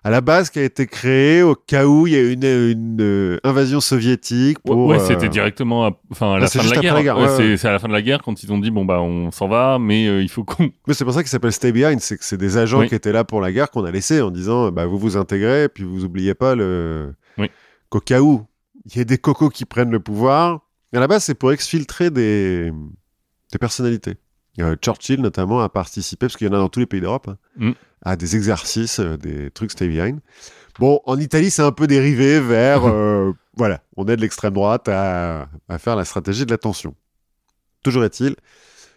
à 0.05 0.11
la 0.11 0.21
base 0.21 0.51
qui 0.51 0.61
a 0.61 0.63
été 0.63 0.87
créée 0.87 1.43
au 1.43 1.55
cas 1.57 1.87
où 1.87 2.07
il 2.07 2.13
y 2.13 2.17
a 2.17 2.23
une, 2.23 2.45
une, 2.45 3.01
euh, 3.01 3.39
invasion 3.43 3.81
soviétique. 3.81 4.59
Pour, 4.61 4.87
ouais, 4.87 5.01
euh, 5.01 5.05
c'était 5.07 5.29
directement 5.29 5.85
à, 5.87 5.99
enfin, 6.13 6.35
à 6.35 6.39
la 6.39 6.47
fin 6.47 6.63
de 6.63 6.71
la 6.73 6.81
guerre. 6.81 6.95
la 6.95 7.03
guerre, 7.03 7.19
Ouais, 7.19 7.25
ouais, 7.39 7.57
c'est- 7.57 7.67
à 7.67 7.73
la 7.73 7.79
fin 7.81 7.89
de 7.89 7.93
la 7.93 8.03
guerre 8.03 8.23
quand 8.23 8.41
ils 8.43 8.53
ont 8.53 8.59
dit 8.59 8.71
bon 8.71 8.85
bah 8.85 9.01
on 9.01 9.33
s'en 9.33 9.49
va, 9.49 9.79
mais 9.81 10.07
euh, 10.07 10.23
il 10.23 10.29
faut 10.29 10.45
qu'on. 10.45 10.71
Mais 10.87 10.95
c'est 10.95 11.05
pour 11.05 11.13
ça 11.15 11.23
qu'il 11.23 11.31
s'appelle 11.31 11.53
Stay 11.53 11.73
Behind, 11.73 11.99
c'est 12.01 12.17
que 12.17 12.25
c'est 12.25 12.37
des 12.37 12.57
agents 12.57 12.81
Oui. 12.81 12.89
qui 12.89 12.95
étaient 12.95 13.11
là 13.13 13.25
pour 13.25 13.41
la 13.41 13.51
guerre 13.51 13.71
qu'on 13.71 13.85
a 13.85 13.91
laissés 13.91 14.21
en 14.21 14.31
disant 14.31 14.71
bah, 14.71 14.87
vous 14.87 14.99
vous 14.99 15.17
intégrez, 15.17 15.69
puis 15.69 15.83
vous 15.83 16.05
oubliez 16.05 16.35
pas 16.35 16.55
le... 16.55 17.15
Oui. 17.39 17.51
qu'au 17.89 18.01
cas 18.01 18.21
où 18.21 18.47
il 18.85 18.97
y 18.97 19.01
ait 19.01 19.05
des 19.05 19.19
cocos 19.19 19.49
qui 19.51 19.65
prennent 19.65 19.91
le 19.91 19.99
pouvoir. 20.01 20.61
À 20.95 21.01
la 21.01 21.09
base, 21.09 21.25
c'est 21.25 21.35
pour 21.35 21.51
exfiltrer 21.53 22.11
des, 22.11 22.71
des 23.53 23.59
personnalités. 23.59 24.15
Euh, 24.61 24.77
Churchill, 24.77 25.21
notamment, 25.21 25.61
a 25.61 25.69
participé, 25.69 26.27
parce 26.27 26.37
qu'il 26.37 26.47
y 26.47 26.51
en 26.51 26.55
a 26.55 26.59
dans 26.59 26.69
tous 26.69 26.81
les 26.81 26.87
pays 26.87 27.01
d'Europe, 27.01 27.29
hein, 27.29 27.37
Mm. 27.57 27.73
à 28.03 28.17
des 28.17 28.37
exercices, 28.37 29.01
euh, 29.01 29.17
des 29.17 29.51
trucs 29.51 29.71
Stay 29.73 29.89
Behind. 29.89 30.21
Bon, 30.79 31.01
en 31.05 31.19
Italie, 31.19 31.51
c'est 31.51 31.63
un 31.63 31.73
peu 31.73 31.87
dérivé 31.87 32.41
vers. 32.41 32.85
euh, 32.87 33.33
voilà, 33.57 33.83
on 33.97 34.07
aide 34.07 34.21
l'extrême 34.21 34.55
droite 34.55 34.89
à, 34.89 35.49
à 35.69 35.79
faire 35.79 35.97
la 35.97 36.05
stratégie 36.05 36.47
de 36.47 36.51
la 36.51 36.59
tension. 36.59 36.95
Toujours 37.83 38.05
est-il, 38.05 38.35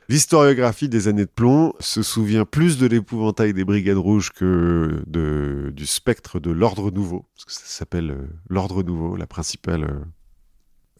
l'historiographie 0.07 0.89
des 0.89 1.07
années 1.07 1.25
de 1.25 1.29
plomb 1.29 1.73
se 1.79 2.01
souvient 2.03 2.45
plus 2.45 2.77
de 2.77 2.87
l'épouvantail 2.87 3.53
des 3.53 3.63
Brigades 3.65 3.97
Rouges 3.97 4.31
que 4.31 5.03
de, 5.07 5.71
du 5.75 5.85
spectre 5.85 6.39
de 6.39 6.51
l'Ordre 6.51 6.89
Nouveau, 6.91 7.25
parce 7.35 7.45
que 7.45 7.51
ça 7.51 7.61
s'appelle 7.65 8.17
l'Ordre 8.49 8.81
Nouveau, 8.83 9.15
la 9.15 9.27
principale, 9.27 10.03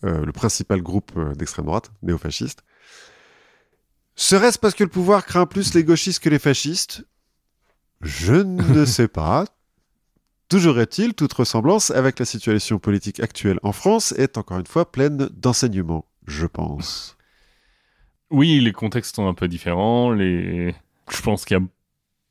le 0.04 0.32
principal 0.32 0.82
groupe 0.82 1.12
d'extrême 1.36 1.66
droite, 1.66 1.92
néofasciste. 2.04 2.62
Serait-ce 4.20 4.60
parce 4.60 4.74
que 4.74 4.84
le 4.84 4.90
pouvoir 4.90 5.26
craint 5.26 5.46
plus 5.46 5.74
les 5.74 5.86
gauchistes 5.86 6.22
que 6.22 6.28
les 6.28 6.40
fascistes? 6.40 7.06
Je 8.02 8.34
ne 8.34 8.84
sais 8.98 9.08
pas. 9.08 9.46
Toujours 10.50 10.78
est-il, 10.82 11.14
toute 11.14 11.32
ressemblance 11.32 11.90
avec 11.90 12.20
la 12.20 12.26
situation 12.26 12.80
politique 12.80 13.22
actuelle 13.22 13.60
en 13.64 13.72
France 13.72 14.12
est 14.18 14.38
encore 14.38 14.60
une 14.60 14.68
fois 14.68 14.92
pleine 14.92 15.30
d'enseignements, 15.38 16.04
je 16.28 16.46
pense. 16.48 17.16
Oui, 18.30 18.60
les 18.60 18.74
contextes 18.74 19.16
sont 19.16 19.26
un 19.30 19.34
peu 19.34 19.48
différents. 19.48 20.12
Les, 20.12 20.76
je 21.10 21.22
pense 21.22 21.46
qu'il 21.46 21.58
y 21.58 21.62
a, 21.62 21.64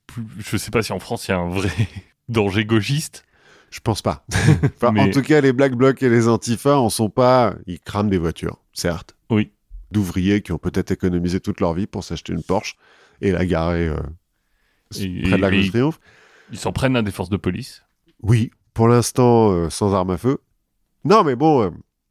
plus... 0.06 0.26
je 0.40 0.58
sais 0.58 0.70
pas 0.70 0.82
si 0.82 0.92
en 0.92 0.98
France 0.98 1.26
il 1.26 1.30
y 1.30 1.34
a 1.34 1.38
un 1.38 1.48
vrai 1.48 1.70
danger 2.28 2.66
gauchiste. 2.66 3.24
Je 3.70 3.80
pense 3.80 4.02
pas. 4.02 4.26
enfin, 4.76 4.92
Mais- 4.92 5.00
En 5.00 5.10
tout 5.10 5.22
cas, 5.22 5.40
les 5.40 5.54
Black 5.54 5.72
Blocs 5.74 6.02
et 6.02 6.10
les 6.10 6.28
Antifa 6.28 6.78
en 6.78 6.90
sont 6.90 7.08
pas. 7.08 7.54
Ils 7.66 7.80
crament 7.80 8.10
des 8.10 8.18
voitures, 8.18 8.58
certes. 8.74 9.14
D'ouvriers 9.90 10.42
qui 10.42 10.52
ont 10.52 10.58
peut-être 10.58 10.90
économisé 10.90 11.40
toute 11.40 11.60
leur 11.60 11.72
vie 11.74 11.86
pour 11.86 12.04
s'acheter 12.04 12.32
une 12.32 12.42
Porsche 12.42 12.76
et 13.20 13.32
la 13.32 13.46
garer 13.46 13.88
euh, 13.88 13.96
Et- 14.98 15.22
près 15.22 15.36
de 15.36 15.42
l'Arc 15.42 15.54
et- 15.54 15.62
de 15.64 15.68
Triomphe. 15.68 15.98
Ils 16.50 16.58
s'en 16.58 16.72
prennent 16.72 16.96
à 16.96 17.02
des 17.02 17.10
forces 17.10 17.30
de 17.30 17.36
police? 17.36 17.82
Oui, 18.22 18.50
pour 18.74 18.88
l'instant, 18.88 19.50
euh, 19.52 19.70
sans 19.70 19.94
armes 19.94 20.10
à 20.10 20.16
feu. 20.18 20.38
Non, 21.04 21.24
mais 21.24 21.36
bon, 21.36 21.62
euh, 21.62 21.70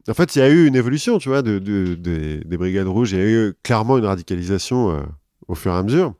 en 0.09 0.13
fait, 0.13 0.35
il 0.35 0.39
y 0.39 0.41
a 0.41 0.49
eu 0.49 0.65
une 0.67 0.75
évolution, 0.75 1.17
tu 1.19 1.29
vois, 1.29 1.41
de, 1.41 1.59
de- 1.59 1.95
des- 1.95 2.39
des 2.39 2.57
Brigades 2.57 2.87
Rouges. 2.87 3.11
Il 3.11 3.19
y 3.19 3.21
a 3.21 3.25
eu 3.25 3.53
clairement 3.63 3.97
une 3.97 4.05
radicalisation 4.05 5.05
au 5.47 5.55
fur 5.55 5.71
et 5.73 5.75
à 5.75 5.83
mesure. 5.83 6.13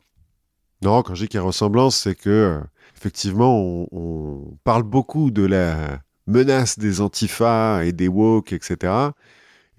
Non, 0.83 1.01
quand 1.01 1.15
je 1.15 1.23
dis 1.23 1.27
qu'il 1.27 1.39
y 1.39 1.41
a 1.41 1.43
ressemblance, 1.43 1.95
c'est 1.97 2.15
que, 2.15 2.59
effectivement, 2.95 3.59
on, 3.59 3.87
on 3.91 4.57
parle 4.63 4.83
beaucoup 4.83 5.31
de 5.31 5.43
la 5.45 6.01
menace 6.27 6.77
des 6.77 7.01
antifas 7.01 7.83
et 7.83 7.93
des 7.93 8.07
woke, 8.07 8.51
etc. 8.53 8.93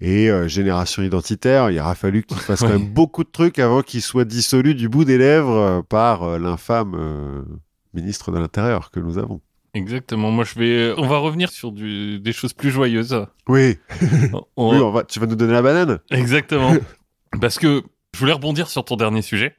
Et 0.01 0.29
euh, 0.29 0.47
génération 0.47 1.03
identitaire, 1.03 1.71
il 1.71 1.79
aura 1.79 1.93
fallu 1.95 2.23
qu'il 2.23 2.37
fasse 2.37 2.61
quand 2.61 2.69
même 2.69 2.87
beaucoup 2.93 3.23
de 3.25 3.29
trucs 3.29 3.59
avant 3.59 3.81
qu'il 3.81 4.01
soit 4.01 4.23
dissolu 4.25 4.73
du 4.75 4.87
bout 4.87 5.03
des 5.03 5.17
lèvres 5.17 5.51
euh, 5.57 5.81
par 5.81 6.23
euh, 6.23 6.39
l'infâme 6.39 7.45
ministre 7.93 8.31
de 8.31 8.37
l'Intérieur 8.39 8.91
que 8.91 8.99
nous 9.01 9.17
avons. 9.17 9.41
Exactement. 9.73 10.31
Moi, 10.31 10.45
je 10.45 10.57
vais. 10.57 10.93
On 10.97 11.07
va 11.07 11.17
revenir 11.17 11.49
sur 11.49 11.71
du- 11.71 12.19
des 12.19 12.31
choses 12.31 12.53
plus 12.53 12.71
joyeuses. 12.71 13.25
Oui, 13.47 13.77
On- 14.55 14.71
oui 14.73 14.77
on 14.81 14.91
va, 14.91 15.03
tu 15.03 15.19
vas 15.19 15.25
nous 15.27 15.35
donner 15.35 15.53
la 15.53 15.61
banane 15.61 15.99
Exactement. 16.11 16.73
Parce 17.41 17.59
que 17.59 17.83
je 18.13 18.19
voulais 18.19 18.31
rebondir 18.33 18.67
sur 18.69 18.83
ton 18.85 18.95
dernier 18.95 19.21
sujet, 19.21 19.55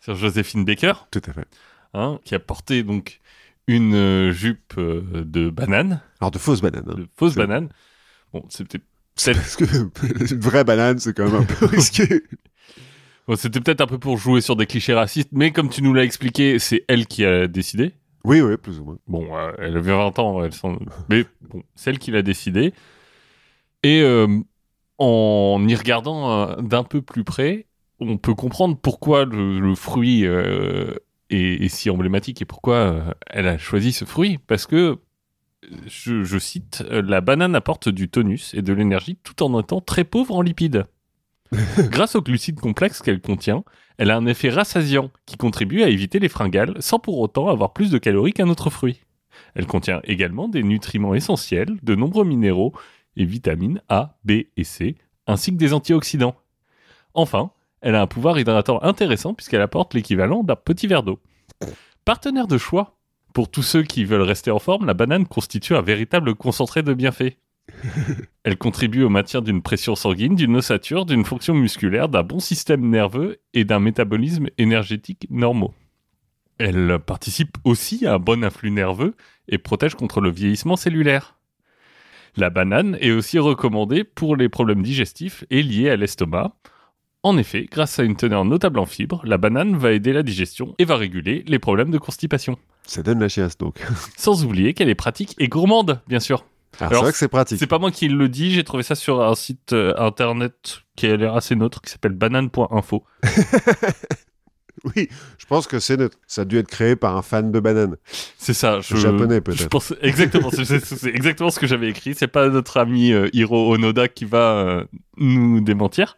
sur 0.00 0.14
Joséphine 0.14 0.64
Baker, 0.64 0.92
Tout 1.10 1.20
à 1.28 1.32
fait. 1.32 1.46
hein, 1.92 2.18
qui 2.24 2.34
a 2.34 2.38
porté 2.38 2.82
donc 2.82 3.20
une 3.66 3.94
euh, 3.94 4.32
jupe 4.32 4.74
euh, 4.78 5.02
de 5.24 5.50
banane, 5.50 6.00
Alors, 6.20 6.30
de 6.30 6.38
fausses 6.38 6.62
bananes. 6.62 6.84
hein. 6.88 6.94
de 6.94 7.06
fausse 7.16 7.34
c'est- 7.34 7.40
banane. 7.40 7.68
C'était 9.18 9.38
Parce 9.38 9.56
que 9.56 9.64
une 10.34 10.40
vraie 10.40 10.64
banane, 10.64 10.98
c'est 10.98 11.14
quand 11.14 11.26
même 11.26 11.42
un 11.42 11.44
peu 11.44 11.66
risqué. 11.76 12.22
bon, 13.26 13.36
c'était 13.36 13.60
peut-être 13.60 13.80
un 13.82 13.86
peu 13.86 13.98
pour 13.98 14.16
jouer 14.16 14.40
sur 14.40 14.56
des 14.56 14.66
clichés 14.66 14.94
racistes, 14.94 15.30
mais 15.32 15.50
comme 15.52 15.68
tu 15.68 15.82
nous 15.82 15.92
l'as 15.92 16.04
expliqué, 16.04 16.58
c'est 16.58 16.84
elle 16.88 17.06
qui 17.06 17.24
a 17.24 17.46
décidé. 17.48 17.92
Oui, 18.24 18.40
oui, 18.40 18.56
plus 18.56 18.78
ou 18.80 18.84
moins. 18.84 18.98
Bon, 19.06 19.36
euh, 19.36 19.52
elle 19.58 19.76
avait 19.76 19.92
20 19.92 20.18
ans, 20.18 20.42
elle 20.44 20.52
s'en- 20.52 20.78
mais 21.08 21.24
bon, 21.50 21.62
c'est 21.74 21.90
elle 21.90 21.98
qui 21.98 22.10
l'a 22.10 22.22
décidé. 22.22 22.72
Et 23.82 24.00
euh, 24.02 24.26
en 24.98 25.64
y 25.68 25.74
regardant 25.74 26.48
euh, 26.50 26.56
d'un 26.62 26.84
peu 26.84 27.02
plus 27.02 27.24
près, 27.24 27.66
on 28.00 28.16
peut 28.18 28.34
comprendre 28.34 28.76
pourquoi 28.80 29.24
le, 29.24 29.60
le 29.60 29.74
fruit 29.74 30.24
est, 30.24 30.94
est 31.30 31.68
si 31.68 31.90
emblématique 31.90 32.42
et 32.42 32.44
pourquoi 32.44 33.16
elle 33.28 33.46
a 33.48 33.58
choisi 33.58 33.92
ce 33.92 34.04
fruit. 34.04 34.38
Parce 34.46 34.66
que, 34.66 34.98
je, 35.86 36.24
je 36.24 36.38
cite, 36.38 36.84
euh, 36.90 37.02
la 37.02 37.20
banane 37.20 37.54
apporte 37.54 37.88
du 37.88 38.08
tonus 38.08 38.54
et 38.54 38.62
de 38.62 38.72
l'énergie 38.72 39.16
tout 39.16 39.42
en 39.42 39.58
étant 39.60 39.80
très 39.80 40.04
pauvre 40.04 40.34
en 40.34 40.42
lipides. 40.42 40.86
Grâce 41.78 42.14
aux 42.14 42.22
glucides 42.22 42.60
complexes 42.60 43.02
qu'elle 43.02 43.20
contient, 43.20 43.64
elle 43.96 44.10
a 44.10 44.16
un 44.16 44.26
effet 44.26 44.50
rassasiant 44.50 45.10
qui 45.26 45.36
contribue 45.36 45.82
à 45.82 45.88
éviter 45.88 46.18
les 46.18 46.28
fringales 46.28 46.76
sans 46.80 46.98
pour 46.98 47.18
autant 47.18 47.48
avoir 47.48 47.72
plus 47.72 47.90
de 47.90 47.98
calories 47.98 48.34
qu'un 48.34 48.48
autre 48.48 48.70
fruit. 48.70 49.00
Elle 49.54 49.66
contient 49.66 50.00
également 50.04 50.48
des 50.48 50.62
nutriments 50.62 51.14
essentiels, 51.14 51.78
de 51.82 51.94
nombreux 51.94 52.24
minéraux 52.24 52.72
et 53.16 53.24
vitamines 53.24 53.80
A, 53.88 54.18
B 54.24 54.42
et 54.56 54.64
C, 54.64 54.96
ainsi 55.26 55.52
que 55.52 55.56
des 55.56 55.72
antioxydants. 55.72 56.36
Enfin, 57.14 57.50
elle 57.80 57.94
a 57.94 58.02
un 58.02 58.06
pouvoir 58.06 58.38
hydratant 58.38 58.82
intéressant 58.82 59.34
puisqu'elle 59.34 59.62
apporte 59.62 59.94
l'équivalent 59.94 60.44
d'un 60.44 60.56
petit 60.56 60.86
verre 60.86 61.02
d'eau. 61.02 61.20
Partenaire 62.04 62.46
de 62.46 62.58
choix 62.58 62.97
Pour 63.32 63.50
tous 63.50 63.62
ceux 63.62 63.82
qui 63.82 64.04
veulent 64.04 64.22
rester 64.22 64.50
en 64.50 64.58
forme, 64.58 64.86
la 64.86 64.94
banane 64.94 65.26
constitue 65.26 65.74
un 65.74 65.82
véritable 65.82 66.34
concentré 66.34 66.82
de 66.82 66.94
bienfaits. 66.94 67.36
Elle 68.44 68.56
contribue 68.56 69.02
au 69.02 69.08
maintien 69.08 69.40
d'une 69.42 69.62
pression 69.62 69.94
sanguine, 69.94 70.34
d'une 70.34 70.56
ossature, 70.56 71.04
d'une 71.04 71.24
fonction 71.24 71.54
musculaire, 71.54 72.08
d'un 72.08 72.22
bon 72.22 72.40
système 72.40 72.88
nerveux 72.88 73.38
et 73.54 73.64
d'un 73.64 73.80
métabolisme 73.80 74.48
énergétique 74.58 75.26
normaux. 75.30 75.74
Elle 76.58 76.98
participe 76.98 77.56
aussi 77.64 78.06
à 78.06 78.14
un 78.14 78.18
bon 78.18 78.42
influx 78.42 78.70
nerveux 78.70 79.14
et 79.48 79.58
protège 79.58 79.94
contre 79.94 80.20
le 80.20 80.30
vieillissement 80.30 80.76
cellulaire. 80.76 81.38
La 82.36 82.50
banane 82.50 82.96
est 83.00 83.12
aussi 83.12 83.38
recommandée 83.38 84.04
pour 84.04 84.36
les 84.36 84.48
problèmes 84.48 84.82
digestifs 84.82 85.44
et 85.50 85.62
liés 85.62 85.90
à 85.90 85.96
l'estomac. 85.96 86.56
En 87.24 87.36
effet, 87.36 87.66
grâce 87.70 87.98
à 87.98 88.04
une 88.04 88.16
teneur 88.16 88.44
notable 88.44 88.78
en 88.78 88.86
fibres, 88.86 89.20
la 89.24 89.38
banane 89.38 89.76
va 89.76 89.92
aider 89.92 90.12
la 90.12 90.22
digestion 90.22 90.74
et 90.78 90.84
va 90.84 90.96
réguler 90.96 91.44
les 91.48 91.58
problèmes 91.58 91.90
de 91.90 91.98
constipation. 91.98 92.56
Ça 92.84 93.02
donne 93.02 93.18
la 93.18 93.28
chiasse, 93.28 93.58
donc. 93.58 93.80
Sans 94.16 94.44
oublier 94.44 94.72
qu'elle 94.72 94.88
est 94.88 94.94
pratique 94.94 95.34
et 95.38 95.48
gourmande, 95.48 96.00
bien 96.06 96.20
sûr. 96.20 96.44
Alors, 96.80 96.92
Alors, 96.92 97.00
c'est 97.00 97.04
vrai 97.04 97.12
que 97.12 97.18
c'est 97.18 97.28
pratique. 97.28 97.58
C'est 97.58 97.66
pas 97.66 97.78
moi 97.80 97.90
qui 97.90 98.08
le 98.08 98.28
dis, 98.28 98.52
j'ai 98.52 98.62
trouvé 98.62 98.82
ça 98.84 98.94
sur 98.94 99.20
un 99.20 99.34
site 99.34 99.72
euh, 99.72 99.94
internet 99.98 100.82
qui 100.96 101.06
a 101.06 101.16
l'air 101.16 101.34
assez 101.34 101.56
neutre, 101.56 101.80
qui 101.82 101.90
s'appelle 101.90 102.12
banane.info. 102.12 103.04
Oui, 104.84 105.08
je 105.38 105.46
pense 105.46 105.66
que 105.66 105.80
c'est 105.80 105.96
neutre. 105.96 106.18
Ça 106.26 106.42
a 106.42 106.44
dû 106.44 106.56
être 106.56 106.68
créé 106.68 106.96
par 106.96 107.16
un 107.16 107.22
fan 107.22 107.50
de 107.50 107.60
banane. 107.60 107.96
C'est 108.38 108.54
ça. 108.54 108.80
Je, 108.80 108.96
Japonais, 108.96 109.36
Je 109.36 109.40
peut-être. 109.40 109.68
pense 109.68 109.92
exactement. 110.02 110.50
c'est 110.52 111.08
exactement 111.08 111.50
ce 111.50 111.58
que 111.58 111.66
j'avais 111.66 111.88
écrit. 111.88 112.14
C'est 112.14 112.28
pas 112.28 112.48
notre 112.48 112.76
ami 112.76 113.12
euh, 113.12 113.28
Hiro 113.32 113.74
Onoda 113.74 114.08
qui 114.08 114.24
va 114.24 114.52
euh, 114.52 114.84
nous 115.16 115.60
démentir. 115.60 116.16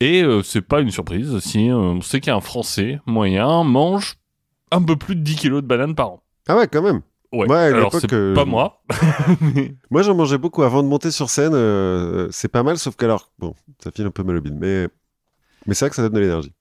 Et 0.00 0.22
euh, 0.22 0.42
c'est 0.42 0.60
pas 0.62 0.80
une 0.80 0.90
surprise 0.90 1.38
si 1.38 1.70
euh, 1.70 1.76
on 1.76 2.00
sait 2.02 2.20
qu'un 2.20 2.40
Français 2.40 3.00
moyen 3.06 3.64
mange 3.64 4.16
un 4.70 4.82
peu 4.82 4.96
plus 4.96 5.16
de 5.16 5.20
10 5.22 5.36
kilos 5.36 5.62
de 5.62 5.66
bananes 5.66 5.94
par 5.94 6.10
an. 6.10 6.22
Ah 6.48 6.56
ouais, 6.56 6.68
quand 6.68 6.82
même. 6.82 7.00
Ouais. 7.32 7.48
Ouais, 7.48 7.56
Alors 7.56 7.92
c'est 7.92 8.12
euh, 8.12 8.34
pas 8.34 8.44
moi. 8.44 8.82
Moi, 9.90 10.02
j'en 10.02 10.14
mangeais 10.14 10.38
beaucoup 10.38 10.62
avant 10.62 10.82
de 10.82 10.88
monter 10.88 11.10
sur 11.10 11.28
scène. 11.30 11.54
euh, 11.54 12.28
c'est 12.30 12.48
pas 12.48 12.62
mal, 12.62 12.78
sauf 12.78 12.94
qu'alors, 12.96 13.30
bon, 13.38 13.54
ça 13.82 13.90
file 13.90 14.06
un 14.06 14.10
peu 14.10 14.22
mal 14.22 14.36
au 14.36 14.40
bide, 14.40 14.56
mais, 14.58 14.88
mais 15.66 15.74
c'est 15.74 15.86
vrai 15.86 15.90
que 15.90 15.96
ça 15.96 16.02
donne 16.02 16.12
de 16.12 16.20
l'énergie. 16.20 16.52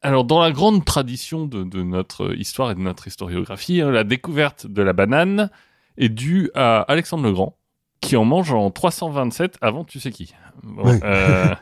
Alors, 0.00 0.24
dans 0.24 0.40
la 0.40 0.52
grande 0.52 0.84
tradition 0.84 1.46
de, 1.46 1.64
de 1.64 1.82
notre 1.82 2.34
histoire 2.36 2.70
et 2.70 2.74
de 2.74 2.80
notre 2.80 3.08
historiographie, 3.08 3.80
hein, 3.80 3.90
la 3.90 4.04
découverte 4.04 4.66
de 4.66 4.82
la 4.82 4.92
banane 4.92 5.50
est 5.96 6.08
due 6.10 6.50
à 6.54 6.82
Alexandre 6.82 7.24
le 7.24 7.32
Grand, 7.32 7.56
qui 8.00 8.16
en 8.16 8.24
mange 8.24 8.52
en 8.52 8.70
327 8.70 9.58
avant 9.60 9.84
tu 9.84 9.98
sais 9.98 10.12
qui. 10.12 10.32
Bon, 10.62 10.84
Ouais. 10.84 11.00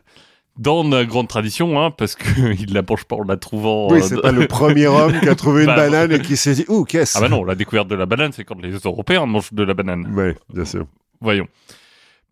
dans 0.58 0.82
la 0.88 1.04
grande 1.04 1.28
tradition, 1.28 1.80
hein, 1.80 1.90
parce 1.90 2.14
qu'il 2.16 2.72
la 2.74 2.82
mange 2.88 3.04
pas 3.04 3.16
en 3.16 3.22
la 3.24 3.36
trouvant. 3.36 3.88
Oui, 3.90 3.98
euh, 3.98 4.02
c'est 4.02 4.20
pas 4.20 4.32
le 4.32 4.46
premier 4.48 4.86
homme 4.86 5.18
qui 5.20 5.28
a 5.28 5.34
trouvé 5.34 5.62
une 5.62 5.66
Bah, 5.66 5.76
banane 5.76 6.12
et 6.12 6.20
qui 6.20 6.36
s'est 6.36 6.54
dit 6.54 6.64
Ouh, 6.68 6.84
qu'est-ce 6.84 7.16
Ah 7.18 7.20
bah 7.20 7.28
non, 7.28 7.44
la 7.44 7.54
découverte 7.54 7.88
de 7.88 7.94
la 7.94 8.06
banane, 8.06 8.32
c'est 8.32 8.44
quand 8.44 8.60
les 8.60 8.72
Européens 8.72 9.26
mangent 9.26 9.52
de 9.52 9.62
la 9.62 9.74
banane. 9.74 10.12
Ouais, 10.14 10.34
bien 10.52 10.64
sûr. 10.64 10.86
Voyons. 11.20 11.46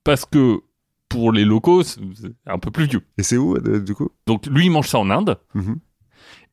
Parce 0.05 0.25
que 0.25 0.61
pour 1.09 1.33
les 1.33 1.45
locaux, 1.45 1.83
c'est 1.83 2.01
un 2.47 2.59
peu 2.59 2.70
plus 2.70 2.87
vieux. 2.87 3.03
Et 3.18 3.22
c'est 3.22 3.37
où, 3.37 3.57
euh, 3.57 3.81
du 3.81 3.95
coup? 3.95 4.11
Donc 4.27 4.47
lui, 4.47 4.66
il 4.66 4.70
mange 4.70 4.89
ça 4.89 4.99
en 4.99 5.11
Inde. 5.11 5.39
Mhm. 5.55 5.77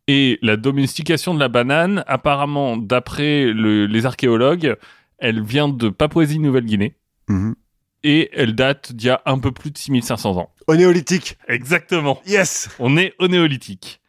Et 0.08 0.40
la 0.42 0.58
domestication 0.58 1.34
de 1.34 1.40
la 1.40 1.48
banane, 1.48 2.04
apparemment, 2.08 2.76
d'après 2.76 3.46
le- 3.46 3.86
les 3.86 4.06
archéologues, 4.06 4.76
elle 5.20 5.42
vient 5.42 5.70
de 5.70 5.90
Papouasie-Nouvelle-Guinée. 5.90 6.96
Mhm. 7.30 7.56
Et 8.04 8.30
elle 8.34 8.56
date 8.56 8.94
d'il 8.94 9.08
y 9.08 9.10
a 9.12 9.22
un 9.26 9.38
peu 9.38 9.52
plus 9.52 9.72
de 9.72 9.78
6500 9.78 10.38
ans. 10.38 10.50
Au 10.68 10.76
néolithique 10.76 11.38
Exactement. 11.48 12.20
Yes 12.26 12.70
On 12.80 12.98
est 12.98 13.14
au 13.20 13.28
néolithique. 13.28 14.02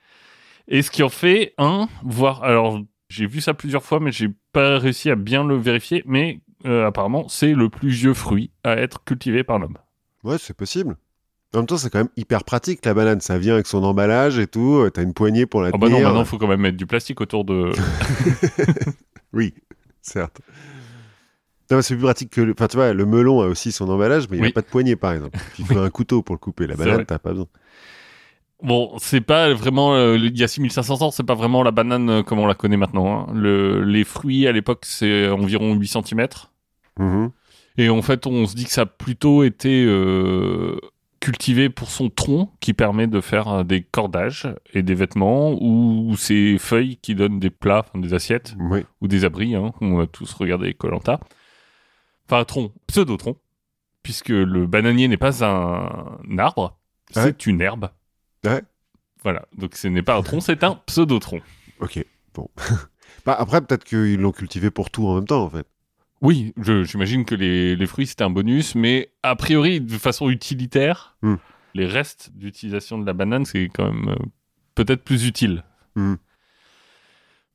Et 0.69 0.81
ce 0.83 0.91
qui 0.91 1.03
en 1.03 1.09
fait 1.11 1.55
un, 1.59 1.89
voire... 2.03 2.43
Alors, 2.43 2.81
j'ai 3.09 3.27
vu 3.27 3.41
ça 3.43 3.53
plusieurs 3.53 3.83
fois, 3.85 4.01
mais 4.01 4.11
j'ai 4.13 4.29
pas 4.53 4.79
réussi 4.79 5.11
à 5.11 5.17
bien 5.17 5.45
le 5.45 5.57
vérifier. 5.57 6.03
Mais 6.07 6.41
euh, 6.65 6.87
apparemment, 6.87 7.29
c'est 7.29 7.53
le 7.53 7.69
plus 7.69 7.91
vieux 7.91 8.15
fruit 8.15 8.51
à 8.65 8.77
être 8.77 9.05
cultivé 9.05 9.45
par 9.45 9.59
l'homme. 9.59 9.77
Ouais, 10.25 10.39
c'est 10.39 10.57
possible. 10.57 10.97
En 11.55 11.59
même 11.59 11.67
temps, 11.67 11.77
c'est 11.77 11.91
quand 11.91 11.99
même 11.99 12.09
hyper 12.17 12.45
pratique, 12.45 12.83
la 12.87 12.95
banane. 12.95 13.21
Ça 13.21 13.39
vient 13.39 13.53
avec 13.53 13.67
son 13.67 13.85
emballage 13.85 14.39
et 14.39 14.47
tout. 14.47 14.77
euh, 14.77 14.91
T'as 14.91 15.03
une 15.03 15.13
poignée 15.13 15.45
pour 15.45 15.61
la 15.61 15.69
Ah 15.75 15.77
bah 15.77 15.91
non, 15.91 16.01
maintenant, 16.01 16.21
il 16.21 16.27
faut 16.27 16.39
quand 16.39 16.47
même 16.49 16.61
mettre 16.63 16.79
du 16.79 16.87
plastique 16.87 17.21
autour 17.21 17.45
de... 17.45 17.73
Oui, 19.35 19.53
certes. 20.01 20.41
C'est 21.81 21.95
plus 21.95 22.03
pratique 22.03 22.31
que... 22.31 22.41
le- 22.43 22.53
Enfin, 22.53 22.67
tu 22.69 22.77
vois, 22.77 22.93
le 22.93 23.07
melon 23.07 23.41
a 23.41 23.47
aussi 23.47 23.73
son 23.73 23.89
emballage, 23.89 24.29
mais 24.29 24.37
il 24.37 24.41
Oui. 24.43 24.49
n'a 24.49 24.53
pas 24.53 24.61
de 24.61 24.67
poignée, 24.67 24.97
par 24.97 25.13
exemple. 25.13 25.39
Il 25.59 25.65
faut 25.65 25.79
un 25.79 25.89
couteau 25.91 26.23
pour 26.23 26.35
le 26.35 26.39
couper. 26.39 26.67
La 26.67 26.77
banane, 26.77 27.07
t'as 27.07 27.19
pas 27.19 27.31
besoin. 27.31 27.47
Bon, 28.63 28.93
c'est 28.99 29.21
pas 29.21 29.53
vraiment 29.55 29.95
euh, 29.97 30.17
il 30.17 30.39
y 30.39 30.45
a 30.45 30.49
6500 30.49 31.03
ans, 31.03 31.11
c'est 31.11 31.25
pas 31.25 31.35
vraiment 31.35 31.65
la 31.65 31.73
banane 31.73 32.09
euh, 32.11 32.23
comme 32.23 32.39
on 32.39 32.47
la 32.47 32.55
connaît 32.55 32.77
maintenant. 32.77 33.27
hein. 33.29 33.33
Le, 33.35 33.83
les 33.83 34.05
fruits 34.05 34.47
à 34.47 34.53
l'époque, 34.53 34.85
c'est 34.87 35.29
environ 35.29 35.75
8 35.75 35.89
cm. 35.89 36.27
Mhm. 36.99 37.31
Et 37.79 37.89
en 37.89 38.03
fait, 38.03 38.27
on 38.29 38.47
se 38.47 38.55
dit 38.55 38.65
que 38.65 38.71
ça 38.71 38.83
a 38.83 38.87
plutôt 38.87 39.43
été 39.43 39.85
euh, 39.85 40.77
cultivé 41.19 41.71
pour 41.71 41.91
son 41.91 42.09
tronc, 42.09 42.51
qui 42.61 42.73
permet 42.73 43.09
de 43.09 43.21
faire 43.21 43.65
des 43.65 43.83
cordages 43.83 44.47
et 44.75 44.83
des 44.83 44.95
vêtements, 44.95 45.57
ou 45.61 46.15
ses 46.17 46.57
feuilles 46.59 46.99
qui 47.03 47.17
donnent 47.17 47.41
des 47.41 47.51
plats, 47.51 47.87
des 47.97 48.15
assiettes, 48.15 48.55
Oui. 48.61 48.81
ou 49.01 49.09
des 49.09 49.25
abris. 49.25 49.57
Hein, 49.57 49.73
on 49.81 49.99
a 50.01 50.07
tous 50.07 50.33
regardé 50.35 50.73
Colanta. 50.75 51.19
Enfin, 52.33 52.45
tronc, 52.47 52.73
pseudo-tronc, 52.87 53.37
puisque 54.03 54.31
le 54.31 54.67
bananier 54.67 55.07
n'est 55.07 55.19
pas 55.19 55.45
un, 55.45 56.19
arbre, 56.39 56.79
c'est 57.11 57.25
Ouais. 57.25 57.37
une 57.47 57.61
herbe. 57.61 57.91
Ouais. 58.43 58.63
Voilà, 59.23 59.45
donc 59.59 59.75
ce 59.75 59.87
n'est 59.87 60.03
pas 60.03 60.17
un 60.17 60.23
tronc, 60.23 60.41
c'est 60.41 60.65
un 60.65 60.77
pseudo-tronc. 60.87 61.43
Ok, 61.81 62.03
bon. 62.33 62.49
bah, 63.27 63.37
après, 63.39 63.61
peut-être 63.61 63.85
qu'ils 63.85 64.17
l'ont 64.19 64.33
cultivé 64.33 64.71
pour 64.71 64.91
tout 64.91 65.07
en 65.07 65.17
même 65.17 65.27
temps, 65.27 65.45
en 65.45 65.51
fait. 65.51 65.67
Oui, 66.23 66.55
je- 66.57 66.85
j'imagine 66.85 67.27
que 67.27 67.35
les, 67.35 67.77
les 67.77 67.87
fruits 67.87 68.07
c'était 68.07 68.25
un 68.25 68.31
bonus, 68.31 68.75
mais 68.77 69.13
a 69.23 69.37
priori, 69.37 69.83
de 69.83 69.99
façon 69.99 70.31
utilitaire, 70.31 71.19
Hmm. 71.21 71.35
les 71.75 71.87
restes 71.87 72.31
d'utilisation 72.35 72.97
de 72.99 73.05
la 73.05 73.13
banane, 73.13 73.45
c'est 73.45 73.69
quand 73.69 73.93
même 73.93 74.09
euh, 74.09 74.17
peut-être 74.75 75.05
plus 75.05 75.27
utile. 75.27 75.65
Hmm. 75.97 76.15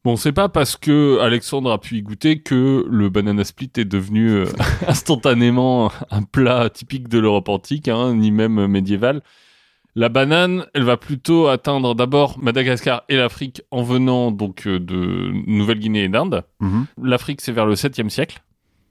Bon, 0.03 0.15
c'est 0.15 0.31
pas 0.31 0.47
parce 0.47 0.77
que 0.77 1.19
Alexandre 1.19 1.71
a 1.71 1.79
pu 1.79 1.97
y 1.97 2.01
goûter 2.01 2.41
que 2.41 2.85
le 2.89 3.09
banana 3.09 3.43
split 3.43 3.71
est 3.77 3.85
devenu 3.85 4.29
euh, 4.29 4.45
instantanément 4.87 5.91
un 6.11 6.23
plat 6.23 6.69
typique 6.69 7.09
de 7.09 7.19
l'Europe 7.19 7.49
antique, 7.49 7.87
hein, 7.87 8.15
ni 8.15 8.31
même 8.31 8.67
médiéval. 8.67 9.21
La 9.97 10.09
banane, 10.09 10.67
elle 10.75 10.83
va 10.83 10.95
plutôt 10.95 11.47
atteindre 11.47 11.95
d'abord 11.95 12.37
Madagascar 12.37 13.01
et 13.09 13.17
l'Afrique 13.17 13.63
en 13.71 13.81
venant 13.81 14.29
donc 14.29 14.67
euh, 14.67 14.79
de 14.79 15.31
Nouvelle-Guinée 15.47 16.03
et 16.03 16.07
d'Inde. 16.07 16.43
Mhm. 16.59 16.85
L'Afrique, 17.01 17.41
c'est 17.41 17.51
vers 17.51 17.65
le 17.65 17.73
7e 17.73 18.09
siècle. 18.09 18.43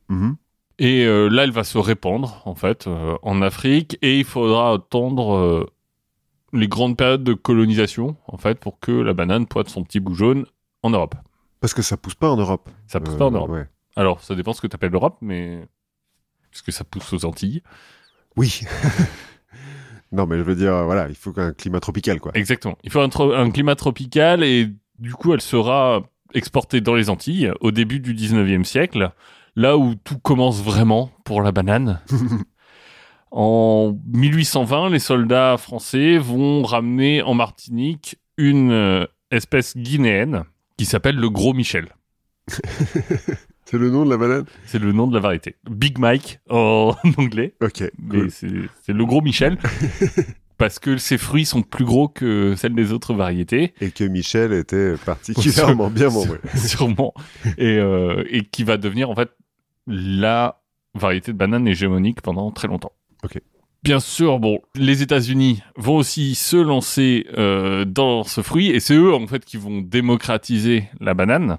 Mhm. 0.09 0.35
Et 0.81 1.05
euh, 1.05 1.29
là, 1.29 1.45
elle 1.45 1.53
va 1.53 1.63
se 1.63 1.79
répandre, 1.79 2.43
en 2.45 2.57
fait, 2.57 2.89
euh, 2.89 3.17
en 3.23 3.41
Afrique. 3.41 3.97
Et 4.03 4.19
il 4.19 4.25
faudra 4.25 4.73
attendre 4.73 5.71
les 6.53 6.67
grandes 6.67 6.97
périodes 6.97 7.23
de 7.23 7.35
colonisation, 7.35 8.17
en 8.27 8.37
fait, 8.37 8.59
pour 8.59 8.81
que 8.81 8.91
la 8.91 9.13
banane 9.13 9.47
pointe 9.47 9.69
son 9.69 9.85
petit 9.85 10.01
bout 10.01 10.15
jaune 10.15 10.45
en 10.87 10.91
Europe. 10.91 11.15
Parce 11.61 11.75
que 11.75 11.83
ça 11.83 11.97
pousse 11.97 12.15
pas 12.15 12.31
en 12.31 12.37
Europe. 12.37 12.69
Ça 12.87 13.01
pousse 13.01 13.15
Euh, 13.15 13.19
pas 13.19 13.27
en 13.27 13.31
Europe. 13.31 13.51
ouais. 13.51 13.67
Alors, 13.97 14.21
ça 14.23 14.35
dépend 14.35 14.53
ce 14.53 14.61
que 14.61 14.67
tu 14.67 14.75
appelles 14.75 14.93
l'Europe, 14.93 15.19
mais... 15.21 15.67
Puisque 16.51 16.73
ça 16.73 16.85
pousse 16.85 17.13
aux 17.13 17.25
Antilles? 17.25 17.63
Oui. 18.37 18.61
non, 20.13 20.27
mais 20.27 20.37
je 20.39 20.43
veux 20.43 20.55
dire, 20.55 20.73
euh, 20.75 20.85
voilà, 20.85 21.09
il 21.09 21.15
faut 21.15 21.33
qu'un 21.33 21.53
climat 21.53 21.81
tropical, 21.81 22.21
quoi. 22.21 22.33
Exactement. 22.35 22.77
Il 22.85 22.91
faut 22.91 23.01
un, 23.01 23.09
tro- 23.09 23.33
un 23.35 23.51
climat 23.51 23.75
tropical 23.75 24.43
et 24.45 24.69
du 24.99 25.13
coup, 25.15 25.33
elle 25.35 25.41
sera 25.41 26.03
exportée 26.35 26.81
dans 26.81 26.95
les 26.95 27.09
Antilles 27.11 27.53
au 27.61 27.71
début 27.71 28.01
du 28.01 28.15
19e 28.15 28.65
siècle, 28.65 29.11
là 29.55 29.77
où 29.79 29.95
tout 29.95 30.19
commence 30.19 30.63
vraiment 30.63 31.11
pour 31.25 31.41
la 31.43 31.53
banane. 31.53 32.01
en 33.31 33.97
1820, 34.07 34.91
les 34.91 34.99
soldats 34.99 35.57
français 35.59 36.19
vont 36.19 36.63
ramener 36.63 37.23
en 37.23 37.35
Martinique 37.35 38.17
une 38.37 38.71
euh, 38.71 39.07
espèce 39.31 39.77
guinéenne 39.77 40.45
qui 40.77 40.85
s'appelle 40.85 41.17
le 41.17 41.31
Gros 41.31 41.55
Michel. 41.55 41.89
C'est 43.65 43.79
le 43.79 43.91
nom 43.91 44.05
de 44.05 44.11
la 44.11 44.17
banane 44.17 44.45
C'est 44.67 44.79
le 44.79 44.93
nom 44.93 45.09
de 45.09 45.15
la 45.15 45.21
variété. 45.21 45.57
Big 45.69 45.99
Mike 45.99 46.39
en 46.49 46.95
anglais. 47.17 47.55
Ok, 47.61 47.83
Mais 47.99 48.21
cool. 48.21 48.31
c'est 48.31 48.93
le 48.93 49.05
gros 49.05 49.21
Michel. 49.23 49.59
parce 50.57 50.79
que 50.79 50.97
ses 50.99 51.19
fruits 51.19 51.45
sont 51.45 51.63
plus 51.63 51.85
gros 51.85 52.07
que 52.07 52.55
celles 52.57 52.77
des 52.77 52.93
autres 52.93 53.13
variétés. 53.13 53.75
Et 53.81 53.91
que 53.91 54.05
Michel 54.05 54.53
était 54.53 54.95
particulièrement 55.05 55.91
bien 55.91 56.11
membré. 56.11 56.39
Sûrement. 56.55 57.13
Et, 57.59 57.79
euh, 57.79 58.23
et 58.31 58.45
qui 58.45 58.63
va 58.63 58.77
devenir 58.77 59.11
en 59.11 59.17
fait 59.17 59.31
la 59.89 60.63
variété 60.95 61.33
de 61.33 61.37
banane 61.37 61.67
hégémonique 61.67 62.21
pendant 62.21 62.53
très 62.53 62.69
longtemps. 62.69 62.93
Ok. 63.25 63.41
Bien 63.87 64.01
sûr, 64.01 64.41
bon, 64.41 64.63
les 64.75 65.03
États-Unis 65.03 65.63
vont 65.77 65.99
aussi 65.99 66.35
se 66.35 66.57
lancer 66.57 67.25
euh, 67.39 67.85
dans 67.85 68.25
ce 68.25 68.43
fruit 68.43 68.71
et 68.71 68.81
c'est 68.81 68.97
eux 68.97 69.15
en 69.15 69.29
fait 69.29 69.45
qui 69.45 69.57
vont 69.59 69.81
démocratiser 69.81 70.89
la 70.99 71.15
banane 71.15 71.59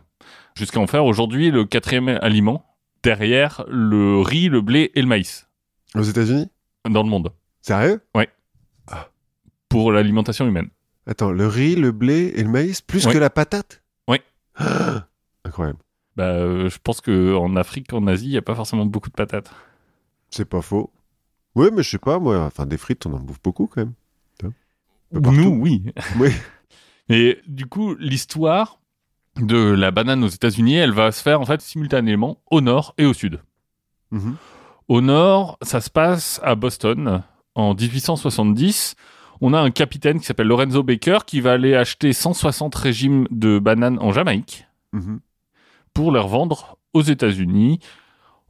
jusqu'à 0.54 0.82
en 0.82 0.88
faire 0.88 1.06
aujourd'hui 1.06 1.52
le 1.52 1.64
quatrième 1.64 2.10
aliment 2.22 2.66
derrière 3.02 3.64
le 3.70 4.20
riz, 4.20 4.50
le 4.50 4.60
blé 4.60 4.92
et 4.94 5.02
le 5.02 5.08
maïs 5.08 5.48
Aux 5.96 6.02
États-Unis? 6.02 6.50
Dans 6.84 7.02
le 7.02 7.08
monde 7.08 7.32
Sérieux? 7.62 8.02
Pour 9.70 9.94
l'alimentation 9.94 10.46
humaine. 10.46 10.68
Attends, 11.06 11.32
le 11.32 11.48
riz, 11.48 11.78
le 11.78 11.94
blé 11.94 12.34
et 12.36 12.44
le 12.44 12.50
maïs, 12.50 12.82
plus 12.82 13.08
que 13.08 13.18
la 13.18 13.30
patate? 13.30 13.84
Oui. 14.10 14.18
Ah, 14.58 15.08
Incroyable. 15.46 15.80
Bah, 16.18 16.26
euh, 16.26 16.70
je 16.70 16.78
pense 16.84 17.00
que 17.00 17.38
en 17.38 17.56
Afrique, 17.56 17.94
en 17.94 18.06
Asie, 18.06 18.26
il 18.26 18.32
n'y 18.32 18.38
a 18.38 18.42
pas 18.42 18.56
forcément 18.56 18.86
beaucoup 18.86 19.08
de 19.08 19.16
patates. 19.16 19.50
C'est 20.30 20.44
pas 20.44 20.62
faux. 20.62 20.92
Oui, 21.58 21.68
mais 21.74 21.82
je 21.84 21.90
sais 21.90 21.98
pas, 21.98 22.20
moi, 22.20 22.46
enfin, 22.46 22.66
des 22.66 22.78
frites, 22.78 23.06
on 23.06 23.14
en 23.14 23.20
bouffe 23.20 23.42
beaucoup 23.44 23.68
quand 23.68 23.82
même. 23.82 23.94
Partout. 25.12 25.32
Nous, 25.32 25.50
oui. 25.62 25.86
Oui. 26.20 26.30
Et 27.10 27.40
du 27.48 27.66
coup, 27.66 27.96
l'histoire 27.96 28.80
de 29.38 29.58
la 29.58 29.92
banane 29.92 30.24
aux 30.24 30.28
États-Unis, 30.28 30.76
elle 30.76 30.92
va 30.92 31.12
se 31.14 31.22
faire 31.22 31.40
en 31.40 31.46
fait 31.46 31.62
simultanément 31.62 32.42
au 32.52 32.60
nord 32.60 32.94
et 32.98 33.06
au 33.06 33.14
sud. 33.14 33.40
Mhm. 34.12 34.36
Au 34.90 35.00
nord, 35.02 35.58
ça 35.62 35.80
se 35.82 35.90
passe 35.90 36.40
à 36.44 36.56
Boston 36.56 37.24
en 37.56 37.74
1870. 37.74 38.96
On 39.40 39.54
a 39.54 39.60
un 39.60 39.72
capitaine 39.72 40.20
qui 40.20 40.26
s'appelle 40.26 40.48
Lorenzo 40.48 40.84
Baker 40.84 41.20
qui 41.26 41.40
va 41.40 41.54
aller 41.54 41.74
acheter 41.76 42.12
160 42.14 42.76
régimes 42.76 43.28
de 43.32 43.60
bananes 43.60 43.98
en 44.00 44.12
Jamaïque 44.12 44.66
Mhm. 44.94 45.22
pour 45.94 46.12
les 46.12 46.20
revendre 46.20 46.78
aux 46.94 47.02
États-Unis. 47.04 47.80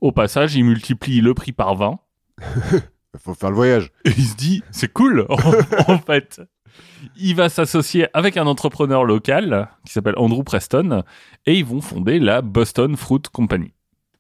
Au 0.01 0.11
passage, 0.11 0.55
il 0.55 0.63
multiplie 0.63 1.21
le 1.21 1.34
prix 1.35 1.51
par 1.53 1.75
20 1.75 1.99
Faut 3.19 3.34
faire 3.34 3.49
le 3.49 3.56
voyage. 3.56 3.91
Et 4.06 4.11
il 4.18 4.23
se 4.26 4.35
dit, 4.35 4.64
c'est 4.72 4.91
cool, 4.91 5.26
en, 5.30 5.94
en 5.94 5.98
fait. 5.99 6.41
Il 7.19 7.35
va 7.35 7.49
s'associer 7.49 8.07
avec 8.14 8.38
un 8.38 8.48
entrepreneur 8.48 9.03
local 9.03 9.69
qui 9.85 9.94
s'appelle 9.94 10.15
Andrew 10.18 10.44
Preston 10.44 11.03
et 11.45 11.56
ils 11.57 11.65
vont 11.65 11.81
fonder 11.81 12.19
la 12.19 12.41
Boston 12.41 12.95
Fruit 12.95 13.22
Company. 13.31 13.72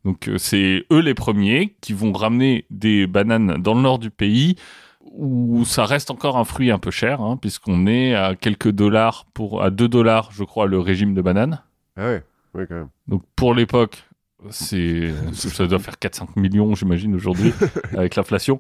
Donc 0.05 0.29
euh, 0.29 0.37
c'est 0.37 0.85
eux 0.91 1.01
les 1.01 1.13
premiers 1.13 1.75
qui 1.81 1.93
vont 1.93 2.13
ramener 2.13 2.65
des 2.69 3.07
bananes 3.07 3.57
dans 3.61 3.73
le 3.73 3.81
nord 3.81 3.99
du 3.99 4.09
pays 4.09 4.55
où 5.01 5.65
ça 5.65 5.85
reste 5.85 6.11
encore 6.11 6.37
un 6.37 6.43
fruit 6.43 6.71
un 6.71 6.79
peu 6.79 6.91
cher 6.91 7.21
hein, 7.21 7.37
puisqu'on 7.37 7.87
est 7.87 8.13
à 8.15 8.35
quelques 8.35 8.71
dollars 8.71 9.25
pour 9.33 9.63
à 9.63 9.69
2 9.69 9.87
dollars 9.87 10.29
je 10.31 10.43
crois 10.43 10.65
le 10.65 10.79
régime 10.79 11.13
de 11.13 11.21
banane. 11.21 11.61
Ah 11.97 12.05
ouais, 12.05 12.23
oui, 12.53 12.63
quand 12.67 12.75
même. 12.75 12.89
Donc 13.07 13.23
pour 13.35 13.53
l'époque, 13.53 14.03
c'est 14.49 15.13
ça 15.33 15.67
doit 15.67 15.79
faire 15.79 15.95
4-5 15.95 16.39
millions 16.39 16.73
j'imagine 16.75 17.15
aujourd'hui 17.15 17.53
avec 17.97 18.15
l'inflation, 18.15 18.59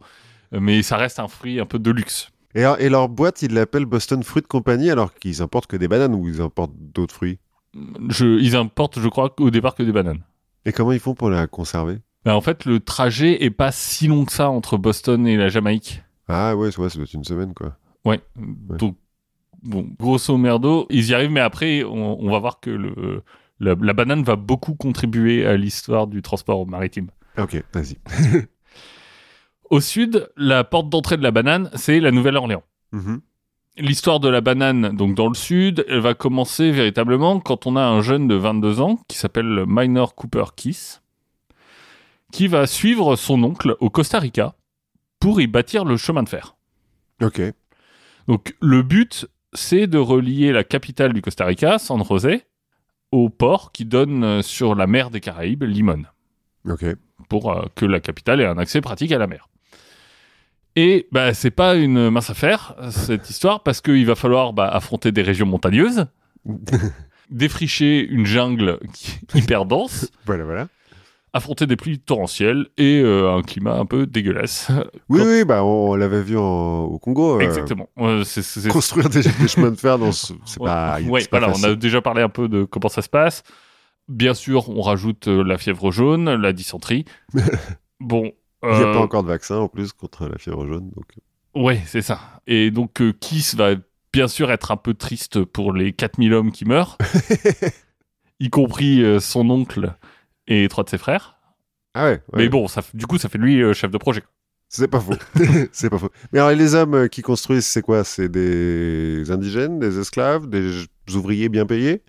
mais 0.51 0.81
ça 0.83 0.97
reste 0.97 1.19
un 1.19 1.27
fruit 1.27 1.59
un 1.59 1.65
peu 1.65 1.79
de 1.79 1.91
luxe. 1.91 2.29
Et, 2.55 2.89
leur 2.89 3.07
boîte, 3.09 3.43
ils 3.43 3.53
l'appellent 3.53 3.85
Boston 3.85 4.23
Fruit 4.23 4.41
Company 4.41 4.89
alors 4.89 5.13
qu'ils 5.13 5.43
importent 5.43 5.69
que 5.69 5.77
des 5.77 5.87
bananes 5.87 6.15
ou 6.15 6.27
ils 6.27 6.41
importent 6.41 6.73
d'autres 6.75 7.13
fruits? 7.13 7.37
Je, 8.09 8.39
ils 8.39 8.55
importent, 8.55 8.99
je 8.99 9.07
crois, 9.07 9.35
au 9.39 9.51
départ 9.51 9.75
que 9.75 9.83
des 9.83 9.91
bananes. 9.91 10.23
Et 10.65 10.71
comment 10.71 10.91
ils 10.91 10.99
font 10.99 11.13
pour 11.13 11.29
la 11.29 11.45
conserver? 11.45 11.99
Ben, 12.25 12.33
en 12.33 12.41
fait, 12.41 12.65
le 12.65 12.79
trajet 12.79 13.43
est 13.43 13.51
pas 13.51 13.71
si 13.71 14.07
long 14.07 14.25
que 14.25 14.31
ça 14.31 14.49
entre 14.49 14.77
Boston 14.77 15.27
et 15.27 15.37
la 15.37 15.49
Jamaïque. 15.49 16.01
Ah 16.27 16.55
ouais, 16.55 16.75
ouais, 16.77 16.89
ça 16.89 16.95
doit 16.95 17.03
être 17.03 17.13
une 17.13 17.23
semaine, 17.23 17.53
quoi. 17.53 17.77
Ouais. 18.05 18.19
Donc, 18.35 18.97
bon, 19.61 19.87
grosso 19.99 20.35
merdo, 20.37 20.87
ils 20.89 21.09
y 21.09 21.13
arrivent, 21.13 21.31
mais 21.31 21.39
après, 21.41 21.83
on, 21.83 22.19
on 22.19 22.31
va 22.31 22.39
voir 22.39 22.59
que 22.59 22.71
le, 22.71 23.23
la, 23.59 23.75
la 23.79 23.93
banane 23.93 24.23
va 24.23 24.35
beaucoup 24.35 24.73
contribuer 24.73 25.45
à 25.45 25.55
l'histoire 25.57 26.07
du 26.07 26.21
transport 26.21 26.65
maritime. 26.65 27.09
Ok, 27.37 27.63
vas-y. 27.71 27.97
Au 29.69 29.79
sud, 29.81 30.29
la 30.37 30.63
porte 30.63 30.89
d'entrée 30.89 31.17
de 31.17 31.23
la 31.23 31.31
banane, 31.31 31.69
c'est 31.75 31.99
la 31.99 32.11
Nouvelle-Orléans. 32.11 32.63
Mhm. 32.91 33.21
L'histoire 33.79 34.19
de 34.19 34.29
la 34.29 34.41
banane, 34.41 34.95
donc 34.95 35.13
dans 35.13 35.27
le 35.27 35.35
sud, 35.35 35.85
elle 35.87 35.99
va 35.99 36.13
commencer 36.15 36.71
véritablement 36.71 37.39
quand 37.39 37.67
on 37.67 37.75
a 37.75 37.81
un 37.83 38.01
jeune 38.01 38.27
de 38.27 38.33
22 38.35 38.79
ans 38.81 38.99
qui 39.07 39.17
s'appelle 39.17 39.65
Minor 39.67 40.15
Cooper 40.15 40.45
Kiss, 40.55 41.01
qui 42.31 42.47
va 42.47 42.65
suivre 42.65 43.15
son 43.15 43.43
oncle 43.43 43.75
au 43.79 43.89
Costa 43.89 44.19
Rica 44.19 44.55
pour 45.19 45.41
y 45.41 45.47
bâtir 45.47 45.85
le 45.85 45.95
chemin 45.97 46.23
de 46.23 46.29
fer. 46.29 46.55
Ok. 47.21 47.41
Donc 48.27 48.55
le 48.61 48.81
but, 48.81 49.27
c'est 49.53 49.85
de 49.87 49.97
relier 49.99 50.51
la 50.51 50.63
capitale 50.63 51.13
du 51.13 51.21
Costa 51.21 51.45
Rica, 51.45 51.77
San 51.77 52.03
José, 52.03 52.43
au 53.11 53.29
port 53.29 53.71
qui 53.71 53.85
donne 53.85 54.41
sur 54.41 54.75
la 54.75 54.87
mer 54.87 55.11
des 55.11 55.19
Caraïbes, 55.21 55.63
Limon, 55.63 56.03
Ok. 56.67 56.83
pour 57.29 57.51
euh, 57.51 57.65
que 57.75 57.85
la 57.85 57.99
capitale 57.99 58.41
ait 58.41 58.45
un 58.45 58.57
accès 58.57 58.81
pratique 58.81 59.11
à 59.11 59.17
la 59.19 59.27
mer. 59.27 59.47
Et 60.79 61.07
bah, 61.11 61.33
c'est 61.33 61.49
pas 61.51 61.73
une 61.75 62.11
mince 62.11 62.29
affaire, 62.29 62.75
cette 62.91 63.29
histoire, 63.31 63.63
parce 63.63 63.81
qu'il 63.81 64.05
va 64.05 64.13
falloir 64.15 64.53
bah, 64.53 64.67
affronter 64.69 65.11
des 65.11 65.23
régions 65.23 65.47
montagneuses, 65.47 66.05
défricher 67.29 68.05
une 68.05 68.25
jungle 68.25 68.79
qui 68.93 69.11
est 69.35 69.39
hyper 69.39 69.65
dense, 69.65 70.11
Voilà, 70.25 70.43
voilà. 70.43 70.67
affronter 71.33 71.65
des 71.67 71.75
pluies 71.75 71.99
torrentielles 71.99 72.67
et 72.77 73.01
euh, 73.03 73.31
un 73.35 73.41
climat 73.41 73.73
un 73.77 73.85
peu 73.85 74.05
dégueulasse. 74.05 74.69
Oui, 75.09 75.19
Quand- 75.19 75.25
oui, 75.25 75.45
bah, 75.45 75.63
on, 75.63 75.95
l'avait 75.95 76.21
vu 76.21 76.37
en- 76.37 76.83
au 76.83 76.99
Congo. 76.99 77.37
euh, 77.37 77.39
Exactement. 77.41 77.89
Euh, 77.97 78.23
c'est- 78.23 78.41
c'est- 78.41 78.61
c'est- 78.61 78.69
Construire 78.69 79.09
des, 79.09 79.23
des 79.23 79.47
chemins 79.47 79.71
de 79.71 79.75
fer 79.75 79.97
dans 79.97 80.11
ce... 80.11 80.33
C'est 80.45 80.59
pas, 80.59 80.97
c'est 81.19 81.29
pas 81.29 81.39
voilà, 81.39 81.53
on 81.57 81.63
a 81.63 81.75
déjà 81.75 82.01
parlé 82.01 82.21
un 82.21 82.29
peu 82.29 82.47
de 82.47 82.63
comment 82.63 82.89
ça 82.89 83.01
se 83.01 83.09
passe. 83.09 83.43
Bien 84.07 84.33
sûr, 84.33 84.69
on 84.69 84.81
rajoute 84.81 85.27
euh, 85.27 85.43
la 85.43 85.57
fièvre 85.57 85.91
jaune, 85.91 86.33
la 86.35 86.53
dysenterie. 86.53 87.03
bon. 87.99 88.31
Il 88.63 88.69
n'y 88.69 88.75
a 88.75 88.87
euh, 88.87 88.93
pas 88.93 88.99
encore 88.99 89.23
de 89.23 89.29
vaccin 89.29 89.57
en 89.57 89.67
plus 89.67 89.93
contre 89.93 90.27
la 90.27 90.37
fièvre 90.37 90.65
jaune. 90.65 90.89
Donc... 90.95 91.05
Ouais, 91.53 91.81
c'est 91.85 92.01
ça. 92.01 92.19
Et 92.47 92.71
donc, 92.71 93.01
euh, 93.01 93.13
Kiss 93.13 93.55
va 93.55 93.75
bien 94.13 94.27
sûr 94.27 94.51
être 94.51 94.71
un 94.71 94.77
peu 94.77 94.93
triste 94.93 95.43
pour 95.43 95.73
les 95.73 95.93
4000 95.93 96.33
hommes 96.33 96.51
qui 96.51 96.65
meurent, 96.65 96.97
y 98.39 98.49
compris 98.49 99.03
euh, 99.03 99.19
son 99.19 99.49
oncle 99.49 99.93
et 100.47 100.67
trois 100.69 100.83
de 100.83 100.89
ses 100.89 100.97
frères. 100.97 101.37
Ah 101.93 102.05
ouais, 102.05 102.11
ouais. 102.11 102.19
Mais 102.33 102.49
bon, 102.49 102.67
ça, 102.67 102.81
du 102.93 103.05
coup, 103.07 103.17
ça 103.17 103.29
fait 103.29 103.37
lui 103.37 103.61
euh, 103.61 103.73
chef 103.73 103.91
de 103.91 103.97
projet. 103.97 104.23
C'est 104.69 104.87
pas 104.87 104.99
faux. 104.99 105.13
c'est 105.71 105.89
pas 105.89 105.97
faux. 105.97 106.09
Mais 106.31 106.39
alors, 106.39 106.51
les 106.51 106.75
hommes 106.75 106.95
euh, 106.95 107.07
qui 107.07 107.21
construisent, 107.21 107.65
c'est 107.65 107.81
quoi? 107.81 108.03
C'est 108.03 108.29
des 108.29 109.29
indigènes, 109.31 109.79
des 109.79 109.99
esclaves, 109.99 110.47
des 110.47 110.85
ouvriers 111.15 111.49
bien 111.49 111.65
payés? 111.65 112.03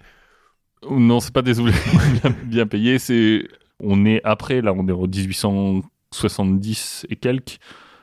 Non, 0.88 1.20
c'est 1.20 1.32
pas 1.32 1.42
des 1.42 1.58
ouvriers 1.58 1.78
bien, 2.22 2.34
bien 2.44 2.66
payés, 2.66 2.98
c'est... 2.98 3.48
On 3.80 4.04
est 4.06 4.20
après, 4.24 4.60
là, 4.60 4.72
on 4.72 4.88
est 4.88 4.92
en 5.44 5.82
1870 6.12 7.06
et 7.10 7.16
quelques. 7.16 7.58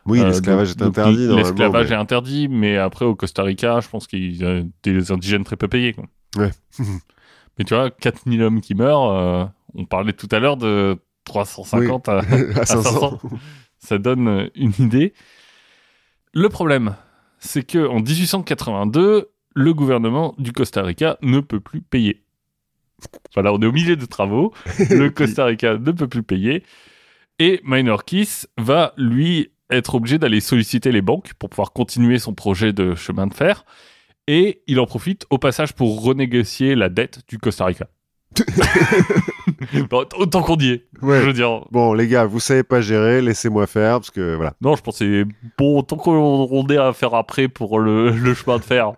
Oui, 0.06 0.20
Euh, 0.22 0.28
l'esclavage 0.28 0.72
est 0.72 0.82
interdit. 0.82 1.28
L'esclavage 1.28 1.90
mais- 1.90 1.96
est 1.96 2.00
interdit, 2.00 2.48
mais 2.48 2.78
après 2.78 3.06
au 3.06 3.16
Costa 3.16 3.44
Rica, 3.44 3.80
je 3.80 3.90
pense 3.90 4.06
qu'il 4.08 4.36
y 4.36 4.46
a 4.46 4.62
des 4.84 5.12
indigènes 5.12 5.44
très 5.44 5.56
peu 5.58 5.68
payés. 5.68 5.94
Quoi. 5.94 6.06
Ouais. 6.38 6.52
mais 7.58 7.66
tu 7.66 7.74
vois, 7.74 7.90
4000 7.90 8.42
hommes 8.44 8.62
qui 8.62 8.76
meurent, 8.76 9.10
euh, 9.12 9.46
on 9.74 9.86
parlait 9.86 10.14
tout 10.14 10.30
à 10.32 10.40
l'heure 10.40 10.58
de 10.58 10.98
350 11.24 12.08
à, 12.10 12.20
à 12.20 12.66
500. 12.66 12.84
500. 12.84 13.20
ça 13.80 13.98
donne 13.98 14.28
euh, 14.28 14.50
une 14.56 14.74
idée. 14.80 15.14
Le 16.34 16.50
problème, 16.50 16.96
c'est 17.40 17.64
que 17.66 17.88
en 17.88 18.00
1882, 18.00 19.32
le 19.56 19.74
gouvernement 19.74 20.36
du 20.38 20.52
Costa 20.52 20.84
Rica 20.84 21.18
ne 21.24 21.40
peut 21.40 21.60
plus 21.62 21.82
payer. 21.82 22.22
Voilà, 23.34 23.54
on 23.54 23.60
est 23.62 23.66
au 23.66 23.72
milieu 23.72 23.96
de 23.96 24.06
travaux. 24.06 24.54
Le 24.90 25.10
Costa 25.10 25.46
Rica 25.46 25.78
ne 25.78 25.92
peut 25.92 26.08
plus 26.08 26.24
payer. 26.24 26.64
Et 27.40 27.62
Minor 27.64 28.06
Kiss 28.06 28.48
va, 28.58 28.94
lui, 28.98 29.52
être 29.70 29.96
obligé 29.96 30.18
d'aller 30.18 30.40
solliciter 30.40 30.92
les 30.92 31.02
banques 31.02 31.34
pour 31.38 31.50
pouvoir 31.50 31.74
continuer 31.74 32.20
son 32.20 32.34
projet 32.34 32.72
de 32.72 32.96
chemin 32.96 33.28
de 33.28 33.34
fer. 33.34 33.66
Et 34.28 34.62
il 34.68 34.80
en 34.80 34.86
profite 34.86 35.26
au 35.30 35.38
passage 35.38 35.74
pour 35.74 36.02
renégocier 36.02 36.76
la 36.76 36.90
dette 36.90 37.22
du 37.28 37.38
Costa 37.38 37.66
Rica. 37.66 37.88
Bon, 39.90 40.06
autant 40.18 40.42
qu'on 40.42 40.58
y 40.58 40.70
est. 40.70 40.86
Ouais. 41.02 41.22
Je 41.22 41.28
veux 41.28 41.34
dire, 41.34 41.66
Bon, 41.72 41.94
les 41.94 42.08
gars, 42.08 42.26
vous 42.26 42.40
savez 42.40 42.64
pas 42.64 42.82
gérer, 42.82 43.22
laissez-moi 43.22 43.68
faire, 43.68 44.00
parce 44.00 44.12
que 44.12 44.36
voilà. 44.36 44.54
non, 44.62 44.76
je 44.76 44.82
c'est 44.92 45.26
bon, 45.58 45.82
tant 45.84 45.98
qu'on 45.98 46.48
on 46.52 46.68
est 46.68 46.78
à 46.78 46.94
faire 46.94 47.14
après 47.14 47.48
pour 47.48 47.80
le, 47.80 48.12
le 48.12 48.34
chemin 48.34 48.58
de 48.58 48.64
fer. 48.64 48.94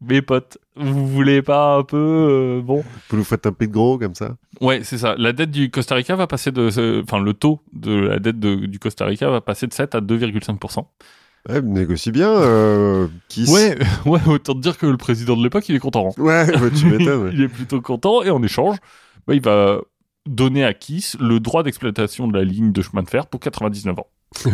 Mes 0.00 0.22
potes, 0.22 0.58
vous 0.76 1.06
voulez 1.08 1.42
pas 1.42 1.76
un 1.76 1.82
peu. 1.82 1.96
euh, 1.96 2.60
bon. 2.62 2.84
Vous 3.10 3.16
nous 3.16 3.24
faites 3.24 3.46
un 3.46 3.52
peu 3.52 3.66
de 3.66 3.72
gros 3.72 3.98
comme 3.98 4.14
ça 4.14 4.36
Ouais, 4.60 4.82
c'est 4.84 4.98
ça. 4.98 5.14
La 5.18 5.32
dette 5.32 5.50
du 5.50 5.70
Costa 5.70 5.96
Rica 5.96 6.14
va 6.14 6.26
passer 6.28 6.52
de. 6.52 7.02
Enfin, 7.02 7.18
le 7.20 7.34
taux 7.34 7.60
de 7.72 7.92
la 7.92 8.18
dette 8.20 8.38
de- 8.38 8.66
du 8.66 8.78
Costa 8.78 9.04
Rica 9.06 9.28
va 9.28 9.40
passer 9.40 9.66
de 9.66 9.72
7 9.72 9.94
à 9.96 10.00
2,5%. 10.00 10.86
Ouais, 11.48 11.62
négocie 11.62 12.12
bien, 12.12 12.30
euh, 12.30 13.08
Kiss. 13.28 13.50
Ouais, 13.50 13.76
ouais, 14.06 14.20
autant 14.28 14.54
te 14.54 14.60
dire 14.60 14.78
que 14.78 14.86
le 14.86 14.96
président 14.96 15.36
de 15.36 15.42
l'époque, 15.42 15.68
il 15.68 15.74
est 15.74 15.80
content. 15.80 16.10
hein. 16.16 16.22
Ouais, 16.22 16.46
bah, 16.46 16.68
tu 16.76 16.86
m'étonnes. 16.90 17.24
ouais. 17.24 17.30
il 17.32 17.42
est 17.42 17.48
plutôt 17.48 17.80
content 17.80 18.22
et 18.22 18.30
en 18.30 18.42
échange, 18.42 18.76
bah, 19.26 19.34
il 19.34 19.40
va 19.42 19.78
donner 20.26 20.64
à 20.64 20.74
Kiss 20.74 21.16
le 21.18 21.40
droit 21.40 21.62
d'exploitation 21.64 22.28
de 22.28 22.36
la 22.38 22.44
ligne 22.44 22.70
de 22.70 22.82
chemin 22.82 23.02
de 23.02 23.08
fer 23.08 23.26
pour 23.26 23.40
99 23.40 23.98
ans. 23.98 24.06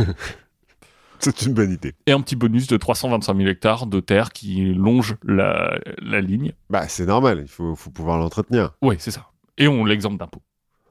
C'est 1.20 1.42
une 1.42 1.54
bonne 1.54 1.72
idée. 1.72 1.94
Et 2.06 2.12
un 2.12 2.20
petit 2.20 2.36
bonus 2.36 2.66
de 2.66 2.76
325 2.76 3.36
000 3.36 3.48
hectares 3.48 3.86
de 3.86 4.00
terre 4.00 4.30
qui 4.32 4.74
longe 4.74 5.16
la, 5.24 5.78
la 6.02 6.20
ligne. 6.20 6.52
Bah, 6.70 6.86
c'est 6.88 7.06
normal, 7.06 7.40
il 7.42 7.48
faut, 7.48 7.74
faut 7.74 7.90
pouvoir 7.90 8.18
l'entretenir. 8.18 8.70
Ouais, 8.82 8.96
c'est 8.98 9.10
ça. 9.10 9.26
Et 9.56 9.68
on 9.68 9.84
l'exemple 9.84 10.16
d'impôt. 10.18 10.42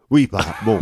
Oui, 0.09 0.27
bah, 0.31 0.45
bon. 0.65 0.79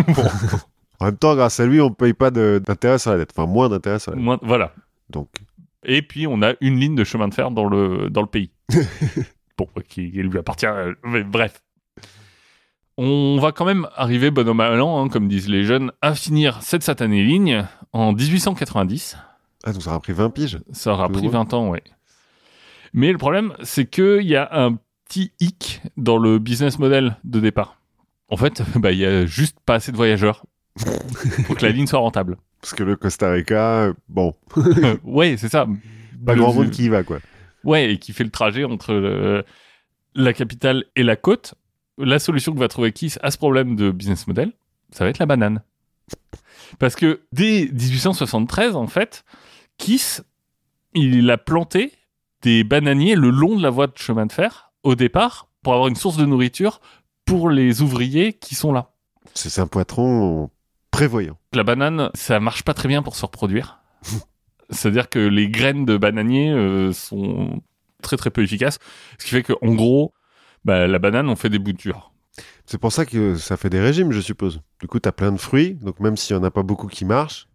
en 1.00 1.06
même 1.06 1.18
temps, 1.18 1.36
grâce 1.36 1.60
à 1.60 1.66
lui, 1.66 1.82
on 1.82 1.90
ne 1.90 1.94
paye 1.96 2.14
pas 2.14 2.32
d'intérêt 2.32 3.00
sur 3.00 3.12
la 3.12 3.18
dette. 3.18 3.32
Enfin, 3.36 3.48
moins 3.50 3.68
d'intérêt 3.70 4.00
sur 4.00 4.12
la 4.12 4.16
dette. 4.18 4.24
Moins- 4.26 4.40
Voilà. 4.42 4.74
Donc, 5.10 5.30
Et 5.84 6.02
puis, 6.02 6.28
on 6.28 6.42
a 6.42 6.54
une 6.62 6.78
ligne 6.80 6.96
de 6.96 7.04
chemin 7.04 7.28
de 7.28 7.34
fer 7.34 7.52
dans 7.52 7.66
le, 7.68 8.10
dans 8.10 8.22
le 8.22 8.28
pays. 8.28 8.52
bon, 9.58 9.68
qui 9.88 10.04
lui 10.12 10.38
appartient. 10.38 10.66
euh, 10.68 10.94
Mais 11.04 11.24
bref. 11.24 11.62
On 12.98 13.40
va 13.40 13.52
quand 13.52 13.66
même 13.66 13.88
arriver, 13.96 14.32
bon 14.32 14.48
an, 14.48 14.54
mal 14.54 14.80
an, 14.82 15.04
hein, 15.04 15.10
comme 15.10 15.28
disent 15.28 15.50
les 15.50 15.64
jeunes, 15.64 15.92
à 16.02 16.14
finir 16.14 16.62
cette 16.62 16.84
satanée 16.84 17.24
ligne 17.24 17.66
en 17.94 18.14
1890. 18.14 19.18
Ah, 19.64 19.74
donc 19.74 19.82
ça 19.84 19.90
aura 19.92 20.00
pris 20.00 20.14
20 20.14 20.30
piges. 20.32 20.60
Ça 20.72 20.94
aura 20.94 21.10
pris 21.10 21.24
moins. 21.24 21.32
20 21.44 21.54
ans, 21.54 21.70
ouais. 21.70 21.84
Mais 22.94 23.12
le 23.12 23.18
problème, 23.18 23.54
c'est 23.64 23.86
qu'il 23.90 24.24
y 24.28 24.36
a 24.36 24.50
un 24.52 24.78
petit 25.08 25.32
hic 25.40 25.82
dans 25.98 26.18
le 26.18 26.40
business 26.40 26.80
model 26.80 27.18
de 27.24 27.40
départ. 27.40 27.78
En 28.30 28.38
fait, 28.38 28.62
bah, 28.76 28.92
il 28.92 29.00
y 29.00 29.06
a 29.06 29.26
juste 29.26 29.58
pas 29.66 29.76
assez 29.76 29.92
de 29.92 29.98
voyageurs 29.98 30.46
pour 31.48 31.56
que 31.58 31.66
la 31.66 31.72
ligne 31.72 31.88
soit 31.88 32.00
rentable. 32.00 32.38
Parce 32.62 32.74
que 32.74 32.84
le 32.84 32.96
Costa 32.96 33.32
Rica, 33.32 33.86
euh, 33.88 33.94
bon, 34.10 34.36
ouais, 35.04 35.36
c'est 35.38 35.50
ça. 35.50 35.66
pas 36.26 36.34
Le- 36.36 36.42
grand 36.42 36.54
monde 36.54 36.70
qui 36.70 36.86
y 36.86 36.90
va, 36.90 37.04
quoi. 37.04 37.20
Ouais, 37.64 37.94
et 37.94 37.98
qui 38.00 38.14
fait 38.14 38.24
le 38.24 38.30
trajet 38.30 38.64
entre 38.64 38.94
le- 38.94 39.44
la 40.16 40.34
capitale 40.34 40.86
et 40.96 41.04
la 41.04 41.16
côte. 41.16 41.56
La 41.98 42.20
solution 42.20 42.54
que 42.54 42.60
va 42.60 42.68
trouver 42.68 42.92
Kiss 42.92 43.20
à 43.22 43.32
ce 43.32 43.38
problème 43.38 43.76
de 43.76 43.92
business 43.92 44.26
model, 44.28 44.54
ça 44.92 45.04
va 45.04 45.10
être 45.10 45.20
la 45.20 45.26
banane. 45.26 45.62
Parce 46.80 46.96
que 46.96 47.22
dès 47.32 47.70
1873, 47.72 48.76
en 48.76 48.88
fait, 48.88 49.24
Kiss, 49.82 50.24
il 50.94 51.32
a 51.32 51.40
planté 51.40 51.92
des 52.44 52.64
bananiers 52.64 53.16
le 53.16 53.32
long 53.32 53.58
de 53.58 53.64
la 53.64 53.72
voie 53.72 53.88
de 53.88 53.98
chemin 53.98 54.28
de 54.28 54.32
fer, 54.32 54.72
au 54.84 54.94
départ, 54.94 55.48
pour 55.64 55.74
avoir 55.74 55.88
une 55.88 55.96
source 55.96 56.18
de 56.18 56.26
nourriture 56.26 56.82
pour 57.26 57.50
les 57.50 57.82
ouvriers 57.82 58.34
qui 58.34 58.54
sont 58.54 58.72
là. 58.74 58.92
C'est 59.34 59.60
un 59.60 59.66
patron 59.66 60.52
prévoyant. 60.92 61.36
La 61.54 61.64
banane, 61.64 62.12
ça 62.14 62.40
marche 62.40 62.62
pas 62.62 62.76
très 62.76 62.90
bien 62.90 63.02
pour 63.02 63.16
se 63.16 63.26
reproduire. 63.26 63.80
C'est-à-dire 64.70 65.10
que 65.10 65.18
les 65.18 65.50
graines 65.50 65.86
de 65.86 65.98
bananier 65.98 66.52
euh, 66.52 66.94
sont 66.94 67.64
très 68.04 68.18
très 68.18 68.30
peu 68.30 68.44
efficaces. 68.44 68.78
Ce 69.18 69.26
qui 69.26 69.32
fait 69.32 69.42
qu'en 69.42 69.74
gros, 69.74 70.14
bah, 70.64 70.86
la 70.86 71.00
banane, 71.00 71.28
on 71.28 71.36
fait 71.36 71.50
des 71.50 71.60
boutures. 71.60 72.14
C'est 72.68 72.78
pour 72.78 72.92
ça 72.92 73.08
que 73.08 73.34
ça 73.34 73.58
fait 73.58 73.72
des 73.72 73.82
régimes, 73.82 74.12
je 74.12 74.22
suppose. 74.22 74.62
Du 74.80 74.86
coup, 74.86 75.00
t'as 75.00 75.12
plein 75.12 75.32
de 75.32 75.40
fruits, 75.40 75.74
donc 75.74 76.00
même 76.00 76.18
s'il 76.18 76.36
y 76.36 76.40
en 76.40 76.44
a 76.44 76.52
pas 76.52 76.62
beaucoup 76.62 76.88
qui 76.88 77.04
marchent, 77.04 77.48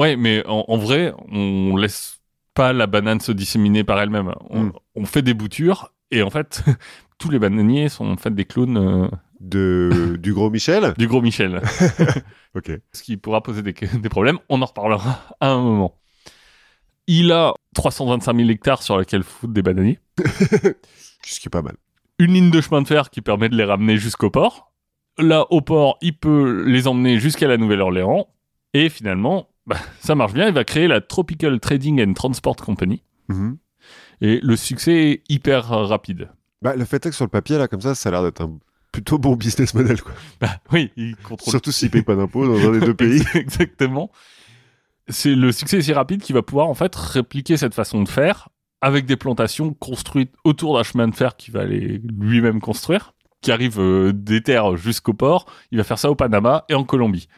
Ouais, 0.00 0.16
mais 0.16 0.42
en, 0.46 0.64
en 0.68 0.76
vrai, 0.76 1.12
on 1.30 1.76
laisse 1.76 2.20
pas 2.54 2.72
la 2.72 2.86
banane 2.86 3.20
se 3.20 3.32
disséminer 3.32 3.84
par 3.84 4.00
elle-même. 4.00 4.32
On, 4.48 4.64
Mm. 4.64 4.72
on 4.96 5.04
fait 5.04 5.22
des 5.22 5.34
boutures 5.34 5.92
et 6.10 6.22
en 6.22 6.30
fait, 6.30 6.62
tous 7.18 7.30
les 7.30 7.38
bananiers 7.38 7.88
sont 7.88 8.06
en 8.10 8.16
fait 8.16 8.34
des 8.34 8.44
clones 8.46 8.76
euh, 8.78 9.08
de, 9.40 10.16
du 10.20 10.32
gros 10.32 10.50
Michel? 10.50 10.94
du 10.98 11.06
gros 11.06 11.20
Michel. 11.20 11.60
Ok. 12.56 12.72
ce 12.92 13.02
qui 13.02 13.16
pourra 13.16 13.42
poser 13.42 13.62
des, 13.62 13.72
des 13.72 14.08
problèmes. 14.08 14.38
On 14.48 14.60
en 14.62 14.66
reparlera 14.66 15.20
à 15.38 15.50
un 15.50 15.60
moment. 15.62 15.94
Il 17.06 17.30
a 17.32 17.54
325 17.74 18.36
000 18.36 18.48
hectares 18.50 18.82
sur 18.82 18.98
lesquels 18.98 19.22
foutre 19.22 19.52
des 19.52 19.62
bananiers. 19.62 19.98
Ce 21.24 21.38
qui 21.40 21.46
est 21.46 21.50
pas 21.50 21.62
mal. 21.62 21.76
Une 22.18 22.32
ligne 22.34 22.50
de 22.50 22.60
chemin 22.60 22.82
de 22.82 22.88
fer 22.88 23.10
qui 23.10 23.20
permet 23.20 23.48
de 23.48 23.56
les 23.56 23.64
ramener 23.64 23.96
jusqu'au 23.96 24.30
port. 24.30 24.72
Là, 25.18 25.46
au 25.50 25.60
port, 25.60 25.98
il 26.02 26.16
peut 26.16 26.64
les 26.66 26.86
emmener 26.88 27.18
jusqu'à 27.18 27.46
la 27.48 27.56
Nouvelle-Orléans. 27.56 28.28
Et 28.74 28.88
finalement, 28.88 29.48
bah, 29.70 29.76
ça 30.00 30.14
marche 30.14 30.32
bien. 30.34 30.48
Il 30.48 30.52
va 30.54 30.64
créer 30.64 30.86
la 30.88 31.00
Tropical 31.00 31.58
Trading 31.60 32.02
and 32.06 32.12
Transport 32.14 32.56
Company, 32.56 33.02
Mhm. 33.28 33.56
Et 34.20 34.38
le 34.42 34.54
succès 34.56 34.92
est 35.12 35.22
hyper 35.30 35.66
rapide. 35.68 36.28
Bah, 36.60 36.76
le 36.76 36.84
fait 36.84 37.06
est 37.06 37.10
que 37.10 37.16
sur 37.16 37.24
le 37.24 37.30
papier, 37.30 37.56
là, 37.56 37.68
comme 37.68 37.80
ça, 37.80 37.94
ça 37.94 38.10
a 38.10 38.12
l'air 38.12 38.22
d'être 38.22 38.42
un 38.42 38.58
plutôt 38.92 39.18
bon 39.18 39.34
business 39.36 39.72
model, 39.72 40.02
quoi. 40.02 40.12
Bah, 40.40 40.58
oui, 40.72 40.90
il 40.96 41.16
contrôle 41.16 41.50
Surtout 41.52 41.72
s'ils 41.72 41.90
payent 41.90 42.02
pas 42.02 42.16
d'impôts 42.16 42.46
dans 42.46 42.68
un 42.68 42.72
des 42.72 42.80
deux 42.80 42.92
pays. 43.06 43.22
Exactement. 43.34 44.10
C'est 45.08 45.34
le 45.34 45.52
succès 45.52 45.80
si 45.80 45.92
rapide 45.92 46.22
qu'il 46.22 46.34
va 46.34 46.42
pouvoir 46.42 46.66
en 46.68 46.74
fait 46.74 46.94
répliquer 46.94 47.56
cette 47.56 47.74
façon 47.74 48.02
de 48.02 48.08
faire 48.08 48.48
avec 48.82 49.06
des 49.06 49.16
plantations 49.16 49.72
construites 49.74 50.34
autour 50.44 50.76
d'un 50.76 50.82
chemin 50.82 51.08
de 51.08 51.14
fer 51.14 51.36
qu'il 51.36 51.54
va 51.54 51.60
aller 51.60 52.00
lui-même 52.18 52.60
construire, 52.60 53.14
qui 53.40 53.52
arrive 53.52 53.78
euh, 53.80 54.12
des 54.12 54.42
terres 54.42 54.76
jusqu'au 54.76 55.14
port. 55.14 55.46
Il 55.70 55.78
va 55.78 55.84
faire 55.84 55.98
ça 55.98 56.10
au 56.10 56.14
Panama 56.14 56.64
et 56.68 56.74
en 56.74 56.84
Colombie. 56.84 57.28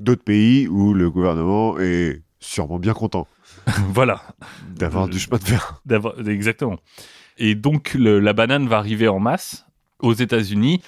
D'autres 0.00 0.24
pays 0.24 0.66
où 0.68 0.92
le 0.94 1.10
gouvernement 1.10 1.78
est 1.78 2.22
sûrement 2.40 2.78
bien 2.78 2.92
content 2.94 3.26
voilà. 3.88 4.22
d'avoir 4.76 5.08
du 5.08 5.18
chemin 5.18 5.38
de 5.38 5.44
fer. 5.44 5.80
Exactement. 6.26 6.76
Et 7.38 7.54
donc 7.54 7.94
le- 7.94 8.20
la 8.20 8.32
banane 8.32 8.66
va 8.68 8.78
arriver 8.78 9.08
en 9.08 9.18
masse 9.20 9.66
aux 10.00 10.12
États-Unis. 10.12 10.82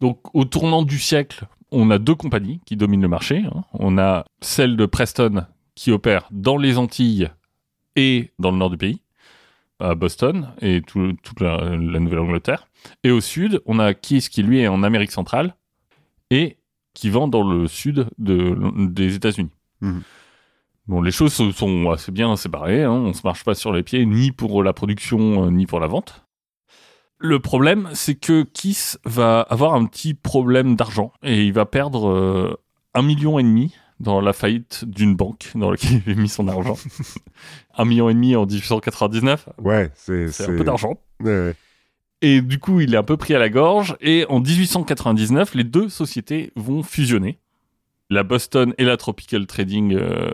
Donc 0.00 0.34
au 0.34 0.44
tournant 0.44 0.82
du 0.82 0.98
siècle, 0.98 1.46
on 1.70 1.90
a 1.90 1.98
deux 1.98 2.14
compagnies 2.14 2.60
qui 2.66 2.76
dominent 2.76 3.02
le 3.02 3.08
marché. 3.08 3.42
hein. 3.46 3.64
On 3.72 3.98
a 3.98 4.24
celle 4.40 4.76
de 4.76 4.86
Preston 4.86 5.46
qui 5.74 5.90
opère 5.90 6.28
dans 6.30 6.58
les 6.58 6.76
Antilles 6.78 7.30
et 7.96 8.30
dans 8.38 8.50
le 8.50 8.58
nord 8.58 8.70
du 8.70 8.76
pays, 8.76 9.00
à 9.80 9.94
Boston 9.94 10.48
et 10.60 10.82
tout- 10.82 11.14
toute 11.22 11.40
la, 11.40 11.56
la 11.76 11.98
Nouvelle-Angleterre. 11.98 12.68
Et 13.04 13.10
au 13.10 13.20
sud, 13.20 13.62
on 13.66 13.78
a 13.78 13.94
Kiss 13.94 14.28
qui 14.28 14.42
lui 14.42 14.60
est 14.60 14.68
en 14.68 14.82
Amérique 14.82 15.12
centrale 15.12 15.54
et 16.30 16.58
qui 16.94 17.10
vend 17.10 17.28
dans 17.28 17.42
le 17.48 17.66
sud 17.68 18.06
de- 18.18 18.56
des 18.86 19.14
États-Unis. 19.14 19.50
Mhm. 19.80 20.02
Bon, 20.88 21.00
les 21.00 21.12
choses 21.12 21.32
se 21.32 21.50
sont 21.52 21.90
assez 21.90 22.10
bien 22.12 22.34
séparées. 22.36 22.82
Hein. 22.82 22.90
On 22.90 23.12
se 23.12 23.22
marche 23.24 23.44
pas 23.44 23.54
sur 23.54 23.72
les 23.72 23.82
pieds, 23.82 24.04
ni 24.04 24.32
pour 24.32 24.62
la 24.64 24.72
production, 24.72 25.46
euh, 25.46 25.50
ni 25.50 25.64
pour 25.66 25.78
la 25.80 25.86
vente. 25.86 26.24
Le 27.18 27.38
problème, 27.38 27.88
c'est 27.94 28.16
que 28.16 28.42
Kiss 28.42 28.98
va 29.04 29.42
avoir 29.42 29.74
un 29.74 29.84
petit 29.84 30.12
problème 30.14 30.74
d'argent 30.74 31.12
et 31.22 31.44
il 31.44 31.52
va 31.52 31.66
perdre 31.66 32.08
euh, 32.08 32.56
un 32.94 33.02
million 33.02 33.38
et 33.38 33.44
demi 33.44 33.76
dans 34.00 34.20
la 34.20 34.32
faillite 34.32 34.84
d'une 34.84 35.14
banque 35.14 35.52
dans 35.54 35.70
laquelle 35.70 36.02
il 36.04 36.10
avait 36.10 36.20
mis 36.20 36.28
son 36.28 36.48
argent. 36.48 36.76
un 37.78 37.84
million 37.84 38.08
et 38.08 38.14
demi 38.14 38.34
en 38.34 38.44
1899, 38.44 39.48
Ouais, 39.58 39.92
c'est. 39.94 40.26
c'est 40.28 40.44
un 40.50 40.56
peu 40.56 40.64
d'argent. 40.64 40.98
Ouais, 41.20 41.30
ouais. 41.30 41.54
Et 42.22 42.40
du 42.40 42.58
coup, 42.58 42.80
il 42.80 42.94
est 42.94 42.96
un 42.96 43.02
peu 43.02 43.16
pris 43.16 43.34
à 43.34 43.38
la 43.38 43.50
gorge. 43.50 43.96
Et 44.00 44.24
en 44.28 44.40
1899, 44.40 45.54
les 45.54 45.64
deux 45.64 45.88
sociétés 45.88 46.52
vont 46.56 46.82
fusionner. 46.82 47.38
La 48.08 48.22
Boston 48.22 48.74
et 48.78 48.84
la 48.84 48.96
Tropical 48.96 49.46
Trading 49.46 49.94
euh, 49.94 50.30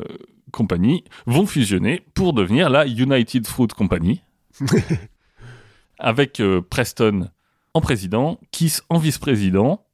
Company 0.52 1.04
vont 1.26 1.46
fusionner 1.46 2.02
pour 2.14 2.32
devenir 2.32 2.70
la 2.70 2.86
United 2.86 3.46
Fruit 3.46 3.68
Company. 3.68 4.20
avec 5.98 6.40
euh, 6.40 6.60
Preston 6.62 7.28
en 7.74 7.80
président, 7.80 8.38
Kiss 8.50 8.82
en 8.88 8.98
vice-président. 8.98 9.84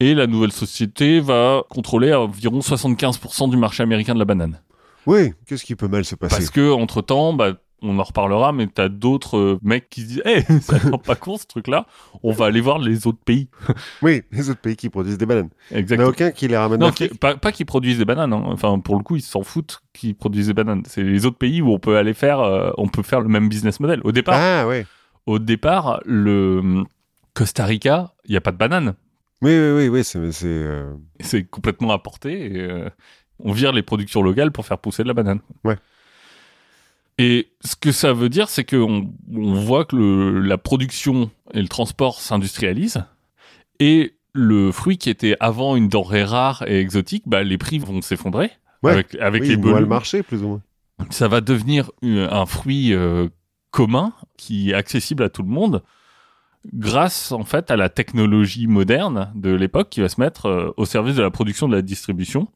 Et 0.00 0.14
la 0.14 0.26
nouvelle 0.26 0.52
société 0.52 1.20
va 1.20 1.62
contrôler 1.70 2.12
environ 2.12 2.58
75% 2.58 3.48
du 3.48 3.56
marché 3.56 3.82
américain 3.82 4.14
de 4.14 4.18
la 4.18 4.24
banane. 4.24 4.60
Oui, 5.06 5.32
qu'est-ce 5.46 5.64
qui 5.64 5.76
peut 5.76 5.86
mal 5.86 6.04
se 6.04 6.16
passer? 6.16 6.34
Parce 6.34 6.50
que 6.50 6.72
entre 6.72 7.00
temps, 7.00 7.32
bah, 7.32 7.52
on 7.84 7.98
en 7.98 8.02
reparlera, 8.02 8.52
mais 8.52 8.66
t'as 8.66 8.88
d'autres 8.88 9.36
euh, 9.36 9.58
mecs 9.62 9.88
qui 9.88 10.00
se 10.02 10.06
disent, 10.06 10.22
hey, 10.24 10.42
ça 10.60 10.78
l'air 10.78 10.98
pas 11.00 11.14
con 11.14 11.36
ce 11.36 11.46
truc-là. 11.46 11.86
On 12.22 12.32
va 12.32 12.46
aller 12.46 12.60
voir 12.60 12.78
les 12.78 13.06
autres 13.06 13.22
pays. 13.24 13.48
Oui, 14.02 14.22
les 14.32 14.50
autres 14.50 14.60
pays 14.60 14.76
qui 14.76 14.88
produisent 14.90 15.18
des 15.18 15.26
bananes. 15.26 15.50
Il 15.70 15.74
n'y 15.74 15.76
a 15.76 15.80
Exactement. 15.80 16.08
aucun 16.08 16.30
qui 16.30 16.48
les 16.48 16.56
ramène 16.56 16.80
Non, 16.80 16.90
qui- 16.90 17.08
pas, 17.08 17.36
pas 17.36 17.52
qu'ils 17.52 17.66
produisent 17.66 17.98
des 17.98 18.04
bananes. 18.04 18.32
hein. 18.32 18.42
Enfin, 18.46 18.78
pour 18.78 18.96
le 18.96 19.02
coup, 19.02 19.16
ils 19.16 19.22
s'en 19.22 19.42
foutent 19.42 19.80
qu'ils 19.92 20.14
produisent 20.14 20.48
des 20.48 20.54
bananes. 20.54 20.82
C'est 20.86 21.02
les 21.02 21.26
autres 21.26 21.38
pays 21.38 21.62
où 21.62 21.70
on 21.72 21.78
peut 21.78 21.96
aller 21.96 22.14
faire, 22.14 22.40
euh, 22.40 22.70
on 22.78 22.88
peut 22.88 23.02
faire 23.02 23.20
le 23.20 23.28
même 23.28 23.48
business 23.48 23.80
model. 23.80 24.00
Au 24.04 24.12
départ, 24.12 24.34
Ah, 24.38 24.66
ouais. 24.66 24.86
au 25.26 25.38
départ, 25.38 26.00
le 26.04 26.58
hum, 26.58 26.86
Costa 27.34 27.64
Rica, 27.64 28.12
il 28.26 28.32
y 28.34 28.36
a 28.36 28.40
pas 28.40 28.52
de 28.52 28.56
bananes. 28.58 28.94
Oui, 29.42 29.50
oui, 29.58 29.72
oui, 29.76 29.88
oui, 29.88 30.04
c'est. 30.04 30.32
c'est, 30.32 30.46
euh, 30.46 30.94
C'est 31.20 31.44
complètement. 31.44 31.94
Et, 32.24 32.52
euh, 32.56 32.88
on 33.40 33.52
vire 33.52 33.72
les 33.72 33.82
productions 33.82 34.22
locales 34.22 34.52
pour 34.52 34.64
faire 34.64 34.78
pousser 34.78 35.02
de 35.02 35.08
la 35.08 35.14
banane. 35.14 35.40
Ouais. 35.64 35.76
Et 37.18 37.48
ce 37.64 37.76
que 37.76 37.92
ça 37.92 38.12
veut 38.12 38.28
dire, 38.28 38.48
c'est 38.48 38.64
qu'on 38.64 39.12
on 39.32 39.54
voit 39.54 39.84
que 39.84 39.94
le- 39.96 40.40
la 40.40 40.58
production 40.58 41.30
et 41.52 41.62
le 41.62 41.68
transport 41.68 42.20
s'industrialisent. 42.20 43.04
Et 43.80 44.14
le 44.32 44.72
fruit 44.72 44.98
qui 44.98 45.10
était 45.10 45.36
avant 45.38 45.76
une 45.76 45.88
denrée 45.88 46.24
rare 46.24 46.64
et 46.66 46.80
exotique, 46.80 47.22
bah, 47.26 47.44
les 47.44 47.56
prix 47.58 47.78
vont 47.78 48.02
s'effondrer. 48.02 48.50
Ouais. 48.82 48.92
Avec, 48.92 49.14
avec 49.16 49.42
oui, 49.42 49.48
les 49.50 49.56
voient 49.56 49.80
le 49.80 49.86
marché, 49.86 50.22
plus 50.24 50.42
ou 50.42 50.48
moins. 50.48 50.62
Ça 51.10 51.28
va 51.28 51.40
devenir 51.40 51.90
un 52.02 52.46
fruit 52.46 52.92
euh, 52.92 53.28
commun 53.70 54.12
qui 54.36 54.70
est 54.70 54.74
accessible 54.74 55.22
à 55.22 55.28
tout 55.28 55.42
le 55.42 55.48
monde 55.48 55.82
grâce 56.72 57.30
en 57.32 57.44
fait 57.44 57.70
à 57.70 57.76
la 57.76 57.88
technologie 57.90 58.66
moderne 58.66 59.30
de 59.34 59.50
l'époque 59.50 59.90
qui 59.90 60.00
va 60.00 60.08
se 60.08 60.20
mettre 60.20 60.46
euh, 60.46 60.72
au 60.76 60.84
service 60.86 61.16
de 61.16 61.22
la 61.22 61.30
production 61.30 61.68
de 61.68 61.74
la 61.76 61.82
distribution. 61.82 62.48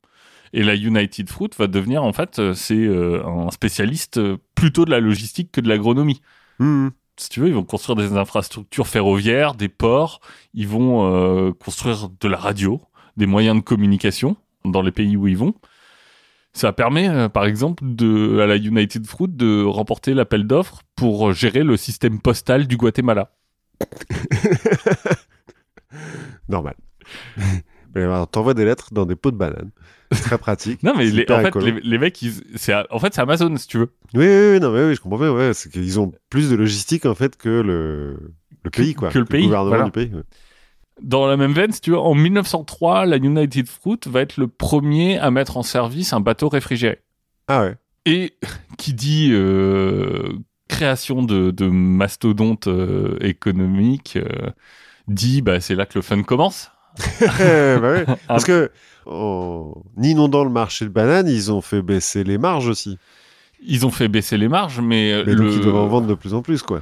Et 0.52 0.62
la 0.62 0.74
United 0.74 1.28
Fruit 1.28 1.50
va 1.58 1.66
devenir 1.66 2.02
en 2.02 2.12
fait 2.12 2.38
euh, 2.38 2.54
c'est 2.54 2.74
euh, 2.74 3.24
un 3.26 3.50
spécialiste 3.50 4.18
euh, 4.18 4.38
plutôt 4.54 4.84
de 4.84 4.90
la 4.90 5.00
logistique 5.00 5.52
que 5.52 5.60
de 5.60 5.68
l'agronomie. 5.68 6.20
Mhm. 6.58 6.90
Si 7.18 7.28
tu 7.30 7.40
veux, 7.40 7.48
ils 7.48 7.54
vont 7.54 7.64
construire 7.64 7.96
des 7.96 8.16
infrastructures 8.16 8.86
ferroviaires, 8.86 9.54
des 9.54 9.68
ports, 9.68 10.20
ils 10.54 10.68
vont 10.68 11.12
euh, 11.12 11.52
construire 11.52 12.08
de 12.20 12.28
la 12.28 12.38
radio, 12.38 12.80
des 13.16 13.26
moyens 13.26 13.56
de 13.56 13.60
communication 13.60 14.36
dans 14.64 14.82
les 14.82 14.92
pays 14.92 15.16
où 15.16 15.26
ils 15.26 15.36
vont. 15.36 15.54
Ça 16.52 16.72
permet, 16.72 17.08
euh, 17.08 17.28
par 17.28 17.44
exemple, 17.44 17.82
de, 17.84 18.38
à 18.38 18.46
la 18.46 18.56
United 18.56 19.04
Fruit 19.04 19.28
de 19.28 19.64
remporter 19.64 20.14
l'appel 20.14 20.46
d'offres 20.46 20.82
pour 20.94 21.32
gérer 21.32 21.64
le 21.64 21.76
système 21.76 22.20
postal 22.20 22.68
du 22.68 22.76
Guatemala. 22.76 23.32
Normal. 26.48 26.76
Alors, 28.04 28.28
t'envoies 28.28 28.54
des 28.54 28.64
lettres 28.64 28.88
dans 28.92 29.06
des 29.06 29.16
pots 29.16 29.30
de 29.30 29.36
bananes. 29.36 29.70
C'est 30.12 30.22
très 30.22 30.38
pratique. 30.38 30.82
Non, 30.84 30.94
mais 30.96 31.06
les, 31.06 31.30
en 31.30 31.40
fait, 31.40 31.54
les, 31.56 31.80
les 31.80 31.98
mecs, 31.98 32.20
ils- 32.22 32.42
c'est, 32.56 32.74
en 32.90 32.98
fait, 32.98 33.14
c'est 33.14 33.20
Amazon, 33.20 33.54
si 33.56 33.66
tu 33.66 33.78
veux. 33.78 33.90
Oui, 34.14 34.26
oui, 34.26 34.50
oui, 34.54 34.60
non, 34.60 34.70
mais 34.72 34.84
oui, 34.86 34.94
je 34.94 35.00
comprends 35.00 35.18
bien. 35.18 35.32
Ouais, 35.32 35.52
c'est 35.54 35.70
qu'ils 35.70 36.00
ont 36.00 36.12
plus 36.30 36.50
de 36.50 36.56
logistique 36.56 37.04
en 37.06 37.14
fait 37.14 37.36
que 37.36 37.48
le, 37.48 38.32
le 38.64 38.70
pays, 38.70 38.94
quoi. 38.94 39.10
que 39.10 39.18
le 39.18 39.24
pays, 39.24 39.44
gouvernement 39.44 39.68
voilà. 39.68 39.84
du 39.84 39.90
pays. 39.90 40.10
ouais. 40.14 40.22
Dans 41.02 41.26
la 41.28 41.36
même 41.36 41.52
veine, 41.52 41.70
si 41.72 41.80
tu 41.80 41.90
veux, 41.90 41.98
en 41.98 42.14
1903, 42.14 43.06
la 43.06 43.18
United 43.18 43.68
Fruit 43.68 44.00
va 44.06 44.20
être 44.20 44.36
le 44.36 44.48
premier 44.48 45.18
à 45.18 45.30
mettre 45.30 45.56
en 45.56 45.62
service 45.62 46.12
un 46.12 46.20
bateau 46.20 46.48
réfrigéré. 46.48 47.00
Ah 47.46 47.62
ouais. 47.62 47.76
Et 48.04 48.34
qui 48.78 48.94
dit 48.94 49.28
euh, 49.32 50.32
création 50.68 51.22
de, 51.22 51.50
de 51.52 51.66
mastodontes 51.68 52.66
euh, 52.66 53.16
économiques, 53.20 54.16
euh, 54.16 54.50
dit 55.06 55.40
bah, 55.42 55.60
c'est 55.60 55.74
là 55.76 55.86
que 55.86 55.96
le 55.98 56.02
fun 56.02 56.22
commence. 56.24 56.70
Bah. 57.80 58.16
Parce 58.28 58.44
que 58.44 58.70
en 59.06 59.72
inondant 60.02 60.44
le 60.44 60.50
marché 60.50 60.84
de 60.84 60.90
bananes, 60.90 61.28
ils 61.28 61.50
ont 61.52 61.60
fait 61.60 61.82
baisser 61.82 62.24
les 62.24 62.38
marges 62.38 62.68
aussi. 62.68 62.98
Ils 63.66 63.86
ont 63.86 63.90
fait 63.90 64.08
baisser 64.08 64.36
les 64.36 64.48
marges, 64.48 64.80
mais, 64.80 65.12
euh, 65.12 65.24
Mais 65.26 65.32
le... 65.34 65.44
donc 65.44 65.52
ils 65.54 65.60
doivent 65.60 65.76
en 65.76 65.86
vendre 65.88 66.06
de 66.06 66.14
plus 66.14 66.34
en 66.34 66.42
plus, 66.42 66.62
quoi. 66.62 66.80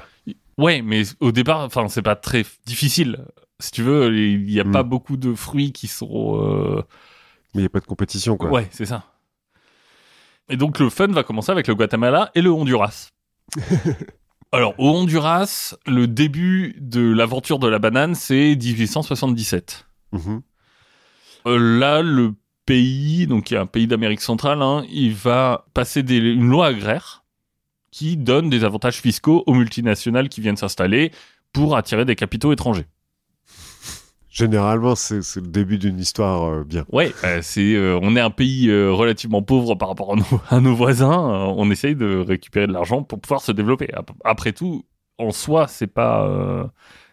Ouais, 0.59 0.82
mais 0.82 1.02
au 1.20 1.32
départ, 1.32 1.60
enfin, 1.60 1.88
c'est 1.88 2.02
pas 2.02 2.16
très 2.16 2.44
difficile. 2.66 3.24
Si 3.60 3.70
tu 3.70 3.82
veux, 3.82 4.14
il 4.14 4.44
n'y 4.44 4.60
a 4.60 4.64
Mm. 4.64 4.72
pas 4.72 4.82
beaucoup 4.82 5.16
de 5.16 5.34
fruits 5.34 5.72
qui 5.72 5.86
sont. 5.86 6.38
euh, 6.43 6.82
Mais 7.55 7.60
il 7.60 7.64
n'y 7.64 7.66
a 7.66 7.70
pas 7.70 7.80
de 7.80 7.86
compétition, 7.86 8.36
quoi. 8.36 8.51
Ouais, 8.51 8.68
c'est 8.70 8.84
ça. 8.86 9.05
Et 10.48 10.56
donc 10.56 10.78
le 10.78 10.90
fun 10.90 11.09
va 11.09 11.22
commencer 11.24 11.51
avec 11.52 11.66
le 11.66 11.74
Guatemala 11.74 12.30
et 12.34 12.40
le 12.43 12.51
Honduras. 12.52 13.09
Alors 14.52 14.74
au 14.78 14.90
Honduras, 14.90 15.74
le 15.86 16.06
début 16.06 16.76
de 16.80 17.01
l'aventure 17.12 17.59
de 17.59 17.66
la 17.68 17.78
banane, 17.78 18.14
c'est 18.14 18.55
1877. 18.56 19.86
Mhm. 20.16 20.43
Euh, 21.47 21.78
là, 21.78 22.02
le 22.02 22.34
pays, 22.64 23.26
donc 23.28 23.51
il 23.51 23.55
y 23.55 23.56
a 23.56 23.60
un 23.60 23.66
pays 23.66 23.86
d'Amérique 23.86 24.20
centrale, 24.20 24.60
hein, 24.62 24.84
il 24.90 25.14
va 25.14 25.66
passer 25.74 26.02
des- 26.02 26.16
une 26.18 26.48
loi 26.48 26.66
agraire 26.66 27.24
qui 27.93 28.16
donne 28.16 28.51
des 28.51 28.64
avantages 28.64 29.01
fiscaux 29.01 29.44
aux 29.47 29.55
multinationales 29.55 30.28
qui 30.28 30.40
viennent 30.40 30.56
s'installer 30.56 31.12
pour 31.52 31.76
attirer 31.76 32.05
des 32.05 32.16
capitaux 32.16 32.52
étrangers. 32.52 32.86
Généralement, 34.28 34.94
c'est 34.97 35.20
le 35.36 35.47
début 35.48 35.78
d'une 35.78 35.98
histoire 35.98 36.44
euh, 36.44 36.64
bien. 36.64 36.84
Ouais, 36.93 37.14
euh, 37.24 37.38
c'est, 37.40 37.74
euh, 37.74 37.98
on 38.02 38.16
est 38.16 38.20
un 38.20 38.28
pays 38.30 38.70
relativement 38.70 39.40
pauvre 39.40 39.76
par 39.76 39.88
rapport 39.88 40.12
à 40.12 40.16
nos, 40.16 40.40
à 40.51 40.60
nos 40.60 40.74
voisins. 40.74 41.16
on 41.56 41.70
essaye 41.70 41.94
de 41.94 42.16
récupérer 42.18 42.66
de 42.66 42.72
l'argent 42.72 43.02
pour 43.02 43.18
pouvoir 43.20 43.40
se 43.40 43.52
développer. 43.52 43.88
Ap- 43.94 44.10
Après 44.24 44.52
tout, 44.52 44.84
en 45.16 45.30
soi, 45.30 45.68
c'est 45.68 45.86
pas, 45.86 46.28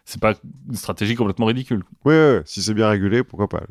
c'est 0.04 0.20
pas 0.20 0.34
une 0.68 0.76
stratégie 0.76 1.14
complètement 1.14 1.46
ridicule. 1.46 1.82
Ouais, 2.04 2.42
si 2.44 2.62
c'est 2.62 2.74
bien 2.74 2.88
régulé, 2.88 3.24
pourquoi 3.24 3.48
pas? 3.48 3.62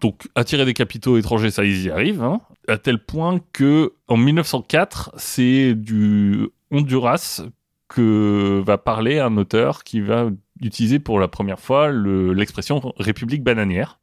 Donc, 0.00 0.28
attirer 0.34 0.64
des 0.64 0.74
capitaux 0.74 1.18
étrangers, 1.18 1.50
ça, 1.50 1.64
ils 1.64 1.84
y 1.84 1.90
arrivent, 1.90 2.22
hein, 2.22 2.40
à 2.68 2.78
tel 2.78 3.02
point 3.04 3.40
que 3.52 3.92
en 4.06 4.16
1904, 4.16 5.12
c'est 5.16 5.74
du 5.74 6.48
Honduras 6.70 7.42
que 7.88 8.62
va 8.64 8.76
parler 8.78 9.18
un 9.18 9.36
auteur 9.38 9.82
qui 9.82 10.00
va 10.00 10.30
utiliser 10.60 10.98
pour 10.98 11.18
la 11.18 11.26
première 11.28 11.58
fois 11.58 11.88
le- 11.88 12.32
l'expression 12.32 12.92
République 12.98 13.42
bananière. 13.42 13.98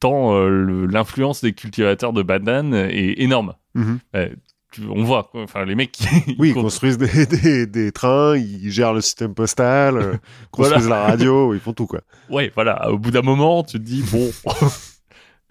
Tant 0.00 0.34
euh, 0.34 0.86
l'influence 0.86 1.42
des 1.42 1.52
cultivateurs 1.52 2.12
de 2.12 2.22
bananes 2.22 2.74
est 2.74 3.20
énorme. 3.20 3.54
Mhm. 3.74 3.98
Euh, 4.16 4.28
tu- 4.72 4.82
on 4.88 5.04
voit, 5.04 5.24
quoi. 5.30 5.42
enfin 5.42 5.64
les 5.64 5.74
mecs 5.74 5.92
qui 5.92 6.04
Oui, 6.38 6.48
ils 6.50 6.54
con- 6.54 6.62
construisent 6.62 6.98
des, 6.98 7.26
des, 7.26 7.66
des 7.66 7.92
trains, 7.92 8.36
ils 8.36 8.70
gèrent 8.70 8.92
le 8.94 9.00
système 9.00 9.34
postal, 9.34 9.96
euh, 9.96 10.16
construisent 10.50 10.88
la 10.88 11.04
radio, 11.04 11.54
ils 11.54 11.60
font 11.60 11.72
tout, 11.72 11.86
quoi. 11.86 12.00
Ouais, 12.30 12.50
voilà. 12.54 12.90
Au 12.90 12.98
bout 12.98 13.10
d'un 13.10 13.22
moment, 13.22 13.62
tu 13.62 13.78
te 13.78 13.82
dis, 13.84 14.02
bon, 14.10 14.30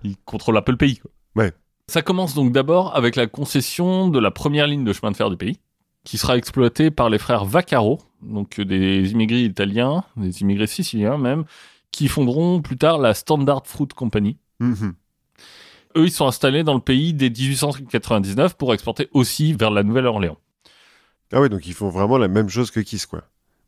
ils 0.03 0.17
contrôlent 0.25 0.57
un 0.57 0.61
peu 0.61 0.71
le 0.71 0.77
pays. 0.77 0.97
Quoi. 0.97 1.11
Ouais. 1.35 1.51
Ça 1.87 2.01
commence 2.01 2.33
donc 2.35 2.51
d'abord 2.51 2.95
avec 2.95 3.15
la 3.15 3.27
concession 3.27 4.07
de 4.09 4.19
la 4.19 4.31
première 4.31 4.67
ligne 4.67 4.83
de 4.83 4.93
chemin 4.93 5.11
de 5.11 5.17
fer 5.17 5.29
du 5.29 5.37
pays, 5.37 5.59
qui 6.03 6.17
sera 6.17 6.37
exploitée 6.37 6.89
par 6.89 7.09
les 7.09 7.17
frères 7.19 7.45
Vaccaro, 7.45 7.99
donc 8.21 8.59
euh, 8.59 8.65
des 8.65 9.11
immigrés 9.11 9.43
italiens, 9.43 10.03
des 10.17 10.41
immigrés 10.41 10.67
siciliens 10.67 11.17
même, 11.17 11.43
qui 11.91 12.07
fonderont 12.07 12.61
plus 12.61 12.77
tard 12.77 12.97
la 12.97 13.13
Standard 13.13 13.63
Fruit 13.65 13.87
Company. 13.89 14.37
Mhm. 14.59 14.93
Eux, 15.95 16.05
ils 16.05 16.11
sont 16.11 16.27
installés 16.27 16.63
dans 16.63 16.73
le 16.73 16.79
pays 16.79 17.13
dès 17.13 17.29
1899 17.29 18.55
pour 18.55 18.73
exporter 18.73 19.09
aussi 19.13 19.53
vers 19.53 19.71
la 19.71 19.83
Nouvelle-Orléans. 19.83 20.37
Ah 21.33 21.39
ouais, 21.41 21.49
donc 21.49 21.65
ils 21.67 21.73
font 21.73 21.89
vraiment 21.89 22.17
la 22.17 22.27
même 22.27 22.49
chose 22.49 22.71
que 22.71 22.79
Kiss, 22.79 23.05
quoi. 23.05 23.23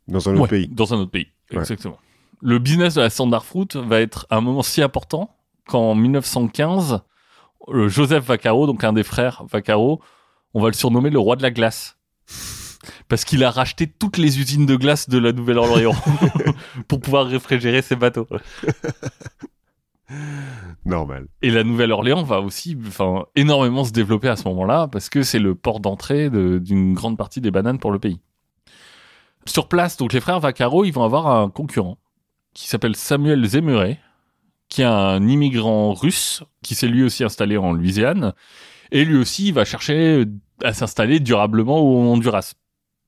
Dans 0.07 0.27
un 0.29 0.33
autre 0.33 0.41
Ouais, 0.43 0.47
pays. 0.49 0.67
Dans 0.67 0.93
un 0.93 0.97
autre 0.97 1.11
pays, 1.11 1.27
Ouais. 1.51 1.59
exactement. 1.59 1.97
Le 2.41 2.59
business 2.59 2.95
de 2.95 3.01
la 3.01 3.09
Standard 3.09 3.45
Fruit 3.45 3.67
va 3.75 4.01
être 4.01 4.27
à 4.29 4.35
un 4.37 4.41
moment 4.41 4.63
si 4.63 4.81
important 4.81 5.33
qu'en 5.67 5.95
1915, 5.95 6.99
le 7.71 7.87
Joseph 7.87 8.25
Vaccaro, 8.25 8.67
donc 8.67 8.83
un 8.83 8.91
des 8.91 9.03
frères 9.03 9.43
Vaccaro, 9.49 10.01
on 10.53 10.61
va 10.61 10.67
le 10.67 10.73
surnommer 10.73 11.09
le 11.09 11.19
roi 11.19 11.37
de 11.37 11.41
la 11.41 11.51
glace. 11.51 11.97
Parce 13.07 13.23
qu'il 13.23 13.45
a 13.45 13.51
racheté 13.51 13.87
toutes 13.87 14.17
les 14.17 14.39
usines 14.41 14.65
de 14.65 14.75
glace 14.75 15.07
de 15.07 15.17
la 15.17 15.31
Nouvelle-Orléans 15.31 15.95
pour 16.89 16.99
pouvoir 16.99 17.27
réfrigérer 17.27 17.81
ses 17.81 17.95
bateaux. 17.95 18.27
Normal. 20.85 21.27
Et 21.41 21.49
la 21.49 21.63
Nouvelle-Orléans 21.63 22.23
va 22.23 22.41
aussi 22.41 22.77
énormément 23.35 23.85
se 23.85 23.91
développer 23.91 24.27
à 24.27 24.35
ce 24.35 24.47
moment-là 24.49 24.87
parce 24.87 25.09
que 25.09 25.23
c'est 25.23 25.39
le 25.39 25.55
port 25.55 25.79
d'entrée 25.79 26.29
de- 26.29 26.57
d'une 26.59 26.93
grande 26.93 27.17
partie 27.17 27.39
des 27.41 27.51
bananes 27.51 27.79
pour 27.79 27.91
le 27.91 27.99
pays. 27.99 28.19
Sur 29.45 29.67
place, 29.67 29.97
donc 29.97 30.13
les 30.13 30.19
frères 30.21 30.39
Vaccaro, 30.39 30.85
ils 30.85 30.91
vont 30.91 31.03
avoir 31.03 31.27
un 31.27 31.49
concurrent 31.49 31.97
qui 32.53 32.67
s'appelle 32.67 32.95
Samuel 32.95 33.45
Zemuray, 33.45 33.99
qui 34.69 34.81
est 34.81 34.85
un 34.85 35.27
immigrant 35.27 35.93
russe 35.93 36.43
qui 36.63 36.75
s'est 36.75 36.87
lui 36.87 37.03
aussi 37.03 37.23
installé 37.23 37.57
en 37.57 37.73
Louisiane. 37.73 38.33
Et 38.91 39.05
lui 39.05 39.17
aussi, 39.17 39.51
va 39.51 39.65
chercher 39.65 40.25
à 40.63 40.73
s'installer 40.73 41.19
durablement 41.19 41.79
au 41.79 42.11
Honduras. 42.11 42.53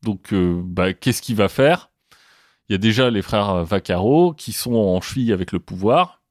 Donc, 0.01 0.33
euh, 0.33 0.61
bah, 0.63 0.93
qu'est-ce 0.93 1.21
qu'il 1.21 1.35
va 1.35 1.47
faire? 1.47 1.89
Il 2.67 2.73
y 2.73 2.75
a 2.75 2.79
déjà 2.79 3.09
les 3.11 3.21
frères 3.21 3.63
Vaccaro 3.63 4.33
qui 4.33 4.51
sont 4.51 4.73
en 4.73 4.99
cheville 4.99 5.31
avec 5.31 5.51
le 5.51 5.59
pouvoir. 5.59 6.21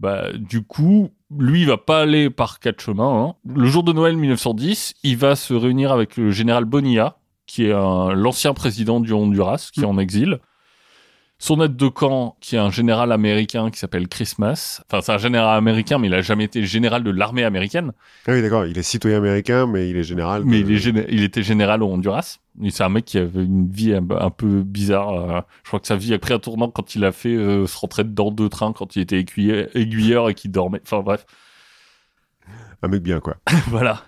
Bah, 0.00 0.32
du 0.32 0.62
coup, 0.62 1.10
lui, 1.36 1.60
il 1.60 1.66
va 1.66 1.76
pas 1.76 2.00
aller 2.00 2.30
par 2.30 2.58
quatre 2.58 2.80
chemins. 2.80 3.22
hein. 3.28 3.34
Le 3.54 3.66
jour 3.66 3.82
de 3.82 3.92
Noël 3.92 4.16
1910, 4.16 4.94
il 5.04 5.16
va 5.16 5.36
se 5.36 5.52
réunir 5.54 5.92
avec 5.92 6.16
le 6.16 6.30
général 6.30 6.64
Bonilla, 6.64 7.18
qui 7.46 7.66
est 7.66 7.72
l'ancien 7.72 8.54
président 8.54 9.00
du 9.00 9.12
Honduras, 9.12 9.70
qui 9.72 9.80
est 9.80 9.84
en 9.84 9.98
exil. 9.98 10.38
Son 11.42 11.58
aide 11.62 11.74
de 11.74 11.88
camp, 11.88 12.36
qui 12.42 12.56
est 12.56 12.58
un 12.58 12.70
général 12.70 13.12
américain 13.12 13.70
qui 13.70 13.78
s'appelle 13.78 14.08
Christmas. 14.08 14.82
Enfin, 14.86 15.00
c'est 15.00 15.12
un 15.12 15.16
général 15.18 15.56
américain, 15.56 15.96
mais 15.96 16.08
il 16.08 16.12
a 16.14 16.20
jamais 16.20 16.44
été 16.44 16.62
général 16.66 17.02
de 17.02 17.10
l'armée 17.10 17.44
américaine. 17.44 17.92
Ah 18.28 18.32
oui, 18.32 18.42
d'accord, 18.42 18.66
il 18.66 18.76
est 18.76 18.82
citoyen 18.82 19.16
américain, 19.16 19.66
mais 19.66 19.88
il 19.88 19.96
est 19.96 20.02
général. 20.02 20.42
Mais 20.44 20.60
il, 20.60 20.70
est 20.70 20.76
géné- 20.76 21.06
il 21.08 21.22
était 21.24 21.42
général 21.42 21.82
au 21.82 21.86
Honduras. 21.86 22.40
C'est 22.68 22.82
un 22.84 22.90
mec 22.90 23.06
qui 23.06 23.16
avait 23.16 23.42
une 23.42 23.70
vie 23.70 23.94
un, 23.94 24.06
un 24.18 24.28
peu 24.28 24.62
bizarre. 24.62 25.08
euh, 25.14 25.40
je 25.62 25.68
crois 25.68 25.80
que 25.80 25.86
sa 25.86 25.96
vie 25.96 26.12
a 26.12 26.18
pris 26.18 26.34
un 26.34 26.38
tournant 26.38 26.68
quand 26.70 26.94
il 26.94 27.06
a 27.06 27.10
fait 27.12 27.34
euh, 27.34 27.66
se 27.66 27.78
rentrer 27.78 28.04
dans 28.04 28.30
deux 28.30 28.50
trains 28.50 28.74
quand 28.74 28.94
il 28.96 29.00
était 29.00 29.18
aiguilleur, 29.18 30.28
et 30.28 30.34
qu'il 30.34 30.50
dormait. 30.50 30.82
Enfin 30.84 31.00
bref, 31.00 31.24
Un 32.82 32.88
mec 32.88 33.02
bien, 33.02 33.18
quoi. 33.20 33.36
voilà. 33.68 34.02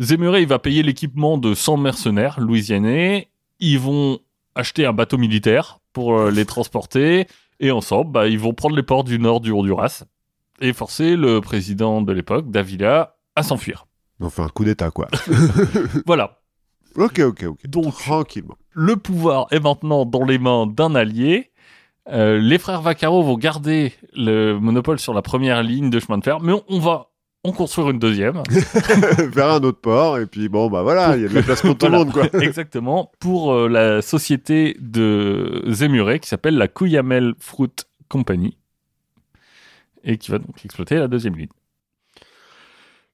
Zemuray, 0.00 0.42
il 0.42 0.48
va 0.48 0.58
payer 0.58 0.82
l'équipement 0.82 1.38
de 1.38 1.54
100 1.54 1.78
mercenaires 1.78 2.38
louisianais. 2.40 3.30
Ils 3.58 3.78
vont 3.78 4.18
acheter 4.54 4.84
un 4.84 4.92
bateau 4.92 5.16
militaire 5.18 5.77
pour 5.98 6.16
euh, 6.16 6.30
les 6.30 6.44
transporter. 6.44 7.26
Et 7.58 7.72
ensemble, 7.72 8.12
bah, 8.12 8.28
ils 8.28 8.38
vont 8.38 8.54
prendre 8.54 8.76
les 8.76 8.84
ports 8.84 9.02
du 9.02 9.18
nord 9.18 9.40
du 9.40 9.50
Honduras 9.50 10.04
et 10.60 10.72
forcer 10.72 11.16
le 11.16 11.40
président 11.40 12.02
de 12.02 12.12
l'époque, 12.12 12.52
Davila, 12.52 13.16
à 13.34 13.42
s'enfuir. 13.42 13.86
Enfin, 14.22 14.44
un 14.44 14.48
coup 14.48 14.64
d'état, 14.64 14.92
quoi. 14.92 15.08
Voilà. 16.06 16.38
ok, 16.96 17.18
ok, 17.18 17.44
ok. 17.48 17.66
Donc, 17.66 17.94
Tranquillement. 17.96 18.54
le 18.74 18.94
pouvoir 18.96 19.48
est 19.50 19.58
maintenant 19.58 20.04
dans 20.04 20.24
les 20.24 20.38
mains 20.38 20.68
d'un 20.68 20.94
allié. 20.94 21.50
Euh, 22.08 22.38
les 22.38 22.58
frères 22.58 22.80
Vaccaro 22.80 23.24
vont 23.24 23.36
garder 23.36 23.92
le 24.14 24.54
monopole 24.60 25.00
sur 25.00 25.12
la 25.14 25.22
première 25.22 25.64
ligne 25.64 25.90
de 25.90 25.98
chemin 25.98 26.18
de 26.18 26.24
fer, 26.24 26.38
mais 26.40 26.52
on, 26.52 26.62
on 26.68 26.78
va 26.78 27.07
construire 27.52 27.90
une 27.90 27.98
deuxième. 27.98 28.42
Vers 29.18 29.50
un 29.50 29.60
autre 29.60 29.80
port, 29.80 30.18
et 30.18 30.26
puis 30.26 30.48
bon, 30.48 30.68
bah 30.68 30.82
voilà, 30.82 31.16
il 31.16 31.22
y 31.22 31.26
a 31.26 31.28
de 31.28 31.34
la 31.34 31.42
place 31.42 31.62
pour 31.62 31.76
tout 31.76 31.86
le 31.86 31.92
monde, 31.92 32.12
quoi. 32.12 32.26
Exactement, 32.40 33.10
pour 33.18 33.52
euh, 33.52 33.68
la 33.68 34.02
société 34.02 34.76
de 34.80 35.64
Zemuray 35.68 36.20
qui 36.20 36.28
s'appelle 36.28 36.56
la 36.56 36.68
Cuyamel 36.68 37.34
Fruit 37.38 37.70
Company 38.08 38.56
et 40.04 40.18
qui 40.18 40.30
va 40.30 40.38
donc 40.38 40.64
exploiter 40.64 40.96
la 40.96 41.08
deuxième 41.08 41.36
ligne. 41.36 41.48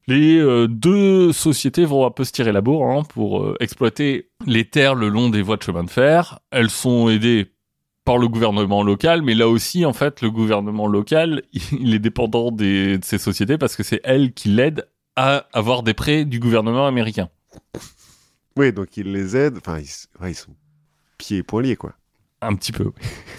Les 0.06 0.36
euh, 0.36 0.68
deux 0.68 1.32
sociétés 1.32 1.86
vont 1.86 2.06
un 2.06 2.10
peu 2.10 2.24
se 2.24 2.32
tirer 2.32 2.52
la 2.52 2.60
bourre 2.60 2.90
hein, 2.90 3.02
pour 3.08 3.42
euh, 3.42 3.56
exploiter 3.60 4.28
les 4.46 4.66
terres 4.66 4.94
le 4.94 5.08
long 5.08 5.30
des 5.30 5.40
voies 5.40 5.56
de 5.56 5.62
chemin 5.62 5.82
de 5.82 5.90
fer. 5.90 6.40
Elles 6.50 6.68
sont 6.68 7.08
aidées 7.08 7.53
par 8.04 8.18
le 8.18 8.28
gouvernement 8.28 8.82
local, 8.82 9.22
mais 9.22 9.34
là 9.34 9.48
aussi, 9.48 9.84
en 9.86 9.92
fait, 9.92 10.20
le 10.20 10.30
gouvernement 10.30 10.86
local, 10.86 11.42
il 11.72 11.94
est 11.94 11.98
dépendant 11.98 12.50
des- 12.50 12.98
de 12.98 13.04
ces 13.04 13.18
sociétés 13.18 13.58
parce 13.58 13.76
que 13.76 13.82
c'est 13.82 14.00
elles 14.04 14.32
qui 14.32 14.48
l'aident 14.50 14.86
à 15.16 15.46
avoir 15.52 15.82
des 15.82 15.94
prêts 15.94 16.24
du 16.24 16.38
gouvernement 16.40 16.86
américain. 16.86 17.28
Oui, 18.56 18.72
donc 18.72 18.96
il 18.96 19.12
les 19.12 19.36
aide. 19.36 19.56
Enfin, 19.58 19.78
ils, 19.78 20.22
ouais, 20.22 20.32
ils 20.32 20.34
sont 20.34 20.54
pieds 21.18 21.38
et 21.38 21.42
poings 21.42 21.62
liés, 21.62 21.76
quoi. 21.76 21.94
Un 22.40 22.54
petit 22.56 22.72
peu. 22.72 22.84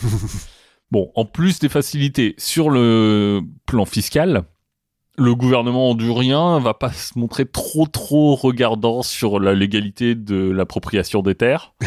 oui. 0.03 0.09
bon, 0.91 1.11
en 1.15 1.25
plus 1.25 1.59
des 1.59 1.69
facilités 1.69 2.33
sur 2.37 2.69
le 2.69 3.41
plan 3.65 3.85
fiscal, 3.85 4.45
le 5.17 5.35
gouvernement 5.35 5.91
hondurien 5.91 6.59
va 6.59 6.73
pas 6.73 6.91
se 6.91 7.17
montrer 7.19 7.45
trop 7.45 7.87
trop 7.87 8.35
regardant 8.35 9.01
sur 9.03 9.39
la 9.39 9.53
légalité 9.53 10.15
de 10.15 10.49
l'appropriation 10.49 11.21
des 11.21 11.35
terres, 11.35 11.73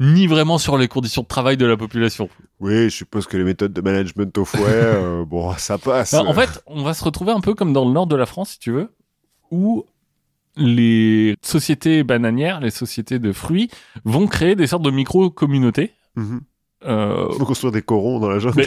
ni 0.00 0.26
vraiment 0.26 0.58
sur 0.58 0.76
les 0.78 0.88
conditions 0.88 1.22
de 1.22 1.26
travail 1.26 1.56
de 1.56 1.66
la 1.66 1.76
population. 1.76 2.28
Oui, 2.60 2.84
je 2.84 2.88
suppose 2.90 3.26
que 3.26 3.36
les 3.36 3.44
méthodes 3.44 3.72
de 3.72 3.80
management 3.80 4.36
au 4.38 4.44
fouet, 4.44 4.62
euh, 4.66 5.24
bon, 5.24 5.52
ça 5.58 5.78
passe. 5.78 6.14
Alors, 6.14 6.28
en 6.28 6.34
fait, 6.34 6.62
on 6.66 6.82
va 6.82 6.94
se 6.94 7.04
retrouver 7.04 7.32
un 7.32 7.40
peu 7.40 7.54
comme 7.54 7.72
dans 7.72 7.84
le 7.84 7.92
nord 7.92 8.06
de 8.06 8.16
la 8.16 8.26
France, 8.26 8.50
si 8.50 8.58
tu 8.58 8.70
veux, 8.72 8.90
où 9.50 9.84
les 10.56 11.36
sociétés 11.42 12.02
bananières, 12.04 12.60
les 12.60 12.70
sociétés 12.70 13.18
de 13.18 13.32
fruits, 13.32 13.70
vont 14.04 14.26
créer 14.26 14.54
des 14.54 14.66
sortes 14.66 14.82
de 14.82 14.90
micro-communautés. 14.90 15.92
Mhm. 16.16 16.40
Euh, 16.84 17.30
Faut 17.38 17.44
construire 17.46 17.72
des 17.72 17.80
corons 17.82 18.18
dans 18.18 18.28
la 18.28 18.38
jungle. 18.40 18.64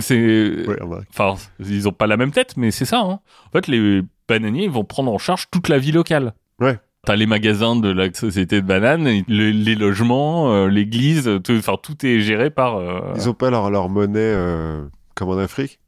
c'est- 0.00 0.66
Ouais. 0.66 0.78
Enfin, 1.10 1.34
ils 1.60 1.86
ont 1.86 1.92
pas 1.92 2.06
la 2.06 2.16
même 2.16 2.30
tête, 2.32 2.56
mais 2.56 2.70
c'est 2.70 2.84
ça. 2.86 3.00
hein. 3.00 3.20
En 3.48 3.50
fait, 3.52 3.68
les 3.68 4.02
bananiers 4.28 4.64
ils 4.64 4.70
vont 4.70 4.84
prendre 4.84 5.12
en 5.12 5.18
charge 5.18 5.48
toute 5.50 5.68
la 5.68 5.78
vie 5.78 5.92
locale. 5.92 6.34
Ouais. 6.58 6.78
T'as 7.06 7.16
les 7.16 7.26
magasins 7.26 7.76
de 7.76 7.88
la 7.90 8.12
société 8.12 8.60
de 8.60 8.66
bananes, 8.66 9.22
les 9.26 9.74
logements, 9.74 10.52
euh, 10.52 10.68
l'église, 10.68 11.30
tout, 11.42 11.54
enfin 11.56 11.76
tout 11.82 12.04
est 12.04 12.20
géré 12.20 12.50
par. 12.50 12.76
euh, 12.76 13.00
Ils 13.16 13.26
ont 13.28 13.34
pas 13.34 13.50
leur, 13.50 13.70
leur 13.70 13.88
monnaie 13.88 14.18
euh, 14.20 14.84
comme 15.14 15.30
en 15.30 15.38
Afrique? 15.38 15.80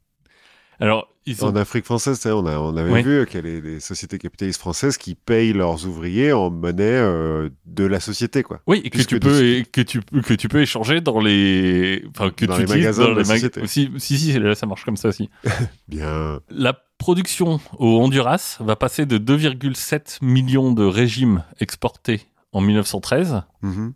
Alors, 0.79 1.07
ils 1.27 1.45
ont. 1.45 1.49
En 1.49 1.55
Afrique 1.55 1.85
française, 1.85 2.19
on, 2.25 2.47
a, 2.47 2.57
on 2.57 2.75
avait 2.75 3.03
vu 3.03 3.25
qu'il 3.27 3.35
y 3.35 3.37
a 3.37 3.41
les, 3.45 3.61
les 3.61 3.79
sociétés 3.79 4.17
capitalistes 4.17 4.59
françaises 4.59 4.97
qui 4.97 5.13
payent 5.13 5.53
leurs 5.53 5.85
ouvriers 5.85 6.33
en 6.33 6.49
monnaie 6.49 6.81
euh, 6.83 7.49
de 7.67 7.85
la 7.85 7.99
société, 7.99 8.41
quoi. 8.41 8.61
Oui, 8.65 8.81
et 8.83 8.89
que 8.89 8.95
puisque 8.95 9.09
tu 9.09 9.19
peux 9.19 9.45
et 9.45 9.65
que 9.65 9.81
tu 9.81 10.01
peux- 10.01 10.21
que 10.21 10.33
tu 10.33 10.47
peux 10.47 10.61
échanger 10.63 10.99
dans 10.99 11.19
les 11.19 12.03
enfin 12.09 12.31
que 12.31 12.45
Dans 12.45 12.55
tu 12.55 12.61
les 12.65 12.67
magasins 12.67 13.03
dans 13.03 13.09
de 13.11 13.15
la 13.17 13.19
les 13.19 13.25
société. 13.25 13.61
aussi 13.61 13.91
si 13.99 14.17
si 14.17 14.33
là 14.39 14.55
ça 14.55 14.65
marche 14.65 14.83
comme 14.83 14.97
ça 14.97 15.09
aussi. 15.09 15.29
Bien. 15.87 16.39
La 16.49 16.73
production 17.03 17.59
au 17.79 17.99
Honduras 18.01 18.55
va 18.61 18.77
passer 18.77 19.05
de 19.05 19.17
2,7 19.17 20.19
millions 20.21 20.71
de 20.71 20.85
régimes 20.85 21.43
exportés 21.59 22.21
en 22.53 22.61
1913 22.61 23.41
Mhm. 23.61 23.93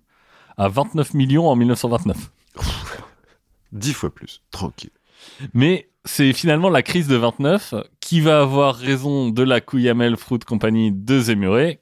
à 0.57 0.67
29 0.67 1.13
millions 1.13 1.47
en 1.47 1.55
1929. 1.55 2.17
Dix 3.71 3.93
fois 3.93 4.13
plus. 4.13 4.41
Tranquille. 4.51 4.91
Mais 5.53 5.89
c'est 6.03 6.33
finalement 6.33 6.69
la 6.69 6.81
crise 6.83 7.07
de 7.07 7.15
29 7.15 7.73
qui 8.01 8.19
va 8.19 8.41
avoir 8.41 8.75
raison 8.75 9.29
de 9.29 9.43
la 9.43 9.61
Cuyamel 9.61 10.17
Fruit 10.17 10.39
Company 10.39 10.91
de 10.91 11.19
Zemuray 11.21 11.79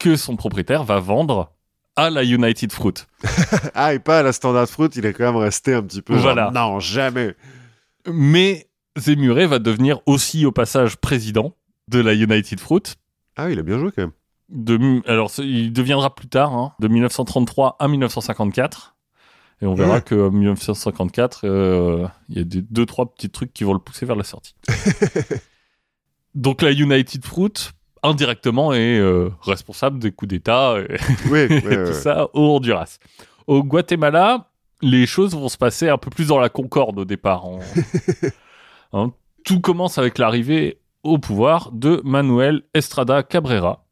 que 0.00 0.16
son 0.16 0.34
propriétaire 0.34 0.82
va 0.82 0.98
vendre 0.98 1.52
à 1.94 2.10
la 2.10 2.24
United 2.24 2.72
Fruit. 2.72 2.94
Ah, 3.74 3.94
et 3.94 4.00
pas 4.00 4.18
à 4.18 4.22
la 4.24 4.32
Standard 4.32 4.66
Fruit, 4.68 4.88
il 4.96 5.06
est 5.06 5.12
quand 5.12 5.24
même 5.32 5.36
resté 5.40 5.72
un 5.74 5.82
petit 5.82 6.02
peu. 6.02 6.14
genre, 6.14 6.22
Voilà. 6.22 6.50
non, 6.52 6.80
jamais. 6.80 7.34
Mais 8.12 8.66
Zemuray 8.98 9.46
va 9.46 9.58
devenir 9.58 10.00
aussi 10.06 10.46
au 10.46 10.52
passage 10.52 10.96
président 10.96 11.54
de 11.88 12.00
la 12.00 12.14
United 12.14 12.60
Fruit. 12.60 12.82
Ah, 13.36 13.50
il 13.50 13.58
a 13.58 13.62
bien 13.62 13.78
joué 13.78 13.90
quand 13.92 14.02
même. 14.02 14.12
De, 14.50 15.02
alors, 15.10 15.30
il 15.38 15.72
deviendra 15.72 16.14
plus 16.14 16.28
tard, 16.28 16.52
hein, 16.54 16.72
de 16.80 16.86
1933 16.88 17.76
à 17.80 17.88
1954. 17.88 18.94
Et 19.62 19.66
on 19.66 19.74
verra 19.74 19.94
Ouais. 19.96 20.02
que 20.02 20.28
1954, 20.28 21.40
euh, 21.44 22.06
il 22.28 22.38
y 22.38 22.40
a 22.40 22.44
des, 22.44 22.60
deux, 22.62 22.86
trois 22.86 23.12
petits 23.12 23.30
trucs 23.30 23.52
qui 23.52 23.64
vont 23.64 23.72
le 23.72 23.78
pousser 23.78 24.04
vers 24.06 24.16
la 24.16 24.24
sortie. 24.24 24.54
Donc 26.34 26.62
la 26.62 26.72
United 26.72 27.24
Fruit, 27.24 27.52
indirectement 28.02 28.72
est 28.74 28.98
euh, 28.98 29.30
responsable 29.42 29.98
des 29.98 30.10
coups 30.12 30.28
d'État 30.30 30.76
et, 30.78 30.96
Oui, 31.30 31.38
et 31.40 31.48
ouais, 31.48 31.60
tout 31.60 31.68
ouais. 31.68 31.92
ça 31.92 32.28
au 32.34 32.56
Honduras. 32.56 32.98
Au 33.46 33.62
Guatemala, 33.62 34.50
les 34.82 35.06
choses 35.06 35.32
vont 35.34 35.48
se 35.48 35.56
passer 35.56 35.88
un 35.88 35.98
peu 35.98 36.10
plus 36.10 36.26
dans 36.28 36.38
la 36.38 36.48
concorde 36.48 36.98
au 36.98 37.04
départ. 37.04 37.44
Hein, 38.94 39.12
tout 39.44 39.60
commence 39.60 39.98
avec 39.98 40.18
l'arrivée 40.18 40.78
au 41.02 41.18
pouvoir 41.18 41.72
de 41.72 42.00
Manuel 42.04 42.62
Estrada 42.74 43.24
Cabrera, 43.24 43.84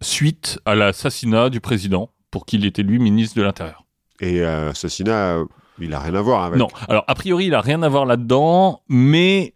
suite 0.00 0.60
à 0.64 0.76
l'assassinat 0.76 1.50
du 1.50 1.60
président, 1.60 2.12
pour 2.30 2.46
qu'il 2.46 2.64
était 2.64 2.82
lui 2.82 3.00
ministre 3.00 3.36
de 3.36 3.42
l'Intérieur. 3.42 3.84
Et 4.20 4.40
euh, 4.40 4.70
assassinat, 4.70 5.38
euh, 5.38 5.44
il 5.80 5.92
a 5.92 5.98
rien 5.98 6.14
à 6.14 6.22
voir 6.22 6.44
avec. 6.44 6.58
Non, 6.58 6.68
alors 6.88 7.04
a 7.08 7.14
priori, 7.16 7.46
il 7.46 7.54
a 7.54 7.60
rien 7.60 7.82
à 7.82 7.88
voir 7.88 8.06
là-dedans, 8.06 8.82
mais 8.88 9.54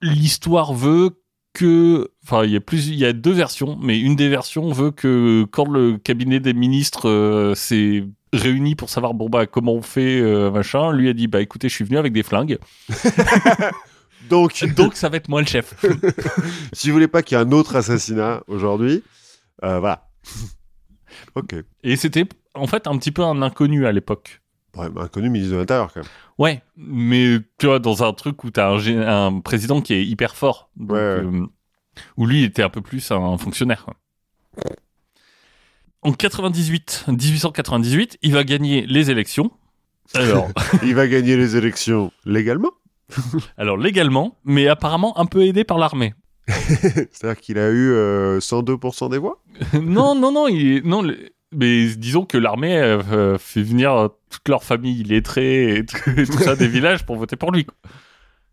l'histoire 0.00 0.72
veut 0.72 1.10
que, 1.52 2.10
enfin, 2.24 2.44
il 2.44 2.50
y 2.50 2.56
a 2.56 2.60
plus, 2.60 2.88
il 2.88 2.94
y 2.94 3.04
a 3.04 3.12
deux 3.12 3.32
versions, 3.32 3.78
mais 3.80 4.00
une 4.00 4.16
des 4.16 4.30
versions 4.30 4.72
veut 4.72 4.90
que 4.90 5.44
quand 5.50 5.68
le 5.68 5.98
cabinet 5.98 6.40
des 6.40 6.54
ministres 6.54 7.08
euh, 7.08 7.54
s'est 7.54 8.04
réuni 8.32 8.74
pour 8.74 8.88
savoir 8.88 9.12
bon 9.12 9.28
bah 9.28 9.46
comment 9.46 9.74
on 9.74 9.82
fait 9.82 10.20
euh, 10.20 10.50
machin, 10.50 10.92
lui 10.92 11.08
a 11.08 11.12
dit 11.12 11.26
bah 11.26 11.40
écoutez, 11.40 11.68
je 11.68 11.74
suis 11.74 11.84
venu 11.84 11.98
avec 11.98 12.12
des 12.12 12.22
flingues, 12.22 12.58
Donc, 14.30 14.64
donc 14.76 14.94
ça 14.96 15.08
va 15.08 15.16
être 15.18 15.28
moi 15.28 15.40
le 15.40 15.46
chef. 15.46 15.74
si 16.72 16.88
vous 16.88 16.94
voulez 16.94 17.08
pas 17.08 17.22
qu'il 17.22 17.36
y 17.36 17.40
ait 17.40 17.44
un 17.44 17.52
autre 17.52 17.76
assassinat 17.76 18.42
aujourd'hui, 18.46 19.02
euh, 19.64 19.78
voilà. 19.80 20.08
ok. 21.34 21.54
Et 21.82 21.96
c'était 21.96 22.26
en 22.54 22.66
fait 22.66 22.86
un 22.86 22.96
petit 22.98 23.10
peu 23.12 23.22
un 23.22 23.42
inconnu 23.42 23.86
à 23.86 23.92
l'époque. 23.92 24.40
Ouais, 24.76 24.88
mais 24.94 25.02
inconnu 25.02 25.28
ministre 25.28 25.52
de 25.54 25.58
l'Intérieur 25.58 25.92
quand 25.92 26.00
même. 26.00 26.08
Ouais, 26.38 26.62
mais 26.76 27.38
tu 27.58 27.66
vois, 27.66 27.78
dans 27.78 28.02
un 28.04 28.12
truc 28.14 28.42
où 28.44 28.50
t'as 28.50 28.70
un, 28.70 28.78
gé- 28.78 29.06
un 29.06 29.40
président 29.40 29.82
qui 29.82 29.92
est 29.92 30.04
hyper 30.04 30.34
fort, 30.34 30.70
donc, 30.76 30.92
Ouais, 30.92 30.98
ouais. 30.98 31.24
euh, 31.24 31.46
où 32.16 32.26
lui 32.26 32.42
était 32.44 32.62
un 32.62 32.70
peu 32.70 32.80
plus 32.80 33.10
un 33.10 33.36
fonctionnaire. 33.36 33.86
En 36.02 36.12
98, 36.12 37.04
1898, 37.08 38.18
il 38.22 38.32
va 38.32 38.44
gagner 38.44 38.86
les 38.86 39.10
élections. 39.10 39.50
Alors, 40.14 40.48
Il 40.82 40.94
va 40.94 41.06
gagner 41.06 41.36
les 41.36 41.56
élections 41.56 42.10
légalement. 42.24 42.72
alors 43.56 43.76
légalement, 43.76 44.38
mais 44.44 44.68
apparemment 44.68 45.18
un 45.18 45.26
peu 45.26 45.42
aidé 45.44 45.64
par 45.64 45.78
l'armée. 45.78 46.14
C'est-à-dire 46.48 47.40
qu'il 47.40 47.58
a 47.58 47.70
eu 47.70 47.90
euh, 47.92 48.40
102% 48.40 49.10
des 49.10 49.18
voix? 49.18 49.42
non, 49.80 50.14
non, 50.14 50.32
non, 50.32 50.48
il, 50.48 50.82
non. 50.84 51.02
le- 51.02 51.30
mais 51.54 51.86
disons 51.96 52.24
que 52.24 52.38
l'armée 52.38 52.76
euh, 52.78 53.02
euh, 53.12 53.38
fait 53.38 53.62
venir 53.62 53.92
euh, 53.92 54.08
toute 54.30 54.48
leur 54.48 54.64
famille 54.64 55.00
illettrée 55.00 55.76
et 55.76 55.84
tout, 55.86 55.98
et 56.16 56.24
tout 56.26 56.38
ça 56.38 56.56
des 56.56 56.66
villages 56.68 57.04
pour 57.04 57.16
voter 57.16 57.36
pour 57.36 57.52
lui. 57.52 57.66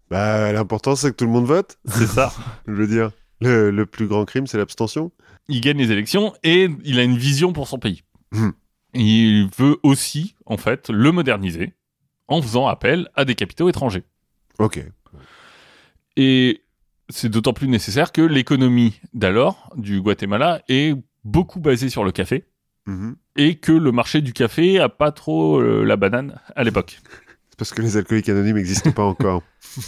Bah, 0.09 0.51
l'important 0.51 0.95
c'est 0.95 1.11
que 1.11 1.15
tout 1.15 1.25
le 1.25 1.31
monde 1.31 1.45
vote. 1.45 1.77
C'est 1.85 2.07
ça. 2.07 2.33
Je 2.67 2.73
veux 2.73 2.87
dire, 2.87 3.11
le, 3.41 3.71
le 3.71 3.85
plus 3.85 4.07
grand 4.07 4.25
crime 4.25 4.47
c'est 4.47 4.57
l'abstention. 4.57 5.11
il 5.47 5.61
gagne 5.61 5.77
les 5.77 5.91
élections 5.91 6.33
et 6.43 6.69
il 6.83 6.99
a 6.99 7.03
une 7.03 7.17
vision 7.17 7.53
pour 7.53 7.67
son 7.67 7.79
pays. 7.79 8.03
Hmm. 8.31 8.49
Il 8.93 9.49
veut 9.57 9.77
aussi, 9.83 10.35
en 10.45 10.57
fait, 10.57 10.89
le 10.89 11.11
moderniser 11.11 11.73
en 12.27 12.41
faisant 12.41 12.67
appel 12.67 13.07
à 13.15 13.23
des 13.23 13.35
capitaux 13.35 13.69
étrangers. 13.69 14.03
Ok. 14.59 14.85
Et 16.17 16.61
c'est 17.09 17.29
d'autant 17.29 17.53
plus 17.53 17.67
nécessaire 17.67 18.11
que 18.11 18.21
l'économie 18.21 18.99
d'alors, 19.13 19.71
du 19.75 20.01
Guatemala, 20.01 20.61
est 20.69 20.93
beaucoup 21.23 21.59
basée 21.59 21.89
sur 21.89 22.03
le 22.03 22.11
café 22.11 22.45
Mhm. 22.87 23.15
et 23.35 23.55
que 23.55 23.71
le 23.71 23.91
marché 23.91 24.21
du 24.21 24.33
café 24.33 24.79
a 24.79 24.89
pas 24.89 25.11
trop 25.11 25.59
euh, 25.59 25.83
la 25.83 25.95
banane 25.95 26.39
à 26.55 26.63
l'époque. 26.63 26.99
C'est 27.49 27.57
parce 27.57 27.71
que 27.73 27.81
les 27.81 27.97
alcooliques 27.97 28.29
anonymes 28.29 28.55
n'existent 28.55 28.91
pas 28.91 29.03
encore. 29.03 29.43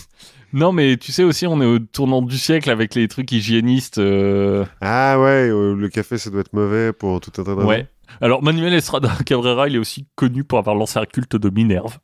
Non, 0.53 0.73
mais 0.73 0.97
tu 0.97 1.13
sais 1.13 1.23
aussi, 1.23 1.47
on 1.47 1.61
est 1.61 1.65
au 1.65 1.79
tournant 1.79 2.21
du 2.21 2.37
siècle 2.37 2.69
avec 2.69 2.93
les 2.93 3.07
trucs 3.07 3.31
hygiénistes. 3.31 3.99
euh, 3.99 4.65
Ah 4.81 5.17
ouais, 5.17 5.47
euh, 5.49 5.73
le 5.73 5.87
café 5.87 6.17
ça 6.17 6.29
doit 6.29 6.41
être 6.41 6.51
mauvais 6.51 6.91
pour 6.91 7.21
tout 7.21 7.31
un 7.39 7.45
tas 7.45 7.55
de. 7.55 7.63
Ouais. 7.63 7.87
Alors, 8.19 8.43
Manuel 8.43 8.73
Estrada 8.73 9.09
Cabrera, 9.25 9.69
il 9.69 9.75
est 9.75 9.79
aussi 9.79 10.07
connu 10.15 10.43
pour 10.43 10.59
avoir 10.59 10.75
lancé 10.75 10.99
un 10.99 11.05
culte 11.05 11.37
de 11.37 11.49
Minerve. 11.49 11.99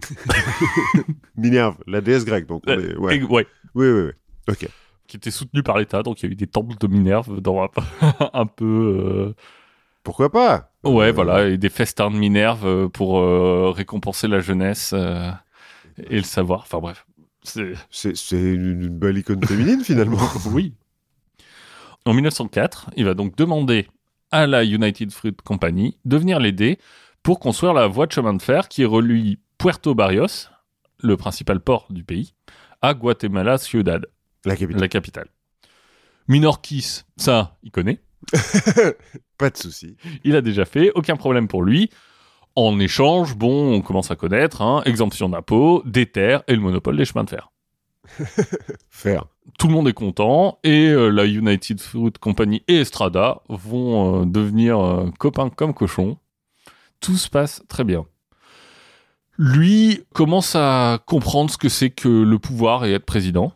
Minerve, 1.36 1.76
la 1.86 2.00
déesse 2.00 2.24
grecque 2.24 2.46
donc. 2.46 2.62
on 2.66 2.70
Euh, 2.72 2.92
est- 2.92 2.96
ouais. 2.96 3.46
Oui, 3.74 3.86
oui, 3.88 4.02
oui. 4.06 4.10
Ok. 4.48 4.68
qui 5.06 5.16
était 5.16 5.30
soutenu 5.30 5.62
par 5.62 5.78
l'État, 5.78 6.02
donc 6.02 6.20
il 6.22 6.26
y 6.26 6.28
a 6.28 6.32
eu 6.32 6.36
des 6.36 6.46
temples 6.48 6.76
de 6.78 6.86
Minerve 6.88 7.40
dans 7.40 7.62
un, 8.32 8.46
peu... 8.46 9.34
Pourquoi 10.02 10.30
pas? 10.30 10.72
Euh, 10.84 10.90
Ouais, 10.90 11.08
Euh, 11.08 11.12
voilà, 11.12 11.46
et 11.48 11.58
des 11.58 11.68
festins 11.68 12.10
de 12.10 12.16
Minerve 12.16 12.66
euh, 12.66 12.88
pour 12.88 13.18
euh, 13.18 13.70
récompenser 13.70 14.26
la 14.28 14.40
jeunesse 14.40 14.92
euh, 14.94 15.30
et 16.10 16.16
le 16.16 16.22
savoir. 16.22 16.60
Enfin 16.62 16.78
bref, 16.78 17.06
c'est... 17.42 17.72
C'est 17.90 18.16
c'est 18.16 18.36
une, 18.40 18.82
une 18.82 18.98
belle 18.98 19.18
icône 19.18 19.44
féminine 19.44 19.82
finalement. 19.84 20.18
oui. 20.52 20.74
En 22.04 22.12
1904, 22.14 22.90
il 22.96 23.04
va 23.04 23.14
donc 23.14 23.36
demander 23.36 23.88
à 24.32 24.46
la 24.46 24.64
United 24.64 25.10
Fruit 25.12 25.34
Company 25.44 25.98
de 26.04 26.16
venir 26.16 26.38
l'aider 26.40 26.78
pour 27.22 27.38
construire 27.40 27.74
la 27.74 27.86
voie 27.88 28.06
de 28.06 28.12
chemin 28.12 28.34
de 28.34 28.42
fer 28.42 28.68
qui 28.68 28.84
relie 28.84 29.38
Puerto 29.58 29.94
Barrios, 29.94 30.48
le 31.00 31.16
principal 31.16 31.60
port 31.60 31.86
du 31.90 32.04
pays, 32.04 32.34
à 32.82 32.94
Guatemala 32.94 33.58
Ciudad, 33.58 34.06
La 34.44 34.56
capitale. 34.56 34.80
la 34.80 34.88
capitale. 34.88 35.28
Ça, 37.16 37.56
il 37.62 37.70
connaît. 37.70 38.00
Pas 39.38 39.50
de 39.50 39.56
souci. 39.56 39.96
Il 40.24 40.36
a 40.36 40.40
déjà 40.40 40.64
fait, 40.64 40.90
aucun 40.94 41.16
problème 41.16 41.48
pour 41.48 41.62
lui. 41.62 41.90
En 42.54 42.78
échange, 42.80 43.36
bon, 43.36 43.74
on 43.74 43.82
commence 43.82 44.10
à 44.10 44.16
connaître, 44.16 44.62
hein, 44.62 44.82
exemption 44.86 45.28
d'impôts, 45.28 45.82
des 45.84 46.06
terres 46.06 46.42
et 46.48 46.54
le 46.54 46.60
monopole 46.60 46.96
des 46.96 47.04
chemins 47.04 47.24
de 47.24 47.30
fer. 47.30 47.50
Faire. 48.88 49.26
Tout 49.58 49.68
le 49.68 49.74
monde 49.74 49.88
est 49.88 49.92
content 49.92 50.58
et 50.64 50.88
euh, 50.88 51.08
la 51.08 51.26
United 51.26 51.80
Fruit 51.80 52.12
Company 52.20 52.62
et 52.68 52.76
Estrada 52.80 53.42
vont 53.48 54.22
euh, 54.22 54.24
devenir 54.26 54.78
euh, 54.78 55.10
copains 55.18 55.50
comme 55.50 55.74
cochons. 55.74 56.18
Tout 57.00 57.16
se 57.16 57.28
passe 57.28 57.62
très 57.68 57.84
bien. 57.84 58.06
Lui 59.38 60.04
commence 60.14 60.54
à 60.56 60.98
comprendre 61.06 61.50
ce 61.50 61.58
que 61.58 61.68
c'est 61.68 61.90
que 61.90 62.08
le 62.08 62.38
pouvoir 62.38 62.84
et 62.84 62.92
être 62.92 63.04
président. 63.04 63.52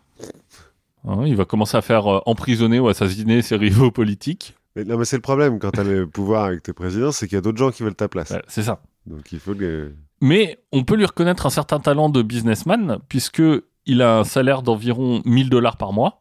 Hein, 1.09 1.25
il 1.27 1.35
va 1.37 1.45
commencer 1.47 1.77
à 1.77 1.81
faire 1.83 2.07
euh, 2.07 2.21
emprisonner 2.27 2.79
ou 2.79 2.89
assassiner 2.89 3.41
ses 3.43 3.57
rivaux 3.57 3.91
politiques. 3.91 4.55
Mais, 4.77 4.85
non, 4.85 4.99
mais 4.99 5.05
c'est 5.07 5.17
le 5.17 5.23
problème 5.23 5.59
quand 5.59 5.71
t'as 5.71 5.83
le 5.85 6.07
pouvoir 6.07 6.45
avec 6.45 6.63
tes 6.63 6.73
présidents, 6.75 7.11
c'est 7.13 7.27
qu'il 7.27 7.37
y 7.37 7.39
a 7.39 7.41
d'autres 7.41 7.59
gens 7.59 7.71
qui 7.71 7.83
veulent 7.83 7.95
ta 7.95 8.09
place. 8.09 8.31
Ouais, 8.31 8.43
c'est 8.49 8.63
ça. 8.63 8.83
Donc 9.07 9.33
il 9.33 9.41
faut 9.41 9.55
que. 9.55 9.93
Mais 10.21 10.59
on 10.73 10.85
peut 10.85 10.97
lui 10.97 11.07
reconnaître 11.07 11.47
un 11.47 11.51
certain 11.51 11.81
talent 11.81 12.11
de 12.11 12.21
businessman, 12.21 12.99
puisque 13.09 13.43
il 13.87 14.03
a 14.03 14.19
un 14.19 14.25
salaire 14.25 14.61
d'environ 14.63 15.23
1000 15.25 15.49
dollars 15.49 15.77
par 15.79 15.93
mois, 15.95 16.19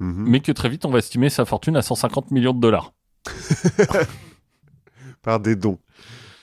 Mhm. 0.00 0.24
mais 0.28 0.40
que 0.40 0.52
très 0.52 0.68
vite 0.68 0.84
on 0.84 0.90
va 0.90 0.98
estimer 0.98 1.30
sa 1.30 1.44
fortune 1.46 1.74
à 1.76 1.80
150 1.82 2.30
millions 2.32 2.52
de 2.52 2.60
dollars. 2.60 2.92
Par 5.22 5.40
des 5.40 5.56
dons. 5.56 5.78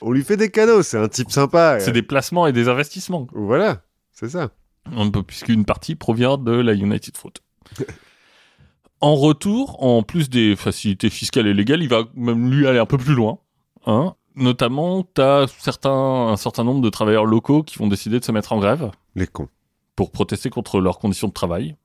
On 0.06 0.12
lui 0.12 0.22
fait 0.22 0.36
des 0.36 0.50
cadeaux, 0.50 0.82
c'est 0.82 0.98
un 0.98 1.08
type 1.08 1.30
sympa. 1.30 1.80
C'est 1.80 1.90
des 1.90 2.02
placements 2.02 2.46
et 2.46 2.52
des 2.52 2.68
investissements, 2.68 3.26
Voilà, 3.32 3.80
c'est 4.12 4.28
ça. 4.28 4.50
un 4.94 5.08
peu, 5.08 5.22
puisqu'une 5.22 5.64
partie 5.64 5.94
provient 5.94 6.36
de 6.36 6.52
la 6.52 6.74
United 6.74 7.16
Fruit. 7.16 7.32
en 9.00 9.14
retour, 9.14 9.82
en 9.82 10.02
plus 10.02 10.28
des 10.28 10.56
facilités 10.56 11.08
fiscales 11.08 11.46
et 11.46 11.54
légales, 11.54 11.82
il 11.82 11.88
va 11.88 12.04
même 12.14 12.50
lui 12.52 12.66
aller 12.66 12.78
un 12.78 12.84
peu 12.84 12.98
plus 12.98 13.14
loin. 13.14 13.38
Hein. 13.86 14.14
Notamment, 14.36 15.04
tu 15.14 15.22
as 15.22 15.46
certains, 15.58 16.28
un 16.28 16.36
certain 16.36 16.64
nombre 16.64 16.82
de 16.82 16.90
travailleurs 16.90 17.24
locaux 17.24 17.62
qui 17.62 17.78
vont 17.78 17.88
décider 17.88 18.20
de 18.20 18.24
se 18.26 18.32
mettre 18.32 18.52
en 18.52 18.58
grève. 18.58 18.90
Les 19.14 19.26
cons. 19.26 19.48
pour 19.96 20.10
protester 20.10 20.50
contre 20.50 20.80
leurs 20.80 20.98
conditions 20.98 21.28
de 21.28 21.32
travail. 21.32 21.76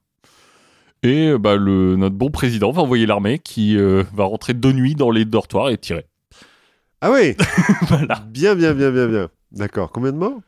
Et 1.03 1.37
bah, 1.37 1.55
le, 1.55 1.95
notre 1.95 2.17
bon 2.17 2.31
président 2.31 2.71
va 2.71 2.81
envoyer 2.81 3.05
l'armée 3.05 3.39
qui 3.39 3.77
euh, 3.77 4.03
va 4.13 4.25
rentrer 4.25 4.53
de 4.53 4.71
nuit 4.73 4.95
dans 4.95 5.09
les 5.09 5.23
dortoirs 5.23 5.69
et 5.69 5.77
tirer. 5.77 6.08
Ah 7.01 7.11
oui 7.11 7.35
voilà. 7.83 8.23
Bien, 8.27 8.55
bien, 8.55 8.73
bien, 8.73 8.91
bien, 8.91 9.07
bien. 9.07 9.29
D'accord. 9.51 9.91
Combien 9.91 10.11
de 10.11 10.17
morts 10.17 10.39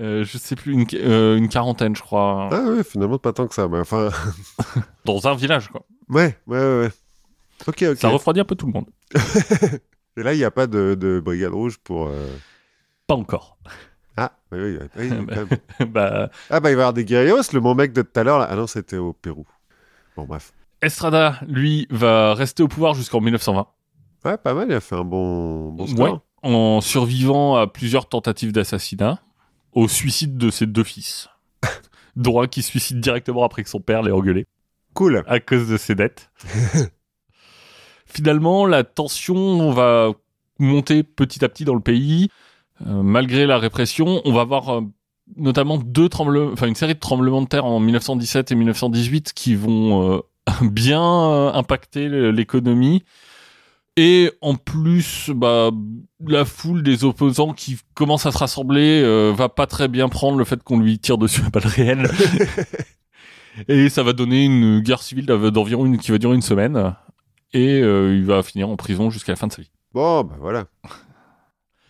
Euh, 0.00 0.24
je 0.24 0.38
sais 0.38 0.54
plus, 0.56 0.72
une, 0.72 0.86
euh, 0.94 1.36
une 1.36 1.48
quarantaine, 1.48 1.96
je 1.96 2.02
crois, 2.02 2.48
Ah 2.52 2.62
ouais, 2.70 2.84
finalement 2.84 3.18
pas 3.18 3.32
tant 3.32 3.46
que 3.48 3.54
ça. 3.54 3.66
Mais 3.68 3.80
enfin, 3.80 4.10
dans 5.04 5.26
un 5.26 5.34
village. 5.34 5.68
Quoi. 5.68 5.84
ouais, 6.08 6.38
ouais, 6.46 6.58
ouais. 6.58 6.80
ouais. 6.82 6.90
Ok, 7.66 7.82
ok. 7.90 7.96
Ça 7.98 8.08
refroidit 8.08 8.40
un 8.40 8.44
peu 8.44 8.54
tout 8.54 8.66
le 8.66 8.72
monde. 8.72 8.86
Et 10.16 10.22
là, 10.22 10.32
il 10.34 10.38
n'y 10.38 10.44
a 10.44 10.50
pas 10.50 10.66
de, 10.66 10.94
de 10.98 11.20
brigade 11.20 11.52
rouge 11.52 11.78
pour. 11.78 12.06
euh, 12.08 12.28
Pas 13.06 13.14
encore. 13.14 13.58
Ah, 14.16 14.32
oui, 14.52 14.58
oui, 14.60 14.78
oui, 14.96 15.08
oui, 15.10 15.26
même. 15.26 15.48
bah, 15.92 16.28
Ah 16.50 16.58
bah 16.60 16.70
il 16.70 16.74
va 16.76 16.80
y 16.80 16.82
avoir 16.82 16.92
des 16.92 17.04
guerrieros, 17.04 17.40
le 17.52 17.60
mon 17.60 17.74
mec 17.76 17.92
de 17.92 18.02
tout 18.02 18.18
à 18.18 18.24
l'heure. 18.24 18.38
là. 18.40 18.48
Ah 18.50 18.56
non, 18.56 18.66
c'était 18.66 18.96
au 18.96 19.12
Pérou. 19.12 19.46
Bon, 20.16 20.24
bref. 20.24 20.52
Estrada, 20.82 21.38
lui, 21.46 21.86
va 21.90 22.34
rester 22.34 22.62
au 22.64 22.68
pouvoir 22.68 22.94
jusqu'en 22.94 23.20
1920. 23.20 23.66
Ouais, 24.24 24.36
pas 24.36 24.54
mal, 24.54 24.68
il 24.68 24.74
a 24.74 24.80
fait 24.80 24.96
un 24.96 25.04
bon, 25.04 25.70
bon 25.70 25.84
Ouais, 25.84 25.90
score. 25.90 26.20
en 26.42 26.80
survivant 26.80 27.56
à 27.56 27.66
plusieurs 27.66 28.08
tentatives 28.08 28.52
d'assassinat, 28.52 29.20
au 29.72 29.86
suicide 29.88 30.36
de 30.36 30.50
ses 30.50 30.66
deux 30.66 30.84
fils. 30.84 31.28
un 32.16 32.46
qui 32.48 32.62
se 32.62 32.68
suicide 32.70 33.00
directement 33.00 33.44
après 33.44 33.62
que 33.62 33.70
son 33.70 33.80
père 33.80 34.02
l'ait 34.02 34.12
engueulé. 34.12 34.46
Cool. 34.94 35.22
à 35.28 35.38
cause 35.38 35.68
de 35.68 35.76
ses 35.76 35.94
dettes. 35.94 36.30
Finalement, 38.06 38.66
la 38.66 38.84
tension 38.84 39.70
va 39.72 40.12
monter 40.58 41.02
petit 41.02 41.44
à 41.44 41.48
petit 41.48 41.64
dans 41.64 41.74
le 41.74 41.80
pays. 41.80 42.28
Euh, 42.86 43.02
malgré 43.02 43.46
la 43.46 43.58
répression, 43.58 44.20
on 44.24 44.32
va 44.32 44.40
avoir 44.40 44.70
euh, 44.70 44.80
notamment 45.36 45.78
deux 45.78 46.08
tremblements, 46.08 46.50
enfin 46.52 46.66
une 46.66 46.74
série 46.74 46.94
de 46.94 46.98
tremblements 47.00 47.42
de 47.42 47.46
terre 47.48 47.64
en 47.64 47.80
1917 47.80 48.50
et 48.50 48.54
1918 48.54 49.32
qui 49.34 49.54
vont 49.54 50.10
euh, 50.16 50.20
bien 50.62 51.02
euh, 51.02 51.52
impacté 51.52 52.08
le- 52.08 52.30
l'économie. 52.30 53.04
Et 54.00 54.30
en 54.42 54.54
plus, 54.54 55.32
bah, 55.34 55.72
la 56.24 56.44
foule 56.44 56.84
des 56.84 57.02
opposants 57.02 57.52
qui 57.52 57.78
commence 57.94 58.26
à 58.26 58.30
se 58.30 58.38
rassembler 58.38 59.02
euh, 59.02 59.32
va 59.36 59.48
pas 59.48 59.66
très 59.66 59.88
bien 59.88 60.08
prendre 60.08 60.38
le 60.38 60.44
fait 60.44 60.62
qu'on 60.62 60.78
lui 60.78 61.00
tire 61.00 61.18
dessus 61.18 61.42
à 61.44 61.50
balles 61.50 61.66
réelles. 61.66 62.08
et 63.68 63.88
ça 63.88 64.04
va 64.04 64.12
donner 64.12 64.44
une 64.44 64.78
guerre 64.78 65.02
civile 65.02 65.26
d'environ 65.26 65.84
une 65.84 65.98
qui 65.98 66.12
va 66.12 66.18
durer 66.18 66.36
une 66.36 66.42
semaine. 66.42 66.94
Et 67.52 67.82
euh, 67.82 68.14
il 68.14 68.24
va 68.24 68.44
finir 68.44 68.68
en 68.68 68.76
prison 68.76 69.10
jusqu'à 69.10 69.32
la 69.32 69.36
fin 69.36 69.48
de 69.48 69.52
sa 69.52 69.62
vie. 69.62 69.72
Bon, 69.92 70.22
bah 70.22 70.36
voilà. 70.38 70.66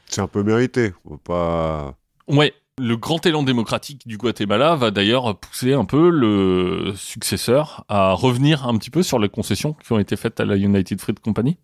C'est 0.07 0.23
un 0.23 0.29
peu 0.29 0.43
mérité. 0.43 0.95
On 1.05 1.11
va 1.11 1.19
pas. 1.19 1.95
Ouais, 2.27 2.55
le 2.79 2.97
grand 2.97 3.27
élan 3.27 3.43
démocratique 3.43 4.09
du 4.09 4.17
Guatemala 4.17 4.77
va 4.77 4.91
d'ailleurs 4.91 5.39
pousser 5.39 5.75
un 5.75 5.85
peu 5.85 6.09
le 6.09 6.95
successeur 6.97 7.85
à 7.89 8.13
revenir 8.15 8.67
un 8.67 8.79
petit 8.79 8.89
peu 8.89 9.03
sur 9.03 9.19
les 9.19 9.29
concessions 9.29 9.75
qui 9.75 9.93
ont 9.93 9.99
été 9.99 10.17
faites 10.17 10.41
à 10.41 10.47
la 10.47 10.57
United 10.57 10.99
Fruit 11.03 11.17
Company. 11.17 11.59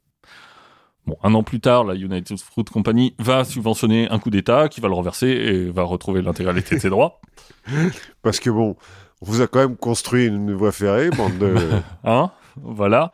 Bon, 1.06 1.16
un 1.22 1.35
an 1.35 1.43
plus 1.43 1.60
tard, 1.60 1.85
la 1.85 1.94
United 1.94 2.39
Fruit 2.39 2.64
Company 2.64 3.14
va 3.18 3.44
subventionner 3.44 4.09
un 4.10 4.18
coup 4.18 4.31
d'État 4.31 4.68
qui 4.70 4.81
va 4.81 4.89
le 4.89 4.94
renverser 4.94 5.28
et 5.28 5.70
va 5.70 5.82
retrouver 5.82 6.22
l'intégralité 6.22 6.76
de 6.76 6.81
ses 6.81 6.89
droits. 6.90 7.20
Parce 8.22 8.40
que 8.40 8.48
bon, 8.51 8.76
on 9.20 9.26
vous 9.26 9.43
a 9.43 9.47
quand 9.47 9.59
même 9.59 9.76
construit 9.76 10.26
une 10.26 10.52
voie 10.55 10.72
ferrée, 10.72 11.10
bande 11.10 11.36
de. 11.39 11.55
Hein 12.05 12.31
voilà. 12.56 13.12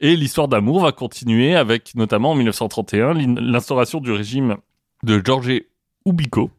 Et 0.00 0.14
l'histoire 0.16 0.46
d'amour 0.48 0.80
va 0.82 0.92
continuer 0.92 1.56
avec 1.56 1.94
notamment 1.96 2.32
en 2.32 2.34
1931 2.34 3.14
l'in- 3.14 3.34
l'instauration 3.40 4.00
du 4.00 4.12
régime 4.12 4.56
de 5.02 5.20
Jorge 5.24 5.62
Ubico, 6.06 6.50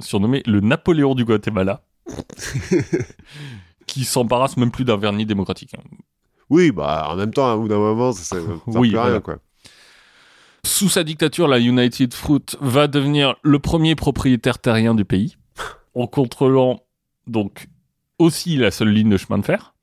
surnommé 0.00 0.42
le 0.46 0.60
Napoléon 0.60 1.14
du 1.14 1.24
Guatemala, 1.24 1.82
qui 3.86 4.04
s'embarrasse 4.04 4.56
même 4.56 4.70
plus 4.70 4.84
d'un 4.84 4.96
vernis 4.96 5.26
démocratique. 5.26 5.74
hein. 5.76 5.82
oui, 6.50 6.70
bah 6.72 7.08
en 7.10 7.16
même 7.16 7.32
temps, 7.32 7.50
à 7.52 7.56
bout 7.56 7.68
d'un 7.68 7.78
moment, 7.78 8.12
ça 8.12 8.36
ne 8.36 8.40
sert 8.42 8.50
Oui, 8.66 8.90
plus 8.90 8.98
à 8.98 9.00
voilà. 9.02 9.12
rien, 9.14 9.20
quoi. 9.20 9.38
Sous 10.64 10.88
sa 10.88 11.04
dictature, 11.04 11.48
la 11.48 11.58
United 11.58 12.12
Fruit 12.14 12.44
va 12.60 12.86
devenir 12.88 13.36
le 13.42 13.58
premier 13.58 13.94
propriétaire 13.94 14.58
terrien 14.58 14.94
du 14.94 15.04
pays, 15.04 15.36
en 15.94 16.06
contrôlant 16.06 16.82
donc 17.26 17.68
aussi 18.18 18.56
la 18.56 18.70
seule 18.70 18.90
ligne 18.90 19.10
de 19.10 19.16
chemin 19.16 19.38
de 19.38 19.44
fer, 19.44 19.74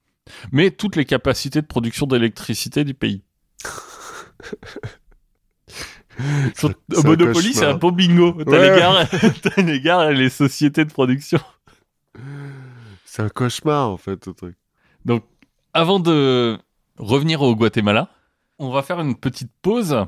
mais 0.51 0.71
toutes 0.71 0.95
les 0.95 1.05
capacités 1.05 1.61
de 1.61 1.67
production 1.67 2.05
d'électricité 2.07 2.83
du 2.83 2.93
pays. 2.93 3.21
Sur- 6.55 6.73
Monopoly, 7.03 7.53
c'est 7.53 7.65
un 7.65 7.73
beau 7.75 7.91
bingo. 7.91 8.31
T'as 8.45 8.51
Ouais. 8.51 8.69
les 9.63 9.81
gares, 9.81 10.11
sociétés 10.31 10.85
de 10.85 10.91
production. 10.91 11.39
C'est 13.05 13.21
un 13.21 13.29
cauchemar, 13.29 13.89
en 13.89 13.97
fait, 13.97 14.23
ce 14.23 14.29
truc. 14.29 14.55
Donc, 15.03 15.23
avant 15.73 15.99
de 15.99 16.57
revenir 16.97 17.41
au 17.41 17.53
Guatemala, 17.55 18.09
on 18.59 18.69
va 18.71 18.81
faire 18.81 19.01
une 19.01 19.15
petite 19.15 19.51
pause. 19.61 20.05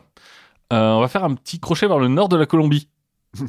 Euh, 0.73 0.91
on 0.93 0.99
va 1.01 1.07
faire 1.07 1.23
un 1.23 1.33
petit 1.35 1.59
crochet 1.59 1.87
vers 1.87 1.99
le 1.99 2.07
nord 2.07 2.29
de 2.29 2.35
la 2.37 2.45
Colombie. 2.45 2.89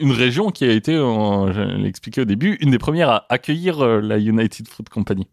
une 0.00 0.12
région 0.12 0.50
qui 0.50 0.64
a 0.64 0.72
été, 0.72 0.94
euh, 0.94 1.52
je 1.52 1.60
l'ai 1.60 1.88
expliqué 1.88 2.20
au 2.20 2.24
début, 2.24 2.56
une 2.60 2.70
des 2.70 2.78
premières 2.78 3.10
à 3.10 3.26
accueillir 3.28 3.80
euh, 3.84 4.00
la 4.00 4.18
United 4.18 4.68
Fruit 4.68 4.84
Company. 4.90 5.26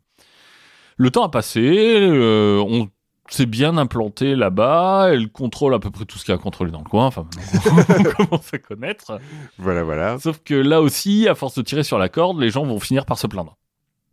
Le 0.98 1.10
temps 1.12 1.24
a 1.24 1.30
passé, 1.30 1.98
on 2.12 2.90
s'est 3.30 3.46
bien 3.46 3.78
implanté 3.78 4.36
là-bas, 4.36 5.10
elle 5.12 5.32
contrôle 5.32 5.74
à 5.74 5.80
peu 5.80 5.90
près 5.90 6.06
tout 6.06 6.18
ce 6.18 6.26
qu'il 6.26 6.32
y 6.34 6.36
a 6.38 6.40
à 6.40 6.42
contrôler 6.42 6.70
dans 6.70 6.80
le 6.80 6.90
coin, 6.90 7.06
enfin 7.08 7.26
on 7.98 8.04
commence 8.26 8.54
à 8.54 8.58
connaître. 8.60 9.20
Voilà, 9.58 9.84
voilà. 9.84 10.20
Sauf 10.20 10.40
que 10.44 10.54
là 10.54 10.82
aussi, 10.82 11.28
à 11.28 11.34
force 11.36 11.56
de 11.56 11.62
tirer 11.62 11.84
sur 11.84 11.98
la 11.98 12.10
corde, 12.10 12.40
les 12.40 12.50
gens 12.52 12.66
vont 12.66 12.80
finir 12.80 13.06
par 13.06 13.18
se 13.18 13.26
plaindre. 13.28 13.58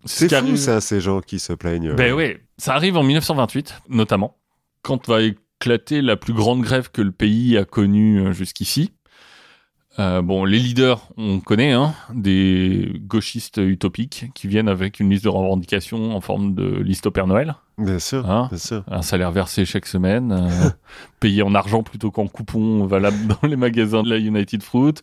ce 0.04 0.18
C'est 0.20 0.28
qui 0.28 0.34
fou, 0.34 0.40
arrive- 0.44 0.56
ça, 0.56 0.80
ces 0.80 1.00
gens 1.00 1.20
qui 1.20 1.38
se 1.40 1.52
plaignent. 1.52 1.94
ben 1.94 2.12
oui, 2.14 2.36
ça 2.58 2.74
arrive 2.74 2.96
en 2.96 3.02
1928, 3.02 3.74
notamment, 3.88 4.36
quand 4.82 5.06
va 5.08 5.18
éclater 5.60 6.02
la 6.02 6.16
plus 6.16 6.34
grande 6.34 6.62
grève 6.62 6.90
que 6.92 7.02
le 7.02 7.10
pays 7.10 7.56
a 7.58 7.64
connue 7.64 8.20
euh, 8.20 8.32
jusqu'ici. 8.32 8.92
Euh, 9.98 10.22
bon, 10.22 10.44
les 10.44 10.60
leaders, 10.60 11.08
on 11.16 11.40
connaît, 11.40 11.72
hein, 11.72 11.92
des 12.14 12.92
gauchistes 13.00 13.56
utopiques 13.56 14.26
qui 14.34 14.46
viennent 14.46 14.68
avec 14.68 15.00
une 15.00 15.10
liste 15.10 15.24
de 15.24 15.28
revendications 15.28 16.14
en 16.14 16.20
forme 16.20 16.54
de 16.54 16.80
liste 16.80 17.06
au 17.06 17.10
Père 17.10 17.26
Noël. 17.26 17.56
Bien 17.78 17.98
sûr, 17.98 18.30
Hein 18.30 18.46
bien 18.50 18.58
sûr. 18.58 18.84
Un 18.88 19.02
salaire 19.02 19.32
versé 19.32 19.64
chaque 19.64 19.86
semaine, 19.86 20.30
euh, 20.30 20.70
payé 21.20 21.42
en 21.42 21.52
argent 21.56 21.82
plutôt 21.82 22.12
qu'en 22.12 22.28
coupon 22.28 22.86
valable 22.86 23.16
dans 23.26 23.48
les 23.48 23.56
magasins 23.56 24.04
de 24.04 24.10
la 24.10 24.18
United 24.18 24.62
Fruit, 24.62 24.94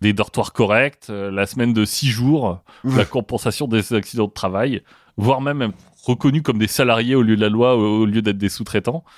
des 0.00 0.12
dortoirs 0.12 0.52
corrects, 0.52 1.06
euh, 1.10 1.32
la 1.32 1.46
semaine 1.46 1.72
de 1.72 1.84
6 1.84 2.06
jours, 2.06 2.62
la 2.84 3.04
compensation 3.04 3.66
des 3.66 3.92
accidents 3.94 4.28
de 4.28 4.32
travail, 4.32 4.82
voire 5.16 5.40
même 5.40 5.72
reconnus 6.04 6.42
comme 6.42 6.58
des 6.58 6.66
salariés 6.68 7.14
au 7.14 7.22
lieu 7.22 7.36
de 7.36 7.40
la 7.40 7.48
loi, 7.48 7.76
au 7.76 8.06
lieu 8.06 8.22
d'être 8.22 8.38
des 8.38 8.48
sous-traitants. 8.48 9.04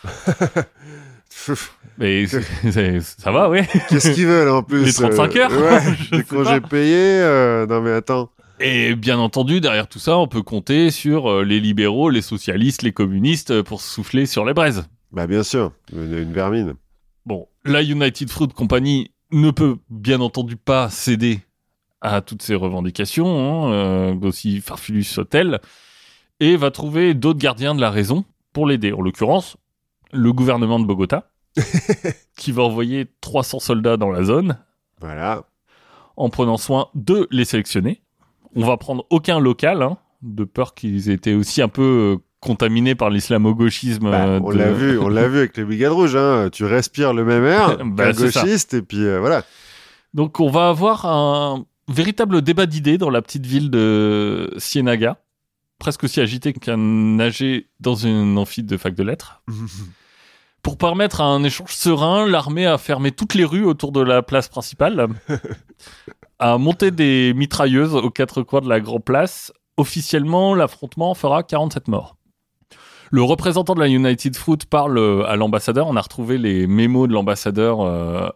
Mais 1.98 2.26
ça 2.26 3.32
va, 3.32 3.50
oui. 3.50 3.60
Qu'est-ce 3.88 4.12
qu'ils 4.12 4.26
veulent 4.26 4.48
en 4.48 4.62
plus 4.62 4.84
Les 4.84 4.92
35 4.92 5.36
euh, 5.36 5.40
heures 5.40 5.50
Ouais, 5.50 5.94
Je 6.10 6.10
des 6.10 6.16
sais 6.18 6.24
congés 6.24 6.60
pas. 6.60 6.68
payés 6.68 7.20
euh, 7.20 7.66
Non 7.66 7.80
mais 7.80 7.90
attends. 7.92 8.30
Et 8.60 8.94
bien 8.94 9.18
entendu, 9.18 9.60
derrière 9.60 9.88
tout 9.88 9.98
ça, 9.98 10.16
on 10.18 10.26
peut 10.26 10.42
compter 10.42 10.90
sur 10.90 11.30
euh, 11.30 11.44
les 11.44 11.60
libéraux, 11.60 12.10
les 12.10 12.22
socialistes, 12.22 12.82
les 12.82 12.92
communistes 12.92 13.50
euh, 13.50 13.62
pour 13.62 13.80
souffler 13.80 14.26
sur 14.26 14.44
les 14.44 14.54
braises. 14.54 14.88
Bah 15.12 15.26
bien 15.26 15.42
sûr, 15.42 15.72
une, 15.92 16.18
une 16.18 16.32
vermine. 16.32 16.74
Bon, 17.24 17.46
la 17.64 17.82
United 17.82 18.28
Fruit 18.30 18.48
Company 18.48 19.10
ne 19.30 19.50
peut 19.50 19.76
bien 19.90 20.20
entendu 20.20 20.56
pas 20.56 20.90
céder 20.90 21.40
à 22.00 22.20
toutes 22.20 22.42
ces 22.42 22.54
revendications, 22.54 23.26
hein, 23.68 23.72
euh, 23.72 24.14
aussi 24.22 24.60
farfelues 24.60 25.04
soient-elles, 25.04 25.60
et 26.40 26.56
va 26.56 26.70
trouver 26.70 27.14
d'autres 27.14 27.38
gardiens 27.38 27.74
de 27.74 27.80
la 27.80 27.90
raison 27.90 28.24
pour 28.52 28.66
l'aider. 28.66 28.92
En 28.92 29.00
l'occurrence, 29.00 29.56
le 30.12 30.32
gouvernement 30.32 30.78
de 30.80 30.84
Bogota, 30.86 31.30
qui 32.36 32.52
va 32.52 32.62
envoyer 32.62 33.06
300 33.20 33.60
soldats 33.60 33.96
dans 33.96 34.10
la 34.10 34.22
zone 34.24 34.58
Voilà. 35.00 35.44
en 36.16 36.28
prenant 36.30 36.56
soin 36.56 36.88
de 36.94 37.26
les 37.30 37.44
sélectionner. 37.44 38.00
On 38.54 38.64
va 38.64 38.76
prendre 38.76 39.04
aucun 39.10 39.38
local, 39.40 39.82
hein, 39.82 39.98
de 40.22 40.44
peur 40.44 40.74
qu'ils 40.74 41.10
aient 41.10 41.14
été 41.14 41.34
aussi 41.34 41.60
un 41.62 41.68
peu 41.68 42.16
euh, 42.18 42.22
contaminés 42.40 42.94
par 42.94 43.10
l'islamo-gauchisme. 43.10 44.10
Bah, 44.10 44.26
euh, 44.26 44.40
on 44.42 44.50
de- 44.52 44.56
l'a 44.56 44.72
vu, 44.72 44.98
on 44.98 45.08
l'a 45.08 45.28
vu 45.28 45.38
avec 45.38 45.56
les 45.56 45.64
brigades 45.64 45.92
rouges. 45.92 46.16
Hein. 46.16 46.48
Tu 46.52 46.64
respires 46.64 47.12
le 47.12 47.24
même 47.24 47.44
air 47.44 47.78
Bah, 47.84 48.12
ça. 48.12 48.22
gauchiste 48.42 48.74
et 48.74 48.82
puis 48.82 49.04
euh, 49.04 49.18
voilà. 49.20 49.42
Donc 50.14 50.40
on 50.40 50.50
va 50.50 50.68
avoir 50.70 51.04
un 51.06 51.66
véritable 51.88 52.40
débat 52.42 52.66
d'idées 52.66 52.96
dans 52.98 53.10
la 53.10 53.20
petite 53.22 53.44
ville 53.46 53.70
de 53.70 54.52
Cienaga, 54.56 55.18
presque 55.78 56.04
aussi 56.04 56.20
agité 56.20 56.52
qu'un 56.52 57.18
âgé 57.20 57.68
dans 57.80 57.94
une 57.94 58.36
amphi 58.38 58.62
de 58.62 58.76
fac 58.76 58.94
de 58.94 59.02
lettres. 59.02 59.42
Pour 60.62 60.76
permettre 60.76 61.20
un 61.20 61.44
échange 61.44 61.72
serein, 61.72 62.26
l'armée 62.26 62.66
a 62.66 62.78
fermé 62.78 63.12
toutes 63.12 63.34
les 63.34 63.44
rues 63.44 63.64
autour 63.64 63.92
de 63.92 64.00
la 64.00 64.22
place 64.22 64.48
principale, 64.48 65.08
a 66.40 66.58
monté 66.58 66.90
des 66.90 67.32
mitrailleuses 67.34 67.94
aux 67.94 68.10
quatre 68.10 68.42
coins 68.42 68.60
de 68.60 68.68
la 68.68 68.80
grande 68.80 69.04
place. 69.04 69.52
Officiellement, 69.76 70.54
l'affrontement 70.54 71.14
fera 71.14 71.44
47 71.44 71.88
morts. 71.88 72.16
Le 73.10 73.22
représentant 73.22 73.74
de 73.74 73.80
la 73.80 73.88
United 73.88 74.36
Fruit 74.36 74.58
parle 74.68 74.98
euh, 74.98 75.24
à 75.26 75.36
l'ambassadeur. 75.36 75.86
On 75.86 75.96
a 75.96 76.00
retrouvé 76.00 76.36
les 76.36 76.66
mémos 76.66 77.08
de 77.08 77.14
l'ambassadeur 77.14 77.80
euh, 77.80 78.28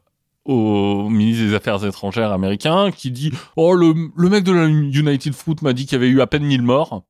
au 0.45 1.09
ministre 1.09 1.45
des 1.45 1.55
Affaires 1.55 1.85
étrangères 1.85 2.33
américain 2.33 2.91
qui 2.91 3.11
dit 3.11 3.33
Oh, 3.57 3.75
le, 3.75 3.93
le 4.17 4.29
mec 4.29 4.45
de 4.45 4.53
la 4.53 4.67
United 4.67 5.35
Fruit 5.35 5.57
m'a 5.63 5.73
dit 5.73 5.85
qu'il 5.85 5.99
y 5.99 6.03
avait 6.03 6.09
eu 6.09 6.21
à 6.21 6.27
peine 6.27 6.45
1000 6.45 6.63
morts. 6.63 7.05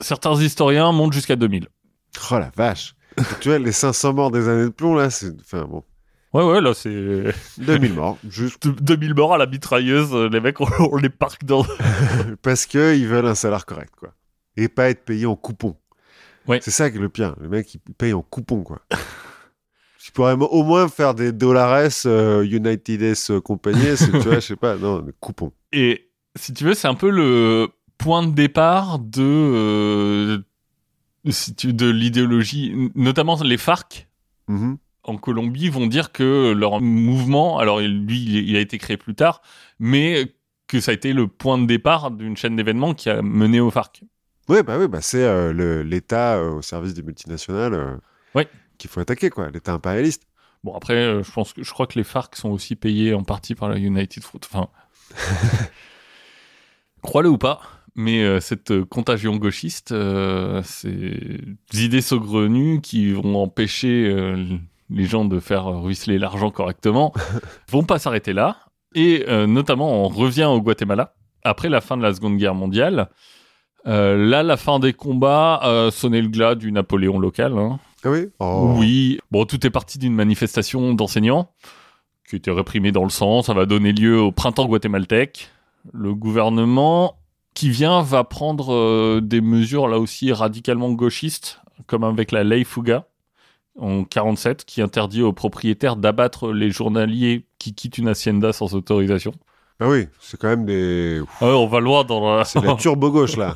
Certains 0.00 0.34
historiens 0.40 0.92
montent 0.92 1.12
jusqu'à 1.12 1.36
2000. 1.36 1.68
Oh 2.30 2.38
la 2.38 2.50
vache. 2.56 2.94
tu 3.40 3.48
vois, 3.48 3.58
les 3.58 3.72
500 3.72 4.14
morts 4.14 4.30
des 4.30 4.48
années 4.48 4.64
de 4.64 4.68
plomb, 4.70 4.94
là, 4.94 5.10
c'est. 5.10 5.32
Enfin 5.40 5.64
bon. 5.64 5.84
Ouais, 6.32 6.44
ouais, 6.44 6.60
là, 6.60 6.74
c'est 6.74 7.24
2000 7.58 7.94
morts. 7.94 8.18
Juste 8.28 8.66
de- 8.66 8.80
2000 8.80 9.14
morts 9.14 9.34
à 9.34 9.38
la 9.38 9.46
mitrailleuse. 9.46 10.14
euh, 10.14 10.28
Les 10.28 10.40
mecs, 10.40 10.60
on, 10.60 10.66
on 10.78 10.96
les 10.96 11.08
parque 11.10 11.44
dans. 11.44 11.64
parce 12.42 12.66
qu'ils 12.66 13.06
veulent 13.08 13.26
un 13.26 13.34
salaire 13.34 13.66
correct, 13.66 13.92
quoi. 13.96 14.14
Et 14.56 14.68
pas 14.68 14.90
être 14.90 15.04
payé 15.04 15.26
en 15.26 15.36
coupon. 15.36 15.76
Ouais. 16.46 16.60
C'est 16.62 16.70
ça 16.70 16.90
qui 16.90 16.96
est 16.96 17.00
le 17.00 17.08
pire. 17.08 17.34
Le 17.40 17.48
mec, 17.48 17.74
il 17.74 17.80
paye 17.94 18.12
en 18.12 18.22
coupon, 18.22 18.62
quoi. 18.62 18.80
Tu 20.02 20.12
pourrais 20.12 20.32
au 20.32 20.62
moins 20.64 20.88
faire 20.88 21.14
des 21.14 21.30
dollars 21.30 21.88
euh, 22.06 22.42
United 22.42 23.02
S 23.02 23.30
euh, 23.30 23.40
compagnie, 23.40 23.94
tu 23.96 24.10
vois, 24.18 24.36
je 24.36 24.40
sais 24.40 24.56
pas, 24.56 24.76
non, 24.76 25.00
des 25.00 25.12
coupons. 25.20 25.52
Et 25.72 26.10
si 26.36 26.54
tu 26.54 26.64
veux, 26.64 26.72
c'est 26.74 26.88
un 26.88 26.94
peu 26.94 27.10
le 27.10 27.68
point 28.00 28.26
de 28.26 28.32
départ 28.32 28.98
de, 28.98 29.22
euh, 29.22 30.38
de 31.24 31.90
l'idéologie, 31.90 32.74
notamment 32.94 33.36
les 33.42 33.58
FARC 33.58 34.08
Mhm. 34.48 34.78
en 35.04 35.16
Colombie 35.16 35.68
vont 35.68 35.86
dire 35.86 36.10
que 36.12 36.52
leur 36.52 36.80
mouvement, 36.80 37.58
alors 37.58 37.80
lui, 37.80 38.18
il 38.22 38.56
a 38.56 38.60
été 38.60 38.78
créé 38.78 38.96
plus 38.96 39.14
tard, 39.14 39.42
mais 39.78 40.34
que 40.66 40.80
ça 40.80 40.90
a 40.90 40.94
été 40.94 41.12
le 41.12 41.26
point 41.28 41.58
de 41.58 41.66
départ 41.66 42.10
d'une 42.10 42.36
chaîne 42.36 42.56
d'événements 42.56 42.94
qui 42.94 43.10
a 43.10 43.22
mené 43.22 43.60
aux 43.60 43.70
FARC. 43.70 44.02
Oui, 44.48 44.62
bah 44.64 44.76
oui, 44.78 44.88
bah 44.88 45.00
c'est 45.00 45.22
euh, 45.22 45.82
l'État 45.84 46.36
euh, 46.36 46.54
au 46.54 46.62
service 46.62 46.94
des 46.94 47.02
multinationales 47.02 47.74
euh, 47.74 47.96
Ouais. 48.34 48.48
qu'il 48.78 48.90
faut 48.90 49.00
attaquer, 49.00 49.30
quoi. 49.30 49.50
L'État 49.50 49.72
impérialiste. 49.72 50.26
Bon 50.64 50.74
après, 50.74 51.22
je 51.22 51.30
pense 51.32 51.52
que 51.52 51.62
je 51.62 51.70
crois 51.72 51.86
que 51.86 51.96
les 51.98 52.04
FARC 52.04 52.34
sont 52.36 52.50
aussi 52.50 52.76
payés 52.76 53.14
en 53.14 53.22
partie 53.24 53.54
par 53.54 53.68
la 53.68 53.78
United 53.78 54.22
Fruit. 54.22 54.40
Enfin, 54.52 54.68
crois-le 57.02 57.28
ou 57.30 57.38
pas, 57.38 57.60
Mais 58.00 58.22
euh, 58.22 58.40
cette 58.40 58.70
euh, 58.70 58.84
contagion 58.86 59.36
gauchiste, 59.36 59.92
euh, 59.92 60.62
ces 60.64 61.18
idées 61.74 62.00
saugrenues 62.00 62.80
qui 62.80 63.12
vont 63.12 63.42
empêcher 63.42 64.14
les 64.88 65.04
gens 65.04 65.26
de 65.26 65.38
faire 65.38 65.66
ruisseler 65.66 66.18
l'argent 66.18 66.50
correctement, 66.50 67.12
vont 67.70 67.84
pas 67.84 67.98
s'arrêter 67.98 68.32
là. 68.32 68.56
Et 68.94 69.24
notamment, 69.46 70.04
on 70.04 70.08
revient 70.08 70.46
au 70.46 70.60
Guatemala 70.60 71.14
après 71.44 71.68
la 71.68 71.80
fin 71.80 71.96
de 71.96 72.02
la 72.02 72.12
Seconde 72.12 72.38
Guerre 72.38 72.56
mondiale. 72.56 73.08
Là, 73.84 74.42
la 74.42 74.56
fin 74.56 74.80
des 74.80 74.92
combats 74.92 75.60
a 75.62 75.90
sonné 75.92 76.20
le 76.20 76.28
glas 76.28 76.56
du 76.56 76.72
Napoléon 76.72 77.20
local. 77.20 77.56
hein. 77.56 77.78
Ah 78.02 78.10
oui? 78.10 78.26
Oh. 78.40 78.74
Oui, 78.78 79.20
bon, 79.30 79.44
tout 79.44 79.64
est 79.64 79.70
parti 79.70 79.98
d'une 79.98 80.14
manifestation 80.14 80.92
d'enseignants 80.94 81.52
qui 82.28 82.36
était 82.36 82.50
réprimée 82.50 82.90
dans 82.90 83.04
le 83.04 83.10
sang. 83.10 83.42
Ça 83.42 83.54
va 83.54 83.66
donner 83.66 83.92
lieu 83.92 84.20
au 84.20 84.32
printemps 84.32 84.66
guatémaltèque. 84.66 85.50
Le 85.92 86.14
gouvernement 86.14 87.19
qui 87.60 87.68
vient 87.68 88.00
va 88.00 88.24
prendre 88.24 88.72
euh, 88.72 89.20
des 89.22 89.42
mesures 89.42 89.86
là 89.86 89.98
aussi 89.98 90.32
radicalement 90.32 90.90
gauchistes, 90.92 91.60
comme 91.86 92.04
avec 92.04 92.32
la 92.32 92.42
ley 92.42 92.64
Fuga 92.64 93.04
en 93.78 94.04
47, 94.04 94.64
qui 94.64 94.80
interdit 94.80 95.20
aux 95.20 95.34
propriétaires 95.34 95.96
d'abattre 95.96 96.54
les 96.54 96.70
journaliers 96.70 97.44
qui 97.58 97.74
quittent 97.74 97.98
une 97.98 98.08
hacienda 98.08 98.54
sans 98.54 98.74
autorisation. 98.74 99.34
Ah 99.78 99.90
oui, 99.90 100.08
c'est 100.20 100.40
quand 100.40 100.48
même 100.48 100.64
des... 100.64 101.20
Ah 101.42 101.48
ouais, 101.48 101.52
on 101.52 101.66
va 101.66 101.80
loin 101.80 102.02
dans 102.02 102.34
la... 102.34 102.46
C'est 102.46 102.64
la 102.64 102.76
turbo-gauche, 102.76 103.36
là. 103.36 103.54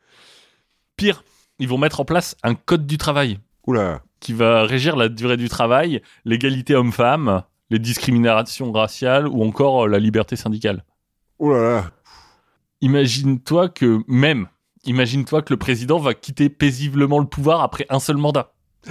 Pire, 0.96 1.24
ils 1.58 1.68
vont 1.68 1.76
mettre 1.76 2.00
en 2.00 2.06
place 2.06 2.38
un 2.42 2.54
code 2.54 2.86
du 2.86 2.96
travail. 2.96 3.38
Oula. 3.66 4.00
qui 4.18 4.32
va 4.32 4.62
régir 4.62 4.96
la 4.96 5.10
durée 5.10 5.36
du 5.36 5.50
travail, 5.50 6.00
l'égalité 6.24 6.74
homme-femme, 6.74 7.42
les 7.68 7.78
discriminations 7.78 8.72
raciales 8.72 9.28
ou 9.28 9.44
encore 9.44 9.84
euh, 9.84 9.88
la 9.88 9.98
liberté 9.98 10.36
syndicale. 10.36 10.84
Oulala. 11.38 11.90
Imagine-toi 12.82 13.68
que 13.68 14.02
même, 14.06 14.48
imagine-toi 14.84 15.42
que 15.42 15.52
le 15.52 15.58
président 15.58 15.98
va 15.98 16.14
quitter 16.14 16.50
paisiblement 16.50 17.20
le 17.20 17.26
pouvoir 17.26 17.62
après 17.62 17.86
un 17.88 18.00
seul 18.00 18.16
mandat. 18.16 18.52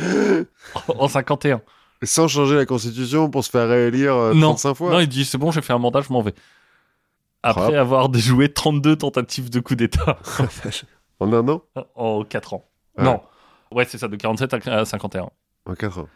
en 0.87 1.07
51. 1.07 1.61
Sans 2.03 2.27
changer 2.27 2.55
la 2.55 2.65
constitution 2.65 3.29
pour 3.29 3.43
se 3.43 3.51
faire 3.51 3.67
réélire 3.67 4.15
euh, 4.15 4.33
non, 4.33 4.55
35 4.55 4.73
fois 4.73 4.91
non, 4.91 4.99
il 5.01 5.07
dit 5.07 5.25
c'est 5.25 5.37
bon, 5.37 5.51
j'ai 5.51 5.61
fait 5.61 5.73
un 5.73 5.77
mandat, 5.77 6.01
je 6.01 6.11
m'en 6.11 6.21
vais. 6.21 6.33
Après 7.43 7.75
avoir 7.75 8.09
déjoué 8.09 8.51
32 8.51 8.95
tentatives 8.95 9.49
de 9.49 9.59
coup 9.59 9.75
d'État 9.75 10.17
En 11.19 11.31
un 11.33 11.47
an? 11.49 11.61
En 11.95 12.23
4 12.23 12.53
ans. 12.55 12.65
Non. 12.97 13.21
Ouais, 13.71 13.85
c'est 13.85 13.97
ça, 13.97 14.07
de 14.07 14.15
47 14.15 14.67
à 14.67 14.85
51. 14.85 15.29
En 15.65 15.75
4 15.75 15.99
ans. 15.99 16.09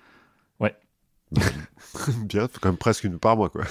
Ouais. 0.59 0.75
Bien, 2.23 2.47
c'est 2.51 2.59
quand 2.59 2.69
même 2.69 2.77
presque 2.77 3.03
une 3.03 3.19
par 3.19 3.37
mois, 3.37 3.49
quoi. 3.49 3.65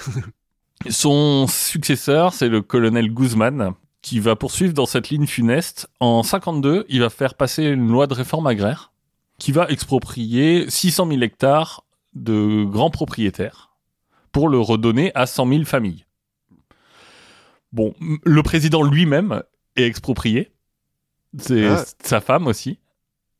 Son 0.89 1.47
successeur, 1.47 2.33
c'est 2.33 2.47
le 2.47 2.61
colonel 2.61 3.13
Guzman, 3.13 3.73
qui 4.05 4.19
va 4.19 4.35
poursuivre 4.35 4.71
dans 4.75 4.85
cette 4.85 5.09
ligne 5.09 5.25
funeste. 5.25 5.89
En 5.99 6.21
52, 6.21 6.85
il 6.89 6.99
va 7.01 7.09
faire 7.09 7.33
passer 7.33 7.63
une 7.63 7.87
loi 7.91 8.05
de 8.05 8.13
réforme 8.13 8.45
agraire 8.45 8.91
qui 9.39 9.51
va 9.51 9.65
exproprier 9.67 10.69
600 10.69 11.07
000 11.07 11.21
hectares 11.23 11.83
de 12.13 12.65
grands 12.65 12.91
propriétaires 12.91 13.71
pour 14.31 14.47
le 14.47 14.59
redonner 14.59 15.11
à 15.15 15.25
100 15.25 15.47
000 15.49 15.63
familles. 15.63 16.05
Bon, 17.71 17.95
le 18.23 18.43
président 18.43 18.83
lui-même 18.83 19.41
est 19.75 19.87
exproprié. 19.87 20.51
C'est 21.39 21.65
Ah. 21.65 21.83
sa 22.03 22.21
femme 22.21 22.45
aussi. 22.45 22.77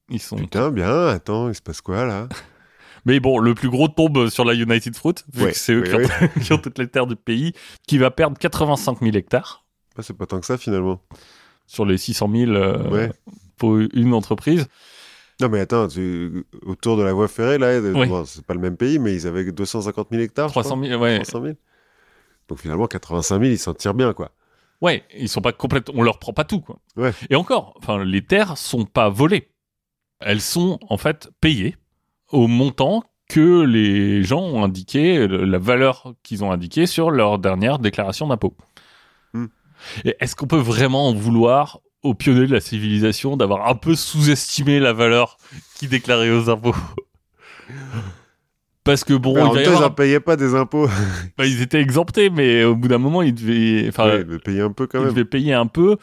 Ils 0.10 0.20
sont 0.20 0.36
Putain, 0.36 0.72
bien, 0.72 1.06
attends, 1.10 1.48
il 1.50 1.54
se 1.54 1.62
passe 1.62 1.82
quoi, 1.82 2.06
là? 2.06 2.28
Mais 3.06 3.20
bon, 3.20 3.38
le 3.38 3.54
plus 3.54 3.70
gros 3.70 3.88
tombe 3.88 4.30
sur 4.30 4.46
la 4.46 4.56
United 4.56 4.96
Fruit, 4.96 5.14
vu 5.32 5.44
Ouais, 5.44 5.52
que 5.52 5.58
c'est 5.58 5.74
eux 5.74 5.84
oui, 5.96 6.08
qui, 6.08 6.24
ont, 6.24 6.28
qui 6.44 6.54
ont 6.54 6.58
toutes 6.58 6.80
les 6.80 6.88
terres 6.88 7.06
du 7.06 7.16
pays, 7.16 7.54
qui 7.88 8.00
va 8.00 8.10
perdre 8.10 8.36
85 8.40 9.02
000 9.02 9.16
hectares 9.16 9.62
Ah, 9.98 10.02
C'est 10.04 10.18
pas 10.18 10.26
tant 10.26 10.40
que 10.40 10.46
ça, 10.46 10.58
finalement. 10.58 11.02
sur 11.68 11.86
les 11.86 11.98
600 11.98 12.30
000 12.32 12.52
euh, 12.52 12.90
Ouais. 12.90 13.12
pour 13.58 13.78
une 13.78 14.14
entreprise. 14.14 14.68
Non, 15.42 15.50
mais 15.50 15.60
attends, 15.62 15.88
tu- 15.88 16.46
autour 16.66 16.96
de 16.98 17.04
la 17.04 17.12
voie 17.14 17.28
ferrée, 17.28 17.58
là, 17.58 17.80
Oui. 17.80 18.08
bon, 18.08 18.24
c'est 18.26 18.46
pas 18.46 18.54
le 18.54 18.60
même 18.60 18.78
pays, 18.78 19.00
mais 19.00 19.14
ils 19.16 19.26
avaient 19.28 19.52
250 19.52 20.08
000 20.12 20.22
hectares. 20.24 20.48
je 20.50 20.54
300 20.54 20.78
000, 20.82 20.96
crois. 20.96 21.08
ouais. 21.08 21.20
300 21.22 21.42
000. 21.44 21.56
Donc 22.48 22.60
finalement, 22.60 22.86
85 22.88 23.40
000, 23.40 23.52
ils 23.52 23.58
s'en 23.58 23.74
tirent 23.74 23.94
bien, 23.96 24.14
quoi. 24.14 24.32
Ouais, 24.82 25.04
ils 25.18 25.28
sont 25.30 25.42
pas 25.42 25.52
complètement, 25.54 25.96
on 25.98 26.04
leur 26.04 26.20
prend 26.20 26.34
pas 26.34 26.44
tout, 26.44 26.62
quoi. 26.62 26.78
Ouais. 26.96 27.12
Et 27.30 27.36
encore, 27.36 27.74
enfin, 27.78 28.04
les 28.04 28.22
terres 28.24 28.58
sont 28.58 28.86
pas 28.86 29.10
volées. 29.10 29.50
Elles 30.20 30.42
sont, 30.42 30.80
en 30.90 30.98
fait, 30.98 31.30
payées 31.42 31.76
au 32.32 32.48
montant 32.48 33.04
que 33.28 33.62
les 33.64 34.24
gens 34.24 34.42
ont 34.42 34.64
indiqué, 34.64 35.28
la 35.28 35.58
valeur 35.58 36.14
qu'ils 36.22 36.44
ont 36.44 36.52
indiquée 36.52 36.86
sur 36.86 37.10
leur 37.10 37.40
dernière 37.40 37.80
déclaration 37.80 38.28
d'impôt. 38.28 38.56
Est-ce 40.20 40.36
qu'on 40.36 40.48
peut 40.48 40.58
vraiment 40.58 41.08
en 41.10 41.14
vouloir 41.14 41.80
aux 42.04 42.14
pionniers 42.14 42.48
de 42.48 42.54
la 42.54 42.60
civilisation 42.62 43.36
d'avoir 43.38 43.68
un 43.68 43.76
peu 43.76 43.96
sous-estimé 43.96 44.80
la 44.80 44.94
valeur 44.94 45.38
qu'ils 45.76 45.90
déclaraient 45.90 46.32
aux 46.32 46.50
impôts? 46.50 46.76
Parce 48.84 49.04
que 49.04 49.14
bon, 49.16 49.32
en 49.44 49.56
ils 49.56 49.66
avoir 49.66 49.90
en 49.90 49.92
payaient 49.92 50.20
pas 50.20 50.36
des 50.36 50.54
impôts. 50.54 50.88
Bah, 51.38 51.46
ils 51.48 51.62
étaient 51.62 51.82
exemptés, 51.82 52.30
mais 52.30 52.64
au 52.64 52.76
bout 52.76 52.88
d'un 52.88 53.00
moment, 53.00 53.22
ils 53.24 53.34
devaient, 53.34 53.88
enfin, 53.90 54.06
Ouais, 54.06 54.24
mais 54.26 54.38
payer 54.38 54.62
un 54.62 54.72
peu 54.72 54.86
quand 54.86 55.00
ils 55.00 55.06
même. 55.06 55.10
devaient 55.14 55.26
payer 55.26 55.54
un 55.54 55.66
peu. 55.66 55.98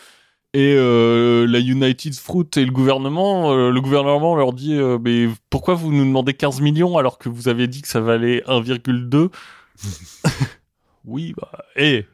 Et 0.54 0.74
euh, 0.76 1.46
la 1.46 1.60
United 1.60 2.14
Fruit 2.14 2.44
et 2.56 2.64
le 2.64 2.72
gouvernement, 2.72 3.52
euh, 3.52 3.70
le 3.70 3.80
gouvernement 3.80 4.34
leur 4.36 4.52
dit, 4.52 4.74
euh, 4.74 4.98
mais 5.00 5.28
pourquoi 5.48 5.74
vous 5.74 5.90
nous 5.92 6.04
demandez 6.04 6.34
15 6.34 6.60
millions 6.60 6.98
alors 6.98 7.16
que 7.18 7.28
vous 7.30 7.48
avez 7.48 7.68
dit 7.68 7.80
que 7.80 7.88
ça 7.88 8.00
valait 8.00 8.42
1,2 8.46 9.30
Oui, 11.04 11.34
bah, 11.36 11.50
et 11.76 12.06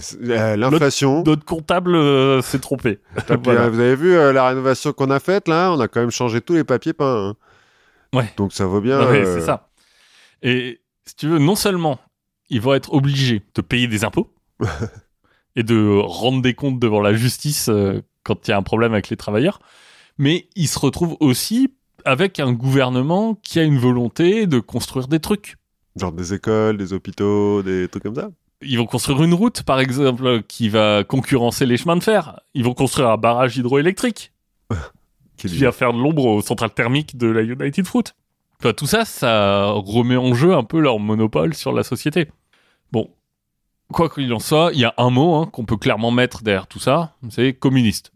c'est- 0.00 0.16
euh, 0.20 0.56
L'inflation. 0.56 1.22
notre 1.24 1.44
comptable 1.44 1.94
euh, 1.94 2.42
s'est 2.42 2.58
trompé. 2.58 2.98
Voilà. 3.42 3.62
euh, 3.62 3.70
Vous 3.70 3.80
avez 3.80 3.96
vu 3.96 4.14
euh, 4.14 4.32
la 4.32 4.48
rénovation 4.48 4.92
qu'on 4.92 5.10
a 5.10 5.20
faite, 5.20 5.48
là 5.48 5.72
On 5.72 5.80
a 5.80 5.88
quand 5.88 6.00
même 6.00 6.10
changé 6.10 6.40
tous 6.40 6.54
les 6.54 6.64
papiers 6.64 6.92
peints. 6.92 7.30
hein. 8.12 8.18
Ouais. 8.18 8.32
Donc 8.36 8.52
ça 8.52 8.66
vaut 8.66 8.80
bien. 8.82 9.00
Ouais, 9.10 9.24
euh, 9.24 9.38
c'est 9.38 9.44
ça. 9.46 9.68
Et 10.42 10.80
si 11.06 11.16
tu 11.16 11.28
veux, 11.28 11.38
non 11.38 11.54
seulement 11.56 11.98
ils 12.50 12.60
vont 12.60 12.74
être 12.74 12.92
obligés 12.92 13.42
de 13.54 13.62
payer 13.62 13.88
des 13.88 14.04
impôts 14.04 14.30
et 15.56 15.62
de 15.62 15.98
rendre 16.02 16.42
des 16.42 16.54
comptes 16.54 16.78
devant 16.78 17.00
la 17.00 17.14
justice 17.14 17.68
euh, 17.70 18.02
quand 18.22 18.46
il 18.46 18.50
y 18.50 18.54
a 18.54 18.56
un 18.58 18.62
problème 18.62 18.92
avec 18.92 19.08
les 19.08 19.16
travailleurs, 19.16 19.60
mais 20.18 20.46
ils 20.56 20.68
se 20.68 20.78
retrouvent 20.78 21.16
aussi 21.20 21.74
avec 22.04 22.38
un 22.38 22.52
gouvernement 22.52 23.34
qui 23.42 23.58
a 23.58 23.62
une 23.62 23.78
volonté 23.78 24.46
de 24.46 24.60
construire 24.60 25.08
des 25.08 25.20
trucs. 25.20 25.56
Genre 25.96 26.12
des 26.12 26.34
écoles, 26.34 26.76
des 26.76 26.92
hôpitaux, 26.92 27.62
des 27.62 27.88
trucs 27.88 28.02
comme 28.02 28.14
ça. 28.14 28.30
Ils 28.62 28.78
vont 28.78 28.86
construire 28.86 29.22
une 29.22 29.34
route, 29.34 29.62
par 29.62 29.78
exemple, 29.78 30.42
qui 30.48 30.68
va 30.68 31.04
concurrencer 31.04 31.66
les 31.66 31.76
chemins 31.76 31.96
de 31.96 32.02
fer. 32.02 32.40
Ils 32.54 32.64
vont 32.64 32.74
construire 32.74 33.10
un 33.10 33.16
barrage 33.16 33.56
hydroélectrique 33.56 34.32
Qui 35.36 35.48
vient 35.48 35.72
faire 35.72 35.92
de 35.92 35.98
l'ombre 35.98 36.26
aux 36.26 36.42
centrales 36.42 36.72
thermiques 36.72 37.16
de 37.16 37.26
la 37.26 37.42
United 37.42 37.86
Fruit. 37.86 38.04
Enfin, 38.60 38.72
tout 38.72 38.86
ça, 38.86 39.04
ça 39.04 39.66
remet 39.72 40.16
en 40.16 40.32
jeu 40.32 40.54
un 40.54 40.62
peu 40.62 40.78
leur 40.80 40.98
monopole 41.00 41.54
sur 41.54 41.72
la 41.72 41.82
société. 41.82 42.28
Bon, 42.92 43.10
quoi 43.92 44.08
qu'il 44.08 44.32
en 44.32 44.38
soit, 44.38 44.70
il 44.72 44.80
y 44.80 44.84
a 44.84 44.94
un 44.96 45.10
mot 45.10 45.34
hein, 45.34 45.46
qu'on 45.52 45.64
peut 45.64 45.76
clairement 45.76 46.12
mettre 46.12 46.42
derrière 46.42 46.66
tout 46.66 46.78
ça, 46.78 47.16
c'est 47.30 47.52
communiste. 47.52 48.12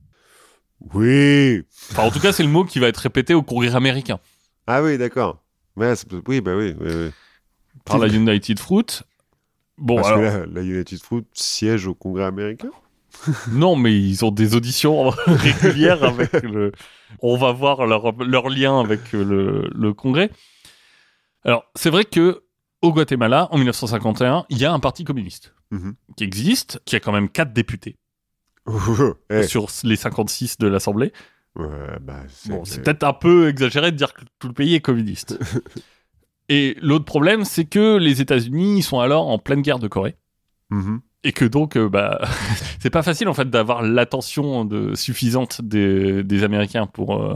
Oui. 0.94 1.64
Enfin, 1.90 2.04
en 2.04 2.10
tout 2.10 2.20
cas, 2.20 2.32
c'est 2.32 2.44
le 2.44 2.48
mot 2.48 2.64
qui 2.64 2.78
va 2.78 2.86
être 2.88 2.98
répété 2.98 3.34
au 3.34 3.42
Congrès 3.42 3.74
américain 3.74 4.20
Ah 4.66 4.82
oui, 4.82 4.96
d'accord. 4.96 5.42
Oui, 5.76 6.40
bah 6.40 6.56
oui. 6.56 6.74
oui, 6.80 6.88
oui. 6.92 7.10
Par 7.88 7.98
la 7.98 8.08
United 8.08 8.58
Fruit. 8.58 9.02
Bon, 9.78 9.96
Parce 9.96 10.08
alors, 10.08 10.18
que 10.20 10.24
là, 10.24 10.46
la 10.52 10.62
United 10.62 11.00
Fruit 11.00 11.24
siège 11.32 11.86
au 11.86 11.94
Congrès 11.94 12.24
américain. 12.24 12.70
non, 13.52 13.74
mais 13.76 13.98
ils 13.98 14.24
ont 14.24 14.30
des 14.30 14.54
auditions 14.54 15.08
régulières 15.26 16.04
avec 16.04 16.42
le. 16.42 16.72
On 17.22 17.36
va 17.36 17.52
voir 17.52 17.86
leur, 17.86 18.12
leur 18.24 18.48
lien 18.48 18.80
avec 18.80 19.12
le, 19.12 19.68
le 19.74 19.94
Congrès. 19.94 20.30
Alors, 21.44 21.64
c'est 21.74 21.90
vrai 21.90 22.04
que 22.04 22.42
au 22.82 22.92
Guatemala, 22.92 23.48
en 23.50 23.56
1951, 23.58 24.44
il 24.50 24.58
y 24.58 24.64
a 24.64 24.72
un 24.72 24.80
parti 24.80 25.04
communiste 25.04 25.54
Mhm. 25.70 25.94
qui 26.16 26.24
existe, 26.24 26.80
qui 26.86 26.96
a 26.96 27.00
quand 27.00 27.12
même 27.12 27.28
quatre 27.28 27.52
députés 27.52 27.96
Eh, 29.30 29.42
sur 29.42 29.68
les 29.84 29.96
56 29.96 30.56
de 30.58 30.66
l'Assemblée. 30.66 31.12
ouais, 31.56 31.66
bah, 32.00 32.22
c'est 32.28 32.50
Bon, 32.50 32.64
c'est 32.64 32.82
peut-être 32.82 33.04
un 33.04 33.12
peu 33.12 33.48
exagéré 33.48 33.92
de 33.92 33.96
dire 33.96 34.14
que 34.14 34.22
tout 34.38 34.48
le 34.48 34.54
pays 34.54 34.74
est 34.74 34.80
communiste. 34.80 35.38
Et 36.48 36.76
l'autre 36.80 37.04
problème, 37.04 37.44
c'est 37.44 37.64
que 37.66 37.96
les 37.98 38.20
États-Unis 38.20 38.82
sont 38.82 39.00
alors 39.00 39.28
en 39.28 39.38
pleine 39.38 39.60
guerre 39.62 39.78
de 39.78 39.88
Corée. 39.88 40.16
Mhm. 40.70 41.00
Et 41.24 41.32
que 41.32 41.44
donc, 41.44 41.76
euh, 41.76 41.88
bah, 41.88 42.20
c'est 42.80 42.90
pas 42.90 43.02
facile 43.02 43.28
en 43.28 43.34
fait 43.34 43.50
d'avoir 43.50 43.82
l'attention 43.82 44.64
de, 44.64 44.94
suffisante 44.94 45.60
des, 45.62 46.22
des 46.22 46.44
Américains 46.44 46.86
pour. 46.86 47.22
euh, 47.22 47.34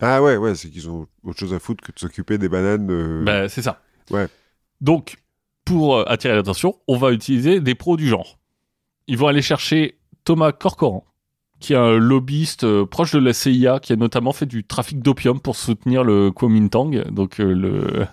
Ah 0.00 0.22
ouais, 0.22 0.36
ouais, 0.36 0.54
c'est 0.54 0.68
qu'ils 0.68 0.88
ont 0.90 1.06
autre 1.22 1.38
chose 1.38 1.54
à 1.54 1.58
foutre 1.58 1.82
que 1.84 1.92
de 1.92 1.98
s'occuper 1.98 2.36
des 2.38 2.48
bananes. 2.48 2.88
euh, 2.90 3.22
bah, 3.24 3.48
c'est 3.48 3.62
ça. 3.62 3.80
Ouais. 4.10 4.26
Donc, 4.80 5.16
pour 5.64 6.06
attirer 6.10 6.34
l'attention, 6.34 6.74
on 6.88 6.96
va 6.98 7.12
utiliser 7.12 7.60
des 7.60 7.74
pros 7.76 7.96
du 7.96 8.08
genre. 8.08 8.38
Ils 9.06 9.16
vont 9.16 9.28
aller 9.28 9.42
chercher 9.42 9.96
Thomas 10.24 10.50
Corcoran, 10.52 11.04
qui 11.60 11.72
est 11.72 11.76
un 11.76 11.92
lobbyiste 11.96 12.66
proche 12.84 13.12
de 13.12 13.20
la 13.20 13.32
CIA, 13.32 13.78
qui 13.80 13.92
a 13.92 13.96
notamment 13.96 14.32
fait 14.32 14.46
du 14.46 14.64
trafic 14.64 15.00
d'opium 15.00 15.40
pour 15.40 15.54
soutenir 15.56 16.02
le 16.02 16.32
Kuomintang, 16.32 17.04
donc 17.10 17.38
le, 17.38 18.04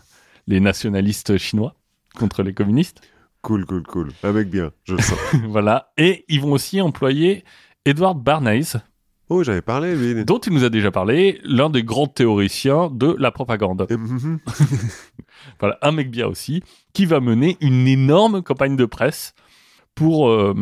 les 0.49 0.59
nationalistes 0.59 1.37
chinois 1.37 1.75
contre 2.17 2.43
les 2.43 2.53
communistes. 2.53 3.01
Cool, 3.41 3.65
cool, 3.65 3.83
cool. 3.83 4.11
Un 4.23 4.33
mec 4.33 4.49
bien, 4.49 4.71
je 4.83 4.95
le 4.95 5.01
sens. 5.01 5.17
voilà. 5.47 5.93
Et 5.97 6.25
ils 6.27 6.41
vont 6.41 6.51
aussi 6.51 6.81
employer 6.81 7.45
Edward 7.85 8.21
Bernays, 8.21 8.75
oh, 9.29 9.43
j'avais 9.43 9.61
parlé, 9.61 9.95
lui. 9.95 10.25
dont 10.25 10.39
il 10.39 10.51
nous 10.51 10.65
a 10.65 10.69
déjà 10.69 10.91
parlé, 10.91 11.39
l'un 11.43 11.69
des 11.69 11.83
grands 11.83 12.07
théoriciens 12.07 12.89
de 12.91 13.15
la 13.17 13.31
propagande. 13.31 13.87
Mhm. 13.89 14.39
Voilà, 15.61 15.77
un 15.81 15.93
mec 15.93 16.11
bien 16.11 16.27
aussi, 16.27 16.61
qui 16.91 17.05
va 17.05 17.21
mener 17.21 17.57
une 17.61 17.87
énorme 17.87 18.41
campagne 18.43 18.75
de 18.75 18.83
presse 18.83 19.33
pour 19.95 20.29
euh, 20.29 20.53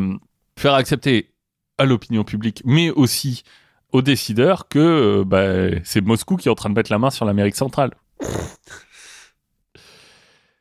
faire 0.56 0.76
accepter 0.76 1.32
à 1.80 1.86
l'opinion 1.86 2.24
publique, 2.24 2.62
mais 2.64 2.92
aussi 2.92 3.44
aux 3.92 4.04
décideurs, 4.04 4.68
que 4.68 4.78
euh, 4.78 5.24
bah, 5.26 5.80
c'est 5.84 6.02
Moscou 6.02 6.36
qui 6.36 6.48
est 6.48 6.52
en 6.52 6.56
train 6.56 6.70
de 6.70 6.76
mettre 6.76 6.92
la 6.92 7.00
main 7.00 7.10
sur 7.10 7.26
l'Amérique 7.26 7.56
centrale. 7.56 7.96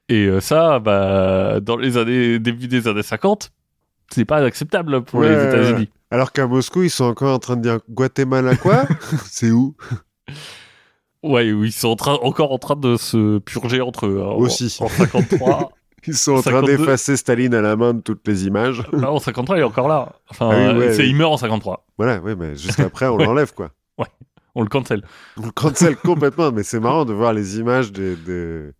Et 0.08 0.26
euh, 0.26 0.40
ça, 0.40 0.78
bah, 0.78 1.58
dans 1.60 1.76
les 1.76 1.96
années, 1.96 2.38
début 2.38 2.68
des 2.68 2.86
années 2.88 3.02
50, 3.02 3.50
c'est 4.12 4.24
pas 4.24 4.36
acceptable 4.38 5.02
pour 5.02 5.20
Ouais, 5.20 5.28
les 5.30 5.34
ouais, 5.36 5.48
États-Unis. 5.48 5.78
ouais. 5.80 5.88
Alors 6.10 6.30
qu'à 6.32 6.46
Moscou, 6.46 6.82
ils 6.84 6.90
sont 6.90 7.04
encore 7.06 7.34
en 7.34 7.38
train 7.40 7.56
de 7.56 7.62
dire 7.62 7.78
Guatemala 7.90 8.56
quoi? 8.56 8.84
C'est 9.24 9.50
où? 9.50 9.74
Ouais, 11.22 11.48
ils 11.48 11.72
sont 11.72 11.88
en 11.88 11.96
train, 11.96 12.14
encore 12.22 12.52
en 12.52 12.58
train 12.58 12.76
de 12.76 12.96
se 12.96 13.38
purger 13.38 13.80
entre 13.80 14.06
eux. 14.06 14.20
hein, 14.22 14.26
en- 14.28 14.36
Aussi. 14.36 14.76
En, 14.80 14.88
53. 14.88 15.72
Ils 16.08 16.14
sont 16.14 16.34
en 16.36 16.40
train 16.42 16.60
52. 16.60 16.76
d'effacer 16.76 17.16
Staline 17.16 17.52
à 17.52 17.60
la 17.62 17.74
main 17.74 17.92
de 17.92 18.00
toutes 18.00 18.24
les 18.28 18.46
images. 18.46 18.84
bah, 18.92 19.10
en 19.10 19.18
53, 19.18 19.56
il 19.56 19.60
est 19.60 19.64
encore 19.64 19.88
là. 19.88 20.12
Enfin, 20.30 20.50
Ah 20.52 20.72
oui, 20.72 20.78
ouais, 20.78 20.92
c'est, 20.92 21.02
oui. 21.02 21.08
il 21.08 21.16
meurt 21.16 21.32
en 21.32 21.36
53. 21.36 21.84
Voilà, 21.98 22.20
oui, 22.22 22.34
mais 22.38 22.54
juste 22.54 22.78
après, 22.80 23.08
on 23.08 23.16
Ouais. 23.16 23.24
l'enlève, 23.24 23.52
quoi. 23.52 23.70
On 24.54 24.62
le 24.62 24.68
cancel. 24.68 25.02
On 25.36 25.46
le 25.46 25.50
cancel 25.50 25.96
complètement, 25.96 26.52
mais 26.52 26.62
c'est 26.62 26.78
marrant 26.80 27.04
de 27.04 27.12
voir 27.12 27.32
les 27.34 27.58
images 27.58 27.90
de, 27.92 28.16
de, 28.24 28.72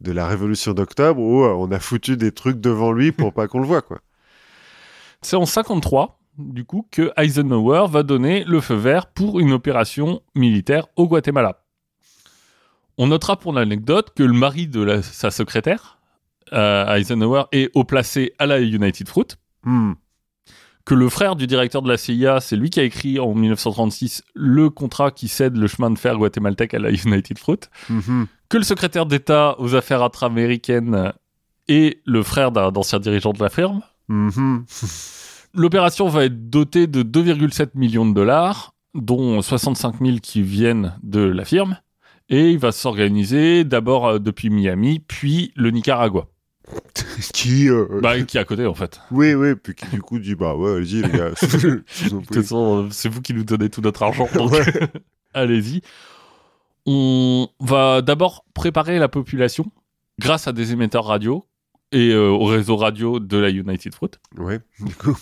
de 0.00 0.12
la 0.12 0.26
révolution 0.26 0.72
d'octobre 0.74 1.20
où 1.20 1.44
euh, 1.44 1.54
on 1.54 1.70
a 1.72 1.78
foutu 1.80 2.16
des 2.16 2.32
trucs 2.32 2.60
devant 2.60 2.92
lui 2.92 3.12
pour 3.12 3.32
pas 3.32 3.48
qu'on 3.48 3.60
le 3.60 3.66
voit, 3.66 3.82
quoi. 3.82 4.00
C'est 5.22 5.36
en 5.36 5.46
53, 5.46 6.20
du 6.38 6.64
coup, 6.64 6.86
que 6.90 7.10
Eisenhower 7.16 7.86
va 7.90 8.02
donner 8.02 8.44
le 8.44 8.60
feu 8.60 8.74
vert 8.74 9.06
pour 9.06 9.40
une 9.40 9.52
opération 9.52 10.20
militaire 10.34 10.86
au 10.96 11.06
Guatemala. 11.08 11.62
On 12.98 13.08
notera 13.08 13.36
pour 13.38 13.52
l'anecdote 13.52 14.12
que 14.14 14.22
le 14.22 14.32
mari 14.32 14.66
de 14.68 14.80
la- 14.82 15.02
sa 15.02 15.30
secrétaire, 15.30 15.98
euh, 16.52 16.94
Eisenhower, 16.94 17.44
est 17.52 17.70
haut 17.74 17.84
placé 17.84 18.32
à 18.38 18.46
la 18.46 18.60
United 18.60 19.08
Fruit, 19.08 19.26
Hmm. 19.64 19.94
que 20.84 20.94
le 20.94 21.08
frère 21.08 21.34
du 21.34 21.46
directeur 21.48 21.82
de 21.82 21.88
la 21.88 21.96
CIA, 21.96 22.40
c'est 22.40 22.54
lui 22.54 22.70
qui 22.70 22.78
a 22.78 22.84
écrit 22.84 23.18
en 23.18 23.34
1936 23.34 24.22
le 24.34 24.70
contrat 24.70 25.10
qui 25.10 25.26
cède 25.26 25.56
le 25.56 25.66
chemin 25.66 25.90
de 25.90 25.98
fer 25.98 26.16
guatémaltèque 26.16 26.74
à 26.74 26.78
la 26.78 26.90
United 26.90 27.38
Fruit, 27.38 27.58
Mhm. 27.90 28.28
Que 28.48 28.56
le 28.58 28.64
secrétaire 28.64 29.06
d'État 29.06 29.56
aux 29.58 29.74
affaires 29.74 30.02
intra-américaines 30.02 31.12
est 31.68 32.00
le 32.06 32.22
frère 32.22 32.52
d'un 32.52 32.72
ancien 32.74 32.98
dirigeant 33.00 33.32
de 33.32 33.42
la 33.42 33.48
firme, 33.50 33.82
Mhm. 34.08 34.64
L'opération 35.54 36.06
va 36.08 36.24
être 36.26 36.48
dotée 36.50 36.86
de 36.86 37.02
2,7 37.02 37.70
millions 37.74 38.06
de 38.06 38.14
dollars, 38.14 38.74
dont 38.94 39.40
65 39.42 39.96
000 40.00 40.18
qui 40.22 40.42
viennent 40.42 40.92
de 41.02 41.20
la 41.20 41.44
firme. 41.44 41.78
Et 42.28 42.50
il 42.50 42.58
va 42.58 42.72
s'organiser 42.72 43.64
d'abord 43.64 44.06
euh, 44.06 44.18
depuis 44.18 44.50
Miami, 44.50 45.00
puis 45.00 45.52
le 45.56 45.70
Nicaragua, 45.70 46.28
qui, 47.32 47.68
euh, 47.68 48.00
bah, 48.02 48.20
qui 48.22 48.36
est 48.36 48.40
à 48.40 48.44
côté 48.44 48.66
en 48.66 48.74
fait. 48.74 49.00
oui, 49.10 49.34
oui, 49.34 49.54
puis 49.54 49.74
qui 49.74 49.86
du 49.86 50.00
coup 50.02 50.18
dit 50.18 50.34
bah 50.34 50.54
ouais, 50.54 50.76
allez-y 50.76 51.02
les 51.02 51.08
gars. 51.10 51.30
De 51.42 51.80
toute 52.20 52.34
façon, 52.34 52.88
c'est 52.90 53.08
vous 53.08 53.22
qui 53.22 53.32
nous 53.34 53.44
donnez 53.44 53.70
tout 53.70 53.80
notre 53.80 54.02
argent, 54.02 54.28
donc 54.34 54.52
allez-y. 55.34 55.80
On 56.86 57.48
va 57.60 58.00
d'abord 58.02 58.44
préparer 58.54 58.98
la 58.98 59.08
population 59.08 59.66
grâce 60.20 60.46
à 60.46 60.52
des 60.52 60.72
émetteurs 60.72 61.04
radio 61.06 61.46
et 61.92 62.10
euh, 62.10 62.28
au 62.30 62.44
réseau 62.44 62.76
radio 62.76 63.18
de 63.20 63.36
la 63.36 63.50
United 63.50 63.94
Fruit 63.94 64.10
Ouais, 64.38 64.60
du 64.80 64.94
coup. 64.94 65.16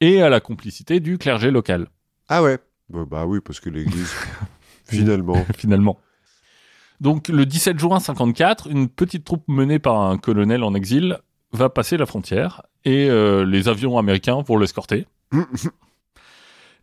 et 0.00 0.22
à 0.22 0.28
la 0.28 0.40
complicité 0.40 1.00
du 1.00 1.18
clergé 1.18 1.50
local. 1.50 1.88
Ah 2.28 2.42
ouais. 2.42 2.58
Bah, 2.88 3.04
bah 3.08 3.26
oui, 3.26 3.40
parce 3.40 3.60
que 3.60 3.70
l'église, 3.70 4.12
finalement. 4.84 5.44
finalement. 5.56 5.98
Donc 7.00 7.28
le 7.28 7.44
17 7.44 7.78
juin 7.78 8.00
54, 8.00 8.68
une 8.68 8.88
petite 8.88 9.24
troupe 9.24 9.44
menée 9.48 9.78
par 9.78 10.00
un 10.00 10.16
colonel 10.18 10.62
en 10.62 10.74
exil 10.74 11.18
va 11.52 11.68
passer 11.68 11.96
la 11.96 12.06
frontière 12.06 12.62
et 12.84 13.08
euh, 13.10 13.44
les 13.44 13.68
avions 13.68 13.98
américains 13.98 14.40
vont 14.42 14.56
l'escorter. 14.58 15.06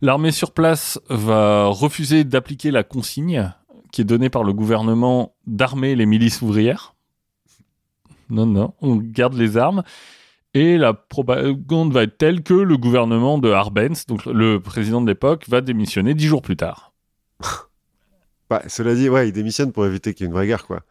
L'armée 0.00 0.32
sur 0.32 0.52
place 0.52 1.00
va 1.08 1.66
refuser 1.66 2.24
d'appliquer 2.24 2.70
la 2.70 2.82
consigne 2.82 3.52
qui 3.94 4.00
est 4.00 4.04
donnée 4.04 4.28
par 4.28 4.42
le 4.42 4.52
gouvernement 4.52 5.36
d'armer 5.46 5.94
les 5.94 6.04
milices 6.04 6.42
ouvrières. 6.42 6.96
Non, 8.28 8.44
non, 8.44 8.74
on 8.80 8.96
garde 8.96 9.34
les 9.34 9.56
armes. 9.56 9.84
Et 10.52 10.78
la 10.78 10.94
propagande 10.94 11.92
va 11.92 12.02
être 12.02 12.18
telle 12.18 12.42
que 12.42 12.54
le 12.54 12.76
gouvernement 12.76 13.38
de 13.38 13.52
Arbenz, 13.52 14.06
donc 14.06 14.26
le 14.26 14.58
président 14.58 15.00
de 15.00 15.06
l'époque, 15.06 15.48
va 15.48 15.60
démissionner 15.60 16.14
dix 16.14 16.26
jours 16.26 16.42
plus 16.42 16.56
tard. 16.56 16.92
Bah, 18.50 18.62
cela 18.66 18.94
dit, 18.94 19.08
ouais, 19.08 19.28
il 19.28 19.32
démissionne 19.32 19.72
pour 19.72 19.86
éviter 19.86 20.12
qu'il 20.12 20.24
y 20.24 20.26
ait 20.26 20.28
une 20.28 20.34
vraie 20.34 20.46
guerre, 20.46 20.66
quoi. 20.66 20.82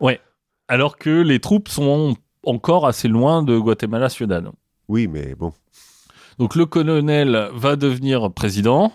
alors 0.68 0.98
que 0.98 1.22
les 1.22 1.40
troupes 1.40 1.70
sont 1.70 2.18
encore 2.44 2.88
assez 2.88 3.08
loin 3.08 3.44
de 3.44 3.60
Guatemala 3.60 4.10
Ciudad. 4.10 4.50
Oui, 4.88 5.08
mais 5.08 5.36
bon. 5.36 5.54
Donc 6.40 6.56
le 6.56 6.66
colonel 6.66 7.50
va 7.54 7.76
devenir 7.76 8.34
président. 8.34 8.92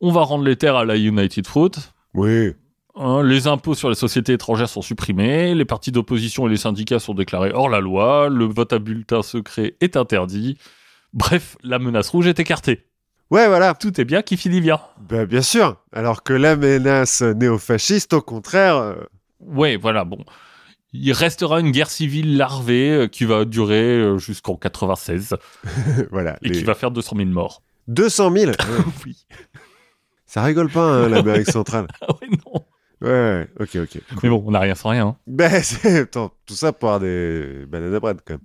On 0.00 0.10
va 0.10 0.22
rendre 0.22 0.42
les 0.42 0.56
terres 0.56 0.74
à 0.74 0.84
la 0.84 0.96
United 0.96 1.46
Fruit. 1.46 1.70
Oui. 2.14 2.52
Hein, 2.96 3.22
les 3.22 3.46
impôts 3.46 3.74
sur 3.74 3.88
les 3.88 3.94
sociétés 3.94 4.32
étrangères 4.32 4.68
sont 4.68 4.82
supprimés. 4.82 5.54
Les 5.54 5.64
partis 5.64 5.92
d'opposition 5.92 6.46
et 6.46 6.50
les 6.50 6.56
syndicats 6.56 6.98
sont 6.98 7.14
déclarés 7.14 7.52
hors 7.52 7.68
la 7.68 7.80
loi. 7.80 8.28
Le 8.30 8.46
vote 8.46 8.72
à 8.72 8.78
bulletin 8.78 9.22
secret 9.22 9.76
est 9.80 9.96
interdit. 9.96 10.56
Bref, 11.12 11.56
la 11.62 11.78
menace 11.78 12.08
rouge 12.08 12.26
est 12.26 12.40
écartée. 12.40 12.86
Ouais, 13.30 13.48
voilà. 13.48 13.74
Tout 13.74 14.00
est 14.00 14.04
bien 14.04 14.22
qui 14.22 14.36
finit 14.36 14.60
bien. 14.60 14.80
Bah, 15.08 15.26
bien 15.26 15.42
sûr. 15.42 15.76
Alors 15.92 16.22
que 16.22 16.32
la 16.32 16.56
menace 16.56 17.22
néo-fasciste, 17.22 18.14
au 18.14 18.22
contraire, 18.22 18.76
euh, 18.76 18.94
Ouais, 19.40 19.76
voilà, 19.76 20.04
bon. 20.04 20.24
Il 20.92 21.12
restera 21.12 21.60
une 21.60 21.70
guerre 21.72 21.90
civile 21.90 22.36
larvée 22.36 22.90
euh, 22.90 23.08
qui 23.08 23.24
va 23.24 23.44
durer 23.44 23.98
euh, 23.98 24.18
jusqu'en 24.18 24.56
96 24.56 25.36
voilà. 26.10 26.38
et 26.42 26.48
les 26.48 26.58
qui 26.58 26.64
va 26.64 26.74
faire 26.74 26.90
200 26.90 27.16
000 27.16 27.28
morts. 27.28 27.62
200 27.88 28.32
000 28.32 28.52
oui. 29.04 29.26
Ça 30.24 30.42
rigole 30.42 30.70
pas, 30.70 30.84
hein, 30.84 31.08
l'Amérique 31.10 31.50
centrale. 31.50 31.86
Ah 32.00 32.06
ouais, 32.20 32.28
non. 32.28 32.64
Ouais, 33.02 33.46
ok, 33.60 33.76
ok. 33.82 34.00
Mais 34.22 34.28
bon, 34.30 34.42
on 34.46 34.50
n'a 34.52 34.60
rien 34.60 34.74
sans 34.74 34.90
rien. 34.90 35.06
hein. 35.08 35.16
Ben, 35.26 35.50
c'est... 35.62 36.00
Attends, 36.00 36.32
tout 36.46 36.54
ça 36.54 36.72
pour 36.72 36.88
avoir 36.88 37.00
des 37.00 37.66
bananes 37.68 37.94
à 37.94 38.00
bread, 38.00 38.18
quand 38.26 38.34
même. 38.34 38.40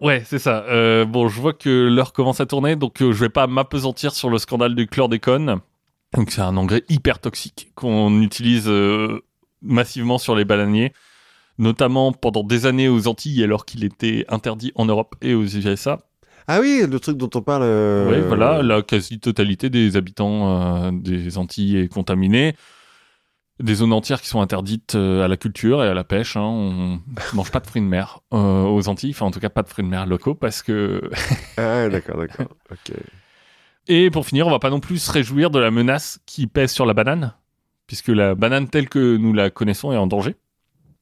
Ouais, 0.00 0.22
c'est 0.24 0.38
ça. 0.38 0.64
Euh, 0.68 1.04
bon, 1.04 1.28
je 1.28 1.38
vois 1.40 1.52
que 1.52 1.68
l'heure 1.88 2.12
commence 2.14 2.40
à 2.40 2.46
tourner, 2.46 2.76
donc 2.76 3.02
euh, 3.02 3.12
je 3.12 3.20
vais 3.20 3.28
pas 3.28 3.46
m'apesantir 3.46 4.12
sur 4.14 4.30
le 4.30 4.38
scandale 4.38 4.74
du 4.74 4.86
chlordécone. 4.86 5.56
Donc 6.16 6.30
c'est 6.30 6.40
un 6.40 6.56
engrais 6.56 6.82
hyper 6.88 7.18
toxique 7.18 7.70
qu'on 7.74 8.22
utilise 8.22 8.64
euh, 8.68 9.20
massivement 9.60 10.16
sur 10.16 10.34
les 10.34 10.46
bananiers, 10.46 10.94
notamment 11.58 12.12
pendant 12.12 12.42
des 12.42 12.64
années 12.64 12.88
aux 12.88 13.06
Antilles 13.08 13.44
alors 13.44 13.66
qu'il 13.66 13.84
était 13.84 14.24
interdit 14.30 14.72
en 14.74 14.86
Europe 14.86 15.14
et 15.20 15.34
aux 15.34 15.44
USA. 15.44 15.98
Ah 16.48 16.60
oui, 16.60 16.82
le 16.90 16.98
truc 16.98 17.18
dont 17.18 17.30
on 17.34 17.42
parle... 17.42 17.62
euh, 17.64 18.10
Oui, 18.10 18.26
voilà, 18.26 18.62
la 18.62 18.80
quasi-totalité 18.80 19.68
des 19.68 19.96
habitants 19.96 20.90
des 20.90 21.36
Antilles 21.36 21.76
est 21.76 21.88
contaminée. 21.88 22.56
Des 23.60 23.74
zones 23.74 23.92
entières 23.92 24.20
qui 24.22 24.28
sont 24.28 24.40
interdites 24.40 24.94
euh, 24.94 25.22
à 25.24 25.28
la 25.28 25.36
culture 25.36 25.84
et 25.84 25.88
à 25.88 25.94
la 25.94 26.02
pêche. 26.04 26.36
hein. 26.36 26.42
On 26.42 27.00
mange 27.34 27.50
pas 27.50 27.60
de 27.60 27.66
fruits 27.66 27.82
de 27.82 27.86
mer 27.86 28.20
euh, 28.32 28.62
aux 28.64 28.88
Antilles, 28.88 29.10
enfin 29.10 29.26
en 29.26 29.30
tout 29.30 29.40
cas 29.40 29.50
pas 29.50 29.62
de 29.62 29.68
fruits 29.68 29.84
de 29.84 29.90
mer 29.90 30.06
locaux 30.06 30.34
parce 30.34 30.62
que 30.62 31.10
Ah, 31.58 31.88
d'accord, 31.88 32.16
d'accord. 32.18 32.46
ok. 32.70 32.92
Et 33.88 34.10
pour 34.10 34.24
finir, 34.26 34.46
on 34.46 34.50
va 34.50 34.58
pas 34.60 34.70
non 34.70 34.80
plus 34.80 34.98
se 34.98 35.10
réjouir 35.10 35.50
de 35.50 35.58
la 35.58 35.70
menace 35.70 36.20
qui 36.26 36.46
pèse 36.46 36.70
sur 36.70 36.86
la 36.86 36.94
banane, 36.94 37.34
puisque 37.86 38.08
la 38.08 38.34
banane 38.34 38.68
telle 38.68 38.88
que 38.88 39.16
nous 39.16 39.32
la 39.32 39.50
connaissons 39.50 39.92
est 39.92 39.96
en 39.96 40.06
danger. 40.06 40.36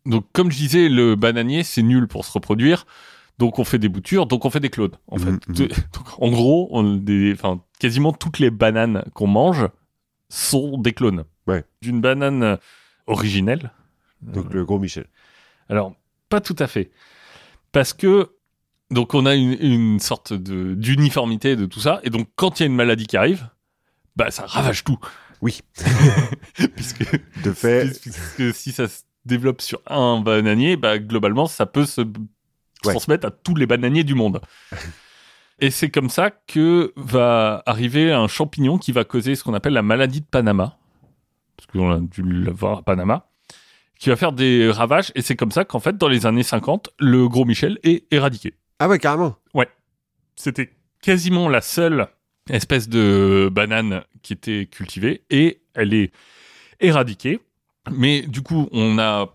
Donc, 0.06 0.24
comme 0.32 0.50
je 0.50 0.56
disais, 0.56 0.88
le 0.88 1.14
bananier, 1.14 1.64
c'est 1.64 1.82
nul 1.82 2.08
pour 2.08 2.24
se 2.24 2.32
reproduire. 2.32 2.86
Donc, 3.38 3.58
on 3.58 3.64
fait 3.64 3.78
des 3.78 3.88
boutures, 3.90 4.26
donc 4.26 4.44
on 4.46 4.50
fait 4.50 4.60
des 4.60 4.70
clones, 4.70 4.96
en 5.08 5.18
fait. 5.18 5.32
De- 5.48 5.66
donc, 5.92 6.06
en 6.18 6.30
gros, 6.30 6.68
on, 6.70 6.94
des, 6.94 7.32
enfin, 7.34 7.60
quasiment 7.78 8.12
toutes 8.12 8.38
les 8.38 8.50
bananes 8.50 9.04
qu'on 9.12 9.26
mange 9.26 9.68
sont 10.30 10.78
des 10.78 10.92
clones. 10.92 11.24
Ouais. 11.48 11.64
D'une 11.82 12.00
banane 12.00 12.58
originelle. 13.08 13.72
Donc, 14.22 14.52
le 14.54 14.64
gros 14.64 14.78
Michel. 14.78 15.06
Alors, 15.68 15.94
pas 16.28 16.40
tout 16.40 16.56
à 16.58 16.66
fait. 16.66 16.90
Parce 17.72 17.92
que, 17.92 18.30
donc, 18.90 19.14
on 19.14 19.26
a 19.26 19.34
une, 19.34 19.56
une 19.60 19.98
sorte 20.00 20.32
de- 20.32 20.74
d'uniformité 20.74 21.56
de 21.56 21.66
tout 21.66 21.80
ça. 21.80 22.00
Et 22.04 22.10
donc, 22.10 22.28
quand 22.36 22.58
il 22.58 22.62
y 22.62 22.64
a 22.64 22.66
une 22.66 22.74
maladie 22.76 23.06
qui 23.06 23.16
arrive, 23.16 23.48
bah, 24.16 24.30
ça 24.30 24.46
ravage 24.46 24.84
tout. 24.84 24.98
Oui. 25.40 25.60
puisque, 26.74 27.04
De 27.44 27.52
fait, 27.52 28.00
puisque 28.00 28.54
si 28.54 28.72
ça 28.72 28.88
se 28.88 29.02
développe 29.24 29.60
sur 29.62 29.80
un 29.86 30.20
bananier, 30.20 30.76
bah, 30.76 30.98
globalement, 30.98 31.46
ça 31.46 31.66
peut 31.66 31.86
se 31.86 32.02
Ouais. 32.84 32.92
transmettre 32.92 33.26
à 33.26 33.30
tous 33.32 33.56
les 33.56 33.66
bananiers 33.66 34.04
du 34.04 34.14
monde. 34.14 34.40
Et 35.60 35.70
c'est 35.72 35.90
comme 35.90 36.10
ça 36.10 36.30
que 36.30 36.92
va 36.94 37.62
arriver 37.66 38.12
un 38.12 38.28
champignon 38.28 38.78
qui 38.78 38.92
va 38.92 39.02
causer 39.04 39.34
ce 39.34 39.42
qu'on 39.42 39.54
appelle 39.54 39.72
la 39.72 39.82
maladie 39.82 40.20
de 40.20 40.26
Panama. 40.26 40.76
Parce 41.58 41.66
qu'on 41.70 41.90
a 41.90 41.98
dû 41.98 42.22
l'avoir 42.22 42.78
à 42.78 42.82
Panama. 42.82 43.26
Qui 43.98 44.08
va 44.08 44.16
faire 44.16 44.32
des 44.32 44.70
ravages. 44.70 45.12
Et 45.14 45.22
c'est 45.22 45.36
comme 45.36 45.50
ça 45.50 45.64
qu'en 45.64 45.80
fait, 45.80 45.98
dans 45.98 46.08
les 46.08 46.24
années 46.24 46.42
50, 46.44 46.90
le 46.98 47.28
gros 47.28 47.44
Michel 47.44 47.78
est 47.82 48.10
éradiqué. 48.10 48.54
Ah 48.78 48.88
ouais, 48.88 48.98
carrément. 48.98 49.36
C'était 50.38 50.70
quasiment 51.02 51.48
la 51.48 51.60
seule 51.60 52.06
espèce 52.48 52.88
de 52.88 53.50
banane 53.52 54.04
qui 54.22 54.32
était 54.32 54.66
cultivée 54.66 55.24
et 55.30 55.62
elle 55.74 55.92
est 55.94 56.12
éradiquée. 56.78 57.40
Mais 57.90 58.22
du 58.22 58.42
coup, 58.42 58.68
on 58.70 59.00
a 59.00 59.34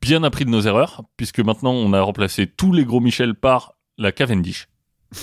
bien 0.00 0.22
appris 0.22 0.44
de 0.44 0.50
nos 0.50 0.60
erreurs 0.60 1.02
puisque 1.16 1.40
maintenant 1.40 1.72
on 1.72 1.92
a 1.92 2.00
remplacé 2.00 2.46
tous 2.46 2.72
les 2.72 2.84
gros 2.84 3.00
Michel 3.00 3.34
par 3.34 3.74
la 3.98 4.12
Cavendish. 4.12 4.68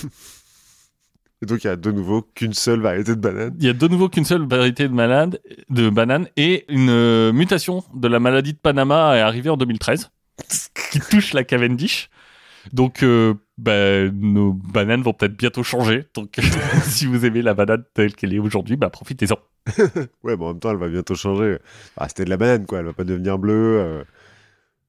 Et 1.42 1.46
donc, 1.46 1.64
il 1.64 1.66
y 1.66 1.70
a 1.70 1.76
de 1.76 1.90
nouveau 1.90 2.22
qu'une 2.22 2.52
seule 2.52 2.80
variété 2.80 3.16
de 3.16 3.20
banane. 3.20 3.54
Il 3.58 3.66
y 3.66 3.68
a 3.68 3.72
de 3.72 3.88
nouveau 3.88 4.08
qu'une 4.08 4.24
seule 4.24 4.46
variété 4.46 4.86
de, 4.86 4.94
malade, 4.94 5.40
de 5.70 5.90
banane 5.90 6.28
et 6.36 6.64
une 6.72 6.88
euh, 6.88 7.32
mutation 7.32 7.82
de 7.94 8.06
la 8.06 8.20
maladie 8.20 8.52
de 8.52 8.58
Panama 8.58 9.16
est 9.16 9.20
arrivée 9.20 9.50
en 9.50 9.56
2013 9.56 10.10
qui 10.92 11.00
touche 11.00 11.32
la 11.32 11.42
Cavendish. 11.42 12.10
Donc, 12.72 13.02
euh, 13.02 13.34
bah, 13.58 14.08
nos 14.12 14.52
bananes 14.52 15.02
vont 15.02 15.12
peut-être 15.12 15.36
bientôt 15.36 15.64
changer. 15.64 16.04
Donc, 16.14 16.36
si 16.84 17.06
vous 17.06 17.26
aimez 17.26 17.42
la 17.42 17.54
banane 17.54 17.82
telle 17.92 18.14
qu'elle 18.14 18.32
est 18.32 18.38
aujourd'hui, 18.38 18.76
bah, 18.76 18.88
profitez-en. 18.88 19.36
Ouais, 20.22 20.36
bon, 20.36 20.46
en 20.46 20.48
même 20.50 20.60
temps, 20.60 20.70
elle 20.70 20.76
va 20.76 20.88
bientôt 20.88 21.16
changer. 21.16 21.58
Ah, 21.96 22.08
c'était 22.08 22.24
de 22.24 22.30
la 22.30 22.36
banane, 22.36 22.66
quoi. 22.66 22.78
Elle 22.78 22.86
va 22.86 22.92
pas 22.92 23.04
devenir 23.04 23.38
bleue. 23.38 23.80
euh. 23.80 24.04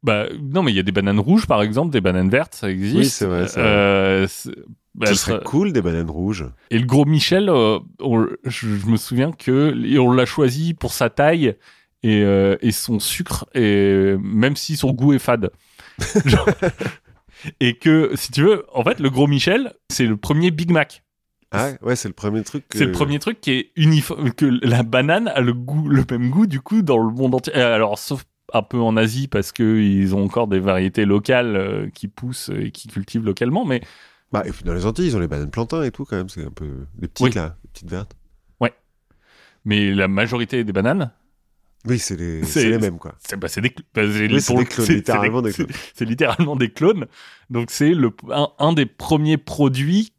Bah, 0.03 0.25
non, 0.41 0.63
mais 0.63 0.71
il 0.71 0.75
y 0.75 0.79
a 0.79 0.83
des 0.83 0.91
bananes 0.91 1.19
rouges, 1.19 1.45
par 1.47 1.61
exemple, 1.63 1.91
des 1.91 2.01
bananes 2.01 2.29
vertes, 2.29 2.55
ça 2.55 2.69
existe. 2.69 2.97
Oui, 2.97 3.05
c'est 3.05 3.25
vrai. 3.25 3.45
Euh, 3.57 4.27
bah, 4.95 5.07
Ce 5.07 5.15
serait 5.15 5.31
sera- 5.33 5.43
cool, 5.43 5.71
des 5.71 5.81
bananes 5.81 6.09
rouges. 6.09 6.45
Et 6.71 6.77
le 6.79 6.85
gros 6.85 7.05
Michel, 7.05 7.47
euh, 7.49 7.79
on- 8.01 8.27
je, 8.43 8.67
je 8.75 8.85
me 8.87 8.97
souviens 8.97 9.31
que 9.31 9.73
on 9.97 10.11
l'a 10.11 10.25
choisi 10.25 10.73
pour 10.73 10.91
sa 10.93 11.09
taille 11.09 11.55
et, 12.03 12.21
euh, 12.21 12.57
et 12.61 12.71
son 12.71 12.99
sucre, 12.99 13.45
et 13.55 14.15
même 14.21 14.57
si 14.57 14.75
son 14.75 14.91
goût 14.91 15.13
est 15.13 15.19
fade. 15.19 15.51
Genre- 16.25 16.49
et 17.59 17.77
que, 17.77 18.11
si 18.15 18.31
tu 18.31 18.43
veux, 18.43 18.65
en 18.73 18.83
fait, 18.83 18.99
le 18.99 19.09
gros 19.09 19.27
Michel, 19.27 19.73
c'est 19.89 20.05
le 20.05 20.17
premier 20.17 20.51
Big 20.51 20.71
Mac. 20.71 21.03
Ah, 21.51 21.69
ouais, 21.81 21.95
c'est 21.95 22.07
le 22.07 22.13
premier 22.13 22.41
truc. 22.43 22.67
que- 22.67 22.77
C'est 22.77 22.85
le 22.85 22.91
premier 22.91 23.19
truc 23.19 23.39
qui 23.39 23.51
est 23.51 23.71
uniforme, 23.75 24.31
que 24.31 24.45
la 24.63 24.81
banane 24.83 25.27
a 25.27 25.39
le 25.39 25.53
goût, 25.53 25.87
le 25.87 26.03
même 26.09 26.29
goût 26.29 26.47
du 26.47 26.59
coup 26.61 26.81
dans 26.81 26.97
le 26.97 27.11
monde 27.13 27.35
entier. 27.35 27.55
Euh, 27.55 27.75
Alors, 27.75 27.99
sauf 27.99 28.23
un 28.53 28.61
peu 28.63 28.79
en 28.79 28.95
Asie 28.97 29.27
parce 29.27 29.51
que 29.51 29.79
ils 29.79 30.15
ont 30.15 30.23
encore 30.23 30.47
des 30.47 30.59
variétés 30.59 31.05
locales 31.05 31.55
euh, 31.55 31.89
qui 31.93 32.07
poussent 32.07 32.49
et 32.57 32.71
qui 32.71 32.87
cultivent 32.87 33.25
localement, 33.25 33.65
mais 33.65 33.81
Bah, 34.31 34.43
et 34.45 34.51
puis 34.51 34.63
dans 34.63 34.73
les 34.73 34.85
Antilles, 34.85 35.07
ils 35.07 35.15
ont 35.17 35.19
les 35.19 35.27
bananes 35.27 35.51
plantains 35.51 35.83
et 35.83 35.91
tout, 35.91 36.05
quand 36.05 36.15
même. 36.17 36.29
C'est 36.29 36.45
un 36.45 36.51
peu. 36.51 36.85
Les 36.99 37.07
petites, 37.07 37.25
Oui. 37.25 37.31
là. 37.33 37.55
Les 37.63 37.69
petites 37.69 37.89
vertes. 37.89 38.15
mais 39.65 39.93
la 39.93 40.07
majorité 40.09 40.63
des 40.65 40.73
bananes, 40.73 41.11
Oui, 41.85 41.97
c'est 41.99 42.17
les... 42.17 42.41
Les 42.69 42.77
mêmes, 42.77 42.97
quoi. 42.97 43.15
c'est 43.19 43.37
bah, 43.37 43.47
des, 43.47 43.73
bah, 43.93 44.01
Oui, 44.05 44.39
pour 44.45 44.63
clones, 44.65 44.87
littéralement 44.87 45.41
des 45.41 45.53
clones. 45.53 45.67
c'est- 45.93 46.05
littéralement 46.05 46.55
des 46.55 46.69
clones. 46.69 47.05
Donc 47.49 47.71
c'est 47.71 47.93
le 47.93 48.11
un, 48.31 48.49
un 48.59 48.73
des 48.73 48.85
premiers 48.85 49.37
produits 49.37 50.11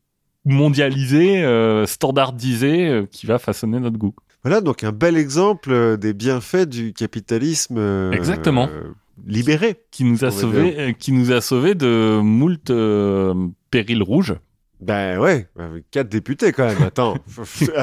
mondialisés, 0.47 1.43
euh, 1.43 1.87
standardisés, 1.87 2.89
euh, 2.89 3.07
qui 3.07 3.27
va 3.27 3.39
façonner 3.39 3.81
notre 3.81 3.99
goût. 3.99 4.15
Voilà, 4.45 4.61
donc 4.61 4.85
un 4.85 4.93
bel 4.93 5.17
exemple 5.17 5.73
euh, 5.73 5.97
des 5.97 6.13
bienfaits 6.13 6.69
du 6.69 6.93
capitalisme. 6.93 7.77
euh, 7.79 8.13
Exactement. 8.13 8.69
euh, 8.71 8.93
libéré. 9.27 9.83
Qui 9.91 10.05
nous 10.05 10.25
a 10.25 10.31
sauvé, 10.31 10.79
euh, 10.79 10.93
qui 10.93 11.13
nous 11.13 11.33
a 11.33 11.41
sauvé 11.41 11.75
de 11.75 12.21
moult 12.23 12.71
périls 13.71 14.03
rouges. 14.03 14.35
Ben 14.81 15.19
ouais, 15.19 15.49
avec 15.59 15.91
quatre 15.91 16.11
députés 16.11 16.53
quand 16.53 16.67
même. 16.67 16.83
Attends. 16.83 17.17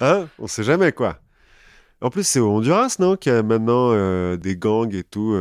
Hein 0.00 0.26
On 0.38 0.46
sait 0.46 0.64
jamais, 0.64 0.92
quoi. 0.92 1.20
En 2.00 2.10
plus, 2.10 2.26
c'est 2.26 2.40
au 2.40 2.50
Honduras, 2.50 2.96
non 2.98 3.16
Qu'il 3.16 3.32
y 3.32 3.34
a 3.36 3.42
maintenant 3.42 3.94
des 4.36 4.56
gangs 4.56 4.92
et 4.94 5.04
tout. 5.04 5.36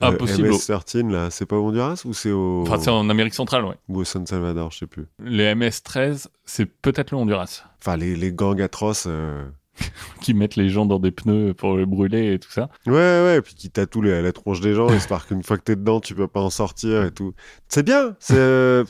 Euh... 0.00 0.06
Ah, 0.06 0.10
euh, 0.12 0.16
possible. 0.16 0.48
MS-13, 0.48 1.10
là. 1.10 1.28
C'est 1.30 1.46
pas 1.46 1.56
au 1.56 1.66
Honduras 1.68 2.02
ou 2.04 2.14
c'est 2.14 2.30
au... 2.30 2.62
Enfin, 2.62 2.78
c'est 2.78 2.90
en 2.90 3.08
Amérique 3.10 3.34
centrale, 3.34 3.64
ouais. 3.64 3.74
ou 3.88 3.98
au 4.00 4.04
San 4.04 4.24
Salvador, 4.26 4.70
je 4.70 4.78
sais 4.78 4.86
plus. 4.86 5.06
Les 5.22 5.54
MS-13, 5.54 6.26
c'est 6.44 6.66
peut-être 6.66 7.10
le 7.10 7.16
Honduras. 7.16 7.64
Enfin, 7.80 7.96
les, 7.96 8.14
les 8.14 8.32
gangs 8.32 8.60
atroces. 8.60 9.06
euh, 9.08 9.44
Qui 10.20 10.34
mettent 10.34 10.56
les 10.56 10.68
gens 10.68 10.86
dans 10.86 10.98
des 10.98 11.10
pneus 11.12 11.54
pour 11.54 11.76
les 11.76 11.86
brûler 11.86 12.32
et 12.34 12.38
tout 12.40 12.50
ça. 12.50 12.68
Ouais, 12.86 12.92
ouais, 12.94 13.36
et 13.38 13.42
puis 13.42 13.54
qui 13.54 13.70
tatouent 13.70 14.02
les- 14.02 14.22
la 14.22 14.32
tronche 14.32 14.60
des 14.60 14.74
gens, 14.74 14.92
histoire 14.92 15.24
qu'une 15.26 15.42
fois 15.44 15.56
que 15.56 15.62
t'es 15.62 15.76
dedans, 15.76 16.00
tu 16.00 16.14
peux 16.16 16.26
pas 16.28 16.40
en 16.40 16.50
sortir 16.50 17.04
et 17.04 17.12
tout. 17.12 17.32
C'est 17.68 17.84
bien, 17.84 18.16
c'est... 18.18 18.34
euh, 18.36 18.84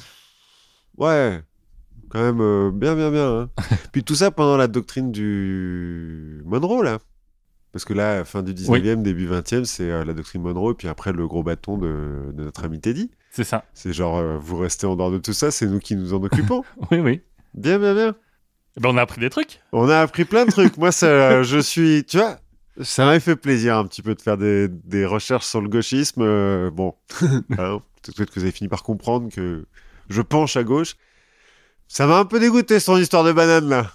Ouais, 0.97 1.43
quand 2.11 2.21
même 2.21 2.41
euh, 2.41 2.71
bien, 2.73 2.95
bien, 2.97 3.11
bien. 3.11 3.41
hein. 3.41 3.51
Puis 3.93 4.03
tout 4.03 4.15
ça 4.15 4.31
pendant 4.31 4.57
la 4.57 4.67
doctrine 4.67 5.13
du 5.13 6.43
Monroe, 6.47 6.83
là. 6.83 6.99
Parce 7.73 7.85
que 7.85 7.93
là, 7.93 8.25
fin 8.25 8.43
du 8.43 8.55
19e, 8.55 9.03
début 9.03 9.29
20e, 9.29 9.65
c'est 9.65 9.91
euh, 9.91 10.05
la 10.05 10.15
doctrine 10.15 10.43
Monroe, 10.43 10.73
et 10.73 10.75
puis 10.75 10.89
après, 10.89 11.13
le 11.13 11.27
gros 11.27 11.43
bâton 11.43 11.77
de, 11.79 12.33
de 12.33 12.45
notre 12.45 12.65
ami 12.65 12.81
Teddy. 12.81 13.11
C'est 13.31 13.45
ça. 13.45 13.65
C'est 13.75 13.93
genre, 13.93 14.17
euh, 14.19 14.39
vous 14.41 14.57
restez 14.59 14.87
en 14.87 14.97
dehors 14.97 15.11
de 15.11 15.19
tout 15.19 15.35
ça, 15.35 15.51
c'est 15.51 15.67
nous 15.67 15.79
qui 15.79 15.95
nous 15.95 16.15
en 16.15 16.23
occupons. 16.23 16.65
Oui, 16.91 16.99
oui. 16.99 17.21
bien, 17.55 17.79
bien, 17.79 17.95
bien. 17.95 18.15
Eh 18.77 18.81
Ben, 18.81 18.89
on 18.91 18.97
a 18.97 19.03
appris 19.03 19.21
des 19.21 19.29
trucs. 19.31 19.61
On 19.73 19.89
a 19.89 19.99
appris 20.01 20.25
plein 20.25 20.47
de 20.47 20.51
trucs. 20.51 20.77
Moi, 20.79 20.93
ça, 20.93 21.43
je 21.43 21.59
suis, 21.59 22.05
tu 22.05 22.17
vois, 22.17 22.39
ça 22.81 23.05
m'a 23.05 23.19
fait 23.21 23.37
plaisir 23.37 23.77
un 23.77 23.85
petit 23.87 24.03
peu 24.03 24.15
de 24.15 24.23
faire 24.23 24.39
des, 24.39 24.69
des 24.69 25.05
recherches 25.05 25.45
sur 25.47 25.61
le 25.61 25.69
gauchisme. 25.69 26.23
euh, 26.23 26.71
bon, 26.71 26.95
hein, 27.59 27.81
peut-être 28.03 28.31
que 28.31 28.35
vous 28.41 28.45
avez 28.45 28.53
fini 28.53 28.69
par 28.69 28.83
comprendre 28.83 29.29
que 29.31 29.67
je 30.09 30.23
penche 30.23 30.57
à 30.57 30.65
gauche. 30.65 30.95
Ça 31.87 32.07
m'a 32.07 32.19
un 32.19 32.25
peu 32.25 32.41
dégoûté 32.41 32.81
son 32.81 32.97
histoire 32.97 33.25
de 33.25 33.33
banane 33.33 33.69
là. 33.69 33.91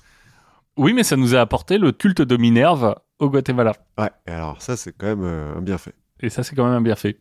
Oui, 0.78 0.94
mais 0.94 1.04
ça 1.04 1.16
nous 1.16 1.36
a 1.36 1.40
apporté 1.40 1.78
le 1.78 1.92
culte 1.92 2.22
de 2.22 2.36
Minerve 2.36 2.96
au 3.20 3.30
Guatemala. 3.30 3.74
Ouais, 3.98 4.10
et 4.28 4.32
alors 4.32 4.62
ça, 4.62 4.76
c'est 4.78 4.94
quand 4.98 5.08
même 5.08 5.24
euh, 5.24 5.56
un 5.56 5.62
bienfait. 5.62 5.94
Et 6.22 6.30
ça, 6.30 6.44
c'est 6.44 6.56
quand 6.56 6.64
même 6.66 6.74
un 6.74 6.82
bienfait. 6.82 7.20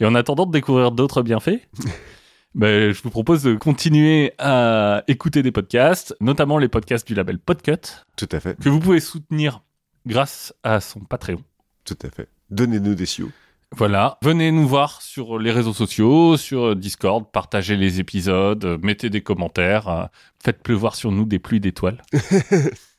Et 0.00 0.04
en 0.04 0.14
attendant 0.14 0.46
de 0.46 0.52
découvrir 0.52 0.90
d'autres 0.92 1.22
bienfaits, 1.22 1.60
ben, 2.54 2.92
je 2.92 3.02
vous 3.02 3.10
propose 3.10 3.42
de 3.42 3.54
continuer 3.54 4.32
à 4.38 5.02
écouter 5.08 5.42
des 5.42 5.52
podcasts, 5.52 6.14
notamment 6.20 6.58
les 6.58 6.68
podcasts 6.68 7.06
du 7.06 7.14
label 7.14 7.38
Podcut, 7.38 8.04
Tout 8.16 8.28
à 8.30 8.40
fait, 8.40 8.58
que 8.60 8.68
vous 8.68 8.80
pouvez 8.80 9.00
soutenir 9.00 9.62
grâce 10.06 10.54
à 10.62 10.80
son 10.80 11.00
Patreon. 11.00 11.42
tout 11.84 11.98
à 12.02 12.10
fait. 12.10 12.28
Donnez-nous 12.50 12.94
des 12.94 13.06
sioux. 13.06 13.32
Voilà, 13.76 14.18
venez 14.22 14.52
nous 14.52 14.68
voir 14.68 15.02
sur 15.02 15.36
les 15.38 15.50
réseaux 15.50 15.72
sociaux, 15.72 16.36
sur 16.36 16.76
Discord, 16.76 17.24
partagez 17.32 17.76
les 17.76 17.98
épisodes, 17.98 18.78
mettez 18.82 19.10
des 19.10 19.20
commentaires, 19.20 19.88
euh, 19.88 20.04
faites 20.44 20.62
pleuvoir 20.62 20.94
sur 20.94 21.10
nous 21.10 21.24
des 21.24 21.40
pluies 21.40 21.58
d'étoiles. 21.58 22.00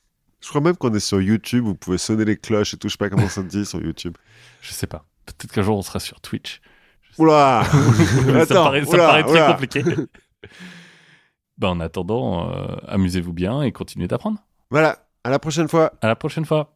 Je 0.46 0.50
crois 0.52 0.62
même 0.62 0.78
qu'on 0.78 0.94
est 0.94 1.00
sur 1.00 1.20
YouTube, 1.20 1.64
vous 1.64 1.74
pouvez 1.74 1.98
sonner 1.98 2.24
les 2.24 2.38
cloches 2.38 2.76
et 2.76 2.78
tout, 2.78 2.88
je 2.88 2.92
sais 2.94 2.98
pas 3.00 3.10
comment 3.10 3.28
ça 3.28 3.42
se 3.42 3.48
dit 3.48 3.66
sur 3.66 3.82
YouTube. 3.82 4.16
Je 4.62 4.74
sais 4.74 4.86
pas, 4.86 5.04
peut-être 5.26 5.52
qu'un 5.52 5.64
jour 5.64 5.76
on 5.76 5.82
sera 5.82 6.00
sur 6.00 6.22
Twitch. 6.22 6.62
Oula 7.18 7.64
ça 8.48 8.54
paraît, 8.54 8.86
ça 8.86 8.92
oula, 8.92 9.08
paraît 9.08 9.24
très 9.24 9.48
compliqué. 9.48 9.84
ben, 11.58 11.70
en 11.70 11.80
attendant, 11.80 12.52
euh, 12.52 12.76
amusez-vous 12.88 13.34
bien 13.34 13.64
et 13.64 13.72
continuez 13.72 14.08
d'apprendre. 14.08 14.38
Voilà, 14.70 15.08
à 15.24 15.32
la 15.32 15.40
prochaine 15.40 15.68
fois 15.68 15.94
À 16.04 16.08
la 16.08 16.16
prochaine 16.16 16.46
fois. 16.46 16.75